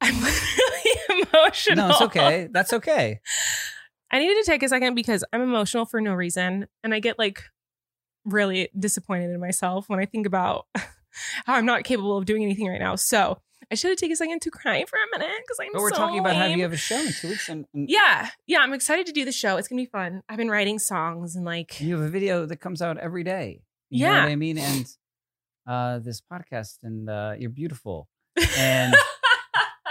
I'm 0.00 0.14
really 0.22 1.24
emotional. 1.32 1.88
No, 1.88 1.90
it's 1.90 2.02
okay. 2.02 2.48
That's 2.52 2.72
okay. 2.72 3.20
I 4.10 4.18
needed 4.18 4.36
to 4.42 4.50
take 4.50 4.62
a 4.62 4.68
second 4.68 4.94
because 4.94 5.24
I'm 5.32 5.42
emotional 5.42 5.84
for 5.84 6.00
no 6.00 6.14
reason. 6.14 6.66
And 6.82 6.94
I 6.94 7.00
get 7.00 7.18
like 7.18 7.42
really 8.24 8.68
disappointed 8.78 9.30
in 9.30 9.40
myself 9.40 9.88
when 9.88 9.98
I 10.00 10.06
think 10.06 10.26
about 10.26 10.66
how 11.46 11.54
I'm 11.54 11.66
not 11.66 11.84
capable 11.84 12.16
of 12.16 12.24
doing 12.24 12.42
anything 12.42 12.68
right 12.68 12.80
now. 12.80 12.94
So 12.96 13.38
I 13.70 13.74
should 13.74 13.90
have 13.90 13.98
taken 13.98 14.12
a 14.12 14.16
second 14.16 14.40
to 14.42 14.50
cry 14.50 14.84
for 14.88 14.96
a 14.96 15.18
minute 15.18 15.36
because 15.42 15.58
I'm 15.60 15.68
But 15.74 15.82
we're 15.82 15.90
so 15.90 15.96
talking 15.96 16.20
about 16.20 16.36
lame. 16.36 16.56
you 16.56 16.62
have 16.64 16.72
a 16.72 16.76
show 16.76 16.98
in 16.98 17.12
two 17.12 17.28
weeks, 17.28 17.48
and, 17.50 17.66
and 17.74 17.88
Yeah. 17.90 18.30
Yeah. 18.46 18.60
I'm 18.60 18.72
excited 18.72 19.04
to 19.06 19.12
do 19.12 19.24
the 19.26 19.32
show. 19.32 19.56
It's 19.58 19.68
going 19.68 19.78
to 19.78 19.82
be 19.86 19.90
fun. 19.90 20.22
I've 20.28 20.38
been 20.38 20.50
writing 20.50 20.78
songs 20.78 21.36
and 21.36 21.44
like, 21.44 21.78
you 21.80 21.96
have 21.98 22.04
a 22.06 22.08
video 22.08 22.46
that 22.46 22.58
comes 22.60 22.80
out 22.80 22.96
every 22.98 23.24
day. 23.24 23.60
You 23.90 24.06
know 24.06 24.12
Yeah. 24.12 24.22
what 24.24 24.30
I 24.32 24.36
mean? 24.36 24.58
And 24.58 24.86
uh, 25.66 25.98
this 25.98 26.22
podcast, 26.32 26.78
and 26.82 27.10
uh, 27.10 27.34
you're 27.38 27.50
beautiful. 27.50 28.08
And 28.56 28.94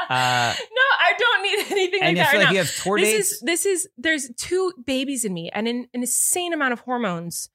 uh, 0.09 0.53
no, 0.71 0.81
I 0.99 1.13
don't 1.17 1.43
need 1.43 1.59
anything 1.71 2.01
like 2.01 2.15
that 2.17 2.33
right 2.33 2.37
like 2.37 2.45
now. 2.45 2.51
you 2.51 2.57
have 2.57 2.75
tour 2.75 2.99
this 2.99 3.11
dates. 3.11 3.31
is 3.31 3.39
this 3.41 3.65
is 3.65 3.89
there's 3.97 4.29
two 4.37 4.73
babies 4.85 5.25
in 5.25 5.33
me 5.33 5.49
and 5.53 5.67
an, 5.67 5.87
an 5.93 6.01
insane 6.01 6.53
amount 6.53 6.73
of 6.73 6.79
hormones 6.81 7.49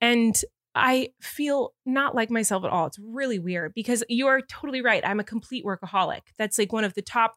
and 0.00 0.42
i 0.74 1.08
feel 1.20 1.74
not 1.84 2.14
like 2.14 2.30
myself 2.30 2.64
at 2.64 2.70
all 2.70 2.86
it's 2.86 2.98
really 2.98 3.38
weird 3.38 3.74
because 3.74 4.04
you 4.08 4.28
are 4.28 4.40
totally 4.40 4.80
right 4.80 5.04
i'm 5.04 5.18
a 5.20 5.24
complete 5.24 5.64
workaholic 5.64 6.20
that's 6.38 6.58
like 6.58 6.72
one 6.72 6.84
of 6.84 6.94
the 6.94 7.02
top 7.02 7.34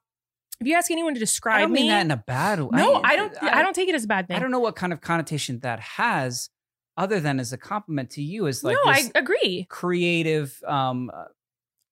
if 0.62 0.68
you 0.68 0.76
ask 0.76 0.92
anyone 0.92 1.16
to 1.16 1.20
describe 1.20 1.58
I 1.58 1.62
don't 1.62 1.72
mean 1.72 1.84
me 1.84 1.90
that 1.90 2.06
in 2.06 2.12
a 2.12 2.18
bad 2.18 2.60
way. 2.62 2.70
no 2.78 3.02
I, 3.04 3.16
don't 3.16 3.34
I, 3.42 3.64
don't 3.64 3.74
take 3.74 3.90
it 3.90 3.96
as 3.96 4.04
a 4.04 4.08
bad 4.08 4.28
thing 4.28 4.38
I 4.38 4.40
don't 4.40 4.52
know 4.52 4.60
what 4.60 4.76
kind 4.76 4.94
of 4.94 5.02
connotation 5.02 5.60
that 5.60 5.80
has, 5.80 6.52
other 6.96 7.20
than 7.20 7.40
as 7.40 7.52
a 7.52 7.58
compliment 7.58 8.12
to 8.12 8.22
you, 8.22 8.48
as 8.48 8.64
like 8.64 8.78
no 8.86 8.92
i 8.92 9.10
agree 9.16 9.66
creative 9.68 10.62
um, 10.68 11.10
uh, 11.14 11.24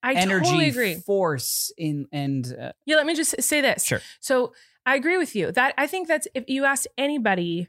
i 0.03 0.13
energy 0.13 0.45
totally 0.45 0.67
agree 0.69 0.95
force 0.95 1.71
in 1.77 2.07
and 2.11 2.55
uh, 2.59 2.71
yeah 2.85 2.95
let 2.95 3.05
me 3.05 3.15
just 3.15 3.41
say 3.41 3.61
this 3.61 3.83
sure. 3.85 4.01
So 4.19 4.53
I 4.85 4.95
agree 4.95 5.17
with 5.17 5.35
you. 5.35 5.51
That 5.51 5.73
I 5.77 5.87
think 5.87 6.07
that's 6.07 6.27
if 6.33 6.45
you 6.47 6.65
asked 6.65 6.87
anybody 6.97 7.67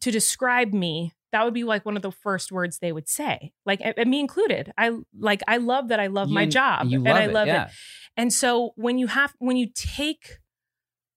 to 0.00 0.10
describe 0.10 0.72
me, 0.72 1.12
that 1.32 1.44
would 1.44 1.54
be 1.54 1.64
like 1.64 1.84
one 1.84 1.96
of 1.96 2.02
the 2.02 2.10
first 2.10 2.50
words 2.50 2.78
they 2.78 2.92
would 2.92 3.08
say. 3.08 3.52
Like 3.64 3.80
and- 3.80 4.10
me 4.10 4.20
included. 4.20 4.72
I 4.76 4.98
like 5.16 5.42
I 5.46 5.58
love 5.58 5.88
that 5.88 6.00
I 6.00 6.08
love 6.08 6.28
my 6.28 6.46
job 6.46 6.88
You 6.88 6.98
and 6.98 7.04
love 7.04 7.16
I 7.16 7.22
it, 7.24 7.32
love 7.32 7.46
yeah. 7.46 7.66
it. 7.66 7.70
And 8.16 8.32
so 8.32 8.72
when 8.76 8.98
you 8.98 9.06
have 9.08 9.34
when 9.38 9.56
you 9.56 9.68
take 9.74 10.38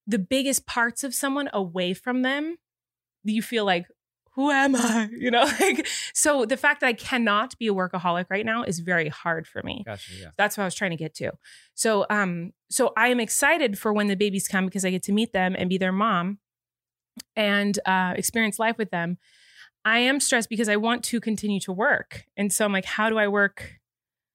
the 0.06 0.20
biggest 0.20 0.66
parts 0.66 1.04
of 1.04 1.14
someone 1.14 1.50
away 1.52 1.94
from 1.94 2.22
them, 2.22 2.58
you 3.24 3.42
feel 3.42 3.66
like 3.66 3.88
who 4.38 4.50
am 4.52 4.74
I? 4.78 5.10
You 5.18 5.32
know, 5.32 5.44
like 5.60 5.86
so 6.14 6.46
the 6.46 6.56
fact 6.56 6.80
that 6.82 6.88
I 6.88 6.94
cannot 6.94 7.58
be 7.58 7.68
a 7.68 7.74
workaholic 7.74 8.28
right 8.30 8.46
now 8.46 8.64
is 8.64 8.80
very 8.80 9.10
hard 9.10 9.46
for 9.48 9.62
me 9.64 9.84
Gotcha. 9.86 10.14
Yeah. 10.14 10.28
that's 10.38 10.56
what 10.58 10.64
I 10.64 10.68
was 10.68 10.76
trying 10.76 10.92
to 10.92 10.98
get 10.98 11.14
to. 11.16 11.32
So 11.74 12.06
um 12.10 12.54
so 12.70 12.94
I 12.96 13.08
am 13.10 13.20
excited 13.20 13.78
for 13.78 13.92
when 13.92 14.08
the 14.08 14.16
babies 14.16 14.48
come 14.48 14.66
because 14.66 14.86
I 14.86 14.92
get 14.92 15.04
to 15.04 15.12
meet 15.12 15.34
them 15.34 15.56
and 15.58 15.68
be 15.70 15.78
their 15.78 15.92
mom 15.92 16.38
and 17.36 17.78
uh 17.86 18.14
experience 18.16 18.60
life 18.60 18.78
with 18.78 18.92
them. 18.92 19.18
I 19.84 20.00
am 20.00 20.20
stressed 20.20 20.50
because 20.50 20.70
I 20.70 20.76
want 20.76 21.04
to 21.06 21.20
continue 21.20 21.60
to 21.62 21.72
work. 21.74 22.26
And 22.36 22.52
so 22.54 22.64
I'm 22.66 22.72
like 22.74 22.86
how 22.86 23.10
do 23.10 23.18
I 23.18 23.28
work 23.28 23.80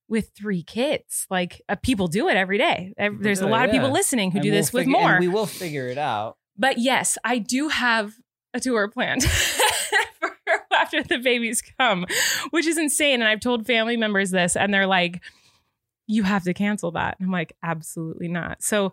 with 0.09 0.32
three 0.36 0.62
kids? 0.62 1.26
Like 1.30 1.62
uh, 1.68 1.76
people 1.76 2.09
do 2.09 2.28
it 2.28 2.36
every 2.36 2.59
day. 2.59 2.92
There's 2.98 3.40
a 3.40 3.46
it, 3.46 3.50
lot 3.50 3.64
of 3.66 3.70
people 3.70 3.88
yeah. 3.88 3.94
listening 3.94 4.30
who 4.32 4.38
And 4.38 4.42
do 4.42 4.50
we'll 4.50 4.59
this 4.59 4.72
with 4.72 4.84
figure- 4.86 4.98
more. 5.00 5.16
we 5.20 5.28
will 5.28 5.46
figure 5.46 5.86
it 5.88 5.96
out. 5.98 6.36
But 6.59 6.78
yes, 6.78 7.16
I 7.24 7.38
do 7.38 7.68
have 7.68 8.12
a 8.55 8.61
tour 8.61 8.88
planned 8.88 9.24
for 10.20 10.30
after 10.72 11.03
the 11.03 11.18
babies 11.18 11.62
come, 11.78 12.07
which 12.50 12.66
is 12.66 12.78
insane. 12.78 13.20
And 13.20 13.24
I've 13.24 13.40
told 13.40 13.66
family 13.66 13.96
members 13.96 14.30
this, 14.30 14.57
and 14.57 14.72
they're 14.72 14.86
like, 14.86 15.22
"You 16.07 16.22
have 16.22 16.44
to 16.44 16.55
cancel 16.55 16.92
that." 16.92 17.16
And 17.18 17.26
I'm 17.26 17.32
like, 17.32 17.55
"Absolutely 17.62 18.28
not." 18.28 18.62
So, 18.62 18.92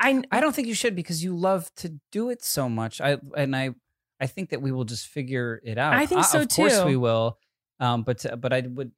I 0.00 0.22
I 0.30 0.40
don't 0.40 0.54
think 0.54 0.68
you 0.68 0.74
should 0.74 0.96
because 0.96 1.22
you 1.22 1.36
love 1.36 1.72
to 1.76 1.98
do 2.12 2.30
it 2.30 2.42
so 2.42 2.68
much. 2.68 3.00
I 3.00 3.18
and 3.36 3.54
I 3.54 3.70
I 4.20 4.26
think 4.26 4.50
that 4.50 4.62
we 4.62 4.72
will 4.72 4.84
just 4.84 5.08
figure 5.08 5.60
it 5.64 5.78
out. 5.78 5.94
I 5.94 6.06
think 6.06 6.24
so, 6.24 6.44
too. 6.44 6.64
Of 6.64 6.72
course 6.72 6.84
we 6.84 6.96
will. 6.96 7.38
Um, 7.80 8.02
but 8.02 8.24
but 8.40 8.52
I 8.52 8.60
would 8.60 8.92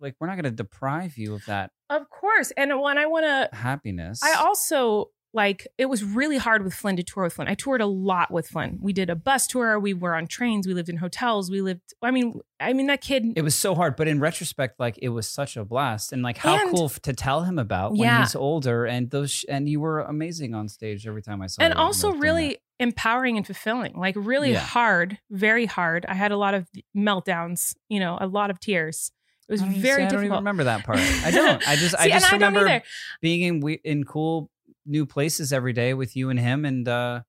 like 0.00 0.16
we're 0.18 0.26
not 0.26 0.36
going 0.36 0.44
to 0.44 0.50
deprive 0.50 1.18
you 1.18 1.34
of 1.34 1.44
that 1.46 1.70
of 1.90 2.08
course, 2.08 2.52
and 2.56 2.80
when 2.80 2.98
I 2.98 3.06
want 3.06 3.24
to, 3.26 3.48
happiness. 3.54 4.22
I 4.22 4.34
also 4.34 5.10
like 5.32 5.66
it 5.78 5.86
was 5.86 6.02
really 6.02 6.38
hard 6.38 6.64
with 6.64 6.74
Flynn 6.74 6.96
to 6.96 7.02
tour 7.04 7.24
with 7.24 7.34
Flynn. 7.34 7.46
I 7.48 7.54
toured 7.54 7.80
a 7.80 7.86
lot 7.86 8.32
with 8.32 8.48
Flynn. 8.48 8.78
We 8.80 8.92
did 8.92 9.08
a 9.10 9.14
bus 9.14 9.46
tour. 9.46 9.78
We 9.78 9.94
were 9.94 10.16
on 10.16 10.26
trains. 10.26 10.66
We 10.66 10.74
lived 10.74 10.88
in 10.88 10.96
hotels. 10.96 11.50
We 11.50 11.60
lived. 11.60 11.94
I 12.02 12.10
mean, 12.10 12.40
I 12.58 12.72
mean 12.72 12.88
that 12.88 13.00
kid. 13.00 13.32
it 13.36 13.42
was 13.42 13.54
so 13.54 13.74
hard, 13.76 13.94
but 13.94 14.08
in 14.08 14.18
retrospect, 14.18 14.80
like 14.80 14.98
it 15.00 15.10
was 15.10 15.28
such 15.28 15.56
a 15.56 15.64
blast, 15.64 16.12
and 16.12 16.22
like 16.22 16.38
how 16.38 16.56
And- 16.60 16.70
cool 16.74 16.88
to 16.88 17.12
tell 17.12 17.42
him 17.44 17.58
about 17.58 17.92
when 17.92 18.00
Yeah. 18.00 18.20
he's 18.22 18.34
older. 18.34 18.84
And 18.86 19.10
those 19.10 19.30
sh- 19.30 19.44
and 19.48 19.68
you 19.68 19.80
were 19.80 20.00
amazing 20.00 20.54
on 20.54 20.68
stage 20.68 21.06
every 21.06 21.22
time 21.22 21.40
I 21.42 21.46
saw. 21.46 21.62
and 21.62 21.74
you 21.74 21.80
also 21.80 22.12
really 22.12 22.58
empowering 22.80 23.36
and 23.36 23.46
fulfilling. 23.46 23.92
Like 23.94 24.14
really 24.18 24.52
Yeah. 24.52 24.58
hard, 24.60 25.18
very 25.30 25.66
hard. 25.66 26.06
I 26.08 26.14
had 26.14 26.32
a 26.32 26.36
lot 26.36 26.54
of 26.54 26.66
meltdowns, 26.96 27.74
you 27.88 28.00
know, 28.00 28.18
a 28.20 28.26
lot 28.26 28.50
of 28.50 28.58
tears. 28.60 29.12
It 29.48 29.52
was 29.52 29.62
I 29.62 29.68
very 29.68 30.02
see, 30.02 30.06
I 30.06 30.08
don't 30.08 30.24
even 30.24 30.36
remember 30.38 30.64
that 30.64 30.84
part. 30.84 30.98
I 31.00 31.30
don't. 31.32 31.66
I 31.68 31.74
just 31.84 31.94
I 31.98 32.04
See, 32.04 32.10
just 32.10 32.30
I 32.30 32.34
remember 32.36 32.82
being 33.20 33.42
in 33.42 33.60
we- 33.60 33.80
in 33.84 34.04
cool 34.04 34.48
new 34.86 35.06
places 35.06 35.52
every 35.52 35.72
day 35.72 35.94
with 35.94 36.16
you 36.16 36.30
and 36.30 36.38
him, 36.38 36.64
and 36.64 36.86
uh, 36.88 37.20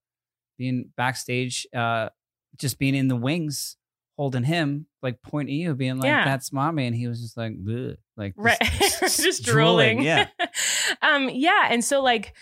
being 0.58 0.90
backstage, 0.96 1.66
uh, 1.74 2.08
just 2.56 2.78
being 2.78 2.94
in 2.94 3.08
the 3.08 3.16
wings, 3.16 3.76
holding 4.16 4.44
him, 4.44 4.86
like 5.02 5.20
pointing 5.22 5.54
at 5.54 5.58
you, 5.58 5.74
being 5.74 5.98
like, 5.98 6.06
Yeah. 6.06 6.24
"That's 6.24 6.52
mommy," 6.52 6.86
and 6.86 6.94
he 6.96 7.08
was 7.08 7.20
just 7.20 7.36
like, 7.36 7.52
Bleh, 7.62 7.96
like 8.16 8.34
Right. 8.36 8.58
just, 8.60 9.20
just 9.22 9.44
drooling. 9.44 10.02
Yeah, 10.02 10.26
um, 11.02 11.28
yeah. 11.30 11.68
And 11.70 11.84
so 11.84 12.02
like 12.02 12.34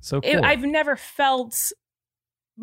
so 0.00 0.20
cool. 0.20 0.30
it, 0.30 0.42
I've 0.42 0.62
never 0.62 0.96
felt 0.96 1.72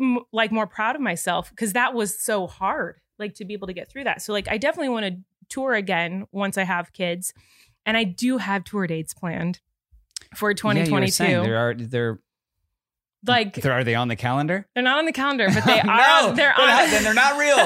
m- 0.00 0.20
like 0.32 0.50
more 0.52 0.66
proud 0.66 0.96
of 0.96 1.02
myself 1.02 1.50
because 1.50 1.72
that 1.74 1.94
was 1.94 2.18
so 2.18 2.46
hard, 2.46 3.00
like 3.18 3.34
to 3.34 3.44
be 3.44 3.54
able 3.54 3.66
to 3.68 3.72
get 3.72 3.90
through 3.90 4.04
that. 4.04 4.22
So 4.22 4.32
like 4.32 4.48
I 4.48 4.58
definitely 4.58 4.90
want 4.90 5.06
to 5.06 5.16
tour 5.48 5.74
again 5.74 6.26
once 6.32 6.58
I 6.58 6.64
have 6.64 6.92
kids, 6.92 7.32
and 7.86 7.96
I 7.96 8.04
do 8.04 8.38
have 8.38 8.64
tour 8.64 8.86
dates 8.86 9.14
planned 9.14 9.60
for 10.36 10.50
Yeah, 10.50 10.54
you 10.54 10.68
were 10.70 10.74
2022. 10.76 11.12
saying 11.12 11.42
They're 11.42 11.56
are 11.58 11.74
they're 11.74 12.18
like 13.26 13.64
are 13.66 13.84
they 13.84 13.94
on 13.94 14.08
the 14.08 14.16
calendar? 14.16 14.66
they're 14.74 14.84
not 14.84 14.98
on 14.98 15.04
the 15.06 15.12
calendar, 15.12 15.48
but 15.52 15.64
they 15.66 15.80
are. 15.80 15.84
No, 15.86 16.28
on, 16.28 16.34
they're 16.36 16.54
they're 16.56 16.60
on. 16.60 16.66
not- 16.68 16.90
then 16.90 17.04
they're 17.04 17.14
not 17.14 17.38
real. 17.38 17.56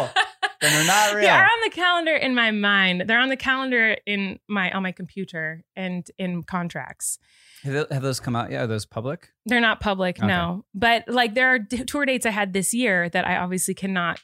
Then 0.61 0.73
they're 0.73 0.87
not 0.87 1.13
real. 1.15 1.23
They 1.23 1.29
are 1.29 1.45
on 1.45 1.61
the 1.65 1.71
calendar 1.71 2.15
in 2.15 2.35
my 2.35 2.51
mind. 2.53 3.05
They're 3.07 3.19
on 3.21 3.29
the 3.29 3.37
calendar 3.37 3.97
in 4.07 4.39
my 4.49 4.71
on 4.73 4.83
my 4.83 4.93
computer 4.93 5.63
and 5.77 6.09
in 6.19 6.43
contracts. 6.43 7.19
Have 7.65 8.03
those 8.03 8.19
come 8.19 8.35
out 8.35 8.51
yet? 8.51 8.63
Are 8.63 8.67
those 8.67 8.87
public? 8.87 9.29
They're 9.47 9.61
not 9.61 9.81
public, 9.81 10.19
Okay. 10.19 10.27
no. 10.27 10.65
But 10.75 11.05
like 11.09 11.35
there 11.35 11.49
are 11.55 11.59
d- 11.61 11.85
tour 11.85 12.07
dates 12.07 12.27
I 12.27 12.31
had 12.31 12.53
this 12.53 12.73
year 12.75 13.09
that 13.11 13.27
I 13.27 13.37
obviously 13.37 13.75
cannot 13.75 14.21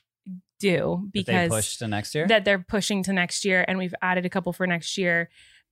do 0.59 1.03
That 1.05 1.11
because 1.13 1.51
they 1.51 1.57
pushed 1.57 1.79
to 1.81 1.87
next 1.89 2.15
year. 2.17 2.27
that 2.27 2.45
they're 2.45 2.59
pushing 2.59 3.05
to 3.05 3.13
next 3.13 3.45
year 3.45 3.65
and 3.69 3.79
we've 3.79 3.95
added 4.03 4.25
a 4.27 4.29
couple 4.29 4.53
for 4.53 4.67
next 4.67 4.99
year. 4.99 5.29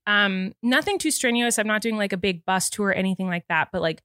Um 0.07 0.53
nothing 0.63 0.99
too 0.99 1.11
strenuous. 1.11 1.59
I'm 1.59 1.67
not 1.67 1.83
doing 1.83 1.97
like 1.97 2.13
a 2.13 2.17
big 2.17 2.45
bus 2.45 2.71
tour 2.71 2.89
or 2.89 2.93
anything 2.93 3.27
like 3.27 3.47
that, 3.49 3.69
but 3.73 3.83
like 3.83 4.03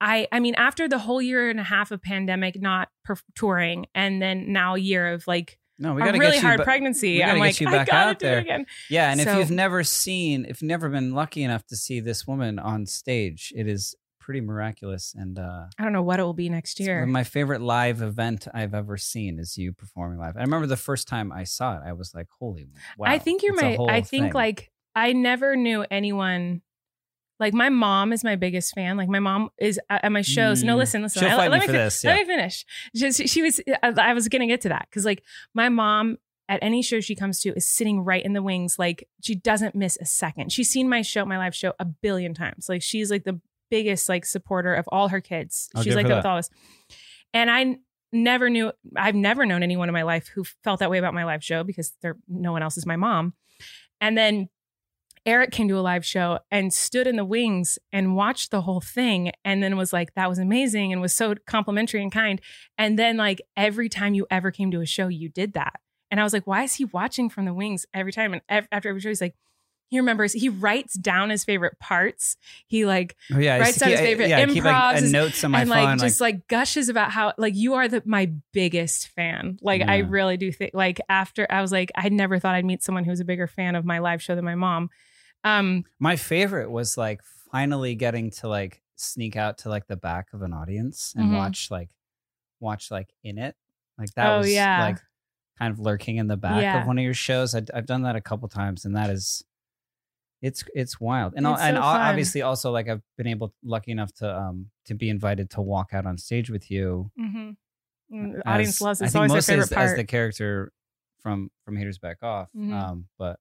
I 0.00 0.28
I 0.30 0.40
mean 0.40 0.54
after 0.56 0.88
the 0.88 0.98
whole 0.98 1.22
year 1.22 1.48
and 1.50 1.58
a 1.58 1.64
half 1.64 1.90
of 1.90 2.02
pandemic 2.02 2.60
not 2.60 2.88
perf- 3.06 3.22
touring 3.34 3.86
and 3.94 4.20
then 4.22 4.52
now 4.52 4.74
a 4.74 4.78
year 4.78 5.12
of 5.14 5.26
like 5.26 5.58
no, 5.80 5.94
we 5.94 6.02
a 6.02 6.06
got 6.06 6.12
to 6.12 6.18
really 6.18 6.38
hard 6.38 6.58
ba- 6.58 6.64
pregnancy, 6.64 7.22
I'm 7.22 7.36
get 7.36 7.40
like 7.40 7.60
you 7.60 7.68
I 7.68 7.70
back 7.72 7.86
gotta 7.86 8.10
out 8.10 8.18
do 8.18 8.26
there. 8.26 8.38
it 8.38 8.42
again. 8.42 8.66
Yeah, 8.90 9.12
and 9.12 9.20
So- 9.20 9.30
if 9.30 9.38
you've 9.38 9.50
never 9.52 9.84
seen, 9.84 10.44
if 10.44 10.60
you've 10.60 10.68
never 10.68 10.88
been 10.88 11.14
lucky 11.14 11.42
enough 11.44 11.64
to 11.66 11.76
see 11.76 12.00
this 12.00 12.26
woman 12.26 12.58
on 12.58 12.84
stage, 12.84 13.52
it 13.56 13.68
is 13.68 13.94
pretty 14.18 14.40
miraculous. 14.40 15.14
And 15.16 15.38
uh, 15.38 15.66
I 15.78 15.84
don't 15.84 15.92
know 15.92 16.02
what 16.02 16.18
it 16.18 16.24
will 16.24 16.34
be 16.34 16.48
next 16.48 16.80
year. 16.80 17.06
my 17.06 17.22
favorite 17.24 17.60
live 17.62 18.02
event 18.02 18.48
I've 18.52 18.74
ever 18.74 18.96
seen 18.96 19.38
is 19.38 19.56
you 19.56 19.72
performing 19.72 20.18
live. 20.18 20.36
I 20.36 20.40
remember 20.40 20.66
the 20.66 20.76
first 20.76 21.06
time 21.06 21.30
I 21.32 21.44
saw 21.44 21.76
it, 21.76 21.82
I 21.86 21.92
was 21.92 22.12
like, 22.12 22.26
"Holy 22.40 22.66
wow!" 22.98 23.06
I 23.08 23.18
think 23.18 23.42
you're 23.44 23.54
my. 23.54 23.78
I 23.88 24.00
think 24.02 24.24
thing. 24.26 24.32
like 24.32 24.70
I 24.98 25.12
never 25.12 25.56
knew 25.56 25.84
anyone. 25.90 26.62
Like 27.40 27.54
my 27.54 27.68
mom 27.68 28.12
is 28.12 28.24
my 28.24 28.34
biggest 28.34 28.74
fan. 28.74 28.96
Like 28.96 29.08
my 29.08 29.20
mom 29.20 29.50
is 29.58 29.78
at 29.88 30.10
my 30.10 30.22
shows. 30.22 30.64
No, 30.64 30.74
Mm. 30.74 30.78
listen, 30.78 31.02
listen. 31.02 31.20
She'll 31.22 31.30
I- 31.30 31.36
fight 31.36 31.50
let 31.52 31.60
me 31.60 31.66
for 31.66 31.72
fin- 31.72 31.82
this, 31.84 32.02
Let 32.04 32.16
me 32.16 32.24
finish. 32.24 32.64
Just, 32.96 33.28
she 33.28 33.42
was. 33.42 33.60
I, 33.82 34.12
was 34.12 34.28
gonna 34.28 34.48
get 34.48 34.60
to 34.62 34.70
that 34.70 34.88
because 34.90 35.04
like 35.04 35.22
my 35.54 35.68
mom 35.68 36.16
at 36.48 36.58
any 36.62 36.82
show 36.82 36.98
she 37.00 37.14
comes 37.14 37.40
to 37.42 37.54
is 37.54 37.68
sitting 37.68 38.00
right 38.00 38.24
in 38.24 38.32
the 38.32 38.42
wings. 38.42 38.76
Like 38.78 39.08
she 39.22 39.34
doesn't 39.36 39.74
miss 39.76 39.96
a 40.00 40.04
second. 40.04 40.50
She's 40.50 40.68
seen 40.70 40.88
my 40.88 41.02
show, 41.02 41.24
my 41.24 41.38
live 41.38 41.54
show, 41.54 41.74
a 41.78 41.84
billion 41.84 42.34
times. 42.34 42.68
Like 42.68 42.82
she's 42.82 43.08
like 43.10 43.22
the 43.24 43.40
biggest 43.70 44.08
like 44.08 44.24
supporter 44.24 44.74
of 44.74 44.88
all 44.90 45.08
her 45.08 45.20
kids. 45.20 45.68
Oh, 45.76 45.82
she's 45.82 45.94
like 45.94 46.08
that. 46.08 46.16
with 46.16 46.26
all 46.26 46.36
of 46.36 46.40
us. 46.40 46.50
And 47.32 47.50
I 47.50 47.76
never 48.12 48.50
knew. 48.50 48.72
I've 48.96 49.14
never 49.14 49.46
known 49.46 49.62
anyone 49.62 49.88
in 49.88 49.92
my 49.92 50.02
life 50.02 50.26
who 50.34 50.42
felt 50.64 50.80
that 50.80 50.90
way 50.90 50.98
about 50.98 51.14
my 51.14 51.24
live 51.24 51.44
show 51.44 51.62
because 51.62 51.92
there 52.02 52.16
no 52.26 52.50
one 52.50 52.62
else 52.62 52.76
is 52.78 52.84
my 52.86 52.96
mom. 52.96 53.34
And 54.00 54.16
then 54.18 54.48
Erik 55.28 55.50
came 55.50 55.68
to 55.68 55.78
a 55.78 55.80
live 55.80 56.06
show 56.06 56.38
and 56.50 56.72
stood 56.72 57.06
in 57.06 57.16
the 57.16 57.24
wings 57.24 57.78
and 57.92 58.16
watched 58.16 58.50
the 58.50 58.62
whole 58.62 58.80
thing 58.80 59.30
and 59.44 59.62
then 59.62 59.76
was 59.76 59.92
like, 59.92 60.14
that 60.14 60.26
was 60.28 60.38
amazing 60.38 60.90
and 60.90 61.02
was 61.02 61.12
so 61.12 61.34
complimentary 61.46 62.02
and 62.02 62.10
kind. 62.10 62.40
And 62.78 62.98
then, 62.98 63.18
like, 63.18 63.42
every 63.54 63.90
time 63.90 64.14
you 64.14 64.26
ever 64.30 64.50
came 64.50 64.70
to 64.70 64.80
a 64.80 64.86
show, 64.86 65.08
you 65.08 65.28
did 65.28 65.52
that. 65.52 65.80
And 66.10 66.18
I 66.18 66.22
was 66.24 66.32
like, 66.32 66.46
why 66.46 66.62
is 66.62 66.76
he 66.76 66.86
watching 66.86 67.28
from 67.28 67.44
the 67.44 67.52
wings 67.52 67.84
every 67.92 68.10
time? 68.10 68.32
And 68.32 68.40
ev- 68.48 68.68
after 68.72 68.88
every 68.88 69.02
show, 69.02 69.10
he's 69.10 69.20
like, 69.20 69.34
he 69.90 69.98
remembers, 69.98 70.32
he 70.32 70.48
writes 70.48 70.94
down 70.94 71.28
his 71.28 71.44
favorite 71.44 71.78
parts. 71.78 72.36
He 72.66 72.86
like 72.86 73.14
oh, 73.32 73.38
yeah, 73.38 73.58
writes 73.58 73.78
down 73.78 73.90
his 73.90 74.00
keep- 74.00 74.04
I- 74.04 74.08
favorite 74.10 74.28
yeah, 74.30 74.38
I 74.38 74.46
keep 74.46 74.64
like 74.64 74.96
improvs 74.96 75.12
notes 75.12 75.44
on 75.44 75.50
my 75.50 75.60
and 75.60 75.68
phone. 75.68 75.84
like 75.84 75.98
just 75.98 76.20
like, 76.20 76.48
gushes 76.48 76.88
about 76.88 77.10
how 77.10 77.32
like 77.38 77.54
you 77.54 77.74
are 77.74 77.88
the 77.88 78.02
my 78.04 78.32
biggest 78.52 79.08
fan. 79.08 79.58
Like 79.62 79.82
I 79.82 79.98
really 79.98 80.36
do 80.36 80.52
think 80.52 80.72
like 80.74 81.00
after 81.08 81.46
I 81.48 81.62
was 81.62 81.72
like 81.72 81.90
I 81.94 82.08
never 82.10 82.38
thought 82.38 82.54
I'd 82.54 82.66
meet 82.66 82.82
someone 82.82 83.04
who 83.04 83.10
was 83.10 83.20
a 83.20 83.24
bigger 83.24 83.46
fan 83.46 83.76
of 83.76 83.84
my 83.86 83.98
live 83.98 84.22
show 84.22 84.34
than 84.34 84.44
my 84.44 84.54
mom. 84.54 84.90
Um 85.44 85.84
My 85.98 86.16
favorite 86.16 86.70
was 86.70 86.96
like 86.96 87.22
finally 87.50 87.94
getting 87.94 88.30
to 88.32 88.48
like 88.48 88.82
sneak 88.96 89.36
out 89.36 89.58
to 89.58 89.68
like 89.68 89.86
the 89.86 89.96
back 89.96 90.28
of 90.32 90.42
an 90.42 90.52
audience 90.52 91.14
and 91.16 91.30
Mhm. 91.30 91.36
watch 91.36 91.70
like 91.70 91.90
watch 92.60 92.90
like 92.90 93.12
in 93.22 93.38
it. 93.38 93.56
Like 93.96 94.12
that 94.14 94.30
Oh, 94.30 94.38
was 94.38 94.52
yeah. 94.52 94.82
like 94.84 94.98
kind 95.58 95.72
of 95.72 95.78
lurking 95.80 96.16
in 96.16 96.26
the 96.26 96.36
back 96.36 96.62
Yeah. 96.62 96.80
of 96.80 96.86
one 96.86 96.98
of 96.98 97.04
your 97.04 97.14
shows. 97.14 97.54
I, 97.54 97.62
I've 97.74 97.86
done 97.86 98.02
that 98.02 98.16
a 98.16 98.20
couple 98.20 98.48
times, 98.48 98.84
and 98.84 98.94
that 98.96 99.10
is 99.10 99.44
it's 100.40 100.62
it's 100.74 101.00
wild. 101.00 101.34
And 101.36 101.46
It's 101.46 101.60
and 101.60 101.76
so 101.76 101.82
fun. 101.82 102.00
obviously 102.00 102.42
also 102.42 102.70
like 102.70 102.88
I've 102.88 103.02
been 103.16 103.26
able 103.26 103.52
lucky 103.64 103.90
enough 103.92 104.12
to 104.14 104.36
um 104.36 104.70
to 104.86 104.94
be 104.94 105.08
invited 105.10 105.50
to 105.50 105.60
walk 105.62 105.90
out 105.92 106.06
on 106.06 106.16
stage 106.18 106.50
with 106.50 106.70
you. 106.70 107.10
mhm. 107.18 107.56
Mm, 108.12 108.32
the 108.36 108.48
audience 108.48 108.76
as- 108.76 108.80
loves 108.80 109.00
it. 109.00 109.04
I 109.04 109.06
It's 109.06 109.12
think 109.12 109.18
always 109.20 109.30
their 109.32 109.36
mostly 109.36 109.52
favorite 109.54 109.62
as, 109.64 109.68
part. 109.74 109.90
as 109.90 109.96
the 109.96 110.04
character 110.04 110.72
from 111.20 111.50
from 111.64 111.76
Haters 111.76 111.98
Back 111.98 112.22
Off. 112.22 112.48
Mhm. 112.56 112.72
Um, 112.72 113.08
but 113.18 113.38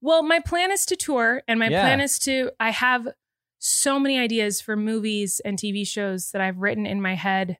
Well, 0.00 0.22
my 0.22 0.40
plan 0.40 0.70
is 0.72 0.84
to 0.86 0.96
tour, 0.96 1.42
and 1.48 1.58
my 1.58 1.68
Yeah. 1.68 1.82
plan 1.82 2.00
is 2.00 2.18
to. 2.20 2.50
I 2.60 2.70
have 2.70 3.08
so 3.58 3.98
many 3.98 4.18
ideas 4.18 4.60
for 4.60 4.76
movies 4.76 5.40
and 5.44 5.58
TV 5.58 5.84
shows 5.86 6.30
that 6.32 6.40
I've 6.40 6.58
written 6.58 6.86
in 6.86 7.00
my 7.00 7.14
head. 7.14 7.58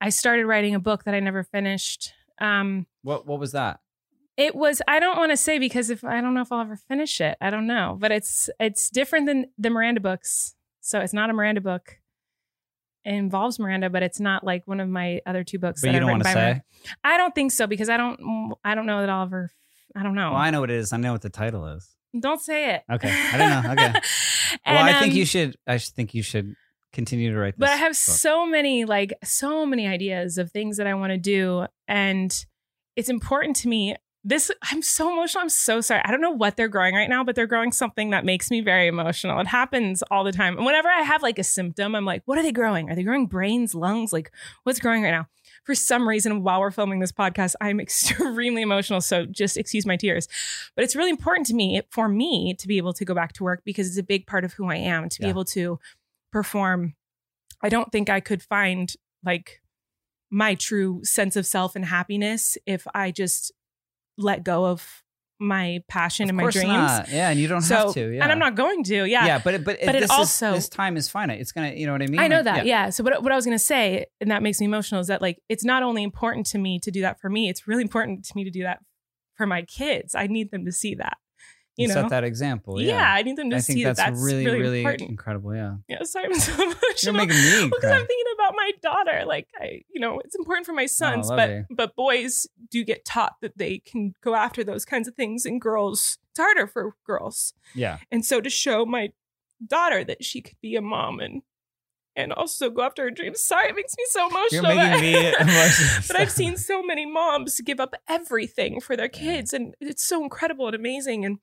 I 0.00 0.10
started 0.10 0.46
writing 0.46 0.74
a 0.74 0.80
book 0.80 1.04
that 1.04 1.14
I 1.14 1.20
never 1.20 1.42
finished. 1.42 2.12
Um, 2.40 2.86
what 3.02 3.26
what 3.26 3.38
was 3.40 3.52
that? 3.52 3.80
it 4.36 4.54
was. 4.54 4.80
I 4.86 5.00
don't 5.00 5.16
want 5.18 5.32
to 5.32 5.36
say 5.36 5.58
because 5.58 5.90
if 5.90 6.04
I 6.04 6.20
don't 6.20 6.32
know 6.34 6.42
if 6.42 6.52
I'll 6.52 6.60
ever 6.60 6.76
finish 6.76 7.20
it. 7.20 7.36
I 7.40 7.50
don't 7.50 7.66
know, 7.66 7.96
but 7.98 8.12
it's 8.12 8.48
it's 8.60 8.88
different 8.90 9.26
than 9.26 9.46
the 9.58 9.70
Miranda 9.70 10.00
books. 10.00 10.54
So 10.80 11.00
it's 11.00 11.12
not 11.12 11.28
a 11.30 11.32
Miranda 11.32 11.60
book. 11.60 11.98
It 13.04 13.14
involves 13.14 13.58
Miranda, 13.58 13.90
but 13.90 14.02
it's 14.02 14.20
not 14.20 14.44
like 14.44 14.66
one 14.66 14.78
of 14.80 14.88
my 14.88 15.20
other 15.26 15.42
two 15.42 15.58
books. 15.58 15.80
But 15.80 15.88
that 15.88 15.92
you 15.92 15.96
I've 15.96 16.00
don't 16.02 16.10
want 16.10 16.22
to 16.24 16.28
say. 16.28 16.34
Miranda. 16.34 16.62
I 17.02 17.16
don't 17.16 17.34
think 17.34 17.50
so 17.52 17.66
because 17.66 17.88
I 17.88 17.96
don't. 17.96 18.54
I 18.64 18.74
don't 18.76 18.86
know 18.86 19.00
that 19.00 19.10
I'll 19.10 19.24
ever. 19.24 19.50
I 19.96 20.02
don't 20.02 20.14
know. 20.14 20.30
Well, 20.32 20.40
I 20.40 20.50
know 20.50 20.60
what 20.60 20.70
it 20.70 20.76
is. 20.76 20.92
I 20.92 20.96
know 20.96 21.12
what 21.12 21.22
the 21.22 21.30
title 21.30 21.66
is. 21.66 21.88
Don't 22.18 22.40
say 22.40 22.74
it. 22.74 22.82
Okay. 22.90 23.10
I 23.32 23.36
don't 23.38 23.50
know. 23.50 23.72
Okay. 23.72 24.00
And, 24.64 24.76
well, 24.76 24.84
I 24.84 24.98
think 24.98 25.12
um, 25.12 25.18
you 25.18 25.26
should. 25.26 25.56
I 25.66 25.76
think 25.76 26.14
you 26.14 26.22
should 26.22 26.54
continue 26.94 27.30
to 27.32 27.38
write. 27.38 27.54
This 27.54 27.60
But 27.60 27.68
I 27.68 27.76
have 27.76 27.90
book. 27.90 27.96
so 27.96 28.46
many, 28.46 28.86
like, 28.86 29.12
so 29.22 29.66
many 29.66 29.86
ideas 29.86 30.38
of 30.38 30.50
things 30.50 30.78
that 30.78 30.86
I 30.86 30.94
want 30.94 31.10
to 31.10 31.18
do. 31.18 31.66
And 31.86 32.34
it's 32.96 33.10
important 33.10 33.56
to 33.56 33.68
me. 33.68 33.94
This, 34.24 34.50
I'm 34.62 34.80
so 34.82 35.12
emotional. 35.12 35.42
I'm 35.42 35.48
so 35.50 35.80
sorry. 35.82 36.00
I 36.04 36.10
don't 36.10 36.22
know 36.22 36.30
what 36.30 36.56
they're 36.56 36.68
growing 36.68 36.94
right 36.94 37.08
now, 37.08 37.24
but 37.24 37.34
they're 37.34 37.46
growing 37.46 37.72
something 37.72 38.10
that 38.10 38.24
makes 38.24 38.50
me 38.50 38.62
very 38.62 38.86
emotional. 38.86 39.38
It 39.40 39.46
happens 39.46 40.02
all 40.10 40.24
the 40.24 40.32
time. 40.32 40.56
And 40.56 40.64
whenever 40.66 40.88
I 40.88 41.02
have 41.02 41.22
like 41.22 41.38
a 41.38 41.44
symptom, 41.44 41.94
I'm 41.94 42.04
like, 42.06 42.22
what 42.24 42.38
are 42.38 42.42
they 42.42 42.52
growing? 42.52 42.90
Are 42.90 42.96
they 42.96 43.04
growing 43.04 43.26
brains, 43.26 43.74
lungs? 43.74 44.12
Like, 44.12 44.32
what's 44.64 44.80
growing 44.80 45.02
right 45.02 45.10
now? 45.12 45.28
For 45.68 45.74
some 45.74 46.08
reason, 46.08 46.42
while 46.42 46.60
we're 46.60 46.70
filming 46.70 47.00
this 47.00 47.12
podcast, 47.12 47.54
I'm 47.60 47.78
extremely 47.86 48.62
emotional. 48.62 49.02
So 49.02 49.26
just 49.26 49.58
excuse 49.58 49.84
my 49.84 49.96
tears. 49.96 50.26
But 50.74 50.82
it's 50.82 50.96
really 50.96 51.10
important 51.10 51.46
to 51.48 51.54
me, 51.54 51.82
for 51.90 52.08
me, 52.08 52.54
to 52.58 52.66
be 52.66 52.78
able 52.78 52.94
to 52.94 53.04
go 53.04 53.12
back 53.12 53.34
to 53.34 53.44
work 53.44 53.60
because 53.66 53.86
it's 53.86 53.98
a 53.98 54.02
big 54.02 54.26
part 54.26 54.46
of 54.46 54.54
who 54.54 54.70
I 54.70 54.76
am, 54.76 55.10
to 55.10 55.20
be 55.20 55.28
able 55.28 55.44
to 55.44 55.78
perform. 56.32 56.94
I 57.60 57.68
don't 57.68 57.92
think 57.92 58.08
I 58.08 58.20
could 58.20 58.42
find 58.42 58.90
like 59.22 59.60
my 60.30 60.54
true 60.54 61.04
sense 61.04 61.36
of 61.36 61.44
self 61.44 61.76
and 61.76 61.84
happiness 61.84 62.56
if 62.64 62.86
I 62.94 63.10
just 63.10 63.52
let 64.16 64.44
go 64.44 64.64
of 64.64 65.02
my 65.40 65.80
passion 65.88 66.24
Of 66.24 66.30
and 66.30 66.36
my 66.36 66.50
dreams. 66.50 66.68
not. 66.68 67.08
Yeah, 67.08 67.30
and 67.30 67.38
you 67.38 67.46
don't 67.48 67.60
so, 67.62 67.76
have 67.76 67.94
to. 67.94 68.10
Yeah, 68.14 68.22
and 68.22 68.32
I'm 68.32 68.38
not 68.38 68.54
going 68.54 68.82
to. 68.84 69.04
Yeah. 69.04 69.24
Yeah, 69.26 69.38
but 69.42 69.54
it, 69.54 69.64
but, 69.64 69.78
But 69.84 69.94
it 69.94 70.00
this 70.00 70.10
also- 70.10 70.50
is, 70.54 70.64
this 70.64 70.68
time 70.68 70.96
is 70.96 71.08
finite. 71.08 71.40
It's 71.40 71.52
gonna. 71.52 71.72
You 71.72 71.86
know 71.86 71.92
what 71.92 72.02
I 72.02 72.06
mean? 72.06 72.18
I 72.20 72.28
know 72.28 72.36
Like, 72.36 72.44
that. 72.46 72.66
Yeah. 72.66 72.90
So 72.90 73.04
what, 73.04 73.22
what 73.22 73.32
I 73.32 73.36
was 73.36 73.44
going 73.44 73.56
to 73.56 73.62
say, 73.64 74.06
and 74.20 74.30
that 74.30 74.42
makes 74.42 74.58
me 74.60 74.66
emotional, 74.66 75.00
is 75.00 75.06
that 75.06 75.22
like 75.22 75.38
it's 75.48 75.64
not 75.64 75.82
only 75.82 76.02
important 76.02 76.46
to 76.46 76.58
me 76.58 76.78
to 76.80 76.90
do 76.90 77.02
that 77.02 77.20
for 77.20 77.30
me, 77.30 77.48
it's 77.48 77.68
really 77.68 77.82
important 77.82 78.24
to 78.24 78.32
me 78.36 78.44
to 78.44 78.50
do 78.50 78.62
that 78.64 78.80
for 79.36 79.46
my 79.46 79.62
kids. 79.62 80.14
I 80.14 80.26
need 80.26 80.50
them 80.50 80.64
to 80.64 80.72
see 80.72 80.94
that. 80.96 81.16
You 81.78 81.84
You 81.84 81.88
know? 81.94 82.02
set 82.02 82.10
that 82.10 82.24
example. 82.24 82.80
yeah. 82.82 82.88
Yeah, 82.96 83.12
I 83.14 83.22
need 83.22 83.36
them 83.36 83.50
to 83.50 83.56
I 83.56 83.60
see 83.60 83.74
think 83.74 83.84
that 83.84 83.96
that's, 83.96 84.10
that's 84.10 84.22
really, 84.22 84.44
really, 84.46 84.80
important. 84.80 85.10
incredible. 85.10 85.54
Yeah, 85.54 85.76
Yeah, 85.88 86.02
sorry, 86.02 86.26
I'm 86.26 86.34
so 86.34 86.52
emotional. 86.60 86.82
you're 87.02 87.12
making 87.14 87.36
me 87.36 87.68
because. 87.70 87.84
I'm 87.90 88.06
thinking 88.06 88.32
about 88.34 88.54
my 88.56 88.72
daughter. 88.82 89.22
Like 89.26 89.46
I, 89.60 89.82
you 89.94 90.00
know, 90.00 90.18
it's 90.20 90.34
important 90.34 90.66
for 90.66 90.72
my 90.72 90.82
oh, 90.84 90.86
sons, 90.88 91.28
but 91.28 91.38
lovely. 91.48 91.64
but 91.70 91.94
boys 91.96 92.46
do 92.70 92.82
get 92.84 93.04
taught 93.04 93.36
that 93.42 93.56
they 93.56 93.78
can 93.78 94.14
go 94.22 94.34
after 94.34 94.64
those 94.64 94.84
kinds 94.84 95.06
of 95.08 95.14
things, 95.14 95.46
and 95.46 95.60
girls, 95.60 96.18
it's 96.30 96.40
harder 96.40 96.66
for 96.66 96.94
girls. 97.06 97.54
yeah, 97.74 97.98
And 98.10 98.24
so 98.24 98.40
to 98.40 98.50
show 98.50 98.84
my 98.84 99.12
daughter 99.66 100.04
that 100.04 100.24
she 100.24 100.40
could 100.40 100.56
be 100.60 100.74
a 100.76 100.82
mom 100.82 101.20
and 101.20 101.42
and 102.16 102.32
also 102.32 102.68
go 102.68 102.82
after 102.82 103.04
her 103.04 103.10
dreams. 103.12 103.40
Sorry, 103.40 103.68
it 103.68 103.76
makes 103.76 103.94
me 103.96 104.04
so 104.08 104.28
emotional. 104.28 104.74
You're 104.74 104.84
making 104.90 105.00
me 105.12 105.28
emotional. 105.40 106.00
but 106.08 106.16
I've 106.16 106.32
seen 106.32 106.56
so 106.56 106.82
many 106.82 107.06
moms 107.06 107.60
give 107.60 107.78
up 107.78 107.94
everything 108.08 108.80
for 108.80 108.96
their 108.96 109.08
kids, 109.08 109.52
and 109.52 109.76
it's 109.80 110.02
so 110.04 110.24
incredible 110.24 110.66
and 110.66 110.74
amazing. 110.74 111.24
And 111.24 111.38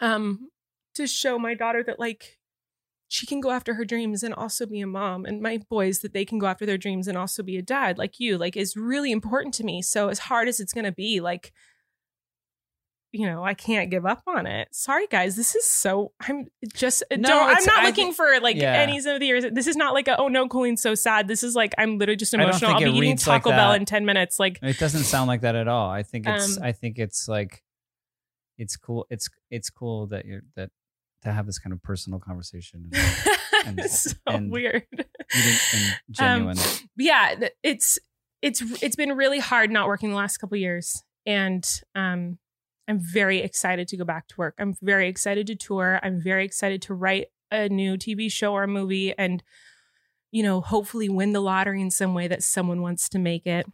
um, 0.00 0.48
to 0.94 1.06
show 1.06 1.38
my 1.38 1.54
daughter 1.54 1.82
that 1.84 1.98
like 2.00 2.38
she 3.08 3.26
can 3.26 3.40
go 3.40 3.50
after 3.50 3.74
her 3.74 3.84
dreams 3.84 4.22
and 4.22 4.32
also 4.32 4.66
be 4.66 4.80
a 4.80 4.86
mom, 4.86 5.24
and 5.24 5.40
my 5.42 5.58
boys 5.68 6.00
that 6.00 6.12
they 6.12 6.24
can 6.24 6.38
go 6.38 6.46
after 6.46 6.64
their 6.64 6.78
dreams 6.78 7.08
and 7.08 7.18
also 7.18 7.42
be 7.42 7.56
a 7.56 7.62
dad, 7.62 7.98
like 7.98 8.20
you, 8.20 8.38
like 8.38 8.56
is 8.56 8.76
really 8.76 9.10
important 9.12 9.54
to 9.54 9.64
me. 9.64 9.82
So 9.82 10.08
as 10.08 10.20
hard 10.20 10.48
as 10.48 10.60
it's 10.60 10.72
gonna 10.72 10.92
be, 10.92 11.20
like 11.20 11.52
you 13.12 13.26
know, 13.26 13.42
I 13.44 13.54
can't 13.54 13.90
give 13.90 14.06
up 14.06 14.22
on 14.28 14.46
it. 14.46 14.68
Sorry, 14.70 15.08
guys. 15.08 15.34
This 15.34 15.56
is 15.56 15.68
so. 15.68 16.12
I'm 16.20 16.46
just. 16.72 17.02
No, 17.10 17.16
don't, 17.28 17.56
I'm 17.56 17.64
not 17.64 17.80
I 17.80 17.86
looking 17.86 18.12
for 18.12 18.38
like 18.40 18.54
Yeah. 18.54 18.74
any 18.74 18.98
of 18.98 19.04
the 19.04 19.26
years. 19.26 19.44
This 19.50 19.66
is 19.66 19.74
not 19.74 19.94
like 19.94 20.06
a 20.06 20.16
oh 20.16 20.28
no, 20.28 20.46
Colleen's 20.46 20.80
so 20.80 20.94
sad. 20.94 21.26
This 21.26 21.42
is 21.42 21.56
like 21.56 21.74
I'm 21.76 21.98
literally 21.98 22.16
just 22.16 22.32
emotional. 22.34 22.70
I'll 22.70 22.78
be 22.78 22.84
eating 22.90 23.00
reads 23.00 23.26
like 23.26 23.42
Taco 23.42 23.50
Bell 23.56 23.72
in 23.72 23.84
ten 23.84 24.04
minutes. 24.04 24.38
Like 24.38 24.60
It 24.62 24.78
doesn't 24.78 25.02
sound 25.04 25.26
like 25.26 25.40
that 25.40 25.56
at 25.56 25.66
all. 25.66 25.90
I 25.90 26.04
think 26.04 26.28
it's 26.28 26.56
Um, 26.58 26.62
I 26.62 26.70
think 26.70 27.00
it's 27.00 27.26
like 27.26 27.64
it's 28.60 28.76
cool. 28.76 29.06
It's 29.10 29.28
it's 29.50 29.70
cool 29.70 30.06
that 30.08 30.24
you're 30.26 30.42
that 30.56 30.70
to 31.22 31.32
have 31.32 31.46
this 31.46 31.58
kind 31.58 31.72
of 31.72 31.82
personal 31.82 32.18
conversation 32.18 32.90
and, 32.92 33.26
and- 33.66 33.78
it's 33.80 34.12
so 34.12 34.16
and- 34.26 34.50
weird. 34.52 34.84
and 34.92 35.96
genuine. 36.10 36.56
But 36.56 37.04
yeah, 37.04 37.34
it's 37.62 37.98
it's 38.42 38.62
it's 38.82 38.96
been 38.96 39.12
really 39.16 39.38
hard 39.38 39.70
not 39.70 39.86
working 39.86 40.10
the 40.10 40.16
last 40.16 40.36
couple 40.38 40.56
years, 40.56 41.02
and 41.26 41.66
um, 41.94 42.38
I'm 42.88 42.98
very 43.00 43.38
excited 43.38 43.88
to 43.88 43.96
go 43.96 44.04
back 44.04 44.28
to 44.28 44.34
work. 44.38 44.54
I'm 44.58 44.74
very 44.82 45.08
excited 45.08 45.46
to 45.48 45.54
tour. 45.56 46.00
I'm 46.02 46.20
very 46.22 46.44
excited 46.44 46.82
to 46.82 46.94
write 46.94 47.28
a 47.50 47.68
new 47.68 47.96
TV 47.96 48.30
show 48.30 48.52
or 48.54 48.62
a 48.64 48.68
movie, 48.68 49.12
and 49.16 49.42
you 50.32 50.42
know, 50.42 50.60
hopefully 50.60 51.08
win 51.08 51.32
the 51.32 51.40
lottery 51.40 51.80
in 51.82 51.90
some 51.90 52.14
way 52.14 52.28
that 52.28 52.42
someone 52.42 52.82
wants 52.82 53.08
to 53.10 53.18
make 53.18 53.46
it 53.46 53.66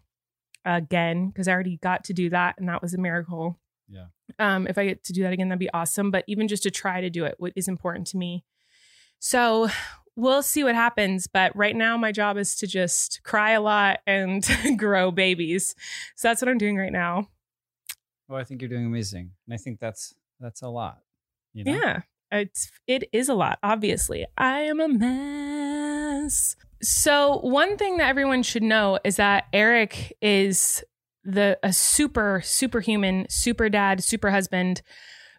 again 0.64 1.28
because 1.28 1.48
I 1.48 1.52
already 1.52 1.76
got 1.76 2.02
to 2.04 2.12
do 2.12 2.30
that, 2.30 2.56
and 2.58 2.68
that 2.68 2.82
was 2.82 2.92
a 2.94 2.98
miracle. 2.98 3.58
Yeah. 3.88 4.06
Um, 4.38 4.66
if 4.66 4.78
I 4.78 4.86
get 4.86 5.04
to 5.04 5.12
do 5.12 5.22
that 5.22 5.32
again, 5.32 5.48
that'd 5.48 5.58
be 5.58 5.70
awesome. 5.72 6.10
But 6.10 6.24
even 6.26 6.48
just 6.48 6.62
to 6.64 6.70
try 6.70 7.00
to 7.00 7.10
do 7.10 7.24
it, 7.24 7.36
what 7.38 7.52
is 7.56 7.68
important 7.68 8.06
to 8.08 8.16
me. 8.16 8.44
So 9.18 9.68
we'll 10.16 10.42
see 10.42 10.64
what 10.64 10.74
happens. 10.74 11.26
But 11.26 11.54
right 11.54 11.76
now, 11.76 11.96
my 11.96 12.12
job 12.12 12.36
is 12.36 12.56
to 12.56 12.66
just 12.66 13.22
cry 13.22 13.52
a 13.52 13.60
lot 13.60 14.00
and 14.06 14.46
grow 14.76 15.10
babies. 15.10 15.74
So 16.16 16.28
that's 16.28 16.42
what 16.42 16.48
I'm 16.48 16.58
doing 16.58 16.76
right 16.76 16.92
now. 16.92 17.28
well, 18.28 18.40
I 18.40 18.44
think 18.44 18.60
you're 18.60 18.68
doing 18.68 18.86
amazing, 18.86 19.30
and 19.46 19.54
I 19.54 19.56
think 19.58 19.78
that's 19.78 20.14
that's 20.40 20.62
a 20.62 20.68
lot. 20.68 20.98
You 21.52 21.64
know? 21.64 21.72
Yeah, 21.72 22.00
it's 22.32 22.70
it 22.86 23.04
is 23.12 23.28
a 23.28 23.34
lot. 23.34 23.58
Obviously, 23.62 24.26
I 24.36 24.62
am 24.62 24.80
a 24.80 24.88
mess. 24.88 26.56
So 26.82 27.38
one 27.38 27.76
thing 27.76 27.98
that 27.98 28.08
everyone 28.08 28.42
should 28.42 28.62
know 28.62 28.98
is 29.04 29.16
that 29.16 29.44
Erik 29.52 30.16
is 30.20 30.84
the 31.26 31.58
a 31.62 31.72
super 31.72 32.40
superhuman, 32.44 33.26
super 33.28 33.68
dad, 33.68 34.02
super 34.02 34.30
husband. 34.30 34.82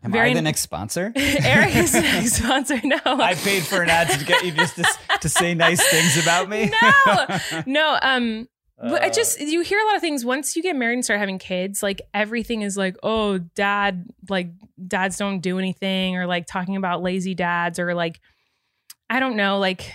Am 0.03 0.11
Very- 0.11 0.31
I 0.31 0.33
the 0.35 0.41
next 0.43 0.61
sponsor? 0.61 1.11
Erik 1.15 1.75
is 1.75 1.91
the 1.91 2.01
next 2.01 2.33
sponsor. 2.33 2.79
No, 2.83 2.97
I 3.05 3.33
paid 3.33 3.63
for 3.63 3.81
an 3.81 3.89
ad 3.89 4.09
to 4.19 4.23
get 4.25 4.45
you 4.45 4.51
just 4.51 4.75
to, 4.75 4.85
to 5.21 5.27
say 5.29 5.53
nice 5.55 5.85
things 5.89 6.21
about 6.21 6.49
me. 6.49 6.71
No. 6.81 7.37
no. 7.65 7.99
Um, 8.01 8.47
But 8.79 9.01
I 9.01 9.07
Uh, 9.07 9.11
just 9.11 9.39
you 9.39 9.61
hear 9.61 9.79
a 9.79 9.85
lot 9.85 9.95
of 9.95 10.01
things 10.01 10.23
once 10.23 10.55
you 10.55 10.61
get 10.61 10.75
married 10.75 10.93
and 10.93 11.03
start 11.03 11.19
having 11.19 11.39
kids, 11.39 11.81
like 11.81 11.99
everything 12.13 12.61
is 12.61 12.77
like, 12.77 12.95
oh, 13.01 13.39
dad, 13.39 14.05
like 14.29 14.51
dads 14.87 15.17
don't 15.17 15.39
do 15.39 15.57
anything, 15.57 16.15
or 16.15 16.27
like 16.27 16.45
talking 16.45 16.75
about 16.75 17.01
lazy 17.01 17.33
dads, 17.33 17.79
or 17.79 17.95
like 17.95 18.19
I 19.09 19.19
don't 19.19 19.35
know, 19.35 19.57
like 19.57 19.89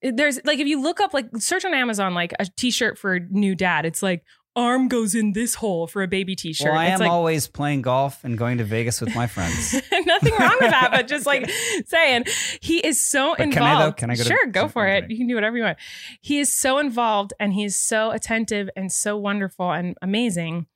there's 0.00 0.42
like 0.44 0.58
if 0.58 0.66
you 0.66 0.80
look 0.80 1.00
up 1.00 1.12
like 1.12 1.26
search 1.38 1.66
on 1.66 1.74
Amazon 1.74 2.14
like 2.14 2.32
a 2.38 2.46
t-shirt 2.56 2.96
for 2.98 3.20
new 3.20 3.54
dad, 3.54 3.84
it's 3.84 4.02
like 4.02 4.24
arm 4.56 4.88
goes 4.88 5.14
in 5.14 5.32
this 5.32 5.56
hole 5.56 5.86
for 5.86 6.02
a 6.02 6.08
baby 6.08 6.36
t-shirt. 6.36 6.68
Well, 6.68 6.78
I 6.78 6.86
it's 6.86 6.94
am 6.94 7.00
like 7.00 7.10
always 7.10 7.46
playing 7.48 7.82
golf 7.82 8.22
and 8.24 8.38
going 8.38 8.58
to 8.58 8.64
Vegas 8.64 9.00
with 9.00 9.14
my 9.14 9.26
friends. 9.26 9.74
nothing 10.06 10.32
wrong 10.38 10.56
with 10.60 10.70
that, 10.70 10.90
but 10.92 11.08
just 11.08 11.26
like 11.26 11.50
saying 11.86 12.24
he 12.60 12.78
is 12.78 13.04
so 13.04 13.30
But 13.30 13.38
can 13.38 13.48
involved. 13.48 13.82
I, 13.82 13.84
though? 13.86 13.92
Can 13.92 14.10
I 14.10 14.14
go 14.16 14.22
to- 14.22 14.28
Sure, 14.28 14.46
go 14.46 14.68
for 14.68 14.86
it. 14.86 15.10
You 15.10 15.16
can 15.16 15.26
do 15.26 15.34
whatever 15.34 15.56
you 15.56 15.64
want. 15.64 15.78
He 16.20 16.38
is 16.38 16.52
so 16.52 16.78
involved 16.78 17.32
and 17.40 17.52
he's 17.52 17.76
so 17.76 18.10
attentive 18.10 18.70
and 18.76 18.92
so 18.92 19.16
wonderful 19.16 19.72
and 19.72 19.96
amazing. 20.02 20.66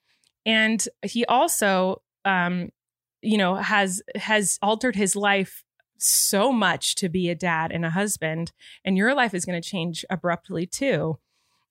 And 0.45 0.87
he 1.03 1.25
also 1.27 2.03
um, 2.25 2.71
you 3.23 3.39
know, 3.39 3.57
has 3.57 4.03
has 4.15 4.59
altered 4.63 4.95
his 4.97 5.17
life 5.17 5.65
so 5.99 6.53
much 6.53 6.95
to 6.97 7.09
be 7.09 7.29
a 7.29 7.35
dad 7.35 7.73
and 7.73 7.85
a 7.85 7.91
husband, 7.91 8.53
and 8.85 8.97
your 8.97 9.15
life 9.15 9.35
is 9.35 9.45
going 9.45 9.61
to 9.61 9.69
change 9.69 10.05
abruptly 10.11 10.67
too. 10.67 11.19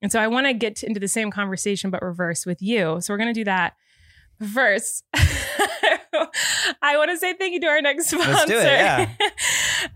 And 0.01 0.11
so 0.11 0.19
I 0.19 0.27
want 0.27 0.47
to 0.47 0.53
get 0.53 0.83
into 0.83 0.99
the 0.99 1.07
same 1.07 1.31
conversation 1.31 1.89
but 1.89 2.01
reverse 2.01 2.45
with 2.45 2.61
you. 2.61 3.01
So 3.01 3.13
we're 3.13 3.17
going 3.17 3.33
to 3.33 3.39
do 3.39 3.45
that 3.45 3.73
first. 4.53 5.03
I 5.13 6.97
want 6.97 7.11
to 7.11 7.17
say 7.17 7.33
thank 7.33 7.53
you 7.53 7.59
to 7.61 7.67
our 7.67 7.81
next 7.81 8.07
sponsor. 8.09 8.31
Let's 8.31 8.45
do 8.45 8.57
it, 8.57 8.63
yeah. 8.63 9.09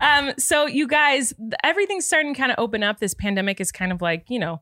um, 0.00 0.32
so 0.38 0.66
you 0.66 0.86
guys, 0.86 1.34
everything's 1.64 2.06
starting 2.06 2.34
to 2.34 2.38
kind 2.38 2.52
of 2.52 2.58
open 2.58 2.82
up. 2.82 2.98
This 2.98 3.14
pandemic 3.14 3.60
is 3.60 3.72
kind 3.72 3.92
of 3.92 4.02
like, 4.02 4.26
you 4.28 4.38
know, 4.38 4.60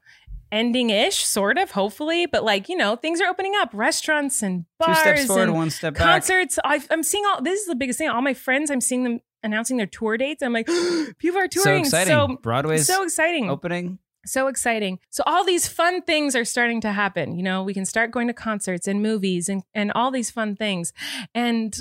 ending 0.52 0.90
ish, 0.90 1.24
sort 1.24 1.58
of, 1.58 1.70
hopefully. 1.70 2.26
But 2.26 2.44
like, 2.44 2.68
you 2.68 2.76
know, 2.76 2.96
things 2.96 3.20
are 3.20 3.28
opening 3.28 3.54
up. 3.56 3.70
Restaurants 3.72 4.42
and 4.42 4.64
Two 4.80 4.86
bars 4.86 4.98
steps 4.98 5.26
forward, 5.26 5.42
and 5.44 5.54
one 5.54 5.70
step 5.70 5.94
back. 5.94 6.02
concerts. 6.02 6.58
I'm 6.64 7.02
seeing 7.02 7.24
all 7.26 7.42
this 7.42 7.60
is 7.60 7.66
the 7.66 7.76
biggest 7.76 7.98
thing. 7.98 8.08
All 8.08 8.22
my 8.22 8.34
friends, 8.34 8.70
I'm 8.70 8.80
seeing 8.80 9.04
them 9.04 9.20
announcing 9.42 9.76
their 9.76 9.86
tour 9.86 10.16
dates. 10.16 10.42
I'm 10.42 10.52
like, 10.52 10.66
people 11.18 11.38
are 11.38 11.48
touring. 11.48 11.84
So 11.84 11.98
exciting. 11.98 12.12
So, 12.12 12.38
Broadway's 12.42 12.86
so 12.86 13.02
exciting. 13.02 13.50
opening. 13.50 13.98
So 14.26 14.48
exciting. 14.48 14.98
So 15.10 15.22
all 15.26 15.44
these 15.44 15.66
fun 15.66 16.02
things 16.02 16.36
are 16.36 16.44
starting 16.44 16.80
to 16.82 16.92
happen. 16.92 17.36
You 17.36 17.42
know, 17.42 17.62
we 17.62 17.72
can 17.74 17.84
start 17.86 18.10
going 18.10 18.26
to 18.28 18.34
concerts 18.34 18.86
and 18.86 19.02
movies 19.02 19.48
and, 19.48 19.62
and 19.74 19.90
all 19.92 20.10
these 20.10 20.30
fun 20.30 20.56
things. 20.56 20.92
And 21.34 21.74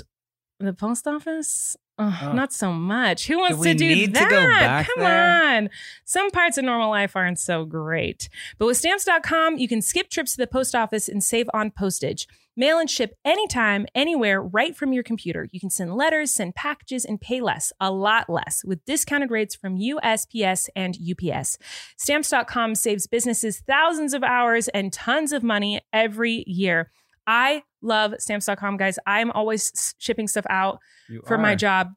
the 0.58 0.72
post 0.72 1.06
office, 1.06 1.76
Oh. 2.02 2.32
not 2.34 2.50
so 2.50 2.72
much. 2.72 3.26
Who 3.26 3.36
wants 3.40 3.58
we 3.58 3.72
to 3.72 3.74
do 3.74 3.86
need 3.86 4.06
to 4.14 4.20
that? 4.20 4.30
go 4.30 4.36
back 4.46 4.86
Come 4.86 5.00
there? 5.04 5.42
on. 5.58 5.70
Some 6.06 6.30
parts 6.30 6.56
of 6.56 6.64
normal 6.64 6.88
life 6.88 7.14
aren't 7.14 7.38
so 7.38 7.66
great. 7.66 8.30
But 8.58 8.64
with 8.64 8.78
stamps.com, 8.78 9.58
you 9.58 9.68
can 9.68 9.82
skip 9.82 10.08
trips 10.08 10.30
to 10.32 10.38
the 10.38 10.46
post 10.46 10.74
office 10.74 11.10
and 11.10 11.22
save 11.22 11.50
on 11.52 11.70
postage. 11.70 12.26
Mail 12.56 12.78
and 12.78 12.90
ship 12.90 13.14
anytime, 13.24 13.86
anywhere, 13.94 14.42
right 14.42 14.76
from 14.76 14.92
your 14.92 15.02
computer. 15.02 15.48
You 15.52 15.60
can 15.60 15.70
send 15.70 15.94
letters, 15.94 16.34
send 16.34 16.54
packages, 16.54 17.04
and 17.04 17.20
pay 17.20 17.40
less, 17.40 17.72
a 17.80 17.90
lot 17.90 18.28
less, 18.28 18.62
with 18.64 18.84
discounted 18.84 19.30
rates 19.30 19.54
from 19.54 19.78
USPS 19.78 20.68
and 20.74 20.96
UPS. 20.98 21.58
Stamps.com 21.96 22.74
saves 22.74 23.06
businesses 23.06 23.62
thousands 23.66 24.14
of 24.14 24.22
hours 24.22 24.68
and 24.68 24.92
tons 24.92 25.32
of 25.32 25.42
money 25.42 25.80
every 25.92 26.44
year. 26.46 26.90
I 27.26 27.62
love 27.82 28.14
stamps.com, 28.18 28.76
guys. 28.76 28.98
I'm 29.06 29.30
always 29.30 29.94
shipping 29.98 30.26
stuff 30.26 30.46
out 30.50 30.80
You 31.08 31.22
for 31.26 31.38
my 31.38 31.54
job. 31.54 31.92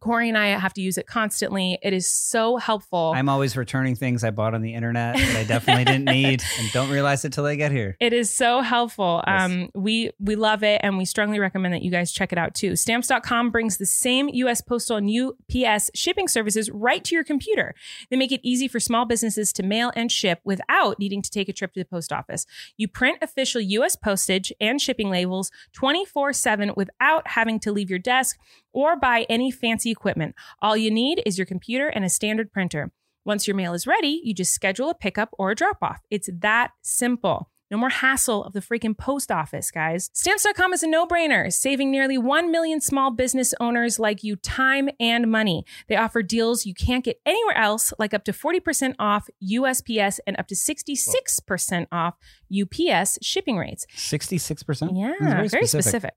Corey 0.00 0.28
and 0.28 0.38
I 0.38 0.48
have 0.58 0.72
to 0.74 0.80
use 0.80 0.98
it 0.98 1.06
constantly. 1.06 1.78
It 1.82 1.92
is 1.92 2.10
so 2.10 2.56
helpful. 2.56 3.12
I'm 3.14 3.28
always 3.28 3.56
returning 3.56 3.94
things 3.94 4.24
I 4.24 4.30
bought 4.30 4.54
on 4.54 4.62
the 4.62 4.74
internet 4.74 5.16
that 5.16 5.36
I 5.36 5.44
definitely 5.44 5.84
didn't 5.84 6.04
need 6.12 6.42
and 6.58 6.72
don't 6.72 6.90
realize 6.90 7.24
it 7.24 7.32
till 7.32 7.44
they 7.44 7.56
get 7.56 7.72
here. 7.72 7.96
It 8.00 8.12
is 8.12 8.34
so 8.34 8.60
helpful. 8.60 9.22
Yes. 9.26 9.42
Um, 9.42 9.70
we 9.74 10.10
we 10.18 10.36
love 10.36 10.62
it, 10.62 10.80
and 10.82 10.98
we 10.98 11.04
strongly 11.04 11.38
recommend 11.38 11.74
that 11.74 11.82
you 11.82 11.90
guys 11.90 12.12
check 12.12 12.32
it 12.32 12.38
out 12.38 12.54
too. 12.54 12.76
Stamps.com 12.76 13.50
brings 13.50 13.78
the 13.78 13.86
same 13.86 14.28
U.S. 14.28 14.60
Postal 14.60 14.96
and 14.96 15.10
UPS 15.10 15.90
shipping 15.94 16.28
services 16.28 16.70
right 16.70 17.02
to 17.04 17.14
your 17.14 17.24
computer. 17.24 17.74
They 18.10 18.16
make 18.16 18.32
it 18.32 18.40
easy 18.42 18.68
for 18.68 18.80
small 18.80 19.04
businesses 19.04 19.52
to 19.54 19.62
mail 19.62 19.92
and 19.96 20.10
ship 20.10 20.40
without 20.44 20.98
needing 20.98 21.22
to 21.22 21.30
take 21.30 21.48
a 21.48 21.52
trip 21.52 21.72
to 21.74 21.80
the 21.80 21.84
post 21.84 22.12
office. 22.12 22.46
You 22.76 22.88
print 22.88 23.18
official 23.22 23.60
U.S. 23.60 23.96
postage 23.96 24.52
and 24.60 24.80
shipping 24.80 25.10
labels 25.10 25.50
24 25.72 26.32
7 26.32 26.72
without 26.76 27.28
having 27.28 27.60
to 27.60 27.72
leave 27.72 27.90
your 27.90 27.98
desk 27.98 28.38
or 28.72 28.96
buy 28.96 29.26
any 29.28 29.50
fancy 29.50 29.90
equipment. 29.90 30.34
All 30.60 30.76
you 30.76 30.90
need 30.90 31.22
is 31.26 31.38
your 31.38 31.46
computer 31.46 31.88
and 31.88 32.04
a 32.04 32.08
standard 32.08 32.52
printer. 32.52 32.92
Once 33.24 33.46
your 33.46 33.56
mail 33.56 33.74
is 33.74 33.86
ready, 33.86 34.20
you 34.24 34.32
just 34.32 34.52
schedule 34.52 34.90
a 34.90 34.94
pickup 34.94 35.28
or 35.38 35.50
a 35.50 35.54
drop 35.54 35.78
off. 35.82 36.00
It's 36.10 36.30
that 36.40 36.70
simple. 36.82 37.50
No 37.70 37.76
more 37.76 37.90
hassle 37.90 38.44
of 38.44 38.54
the 38.54 38.60
freaking 38.60 38.96
post 38.96 39.30
office, 39.30 39.70
guys. 39.70 40.10
Stamps.com 40.14 40.72
is 40.72 40.82
a 40.82 40.86
no 40.86 41.06
brainer, 41.06 41.52
saving 41.52 41.90
nearly 41.90 42.16
1 42.16 42.50
million 42.50 42.80
small 42.80 43.10
business 43.10 43.52
owners 43.60 43.98
like 43.98 44.24
you 44.24 44.36
time 44.36 44.88
and 44.98 45.30
money. 45.30 45.64
They 45.86 45.96
offer 45.96 46.22
deals 46.22 46.64
you 46.64 46.74
can't 46.74 47.04
get 47.04 47.20
anywhere 47.26 47.56
else, 47.56 47.92
like 47.98 48.14
up 48.14 48.24
to 48.24 48.32
40% 48.32 48.94
off 48.98 49.28
USPS 49.42 50.18
and 50.26 50.38
up 50.38 50.46
to 50.48 50.54
66% 50.54 51.86
off 51.92 52.14
UPS 52.50 53.18
shipping 53.20 53.58
rates. 53.58 53.86
66%? 53.94 54.90
Yeah, 54.94 55.12
That's 55.20 55.52
very, 55.52 55.66
specific. 55.66 56.14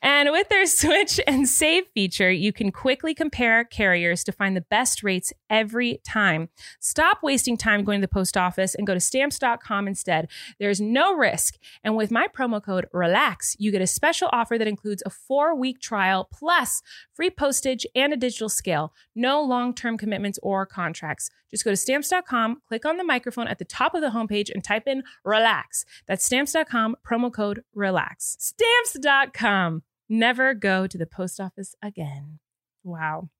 And 0.00 0.30
with 0.32 0.48
their 0.48 0.66
switch 0.76 1.20
and 1.26 1.48
save 1.48 1.84
feature, 1.94 2.30
you 2.30 2.52
can 2.52 2.72
quickly 2.72 3.14
compare 3.14 3.64
carriers 3.64 4.24
to 4.24 4.32
find 4.32 4.56
the 4.56 4.62
best 4.62 5.02
rates 5.02 5.32
every 5.50 6.00
time. 6.06 6.48
Stop 6.80 7.18
wasting 7.22 7.56
time 7.56 7.84
going 7.84 8.00
to 8.00 8.06
the 8.06 8.12
post 8.12 8.36
office 8.36 8.74
and 8.74 8.86
go 8.86 8.94
to 8.94 9.00
stamps.com 9.00 9.86
instead. 9.86 10.28
There's 10.58 10.80
no 10.92 11.14
risk. 11.14 11.56
And 11.84 11.96
with 11.96 12.10
my 12.10 12.28
promo 12.28 12.62
code 12.62 12.86
RELAX, 12.94 13.56
you 13.58 13.70
get 13.70 13.82
a 13.82 13.86
special 13.86 14.28
offer 14.32 14.58
that 14.58 14.66
includes 14.66 15.02
a 15.04 15.10
four 15.10 15.54
week 15.54 15.80
trial 15.80 16.28
plus 16.32 16.82
free 17.14 17.30
postage 17.30 17.86
and 17.94 18.12
a 18.12 18.16
digital 18.16 18.48
scale. 18.48 18.92
No 19.14 19.42
long 19.42 19.74
term 19.74 19.98
commitments 19.98 20.38
or 20.42 20.66
contracts. 20.66 21.30
Just 21.50 21.64
go 21.64 21.70
to 21.70 21.76
stamps.com, 21.76 22.62
click 22.68 22.84
on 22.84 22.96
the 22.96 23.04
microphone 23.04 23.48
at 23.48 23.58
the 23.58 23.64
top 23.64 23.94
of 23.94 24.00
the 24.00 24.10
homepage, 24.10 24.50
and 24.52 24.62
type 24.62 24.86
in 24.86 25.02
RELAX. 25.26 25.84
That's 26.06 26.24
stamps.com, 26.24 26.96
promo 27.06 27.32
code 27.32 27.62
RELAX. 27.76 28.36
Stamps.com. 28.38 29.82
Never 30.08 30.54
go 30.54 30.86
to 30.86 30.98
the 30.98 31.06
post 31.06 31.40
office 31.40 31.74
again. 31.82 32.38
Wow. 32.84 33.30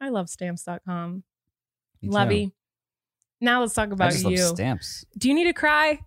I 0.00 0.08
love 0.08 0.28
stamps.com. 0.28 1.22
Lovey. 2.02 2.52
Now 3.40 3.60
let's 3.60 3.74
talk 3.74 3.90
about 3.92 4.16
you. 4.18 4.36
love 4.36 4.56
stamps. 4.56 5.04
Do 5.16 5.28
you 5.28 5.34
need 5.34 5.44
to 5.44 5.52
cry? 5.52 6.00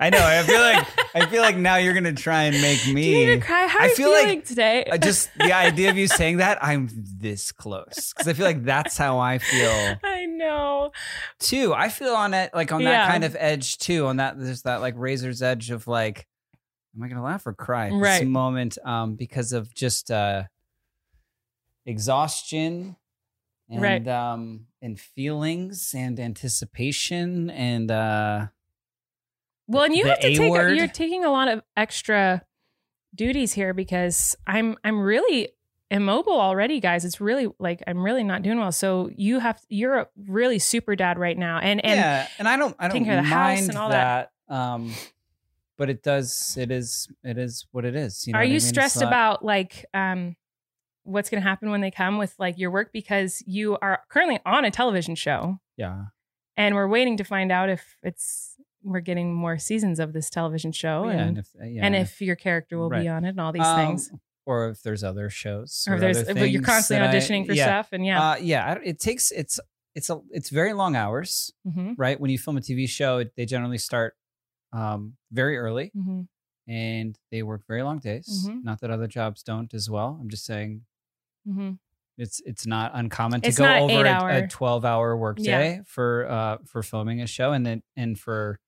I 0.00 0.10
know. 0.10 0.18
I 0.24 0.42
feel 0.42 0.60
like 0.60 0.86
I 1.14 1.26
feel 1.26 1.42
like 1.42 1.56
now 1.56 1.76
you're 1.76 1.94
gonna 1.94 2.12
try 2.12 2.44
and 2.44 2.60
make 2.60 2.82
Do 2.82 2.88
you 2.88 2.94
me. 2.94 3.26
need 3.26 3.40
to 3.40 3.46
cry? 3.46 3.66
How 3.66 3.80
are 3.80 3.82
I 3.82 3.86
you 3.88 3.94
feel 3.94 4.10
like 4.10 4.24
feeling 4.24 4.42
today? 4.42 4.86
I 4.90 4.98
just 4.98 5.30
the 5.36 5.52
idea 5.52 5.90
of 5.90 5.96
you 5.96 6.06
saying 6.08 6.38
that 6.38 6.58
I'm 6.62 6.88
this 6.92 7.52
close 7.52 8.12
because 8.12 8.26
I 8.28 8.32
feel 8.32 8.46
like 8.46 8.64
that's 8.64 8.96
how 8.96 9.18
I 9.18 9.38
feel 9.38 9.98
I 10.04 10.26
know. 10.26 10.90
too. 11.38 11.72
I 11.74 11.88
feel 11.88 12.14
on 12.14 12.34
it 12.34 12.52
like 12.54 12.72
on 12.72 12.84
that 12.84 13.06
kind 13.08 13.24
of 13.24 13.36
edge 13.38 13.78
too. 13.78 14.06
On 14.06 14.16
that 14.16 14.38
there's 14.40 14.62
that 14.62 14.80
like 14.80 14.94
razor's 14.96 15.42
edge 15.42 15.70
of 15.70 15.86
like, 15.86 16.26
am 16.96 17.02
I 17.02 17.08
gonna 17.08 17.22
laugh 17.22 17.46
or 17.46 17.52
cry 17.52 17.88
at 17.88 17.92
Right. 17.92 18.20
this 18.20 18.28
moment? 18.28 18.78
Um, 18.84 19.14
because 19.14 19.52
of 19.52 19.72
just 19.74 20.10
uh, 20.10 20.44
exhaustion 21.86 22.96
and 23.68 23.82
Right. 23.82 24.08
um 24.08 24.66
and 24.80 24.98
feelings 24.98 25.92
and 25.96 26.18
anticipation 26.20 27.50
and 27.50 27.90
uh 27.90 28.46
Well, 29.66 29.84
and 29.84 29.94
you 29.94 30.06
have 30.06 30.20
to 30.20 30.26
A 30.28 30.34
take 30.36 30.50
word. 30.50 30.76
you're 30.76 30.88
taking 30.88 31.24
a 31.24 31.30
lot 31.30 31.48
of 31.48 31.62
extra 31.76 32.42
duties 33.14 33.52
here 33.52 33.72
because 33.74 34.36
I'm 34.46 34.76
I'm 34.84 35.00
really 35.00 35.50
immobile 35.90 36.40
already, 36.40 36.80
guys. 36.80 37.04
It's 37.04 37.20
really 37.20 37.48
like 37.58 37.82
I'm 37.86 38.02
really 38.02 38.24
not 38.24 38.42
doing 38.42 38.58
well. 38.58 38.72
So 38.72 39.10
you 39.16 39.38
have 39.38 39.60
you're 39.68 39.96
a 39.98 40.08
really 40.26 40.58
super 40.58 40.96
dad 40.96 41.18
right 41.18 41.36
now. 41.38 41.58
And 41.58 41.84
and 41.84 41.96
yeah, 41.98 42.28
and 42.38 42.48
I 42.48 42.56
don't 42.56 42.74
I 42.78 42.88
don't 42.88 43.04
care 43.04 43.16
the 43.16 43.22
house 43.22 43.58
mind 43.58 43.68
and 43.70 43.78
all 43.78 43.90
that. 43.90 44.30
that. 44.48 44.54
Um, 44.54 44.92
but 45.78 45.88
it 45.90 46.02
does 46.02 46.56
it 46.58 46.70
is 46.70 47.08
it 47.22 47.38
is 47.38 47.66
what 47.72 47.84
it 47.84 47.94
is. 47.94 48.26
You 48.26 48.32
know 48.32 48.38
are 48.38 48.40
what 48.40 48.44
I 48.44 48.48
you 48.48 48.52
mean? 48.54 48.60
Stressed 48.60 49.00
not- 49.00 49.08
about 49.08 49.44
like 49.44 49.86
um 49.94 50.36
what's 51.04 51.28
going 51.30 51.42
to 51.42 51.48
happen 51.48 51.70
when 51.70 51.80
they 51.80 51.90
come 51.90 52.16
with 52.16 52.32
like 52.38 52.56
your 52.58 52.70
work 52.70 52.90
because 52.92 53.42
you 53.46 53.76
are 53.82 54.02
currently 54.08 54.38
on 54.46 54.64
a 54.64 54.70
television 54.70 55.16
show 55.16 55.58
Yeah, 55.76 56.04
and 56.56 56.76
we're 56.76 56.86
waiting 56.86 57.16
to 57.16 57.24
find 57.24 57.50
out 57.50 57.68
if 57.68 57.96
it's 58.04 58.51
we're 58.84 59.00
getting 59.00 59.32
more 59.34 59.58
seasons 59.58 59.98
of 60.00 60.12
this 60.12 60.28
television 60.30 60.72
show 60.72 61.04
yeah, 61.04 61.10
and, 61.12 61.20
and 61.20 61.38
if 61.38 61.48
yeah, 61.60 61.84
and 61.86 61.94
if 61.96 62.20
your 62.20 62.36
character 62.36 62.78
will 62.78 62.90
be 62.90 63.08
on 63.08 63.24
it 63.24 63.30
and 63.30 63.40
all 63.40 63.52
these 63.52 63.62
um, 63.66 63.76
things 63.76 64.10
or 64.44 64.68
if 64.70 64.82
there's 64.82 65.04
other 65.04 65.30
shows, 65.30 65.86
or 65.88 65.94
if 65.94 66.00
there's 66.00 66.24
but 66.24 66.50
you're 66.50 66.62
constantly 66.62 67.06
that 67.06 67.14
I- 67.14 67.18
auditioning 67.18 67.46
for 67.46 67.52
yeah. 67.52 67.64
stuff 67.64 67.88
and 67.92 68.04
yeah 68.04 68.30
Uh, 68.32 68.36
yeah, 68.36 68.78
it 68.84 68.98
takes 68.98 69.30
it's 69.30 69.60
it's 69.94 70.10
a 70.10 70.20
it's 70.30 70.48
very 70.50 70.72
long 70.72 70.96
hours, 70.96 71.52
hmm 71.70 71.92
right? 71.96 72.18
When 72.18 72.30
you 72.30 72.38
film 72.38 72.56
a 72.56 72.60
TV 72.60 72.88
show, 72.88 73.18
it, 73.18 73.32
they 73.36 73.46
generally 73.46 73.78
start 73.78 74.14
um 74.72 75.16
very 75.30 75.56
early 75.58 75.90
hmm 75.94 76.22
and 76.68 77.18
they 77.32 77.42
work 77.42 77.62
very 77.66 77.82
long 77.82 77.98
days. 77.98 78.46
Mhm. 78.48 78.62
Not 78.64 78.80
that 78.80 78.90
other 78.90 79.06
jobs 79.08 79.42
don't 79.42 79.72
as 79.74 79.90
well. 79.90 80.18
I'm 80.20 80.28
just 80.28 80.44
saying 80.44 80.82
hmm 81.46 81.72
it's 82.18 82.40
it's 82.44 82.66
not 82.66 82.92
uncommon 82.94 83.40
to 83.42 83.48
It's 83.48 83.58
go 83.58 83.64
over 83.74 84.04
a, 84.06 84.44
a 84.44 84.46
12 84.48 84.84
hour 84.84 85.16
workday 85.16 85.76
Yeah. 85.76 85.82
for 85.86 86.28
uh 86.30 86.58
for 86.66 86.82
filming 86.82 87.20
a 87.20 87.26
show 87.26 87.52
and 87.52 87.64
then 87.66 87.82
and 87.96 88.18
for 88.18 88.60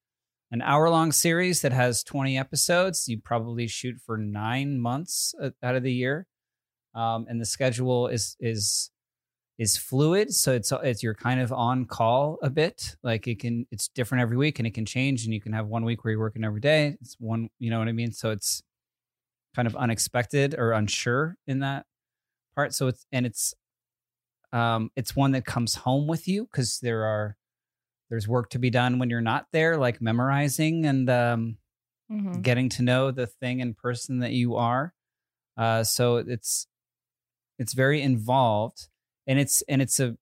an 0.55 0.61
hour 0.61 0.89
long 0.89 1.11
series 1.11 1.61
that 1.61 1.73
has 1.73 2.01
20 2.01 2.37
episodes. 2.37 3.09
You 3.09 3.19
probably 3.19 3.67
shoot 3.67 3.97
for 4.05 4.17
nine 4.17 4.79
months 4.79 5.35
uh, 5.41 5.49
out 5.61 5.75
of 5.75 5.83
the 5.83 5.91
year. 5.91 6.27
Um 6.93 7.25
and 7.27 7.41
the 7.41 7.45
schedule 7.45 8.07
is 8.07 8.37
is 8.39 8.89
is 9.57 9.77
fluid 9.77 10.33
so 10.33 10.53
it's 10.53 10.71
it's 10.83 11.03
you're 11.03 11.13
kind 11.13 11.41
of 11.41 11.51
on 11.51 11.83
call 11.83 12.37
a 12.41 12.49
bit. 12.49 12.95
Like 13.03 13.27
it 13.27 13.39
can 13.39 13.67
it's 13.69 13.89
different 13.89 14.21
every 14.21 14.37
week 14.37 14.57
and 14.59 14.65
it 14.65 14.73
can 14.73 14.85
change 14.85 15.25
and 15.25 15.33
you 15.33 15.41
can 15.41 15.51
have 15.51 15.67
one 15.67 15.83
week 15.83 16.03
where 16.03 16.11
you're 16.11 16.21
working 16.21 16.45
every 16.45 16.61
day. 16.61 16.95
It's 17.01 17.17
one 17.19 17.49
you 17.59 17.69
know 17.69 17.79
what 17.79 17.89
i 17.89 17.91
mean? 17.91 18.13
So 18.13 18.31
it's 18.31 18.63
kind 19.57 19.67
of 19.67 19.75
unexpected 19.75 20.55
or 20.57 20.71
unsure 20.71 21.35
in 21.47 21.59
that 21.59 21.85
part. 22.55 22.73
So 22.73 22.87
it's 22.87 23.05
and 23.11 23.25
it's 23.25 23.53
um 24.53 24.89
it's 24.95 25.17
one 25.17 25.31
that 25.33 25.43
comes 25.43 25.75
home 25.75 26.07
with 26.07 26.29
you 26.29 26.45
because 26.45 26.79
there 26.79 27.03
are 27.03 27.35
there's 28.09 28.27
work 28.27 28.49
to 28.51 28.59
be 28.59 28.69
done 28.69 28.99
when 28.99 29.09
you're 29.09 29.21
not 29.21 29.47
there 29.51 29.77
like 29.77 30.01
memorizing 30.01 30.85
and 30.85 31.09
um 31.09 31.57
hmm 32.09 32.41
getting 32.41 32.69
to 32.69 32.81
know 32.83 33.11
the 33.11 33.27
thing 33.27 33.61
and 33.61 33.77
person 33.77 34.19
that 34.19 34.31
you 34.31 34.55
are. 34.57 34.93
Uh 35.57 35.83
so 35.83 36.17
it's 36.17 36.67
it's 37.59 37.73
very 37.73 38.01
involved 38.01 38.87
and 39.27 39.39
it's 39.39 39.61
and 39.69 39.81
it's 39.81 39.99
a 39.99 40.17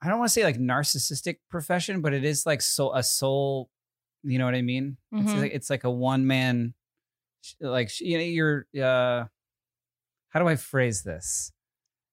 i 0.00 0.08
don't 0.08 0.18
want 0.18 0.28
to 0.28 0.32
say 0.32 0.44
like 0.44 0.56
narcissistic 0.58 1.36
profession 1.50 2.00
but 2.00 2.12
it 2.14 2.24
is 2.24 2.46
like 2.46 2.62
so 2.62 2.94
a 2.94 3.02
soul 3.02 3.68
you 4.22 4.38
know 4.38 4.44
what 4.44 4.54
i 4.54 4.62
mean? 4.62 4.96
It's 5.18 5.34
Mhm. 5.34 5.40
like 5.42 5.52
it's 5.52 5.70
like 5.70 5.84
a 5.84 5.90
one 5.90 6.26
man 6.26 6.74
like 7.60 8.00
you 8.00 8.18
know 8.18 8.24
you're 8.24 8.66
uh 8.82 9.24
how 10.30 10.40
do 10.40 10.48
i 10.48 10.56
phrase 10.56 11.02
this 11.02 11.52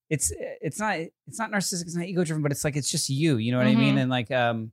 it's 0.10 0.32
it's 0.62 0.80
not 0.80 0.98
it's 1.28 1.40
not 1.40 1.52
narcissistic 1.52 1.82
it's 1.84 1.96
not 1.96 2.06
ego 2.06 2.24
driven 2.24 2.44
but 2.44 2.52
it's 2.52 2.64
like 2.64 2.76
it's 2.76 2.90
just 2.92 3.10
you 3.10 3.38
you 3.38 3.52
know 3.52 3.58
what 3.58 3.68
i 3.68 3.74
mean 3.76 3.96
Mhm. 3.96 4.02
and 4.02 4.10
like 4.12 4.30
um 4.32 4.72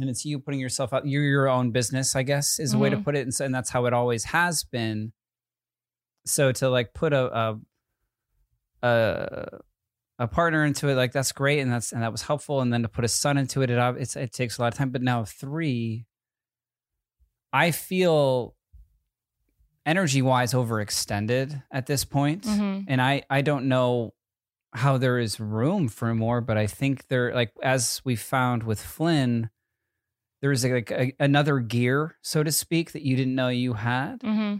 and 0.00 0.08
it's 0.10 0.24
you 0.24 0.38
putting 0.40 0.58
yourself 0.60 0.92
out 0.92 1.06
you're 1.06 1.22
your 1.22 1.48
own 1.48 1.70
business 1.70 2.16
i 2.16 2.22
guess 2.22 2.58
is 2.58 2.72
a 2.74 2.78
way 2.78 2.88
to 2.90 2.96
Mhm. 2.96 3.04
put 3.04 3.16
it 3.16 3.20
and, 3.22 3.34
so, 3.34 3.44
and 3.44 3.54
that's 3.54 3.70
how 3.70 3.84
it 3.86 3.92
always 3.92 4.24
has 4.24 4.64
been 4.64 5.12
so 6.26 6.52
to 6.52 6.68
like 6.70 6.94
put 6.94 7.12
a 7.12 7.38
a 7.38 7.58
a, 8.82 9.58
a 10.20 10.28
partner 10.28 10.64
into 10.64 10.88
it 10.88 10.94
like 10.94 11.12
that's 11.12 11.32
great 11.32 11.60
and 11.60 11.70
that's 11.72 11.92
and 11.92 12.02
that 12.02 12.12
was 12.12 12.22
helpful 12.22 12.60
and 12.60 12.72
then 12.72 12.82
to 12.82 12.88
put 12.88 13.04
a 13.04 13.08
son 13.08 13.36
into 13.38 13.62
it 13.62 13.70
it 13.70 14.16
it 14.16 14.32
takes 14.32 14.58
a 14.58 14.62
lot 14.62 14.72
of 14.72 14.78
time 14.78 14.90
but 14.90 15.02
now 15.02 15.24
three 15.24 16.06
i 17.52 17.70
feel 17.70 18.53
energy 19.86 20.22
wise 20.22 20.52
overextended 20.54 21.62
at 21.70 21.86
this 21.86 22.04
point 22.04 22.44
hmm 22.46 22.80
and 22.86 23.00
I 23.02 23.22
I 23.30 23.42
don't 23.42 23.66
know 23.68 24.14
how 24.74 24.98
there 24.98 25.18
is 25.20 25.38
room 25.38 25.88
for 25.88 26.12
more, 26.14 26.40
but 26.40 26.56
I 26.56 26.66
think 26.66 27.06
there 27.08 27.32
like 27.34 27.52
as 27.62 28.00
we 28.04 28.16
found 28.16 28.62
with 28.64 28.80
Flynn, 28.82 29.50
there 30.42 30.50
is 30.52 30.64
like 30.64 30.90
a, 30.90 31.14
another 31.20 31.60
gear, 31.60 32.16
so 32.22 32.42
to 32.42 32.50
speak, 32.52 32.92
that 32.92 33.02
you 33.02 33.14
didn't 33.16 33.34
know 33.36 33.48
you 33.48 33.74
had. 33.74 34.20
hmm 34.22 34.56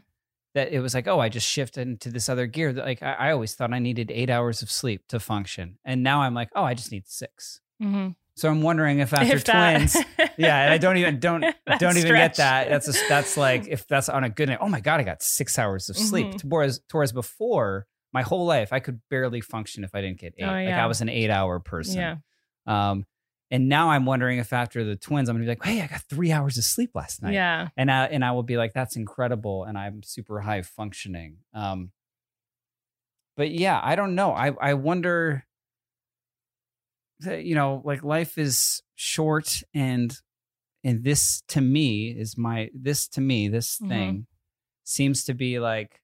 That 0.55 0.73
it 0.73 0.81
was 0.81 0.95
like, 0.95 1.09
oh, 1.09 1.19
I 1.19 1.29
just 1.29 1.49
shifted 1.49 1.89
into 1.89 2.11
this 2.11 2.29
other 2.29 2.47
gear. 2.47 2.73
That 2.73 2.85
like 2.85 3.03
I, 3.03 3.13
I 3.15 3.31
always 3.33 3.55
thought 3.55 3.73
I 3.75 3.81
needed 3.81 4.11
eight 4.13 4.31
hours 4.31 4.63
of 4.63 4.71
sleep 4.71 5.03
to 5.09 5.19
function, 5.19 5.79
and 5.85 6.03
now 6.03 6.23
I'm 6.23 6.35
like, 6.35 6.51
oh, 6.55 6.63
I 6.65 6.75
just 6.75 6.93
need 6.93 7.09
six. 7.09 7.61
hmm 7.81 8.11
So 8.37 8.49
I'm 8.51 8.63
wondering 8.63 8.99
if 8.99 9.13
after 9.15 9.39
twins, 9.39 9.97
yeah, 10.37 10.65
and 10.65 10.73
I 10.75 10.79
don't 10.79 10.97
even 10.97 11.21
don't 11.21 11.43
don't 11.79 11.97
even 11.97 12.13
get 12.15 12.35
that. 12.37 12.69
That's 12.69 12.89
a, 12.89 13.09
that's 13.09 13.37
like 13.37 13.69
if 13.69 13.87
that's 13.87 14.09
on 14.09 14.25
a 14.25 14.29
good 14.29 14.49
night. 14.49 14.59
Oh 14.61 14.69
my 14.69 14.81
god, 14.81 14.99
I 15.01 15.05
got 15.05 15.23
six 15.23 15.59
hours 15.59 15.89
of 15.89 15.97
sleep. 15.97 16.27
Mhm. 16.27 16.45
Whereas 16.47 16.81
whereas 16.91 17.13
before 17.13 17.87
my 18.13 18.23
whole 18.23 18.45
life 18.47 18.73
I 18.73 18.81
could 18.81 19.01
barely 19.09 19.41
function 19.41 19.85
if 19.85 19.95
I 19.95 20.01
didn't 20.01 20.19
get 20.19 20.35
eight. 20.39 20.45
Oh, 20.45 20.47
Like. 20.49 20.69
I 20.69 20.87
was 20.87 21.01
an 21.01 21.09
eight 21.09 21.31
hour 21.31 21.61
person. 21.61 21.97
Yeah. 21.97 22.17
Um, 22.67 23.07
and 23.51 23.69
now 23.69 23.91
I'm 23.91 24.05
wondering 24.07 24.39
if 24.39 24.53
after 24.53 24.83
the 24.85 24.97
twins 24.97 25.29
I'm 25.29 25.37
gonna 25.37 25.45
be 25.45 25.49
like, 25.51 25.65
hey, 25.65 25.81
I 25.83 25.87
got 25.87 26.01
three 26.11 26.33
hours 26.33 26.59
of 26.59 26.65
sleep 26.65 26.91
last 26.95 27.23
night. 27.23 27.35
Yeah. 27.35 27.69
And 27.77 27.89
I 27.91 28.07
and 28.07 28.25
I 28.25 28.33
will 28.33 28.43
be 28.43 28.57
like, 28.57 28.73
that's 28.73 28.97
incredible, 28.97 29.63
and 29.63 29.79
I'm 29.79 30.03
super 30.03 30.41
high 30.41 30.63
functioning. 30.63 31.37
Um, 31.53 31.93
but 33.37 33.51
yeah, 33.51 33.81
I 33.83 33.95
don't 33.97 34.15
know. 34.17 34.33
I 34.33 34.53
I 34.61 34.75
wonder. 34.75 35.45
You 37.21 37.55
know, 37.55 37.81
like 37.85 38.03
life 38.03 38.39
is 38.39 38.83
short, 38.95 39.63
and 39.73 40.17
and 40.83 41.03
this 41.05 41.43
to 41.49 41.61
me 41.61 42.09
is 42.11 42.37
my 42.37 42.71
this 42.75 43.09
to 43.09 43.21
me 43.21 43.49
this 43.49 43.79
Mhm. 43.79 43.89
thing 43.89 44.27
seems 44.85 45.25
to 45.25 45.35
be 45.35 45.59
like 45.59 46.01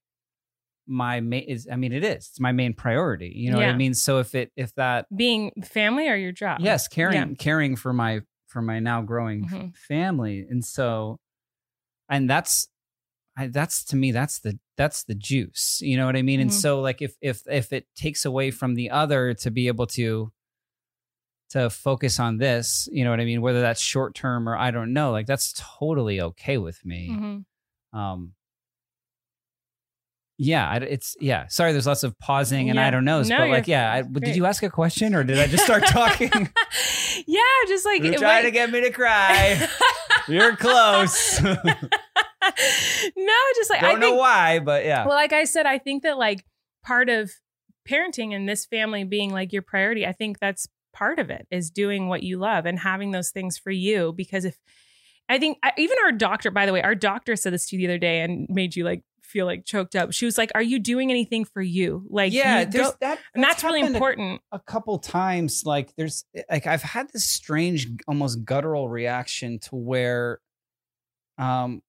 my 0.87 1.19
main 1.19 1.43
is 1.43 1.67
I 1.71 1.75
mean 1.75 1.93
it 1.93 2.03
is 2.03 2.27
it's 2.29 2.39
my 2.39 2.51
main 2.51 2.73
priority. 2.73 3.31
You 3.35 3.51
know 3.51 3.57
what 3.57 3.67
I 3.67 3.77
mean? 3.77 3.93
So 3.93 4.19
if 4.19 4.33
it 4.35 4.51
if 4.55 4.73
that 4.75 5.05
Being 5.15 5.51
family 5.63 6.07
or 6.09 6.15
your 6.15 6.31
job? 6.31 6.61
yes 6.61 6.87
caring 6.87 7.13
Yeah. 7.29 7.35
caring 7.37 7.75
for 7.75 7.93
my 7.93 8.21
for 8.47 8.61
my 8.61 8.79
now 8.79 9.01
growing 9.01 9.45
Mhm. 9.47 9.77
family 9.77 10.45
and 10.49 10.65
so 10.65 11.19
and 12.09 12.29
that's 12.29 12.67
I, 13.37 13.47
that's 13.47 13.85
to 13.85 13.95
me 13.95 14.11
that's 14.11 14.39
the 14.39 14.59
that's 14.75 15.03
the 15.05 15.15
juice 15.15 15.79
you 15.81 15.95
know 15.95 16.05
what 16.05 16.17
i 16.17 16.21
mean 16.21 16.41
and 16.41 16.49
Mhm. 16.49 16.53
so 16.53 16.81
like 16.81 17.01
if 17.01 17.15
if 17.21 17.43
if 17.49 17.71
it 17.71 17.87
takes 17.95 18.25
away 18.25 18.51
from 18.51 18.75
the 18.75 18.89
other 18.89 19.33
to 19.35 19.49
be 19.51 19.67
able 19.67 19.87
to 19.87 20.33
to 21.51 21.69
focus 21.69 22.19
on 22.19 22.37
this 22.37 22.87
you 22.91 23.03
know 23.03 23.09
what 23.11 23.19
i 23.19 23.25
mean 23.25 23.41
whether 23.41 23.61
that's 23.61 23.79
short 23.81 24.15
term 24.15 24.47
or 24.49 24.57
i 24.57 24.71
don't 24.71 24.91
know 24.93 25.11
like 25.11 25.25
that's 25.27 25.53
totally 25.79 26.19
okay 26.21 26.57
with 26.57 26.83
me 26.85 27.09
Mhm. 27.11 27.45
um 27.97 28.33
yeah 30.37 30.75
it's 30.77 31.15
yeah 31.19 31.45
sorry 31.47 31.71
there's 31.71 31.85
lots 31.85 32.03
of 32.03 32.17
pausing 32.17 32.69
and 32.69 32.77
Yeah. 32.77 32.87
i 32.87 32.89
don't 32.89 33.05
know 33.05 33.21
No, 33.21 33.37
but 33.37 33.49
like 33.49 33.67
yeah 33.67 33.93
I, 33.93 34.01
did 34.01 34.35
you 34.35 34.45
ask 34.47 34.63
a 34.63 34.69
question 34.69 35.13
or 35.13 35.23
did 35.23 35.37
i 35.37 35.45
just 35.47 35.63
start 35.63 35.85
talking 35.85 36.31
yeah, 37.27 37.39
just 37.67 37.85
like 37.85 38.01
You're 38.01 38.15
trying 38.15 38.43
went- 38.43 38.45
to 38.45 38.51
get 38.51 38.71
me 38.71 38.81
to 38.81 38.89
cry. 38.91 39.67
You're 40.27 40.55
close. 40.55 41.41
no, 41.41 41.55
just 43.55 43.69
like 43.69 43.83
I 43.83 43.91
Don't 43.91 43.99
know 43.99 44.07
think, 44.11 44.19
why, 44.19 44.59
but 44.59 44.85
yeah. 44.85 45.05
well, 45.05 45.15
like 45.15 45.33
I 45.33 45.45
said, 45.45 45.65
I 45.65 45.77
think 45.77 46.03
that 46.03 46.17
like 46.17 46.45
part 46.83 47.09
of 47.09 47.31
parenting 47.89 48.33
and 48.35 48.47
this 48.47 48.65
family 48.65 49.03
being 49.03 49.31
like 49.31 49.51
your 49.51 49.61
priority, 49.63 50.05
I 50.05 50.11
think 50.13 50.39
that's 50.39 50.67
part 50.93 51.19
of 51.19 51.29
it 51.29 51.47
is 51.51 51.69
doing 51.69 52.07
what 52.07 52.23
you 52.23 52.37
love 52.37 52.65
and 52.65 52.79
having 52.79 53.11
those 53.11 53.31
things 53.31 53.57
for 53.57 53.71
you. 53.71 54.13
Because 54.15 54.45
if 54.45 54.57
I 55.29 55.39
think 55.39 55.57
even 55.77 55.97
our 56.03 56.11
doctor, 56.11 56.51
by 56.51 56.65
the 56.65 56.73
way, 56.73 56.81
our 56.81 56.95
doctor 56.95 57.35
said 57.35 57.53
this 57.53 57.67
to 57.69 57.75
you 57.75 57.87
the 57.87 57.93
other 57.93 57.99
day 57.99 58.21
and 58.21 58.47
made 58.49 58.75
you 58.75 58.83
like 58.83 59.03
feel 59.21 59.45
like 59.45 59.65
choked 59.65 59.95
up. 59.95 60.11
She 60.11 60.25
was 60.25 60.37
like, 60.37 60.51
"Are 60.55 60.61
you 60.61 60.77
doing 60.77 61.09
anything 61.09 61.45
for 61.45 61.61
you?" 61.61 62.05
Like, 62.09 62.33
yeah, 62.33 62.61
you 62.61 62.91
that, 62.99 63.19
and 63.33 63.43
that's 63.43 63.63
really 63.63 63.79
happened 63.79 63.95
a- 63.95 63.97
important. 63.97 64.41
a 64.51 64.59
couple 64.59 64.99
times 64.99 65.63
like 65.65 65.95
there's 65.95 66.25
like 66.49 66.67
i've 66.67 66.83
had 66.83 67.09
this 67.13 67.23
strange 67.23 67.87
almost 68.07 68.43
guttural 68.43 68.89
reaction 68.89 69.59
to 69.59 69.75
where 69.75 70.39
um 71.37 71.81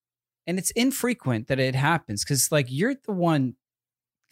and 0.46 0.58
it's 0.58 0.70
infrequent 0.72 1.48
that 1.48 1.58
it 1.58 1.74
happens 1.74 2.24
because 2.24 2.50
like 2.52 2.66
you're 2.68 2.94
the 3.06 3.12
one 3.12 3.54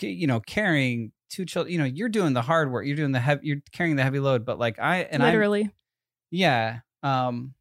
you 0.01 0.27
know 0.27 0.41
carrying 0.41 1.13
two 1.31 1.45
children 1.47 1.73
you 1.73 1.79
know 1.79 1.85
you're 1.85 2.09
doing 2.09 2.33
the 2.35 2.43
hard 2.43 2.71
work 2.71 2.85
you're 2.87 2.97
doing 2.97 3.13
the 3.13 3.21
heavy 3.21 3.47
you're 3.47 3.63
carrying 3.73 3.97
the 3.97 4.03
heavy 4.03 4.19
load 4.19 4.45
but 4.45 4.59
like 4.59 4.79
i 4.79 4.99
and 5.03 5.23
i 5.23 5.27
Literally, 5.27 5.71
yeah 6.31 6.81
um 7.03 7.55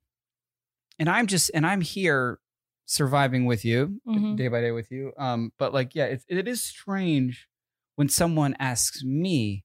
and 0.97 1.09
i'm 1.09 1.27
just 1.27 1.51
and 1.53 1.65
i'm 1.65 1.81
here 1.81 2.39
surviving 2.85 3.45
with 3.45 3.63
you 3.63 4.01
Mhm. 4.07 4.35
day 4.35 4.47
by 4.47 4.61
day 4.61 4.71
with 4.71 4.91
you 4.91 5.13
um 5.17 5.51
but 5.59 5.73
like 5.73 5.93
yeah 5.93 6.05
it, 6.05 6.23
it 6.27 6.47
is 6.47 6.61
strange 6.61 7.47
when 7.95 8.09
someone 8.09 8.55
asks 8.59 9.03
me 9.03 9.63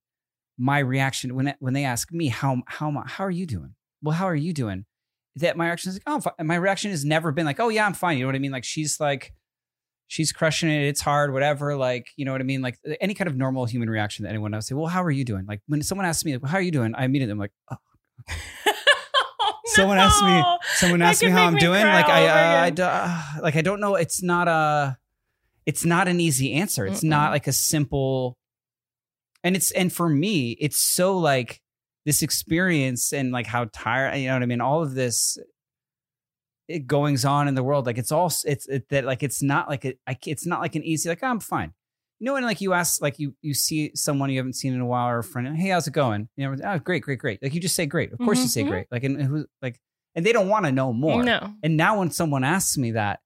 my 0.59 0.79
reaction 0.79 1.35
when 1.35 1.55
when 1.59 1.73
they 1.73 1.85
ask 1.85 2.13
me 2.13 2.29
how 2.29 2.63
how 2.67 3.03
how 3.07 3.25
are 3.25 3.31
you 3.31 3.47
doing? 3.47 3.75
Well 4.03 4.15
how 4.15 4.27
are 4.27 4.35
you 4.37 4.53
doing? 4.53 4.85
that 5.37 5.57
my 5.57 5.65
reaction 5.67 5.89
is 5.91 5.97
like 5.97 6.03
oh 6.07 6.15
I'm 6.15 6.21
fi-" 6.21 6.43
my 6.45 6.55
reaction 6.55 6.93
has 6.93 7.05
never 7.05 7.33
been 7.33 7.45
like 7.45 7.59
oh 7.59 7.69
yeah 7.69 7.85
i'm 7.87 7.93
fine 7.95 8.19
you 8.19 8.23
know 8.23 8.29
what 8.29 8.37
i 8.37 8.39
mean? 8.39 8.53
Like 8.53 8.63
she's 8.63 9.01
like 9.01 9.33
she's 10.15 10.33
crushing 10.33 10.71
it 10.71 10.87
it's 10.87 11.01
hard 11.01 11.33
whatever 11.33 11.77
like 11.77 12.09
you 12.17 12.25
know 12.25 12.33
what 12.33 12.41
i 12.41 12.45
mean? 12.45 12.63
Like 12.63 12.79
any 13.01 13.15
kind 13.15 13.29
of 13.29 13.37
normal 13.37 13.67
human 13.67 13.91
reaction 13.91 14.25
that 14.25 14.31
anyone 14.31 14.55
else 14.55 14.69
say 14.69 14.75
well 14.75 14.87
how 14.87 15.03
are 15.03 15.11
you 15.11 15.25
doing? 15.25 15.45
Like 15.47 15.61
when 15.67 15.83
someone 15.83 16.07
asks 16.07 16.25
me 16.25 16.33
like, 16.33 16.43
well, 16.43 16.53
how 16.53 16.59
are 16.59 16.63
you 16.63 16.71
doing? 16.71 16.95
I 16.95 17.05
immediately 17.05 17.33
am 17.33 17.39
like 17.39 17.53
oh 17.71 17.77
someone 19.67 19.99
asked 19.99 20.23
me 20.23 20.43
someone 20.77 21.01
That 21.01 21.11
asked 21.11 21.23
me 21.23 21.31
how 21.31 21.47
i'm 21.47 21.55
me 21.55 21.61
doing 21.61 21.83
like 21.83 22.07
i 22.07 22.27
uh, 22.29 22.71
I 22.79 22.83
uh, 22.83 23.43
like 23.43 23.57
i 23.57 23.61
don't 23.61 23.81
know 23.81 23.97
it's 23.97 24.23
not 24.23 24.47
a 24.47 24.97
it's 25.67 25.85
not 25.85 26.09
an 26.09 26.21
easy 26.21 26.55
answer. 26.55 26.87
It's 26.87 27.03
not 27.03 27.29
Mm-mm. 27.29 27.33
like 27.33 27.47
a 27.47 27.53
simple 27.53 28.37
and 29.43 29.57
it's 29.57 29.71
and 29.73 29.93
for 29.93 30.09
me 30.09 30.53
it's 30.61 30.79
so 30.79 31.19
like 31.19 31.61
this 32.05 32.23
experience 32.23 33.13
and 33.13 33.33
like 33.33 33.47
how 33.47 33.67
tired 33.73 34.17
you 34.17 34.29
know 34.29 34.35
what 34.35 34.43
i 34.43 34.47
mean? 34.47 34.61
All 34.61 34.83
of 34.83 34.95
this 34.95 35.39
goings 36.87 37.25
on 37.25 37.49
in 37.49 37.55
the 37.55 37.63
world 37.63 37.87
like 37.87 37.99
it's 37.99 38.11
all 38.13 38.33
it's 38.47 38.67
it, 38.69 38.89
that 38.89 39.05
like 39.05 39.23
it's 39.23 39.43
not 39.43 39.69
like 39.69 39.85
a, 39.85 39.95
I, 40.07 40.17
it's 40.27 40.47
not 40.47 40.61
like 40.61 40.75
an 40.77 40.83
easy 40.85 41.09
like 41.09 41.21
oh, 41.23 41.27
i'm 41.29 41.41
fine 41.41 41.73
you 42.21 42.25
know 42.25 42.33
when 42.35 42.43
like 42.45 42.61
you 42.61 42.73
ask 42.73 43.03
like 43.03 43.19
you 43.19 43.35
you 43.43 43.53
see 43.55 43.91
someone 43.95 44.31
you 44.31 44.39
haven't 44.39 44.55
seen 44.55 44.73
in 44.73 44.81
a 44.81 44.87
while 44.87 45.09
or 45.09 45.19
a 45.19 45.25
friend 45.25 45.57
hey 45.57 45.69
how's 45.69 45.87
it 45.87 45.93
going 45.93 46.29
you 46.37 46.49
know 46.49 46.57
oh 46.65 46.79
great 46.79 47.03
great 47.03 47.19
great 47.19 47.43
like 47.43 47.53
you 47.55 47.61
just 47.61 47.75
say 47.77 47.85
great 47.87 48.13
of 48.13 48.19
course 48.21 48.39
you 48.43 48.49
Mhm, 48.49 48.53
say 48.53 48.65
mhm. 48.65 48.69
great 48.69 48.87
like 48.91 49.05
and 49.05 49.21
who 49.23 49.47
like 49.61 49.79
and 50.15 50.25
they 50.25 50.33
don't 50.33 50.49
want 50.49 50.65
to 50.65 50.73
know 50.73 50.93
more 50.93 51.23
No. 51.25 51.53
and 51.63 51.77
now 51.77 51.99
when 51.99 52.11
someone 52.11 52.45
asks 52.45 52.79
me 52.79 52.93
that, 52.93 53.19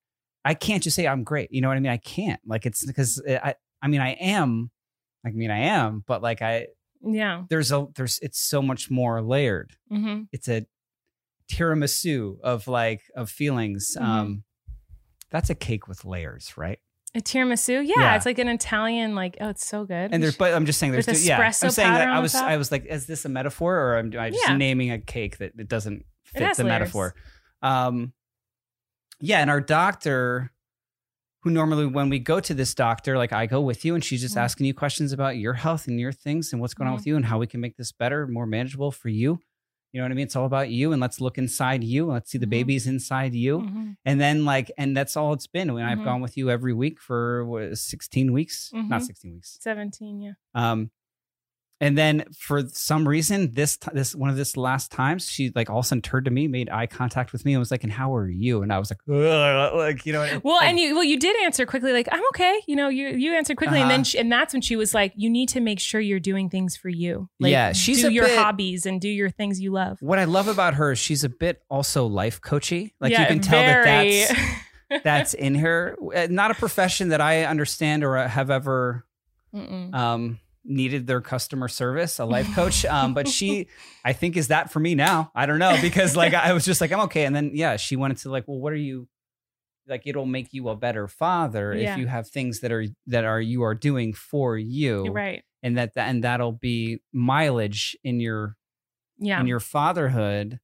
I 0.45 0.55
can't 0.55 0.83
just 0.83 0.97
say 0.97 1.07
I'm 1.07 1.23
great. 1.23 1.53
You 1.53 1.61
know 1.61 1.69
what 1.69 1.77
I 1.77 1.81
mean? 1.81 1.93
I 1.93 1.99
can't. 1.99 2.41
Like 2.47 2.65
it's 2.65 2.87
because 2.87 3.23
I 3.29 3.55
I 3.83 3.89
mean 3.89 4.01
I 4.01 4.13
am. 4.13 4.71
I 5.27 5.31
mean 5.31 5.51
I 5.51 5.59
am, 5.59 6.03
but 6.07 6.23
like 6.23 6.41
I 6.41 6.69
Yeah. 7.03 7.45
there's 7.51 7.71
a 7.73 7.87
there's 7.95 8.19
it's 8.23 8.41
so 8.41 8.63
much 8.63 8.91
more 8.91 9.21
layered. 9.21 9.77
hmm 9.91 10.23
It's 10.33 10.49
a 10.49 10.65
tiramisu 11.51 12.41
of 12.43 12.69
like 12.69 13.03
of 13.17 13.31
feelings. 13.31 13.97
Mhm. 13.99 14.05
Um 14.05 14.45
that's 15.31 15.51
a 15.51 15.55
cake 15.55 15.89
with 15.89 16.05
layers, 16.05 16.57
right? 16.57 16.79
A 17.15 17.21
tiramisu. 17.21 17.87
Yeah, 17.87 17.95
Yeah. 18.01 18.17
It's 18.17 18.27
like 18.27 18.39
an 18.39 18.49
Italian. 18.49 19.15
Like, 19.15 19.37
oh, 19.41 19.49
it's 19.49 19.67
so 19.67 19.85
good. 19.85 20.11
And 20.13 20.23
there's 20.23 20.37
but 20.37 20.55
I'm 20.55 20.67
just 20.67 20.79
saying 20.79 20.93
there's 20.93 21.07
With 21.07 21.23
yeah. 21.25 21.39
I'm 21.41 21.53
saying 21.71 21.93
that 21.95 22.09
I 22.09 22.21
was? 22.21 22.35
I 22.35 22.57
was 22.57 22.71
like 22.73 22.85
is 22.87 23.07
this 23.07 23.25
a 23.25 23.29
metaphor 23.29 23.77
or 23.77 23.97
am 23.99 24.13
I 24.19 24.31
just 24.31 24.47
Yeah. 24.47 24.57
naming 24.57 24.91
a 24.91 24.99
cake 24.99 25.39
that 25.39 25.53
it 25.59 25.69
doesn't 25.69 26.05
fit 26.25 26.43
has 26.43 26.57
the 26.59 26.65
layers. 26.65 26.81
metaphor? 26.81 27.15
Um 27.63 28.13
yeah, 29.21 29.41
and 29.41 29.51
our 29.51 29.61
doctor 29.61 30.53
who 31.43 31.51
normally 31.51 31.87
when 31.87 32.09
we 32.09 32.19
go 32.19 32.41
to 32.41 32.53
this 32.55 32.75
doctor, 32.75 33.17
like 33.17 33.33
I 33.33 33.47
go 33.47 33.61
with 33.61 33.85
you 33.85 33.95
and 33.95 34.05
she's 34.05 34.21
just 34.21 34.35
Mhm. 34.37 34.41
asking 34.43 34.67
you 34.67 34.75
questions 34.75 35.13
about 35.13 35.37
your 35.39 35.55
health 35.55 35.87
and 35.87 35.99
your 35.99 36.13
things 36.13 36.53
and 36.53 36.61
what's 36.61 36.75
going 36.75 36.89
on 36.89 36.95
Mhm. 36.95 36.99
with 36.99 37.07
you 37.07 37.17
and 37.17 37.25
how 37.25 37.39
we 37.39 37.47
can 37.47 37.61
make 37.61 37.77
this 37.77 37.93
better, 37.93 38.27
more 38.27 38.47
manageable 38.47 38.91
for 38.93 39.09
you. 39.09 39.41
You 39.93 40.01
know 40.01 40.05
what 40.05 40.13
I 40.13 40.15
mean? 40.17 40.25
It's 40.27 40.37
all 40.37 40.45
about 40.45 40.69
you 40.69 40.93
and 40.93 41.01
let's 41.01 41.19
look 41.21 41.39
inside 41.39 41.83
you 41.83 42.07
let's 42.07 42.31
see 42.31 42.39
the 42.39 42.47
Mhm. 42.47 42.51
babies 42.51 42.87
inside 42.87 43.35
you. 43.35 43.61
Mhm. 43.61 43.97
And 44.05 44.21
then 44.21 44.45
like 44.45 44.71
and 44.77 44.97
that's 44.97 45.17
all 45.17 45.33
it's 45.33 45.47
been. 45.47 45.73
When 45.73 45.85
I've 45.85 45.99
Mhm. 46.01 46.05
gone 46.05 46.21
with 46.21 46.37
you 46.37 46.51
every 46.51 46.75
week 46.75 47.01
for 47.01 47.47
what, 47.47 47.79
16 47.79 48.33
weeks, 48.33 48.71
not 48.75 49.01
Mhm. 49.01 49.05
16 49.05 49.33
weeks. 49.35 49.57
17, 49.61 50.21
yeah. 50.21 50.33
Um, 50.55 50.91
and 51.81 51.97
then 51.97 52.25
for 52.37 52.63
some 52.69 53.07
reason, 53.07 53.53
this 53.53 53.77
this 53.93 54.15
one 54.15 54.31
of 54.31 54.37
this 54.37 54.57
last 54.57 54.91
times, 54.91 55.29
she 55.31 55.53
like 55.55 55.71
all 55.71 55.79
of 55.79 55.85
a 55.85 55.89
sudden 55.89 56.03
turned 56.03 56.25
to 56.25 56.31
me, 56.31 56.49
made 56.49 56.69
eye 56.71 56.87
contact 56.87 57.33
with 57.33 57.45
me, 57.45 57.53
and 57.53 57.61
was 57.61 57.71
like, 57.71 57.85
"And 57.85 57.93
how 57.93 58.15
are 58.17 58.29
you?" 58.29 58.63
And 58.63 58.73
I 58.73 58.79
was 58.79 58.91
like, 58.91 58.99
like 59.07 60.05
you 60.05 60.13
know, 60.13 60.41
Well, 60.43 60.57
like, 60.57 60.69
and 60.71 60.79
you 60.79 60.95
well, 60.95 61.05
you 61.05 61.19
did 61.19 61.37
answer 61.45 61.67
quickly, 61.67 61.93
like 61.93 62.09
I'm 62.11 62.23
okay. 62.35 62.61
You 62.67 62.77
know, 62.77 62.89
you 62.89 63.09
you 63.11 63.35
answered 63.35 63.57
quickly, 63.57 63.81
and 63.81 63.91
then 63.91 64.01
Uh-huh. 64.01 64.05
she, 64.05 64.19
and 64.19 64.31
that's 64.33 64.53
when 64.53 64.61
she 64.63 64.77
was 64.77 64.93
like, 64.95 65.13
you 65.17 65.31
need 65.31 65.49
to 65.51 65.61
make 65.61 65.79
sure 65.81 66.01
you're 66.01 66.19
doing 66.21 66.51
things 66.51 66.77
for 66.77 66.89
you. 66.89 67.29
Like, 67.39 67.53
Yeah, 67.53 67.73
she's 67.73 68.03
do 68.03 68.11
your 68.11 68.27
bit- 68.27 68.39
hobbies 68.39 68.85
and 68.87 69.01
do 69.01 69.09
your 69.09 69.31
things 69.31 69.61
you 69.61 69.71
love. 69.73 69.99
what 70.01 70.19
I 70.19 70.25
love 70.25 70.49
about 70.49 70.75
her 70.75 70.93
is 70.93 70.99
she's 70.99 71.23
a 71.25 71.29
bit 71.29 71.63
also 71.71 72.07
life 72.07 72.41
coachy. 72.41 72.95
Like 73.01 73.13
Yeah, 73.13 73.21
you 73.23 73.27
can 73.29 73.41
tell 73.41 73.61
that 73.63 73.85
that's 73.85 75.03
that's 75.05 75.35
in 75.35 75.55
her. 75.57 75.97
Uh, 76.15 76.27
Not 76.31 76.51
a 76.51 76.55
profession 76.55 77.11
that 77.11 77.21
I 77.21 77.45
understand 77.45 78.03
or 78.05 78.17
have 78.17 78.51
ever 78.51 79.05
Mm-mm. 79.55 79.95
um, 79.95 80.39
needed 80.69 81.07
their 81.07 81.21
customer 81.21 81.67
service, 81.69 82.19
a 82.19 82.25
life 82.25 82.55
coach. 82.55 82.85
Um, 82.85 83.15
but 83.15 83.27
she, 83.27 83.67
I 84.05 84.13
think, 84.13 84.37
is 84.37 84.49
that 84.49 84.71
for 84.71 84.79
me 84.81 84.95
now. 84.95 85.33
I 85.35 85.47
don't 85.47 85.59
know 85.59 85.77
because 85.81 86.15
like 86.17 86.35
I 86.35 86.53
was 86.53 86.65
just 86.65 86.81
like 86.81 86.93
I'm 86.93 87.01
okay, 87.01 87.25
and 87.25 87.35
then 87.35 87.51
yeah, 87.55 87.77
she 87.77 87.97
went 87.97 88.13
into 88.13 88.31
like, 88.31 88.47
well, 88.47 88.59
what 88.59 88.73
are 88.73 88.77
you? 88.77 89.09
Like 89.87 90.03
it'll 90.07 90.27
make 90.27 90.53
you 90.53 90.69
a 90.69 90.77
better 90.77 91.09
father 91.09 91.75
Yeah. 91.75 91.95
if 91.95 91.99
you 91.99 92.07
have 92.07 92.29
things 92.29 92.61
that 92.61 92.71
are 92.71 92.85
that 93.07 93.25
are 93.25 93.41
you 93.41 93.63
are 93.63 93.75
doing 93.75 94.13
for 94.13 94.57
you, 94.59 95.07
right. 95.07 95.43
and 95.63 95.79
that 95.79 95.93
and 95.97 96.23
that'll 96.25 96.53
be 96.53 97.01
mileage 97.13 97.97
in 98.05 98.21
your 98.21 98.57
Yeah. 99.19 99.41
in 99.41 99.47
your 99.47 99.61
fatherhood. 99.61 100.61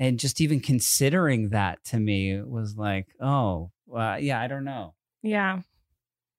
And 0.00 0.18
just 0.18 0.40
even 0.40 0.60
considering 0.60 1.50
that 1.50 1.82
to 1.86 1.98
me 1.98 2.40
was 2.40 2.76
like, 2.76 3.08
oh, 3.20 3.72
well, 3.86 4.18
yeah, 4.20 4.40
I 4.40 4.46
don't 4.46 4.64
know. 4.64 4.94
yeah. 5.22 5.60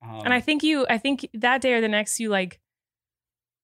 Um, 0.01 0.21
And 0.23 0.33
I 0.33 0.39
think 0.39 0.63
you, 0.63 0.87
I 0.89 0.97
think 0.97 1.27
that 1.33 1.59
day 1.61 1.73
or 1.73 1.81
the 1.81 1.89
next, 1.89 2.21
you 2.21 2.29
like 2.29 2.57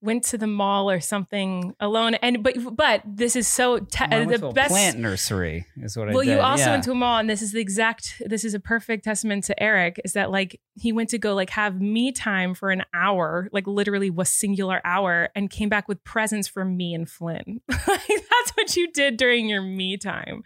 went 0.06 0.24
to 0.26 0.38
the 0.38 0.48
mall 0.48 0.90
or 0.90 1.00
something 1.00 1.76
alone. 1.80 2.16
And 2.16 2.44
but 2.44 2.56
but 2.76 3.02
this 3.06 3.36
is 3.36 3.48
so 3.48 3.80
te- 3.80 4.06
I 4.06 4.20
went 4.20 4.32
the 4.32 4.38
to 4.38 4.48
a 4.48 4.54
best 4.54 4.72
plant 4.72 5.00
nursery 5.00 5.66
is 5.78 5.98
what 5.98 6.10
I 6.10 6.14
well, 6.14 6.24
did. 6.24 6.32
you 6.32 6.40
also 6.40 6.66
yeah. 6.66 6.72
went 6.72 6.84
to 6.86 6.92
a 6.92 6.96
mall, 6.96 7.18
and 7.18 7.30
this 7.30 7.42
is 7.42 7.52
the 7.52 7.60
exact. 7.60 8.22
This 8.26 8.46
is 8.46 8.54
a 8.54 8.60
perfect 8.60 9.04
testament 9.04 9.44
to 9.46 9.62
Erik. 9.62 10.00
Is 10.06 10.14
that 10.14 10.32
like 10.32 10.62
he 10.76 10.92
went 10.92 11.10
to 11.10 11.18
go 11.18 11.34
like 11.34 11.50
have 11.50 11.82
me 11.82 12.12
time 12.12 12.54
for 12.54 12.70
an 12.70 12.84
hour, 12.94 13.50
like 13.52 13.68
literally 13.68 14.10
was 14.10 14.30
singular 14.30 14.82
hour, 14.86 15.30
and 15.36 15.50
came 15.50 15.70
back 15.70 15.88
with 15.88 16.04
presents 16.04 16.48
for 16.48 16.64
me 16.64 16.94
and 16.94 17.10
Flynn. 17.10 17.62
like 17.70 18.08
that's 18.08 18.52
what 18.56 18.76
you 18.78 18.92
did 18.92 19.18
during 19.18 19.50
your 19.50 19.62
me 19.62 19.98
time. 19.98 20.44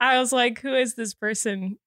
I 0.00 0.18
was 0.18 0.32
like, 0.32 0.60
who 0.60 0.74
is 0.74 0.94
this 0.94 1.14
person? 1.14 1.78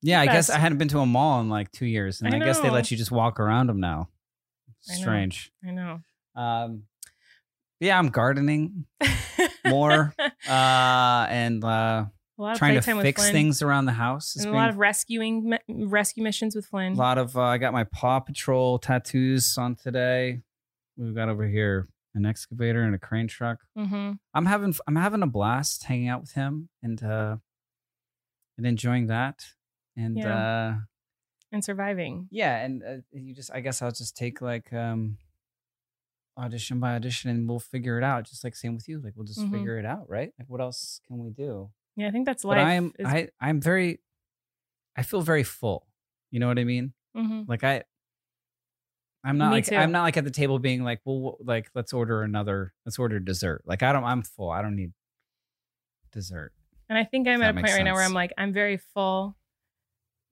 Yeah, 0.00 0.20
I 0.20 0.26
guess 0.26 0.50
I 0.50 0.58
hadn't 0.58 0.78
been 0.78 0.88
to 0.88 0.98
a 0.98 1.06
mall 1.06 1.40
in 1.40 1.48
like 1.48 1.70
two 1.70 1.86
years, 1.86 2.22
and 2.22 2.34
I 2.34 2.38
I, 2.38 2.40
guess 2.40 2.58
they 2.58 2.70
let 2.70 2.90
you 2.90 2.96
just 2.96 3.12
walk 3.12 3.38
around 3.38 3.68
them 3.68 3.78
now. 3.78 4.08
I 4.90 4.94
know. 4.94 5.00
Strange. 5.00 5.52
I 5.64 5.70
know. 5.70 6.00
Um, 6.34 6.84
yeah, 7.80 7.98
I'm 7.98 8.08
gardening 8.10 8.86
more 9.66 10.14
uh, 10.48 11.26
and 11.28 11.64
uh, 11.64 11.66
a 11.68 12.10
lot 12.42 12.52
of 12.52 12.58
trying 12.58 12.74
to 12.74 12.82
fix 12.82 13.30
things 13.30 13.62
around 13.62 13.86
the 13.86 13.92
house. 13.92 14.36
And 14.36 14.46
a 14.46 14.52
lot 14.52 14.68
of 14.70 14.78
rescuing 14.78 15.56
rescue 15.68 16.22
missions 16.22 16.54
with 16.54 16.66
Flynn. 16.66 16.92
a 16.94 16.96
lot 16.96 17.18
of. 17.18 17.36
Uh, 17.36 17.42
I 17.42 17.58
got 17.58 17.72
my 17.72 17.84
Paw 17.84 18.20
Patrol 18.20 18.78
tattoos 18.78 19.56
on 19.58 19.74
today. 19.74 20.40
We've 20.96 21.14
got 21.14 21.28
over 21.28 21.46
here 21.46 21.88
an 22.14 22.24
excavator 22.26 22.82
and 22.82 22.94
a 22.94 22.98
crane 22.98 23.26
truck. 23.28 23.58
hmm 23.76 24.12
I'm 24.34 24.46
having 24.46 24.74
I'm 24.86 24.96
having 24.96 25.22
a 25.22 25.26
blast 25.26 25.84
hanging 25.84 26.08
out 26.08 26.20
with 26.22 26.32
him 26.32 26.68
and 26.82 27.02
uh, 27.02 27.36
and 28.56 28.66
enjoying 28.66 29.06
that. 29.08 29.44
And 29.96 30.16
Yeah. 30.16 30.36
uh, 30.36 30.74
And 31.50 31.62
surviving. 31.64 32.28
yeah 32.30 32.64
and 32.64 32.82
uh, 32.82 32.96
you 33.12 33.34
just 33.34 33.50
i 33.52 33.60
guess 33.60 33.82
i'll 33.82 33.92
just 33.92 34.16
take 34.16 34.40
like 34.40 34.72
um 34.72 35.18
audition 36.38 36.80
by 36.80 36.94
audition 36.94 37.30
and 37.30 37.48
we'll 37.48 37.58
figure 37.58 37.98
it 37.98 38.04
out 38.04 38.24
just 38.24 38.42
like 38.44 38.56
same 38.56 38.74
with 38.74 38.88
you 38.88 39.00
like 39.02 39.12
we'll 39.16 39.26
just 39.26 39.40
Mhm. 39.40 39.50
figure 39.52 39.78
it 39.78 39.84
out 39.84 40.08
right 40.08 40.32
like 40.38 40.48
what 40.48 40.60
else 40.60 41.00
can 41.06 41.18
we 41.18 41.30
do 41.30 41.70
Yeah, 41.96 42.08
I 42.08 42.10
think 42.10 42.24
that's 42.26 42.42
life. 42.44 42.56
but 42.56 42.64
i'm 42.64 42.92
is- 42.98 43.06
i 43.06 43.28
i'm 43.40 43.60
very 43.60 44.00
i 44.96 45.02
feel 45.02 45.20
very 45.20 45.42
full 45.44 45.86
you 46.30 46.40
know 46.40 46.48
what 46.48 46.58
i 46.58 46.64
mean 46.64 46.94
Mhm. 47.14 47.46
like 47.48 47.62
i 47.64 47.82
i'm 49.24 49.36
not 49.36 49.50
Me 49.50 49.56
like 49.56 49.66
too. 49.66 49.76
i'm 49.76 49.92
not 49.92 50.02
like 50.04 50.16
at 50.16 50.24
the 50.24 50.30
table 50.30 50.58
being 50.58 50.82
like 50.84 51.00
well 51.04 51.36
like 51.44 51.70
let's 51.74 51.92
order 51.92 52.22
another 52.22 52.72
let's 52.86 52.98
order 52.98 53.20
dessert 53.20 53.62
like 53.66 53.82
i 53.82 53.92
don't 53.92 54.04
i'm 54.04 54.22
full 54.22 54.50
i 54.50 54.62
don't 54.62 54.74
need 54.76 54.92
dessert 56.12 56.52
And 56.88 56.98
I 56.98 57.04
think 57.04 57.26
I'm 57.28 57.40
at 57.42 57.50
a 57.50 57.54
point 57.54 57.68
right 57.72 57.82
now 57.84 57.94
where. 57.94 58.04
I'm 58.04 58.12
like, 58.12 58.32
I'm 58.36 58.52
very 58.52 58.76
full, 58.76 59.34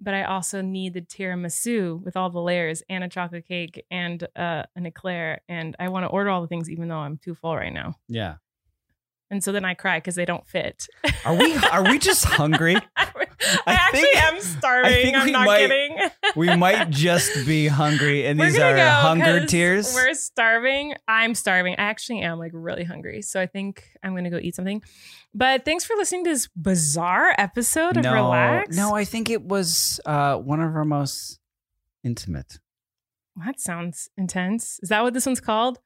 but 0.01 0.14
I 0.14 0.24
also 0.24 0.62
need 0.62 0.94
the 0.94 1.02
tiramisu 1.02 2.02
with 2.02 2.16
all 2.16 2.31
the 2.31 2.40
layers 2.40 2.82
and 2.89 3.05
a 3.05 3.09
chocolate 3.09 3.47
cake 3.47 3.85
and 3.90 4.27
uh, 4.35 4.64
an 4.74 4.86
eclair. 4.86 5.43
And 5.48 5.77
I 5.78 5.89
want 5.89 6.05
to 6.05 6.09
order 6.09 6.31
all 6.31 6.40
the 6.40 6.48
things 6.48 6.70
even 6.70 6.89
though 6.89 6.97
I'm 6.98 7.18
too 7.18 7.35
full 7.35 7.55
right 7.55 7.72
now. 7.72 7.97
Yeah. 8.09 8.36
And 9.31 9.44
so 9.44 9.52
then 9.52 9.64
I 9.64 9.74
cry 9.74 9.98
because 9.98 10.16
they 10.16 10.24
don't 10.24 10.47
fit. 10.47 10.89
Are 11.24 11.35
we 11.35 11.55
are 11.56 11.85
we 11.85 11.98
just 11.98 12.24
hungry? 12.36 12.77
I 13.66 13.72
actually 13.74 14.00
think- 14.02 14.16
am 14.24 14.40
starving. 14.40 14.92
I 14.92 15.02
think 15.02 15.16
I'm 15.16 15.24
we 15.26 15.32
not 15.32 15.46
might- 15.46 15.58
kidding. 15.58 15.98
We 16.36 16.54
might 16.56 16.90
just 16.90 17.44
be 17.46 17.66
hungry, 17.66 18.24
and 18.26 18.38
these 18.38 18.56
are 18.58 18.76
hunger 18.78 19.44
tears. 19.46 19.92
We're 19.94 20.14
starving. 20.14 20.94
I'm 21.08 21.34
starving. 21.34 21.74
I 21.76 21.82
actually 21.82 22.20
am 22.20 22.38
like 22.38 22.52
really 22.54 22.84
hungry. 22.84 23.20
So 23.22 23.40
I 23.40 23.46
think 23.46 23.84
I'm 24.02 24.14
gonna 24.14 24.30
go 24.30 24.38
eat 24.40 24.54
something. 24.54 24.80
But 25.34 25.64
thanks 25.64 25.84
for 25.84 25.96
listening 25.96 26.24
to 26.24 26.30
this 26.30 26.48
bizarre 26.54 27.34
episode 27.36 27.96
of 27.96 28.04
no, 28.04 28.14
Relax. 28.14 28.76
no, 28.76 28.94
I 28.94 29.04
think 29.04 29.28
it 29.28 29.42
was 29.42 30.00
uh, 30.06 30.36
one 30.36 30.60
of 30.60 30.74
our 30.76 30.84
most 30.84 31.40
intimate. 32.04 32.58
that 33.44 33.58
sounds 33.60 34.08
intense. 34.16 34.78
Is 34.82 34.88
that 34.90 35.02
what 35.02 35.14
this 35.14 35.26
one's 35.26 35.40
called? 35.40 35.78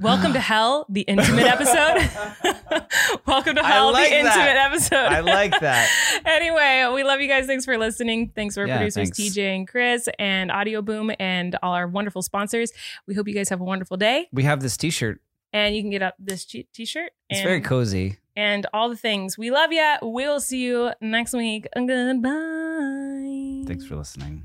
Welcome 0.00 0.32
to 0.34 0.40
Hell, 0.40 0.86
the 0.88 1.00
intimate 1.02 1.44
episode. 1.46 2.08
Welcome 3.26 3.56
to 3.56 3.64
Hell, 3.64 3.92
like 3.92 4.10
the 4.10 4.16
intimate 4.18 4.34
that. 4.34 4.70
episode. 4.70 4.94
I 4.96 5.20
like 5.20 5.58
that. 5.60 5.88
anyway, 6.24 6.88
we 6.94 7.02
love 7.02 7.20
you 7.20 7.26
guys. 7.26 7.46
Thanks 7.46 7.64
for 7.64 7.76
listening. 7.76 8.30
Thanks 8.34 8.54
for 8.54 8.60
our 8.60 8.66
Yeah, 8.68 8.76
producers, 8.76 9.10
thanks. 9.10 9.18
TJ 9.36 9.56
and 9.56 9.66
Chris, 9.66 10.08
and 10.18 10.50
Audioboom, 10.50 11.16
and 11.18 11.56
all 11.62 11.72
our 11.72 11.88
wonderful 11.88 12.22
sponsors. 12.22 12.70
We 13.06 13.14
hope 13.14 13.26
you 13.26 13.34
guys 13.34 13.48
have 13.48 13.60
a 13.60 13.64
wonderful 13.64 13.96
day. 13.96 14.28
We 14.32 14.44
have 14.44 14.60
this 14.60 14.76
T-shirt. 14.76 15.20
And 15.52 15.74
you 15.74 15.82
can 15.82 15.90
get 15.90 16.02
up 16.02 16.14
this 16.18 16.44
t- 16.44 16.66
shirt 16.84 17.10
It's 17.30 17.40
very 17.40 17.62
cozy. 17.62 18.18
and 18.36 18.66
all 18.74 18.90
the 18.90 18.96
things. 18.96 19.38
We 19.38 19.50
love 19.50 19.72
you. 19.72 19.94
We'll 20.02 20.40
see 20.40 20.58
you 20.62 20.92
next 21.00 21.32
week. 21.32 21.66
Goodbye. 21.74 23.64
Thanks 23.66 23.86
for 23.86 23.96
listening. 23.96 24.44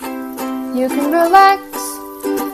You 0.00 0.88
can 0.88 1.12
relax. 1.12 2.07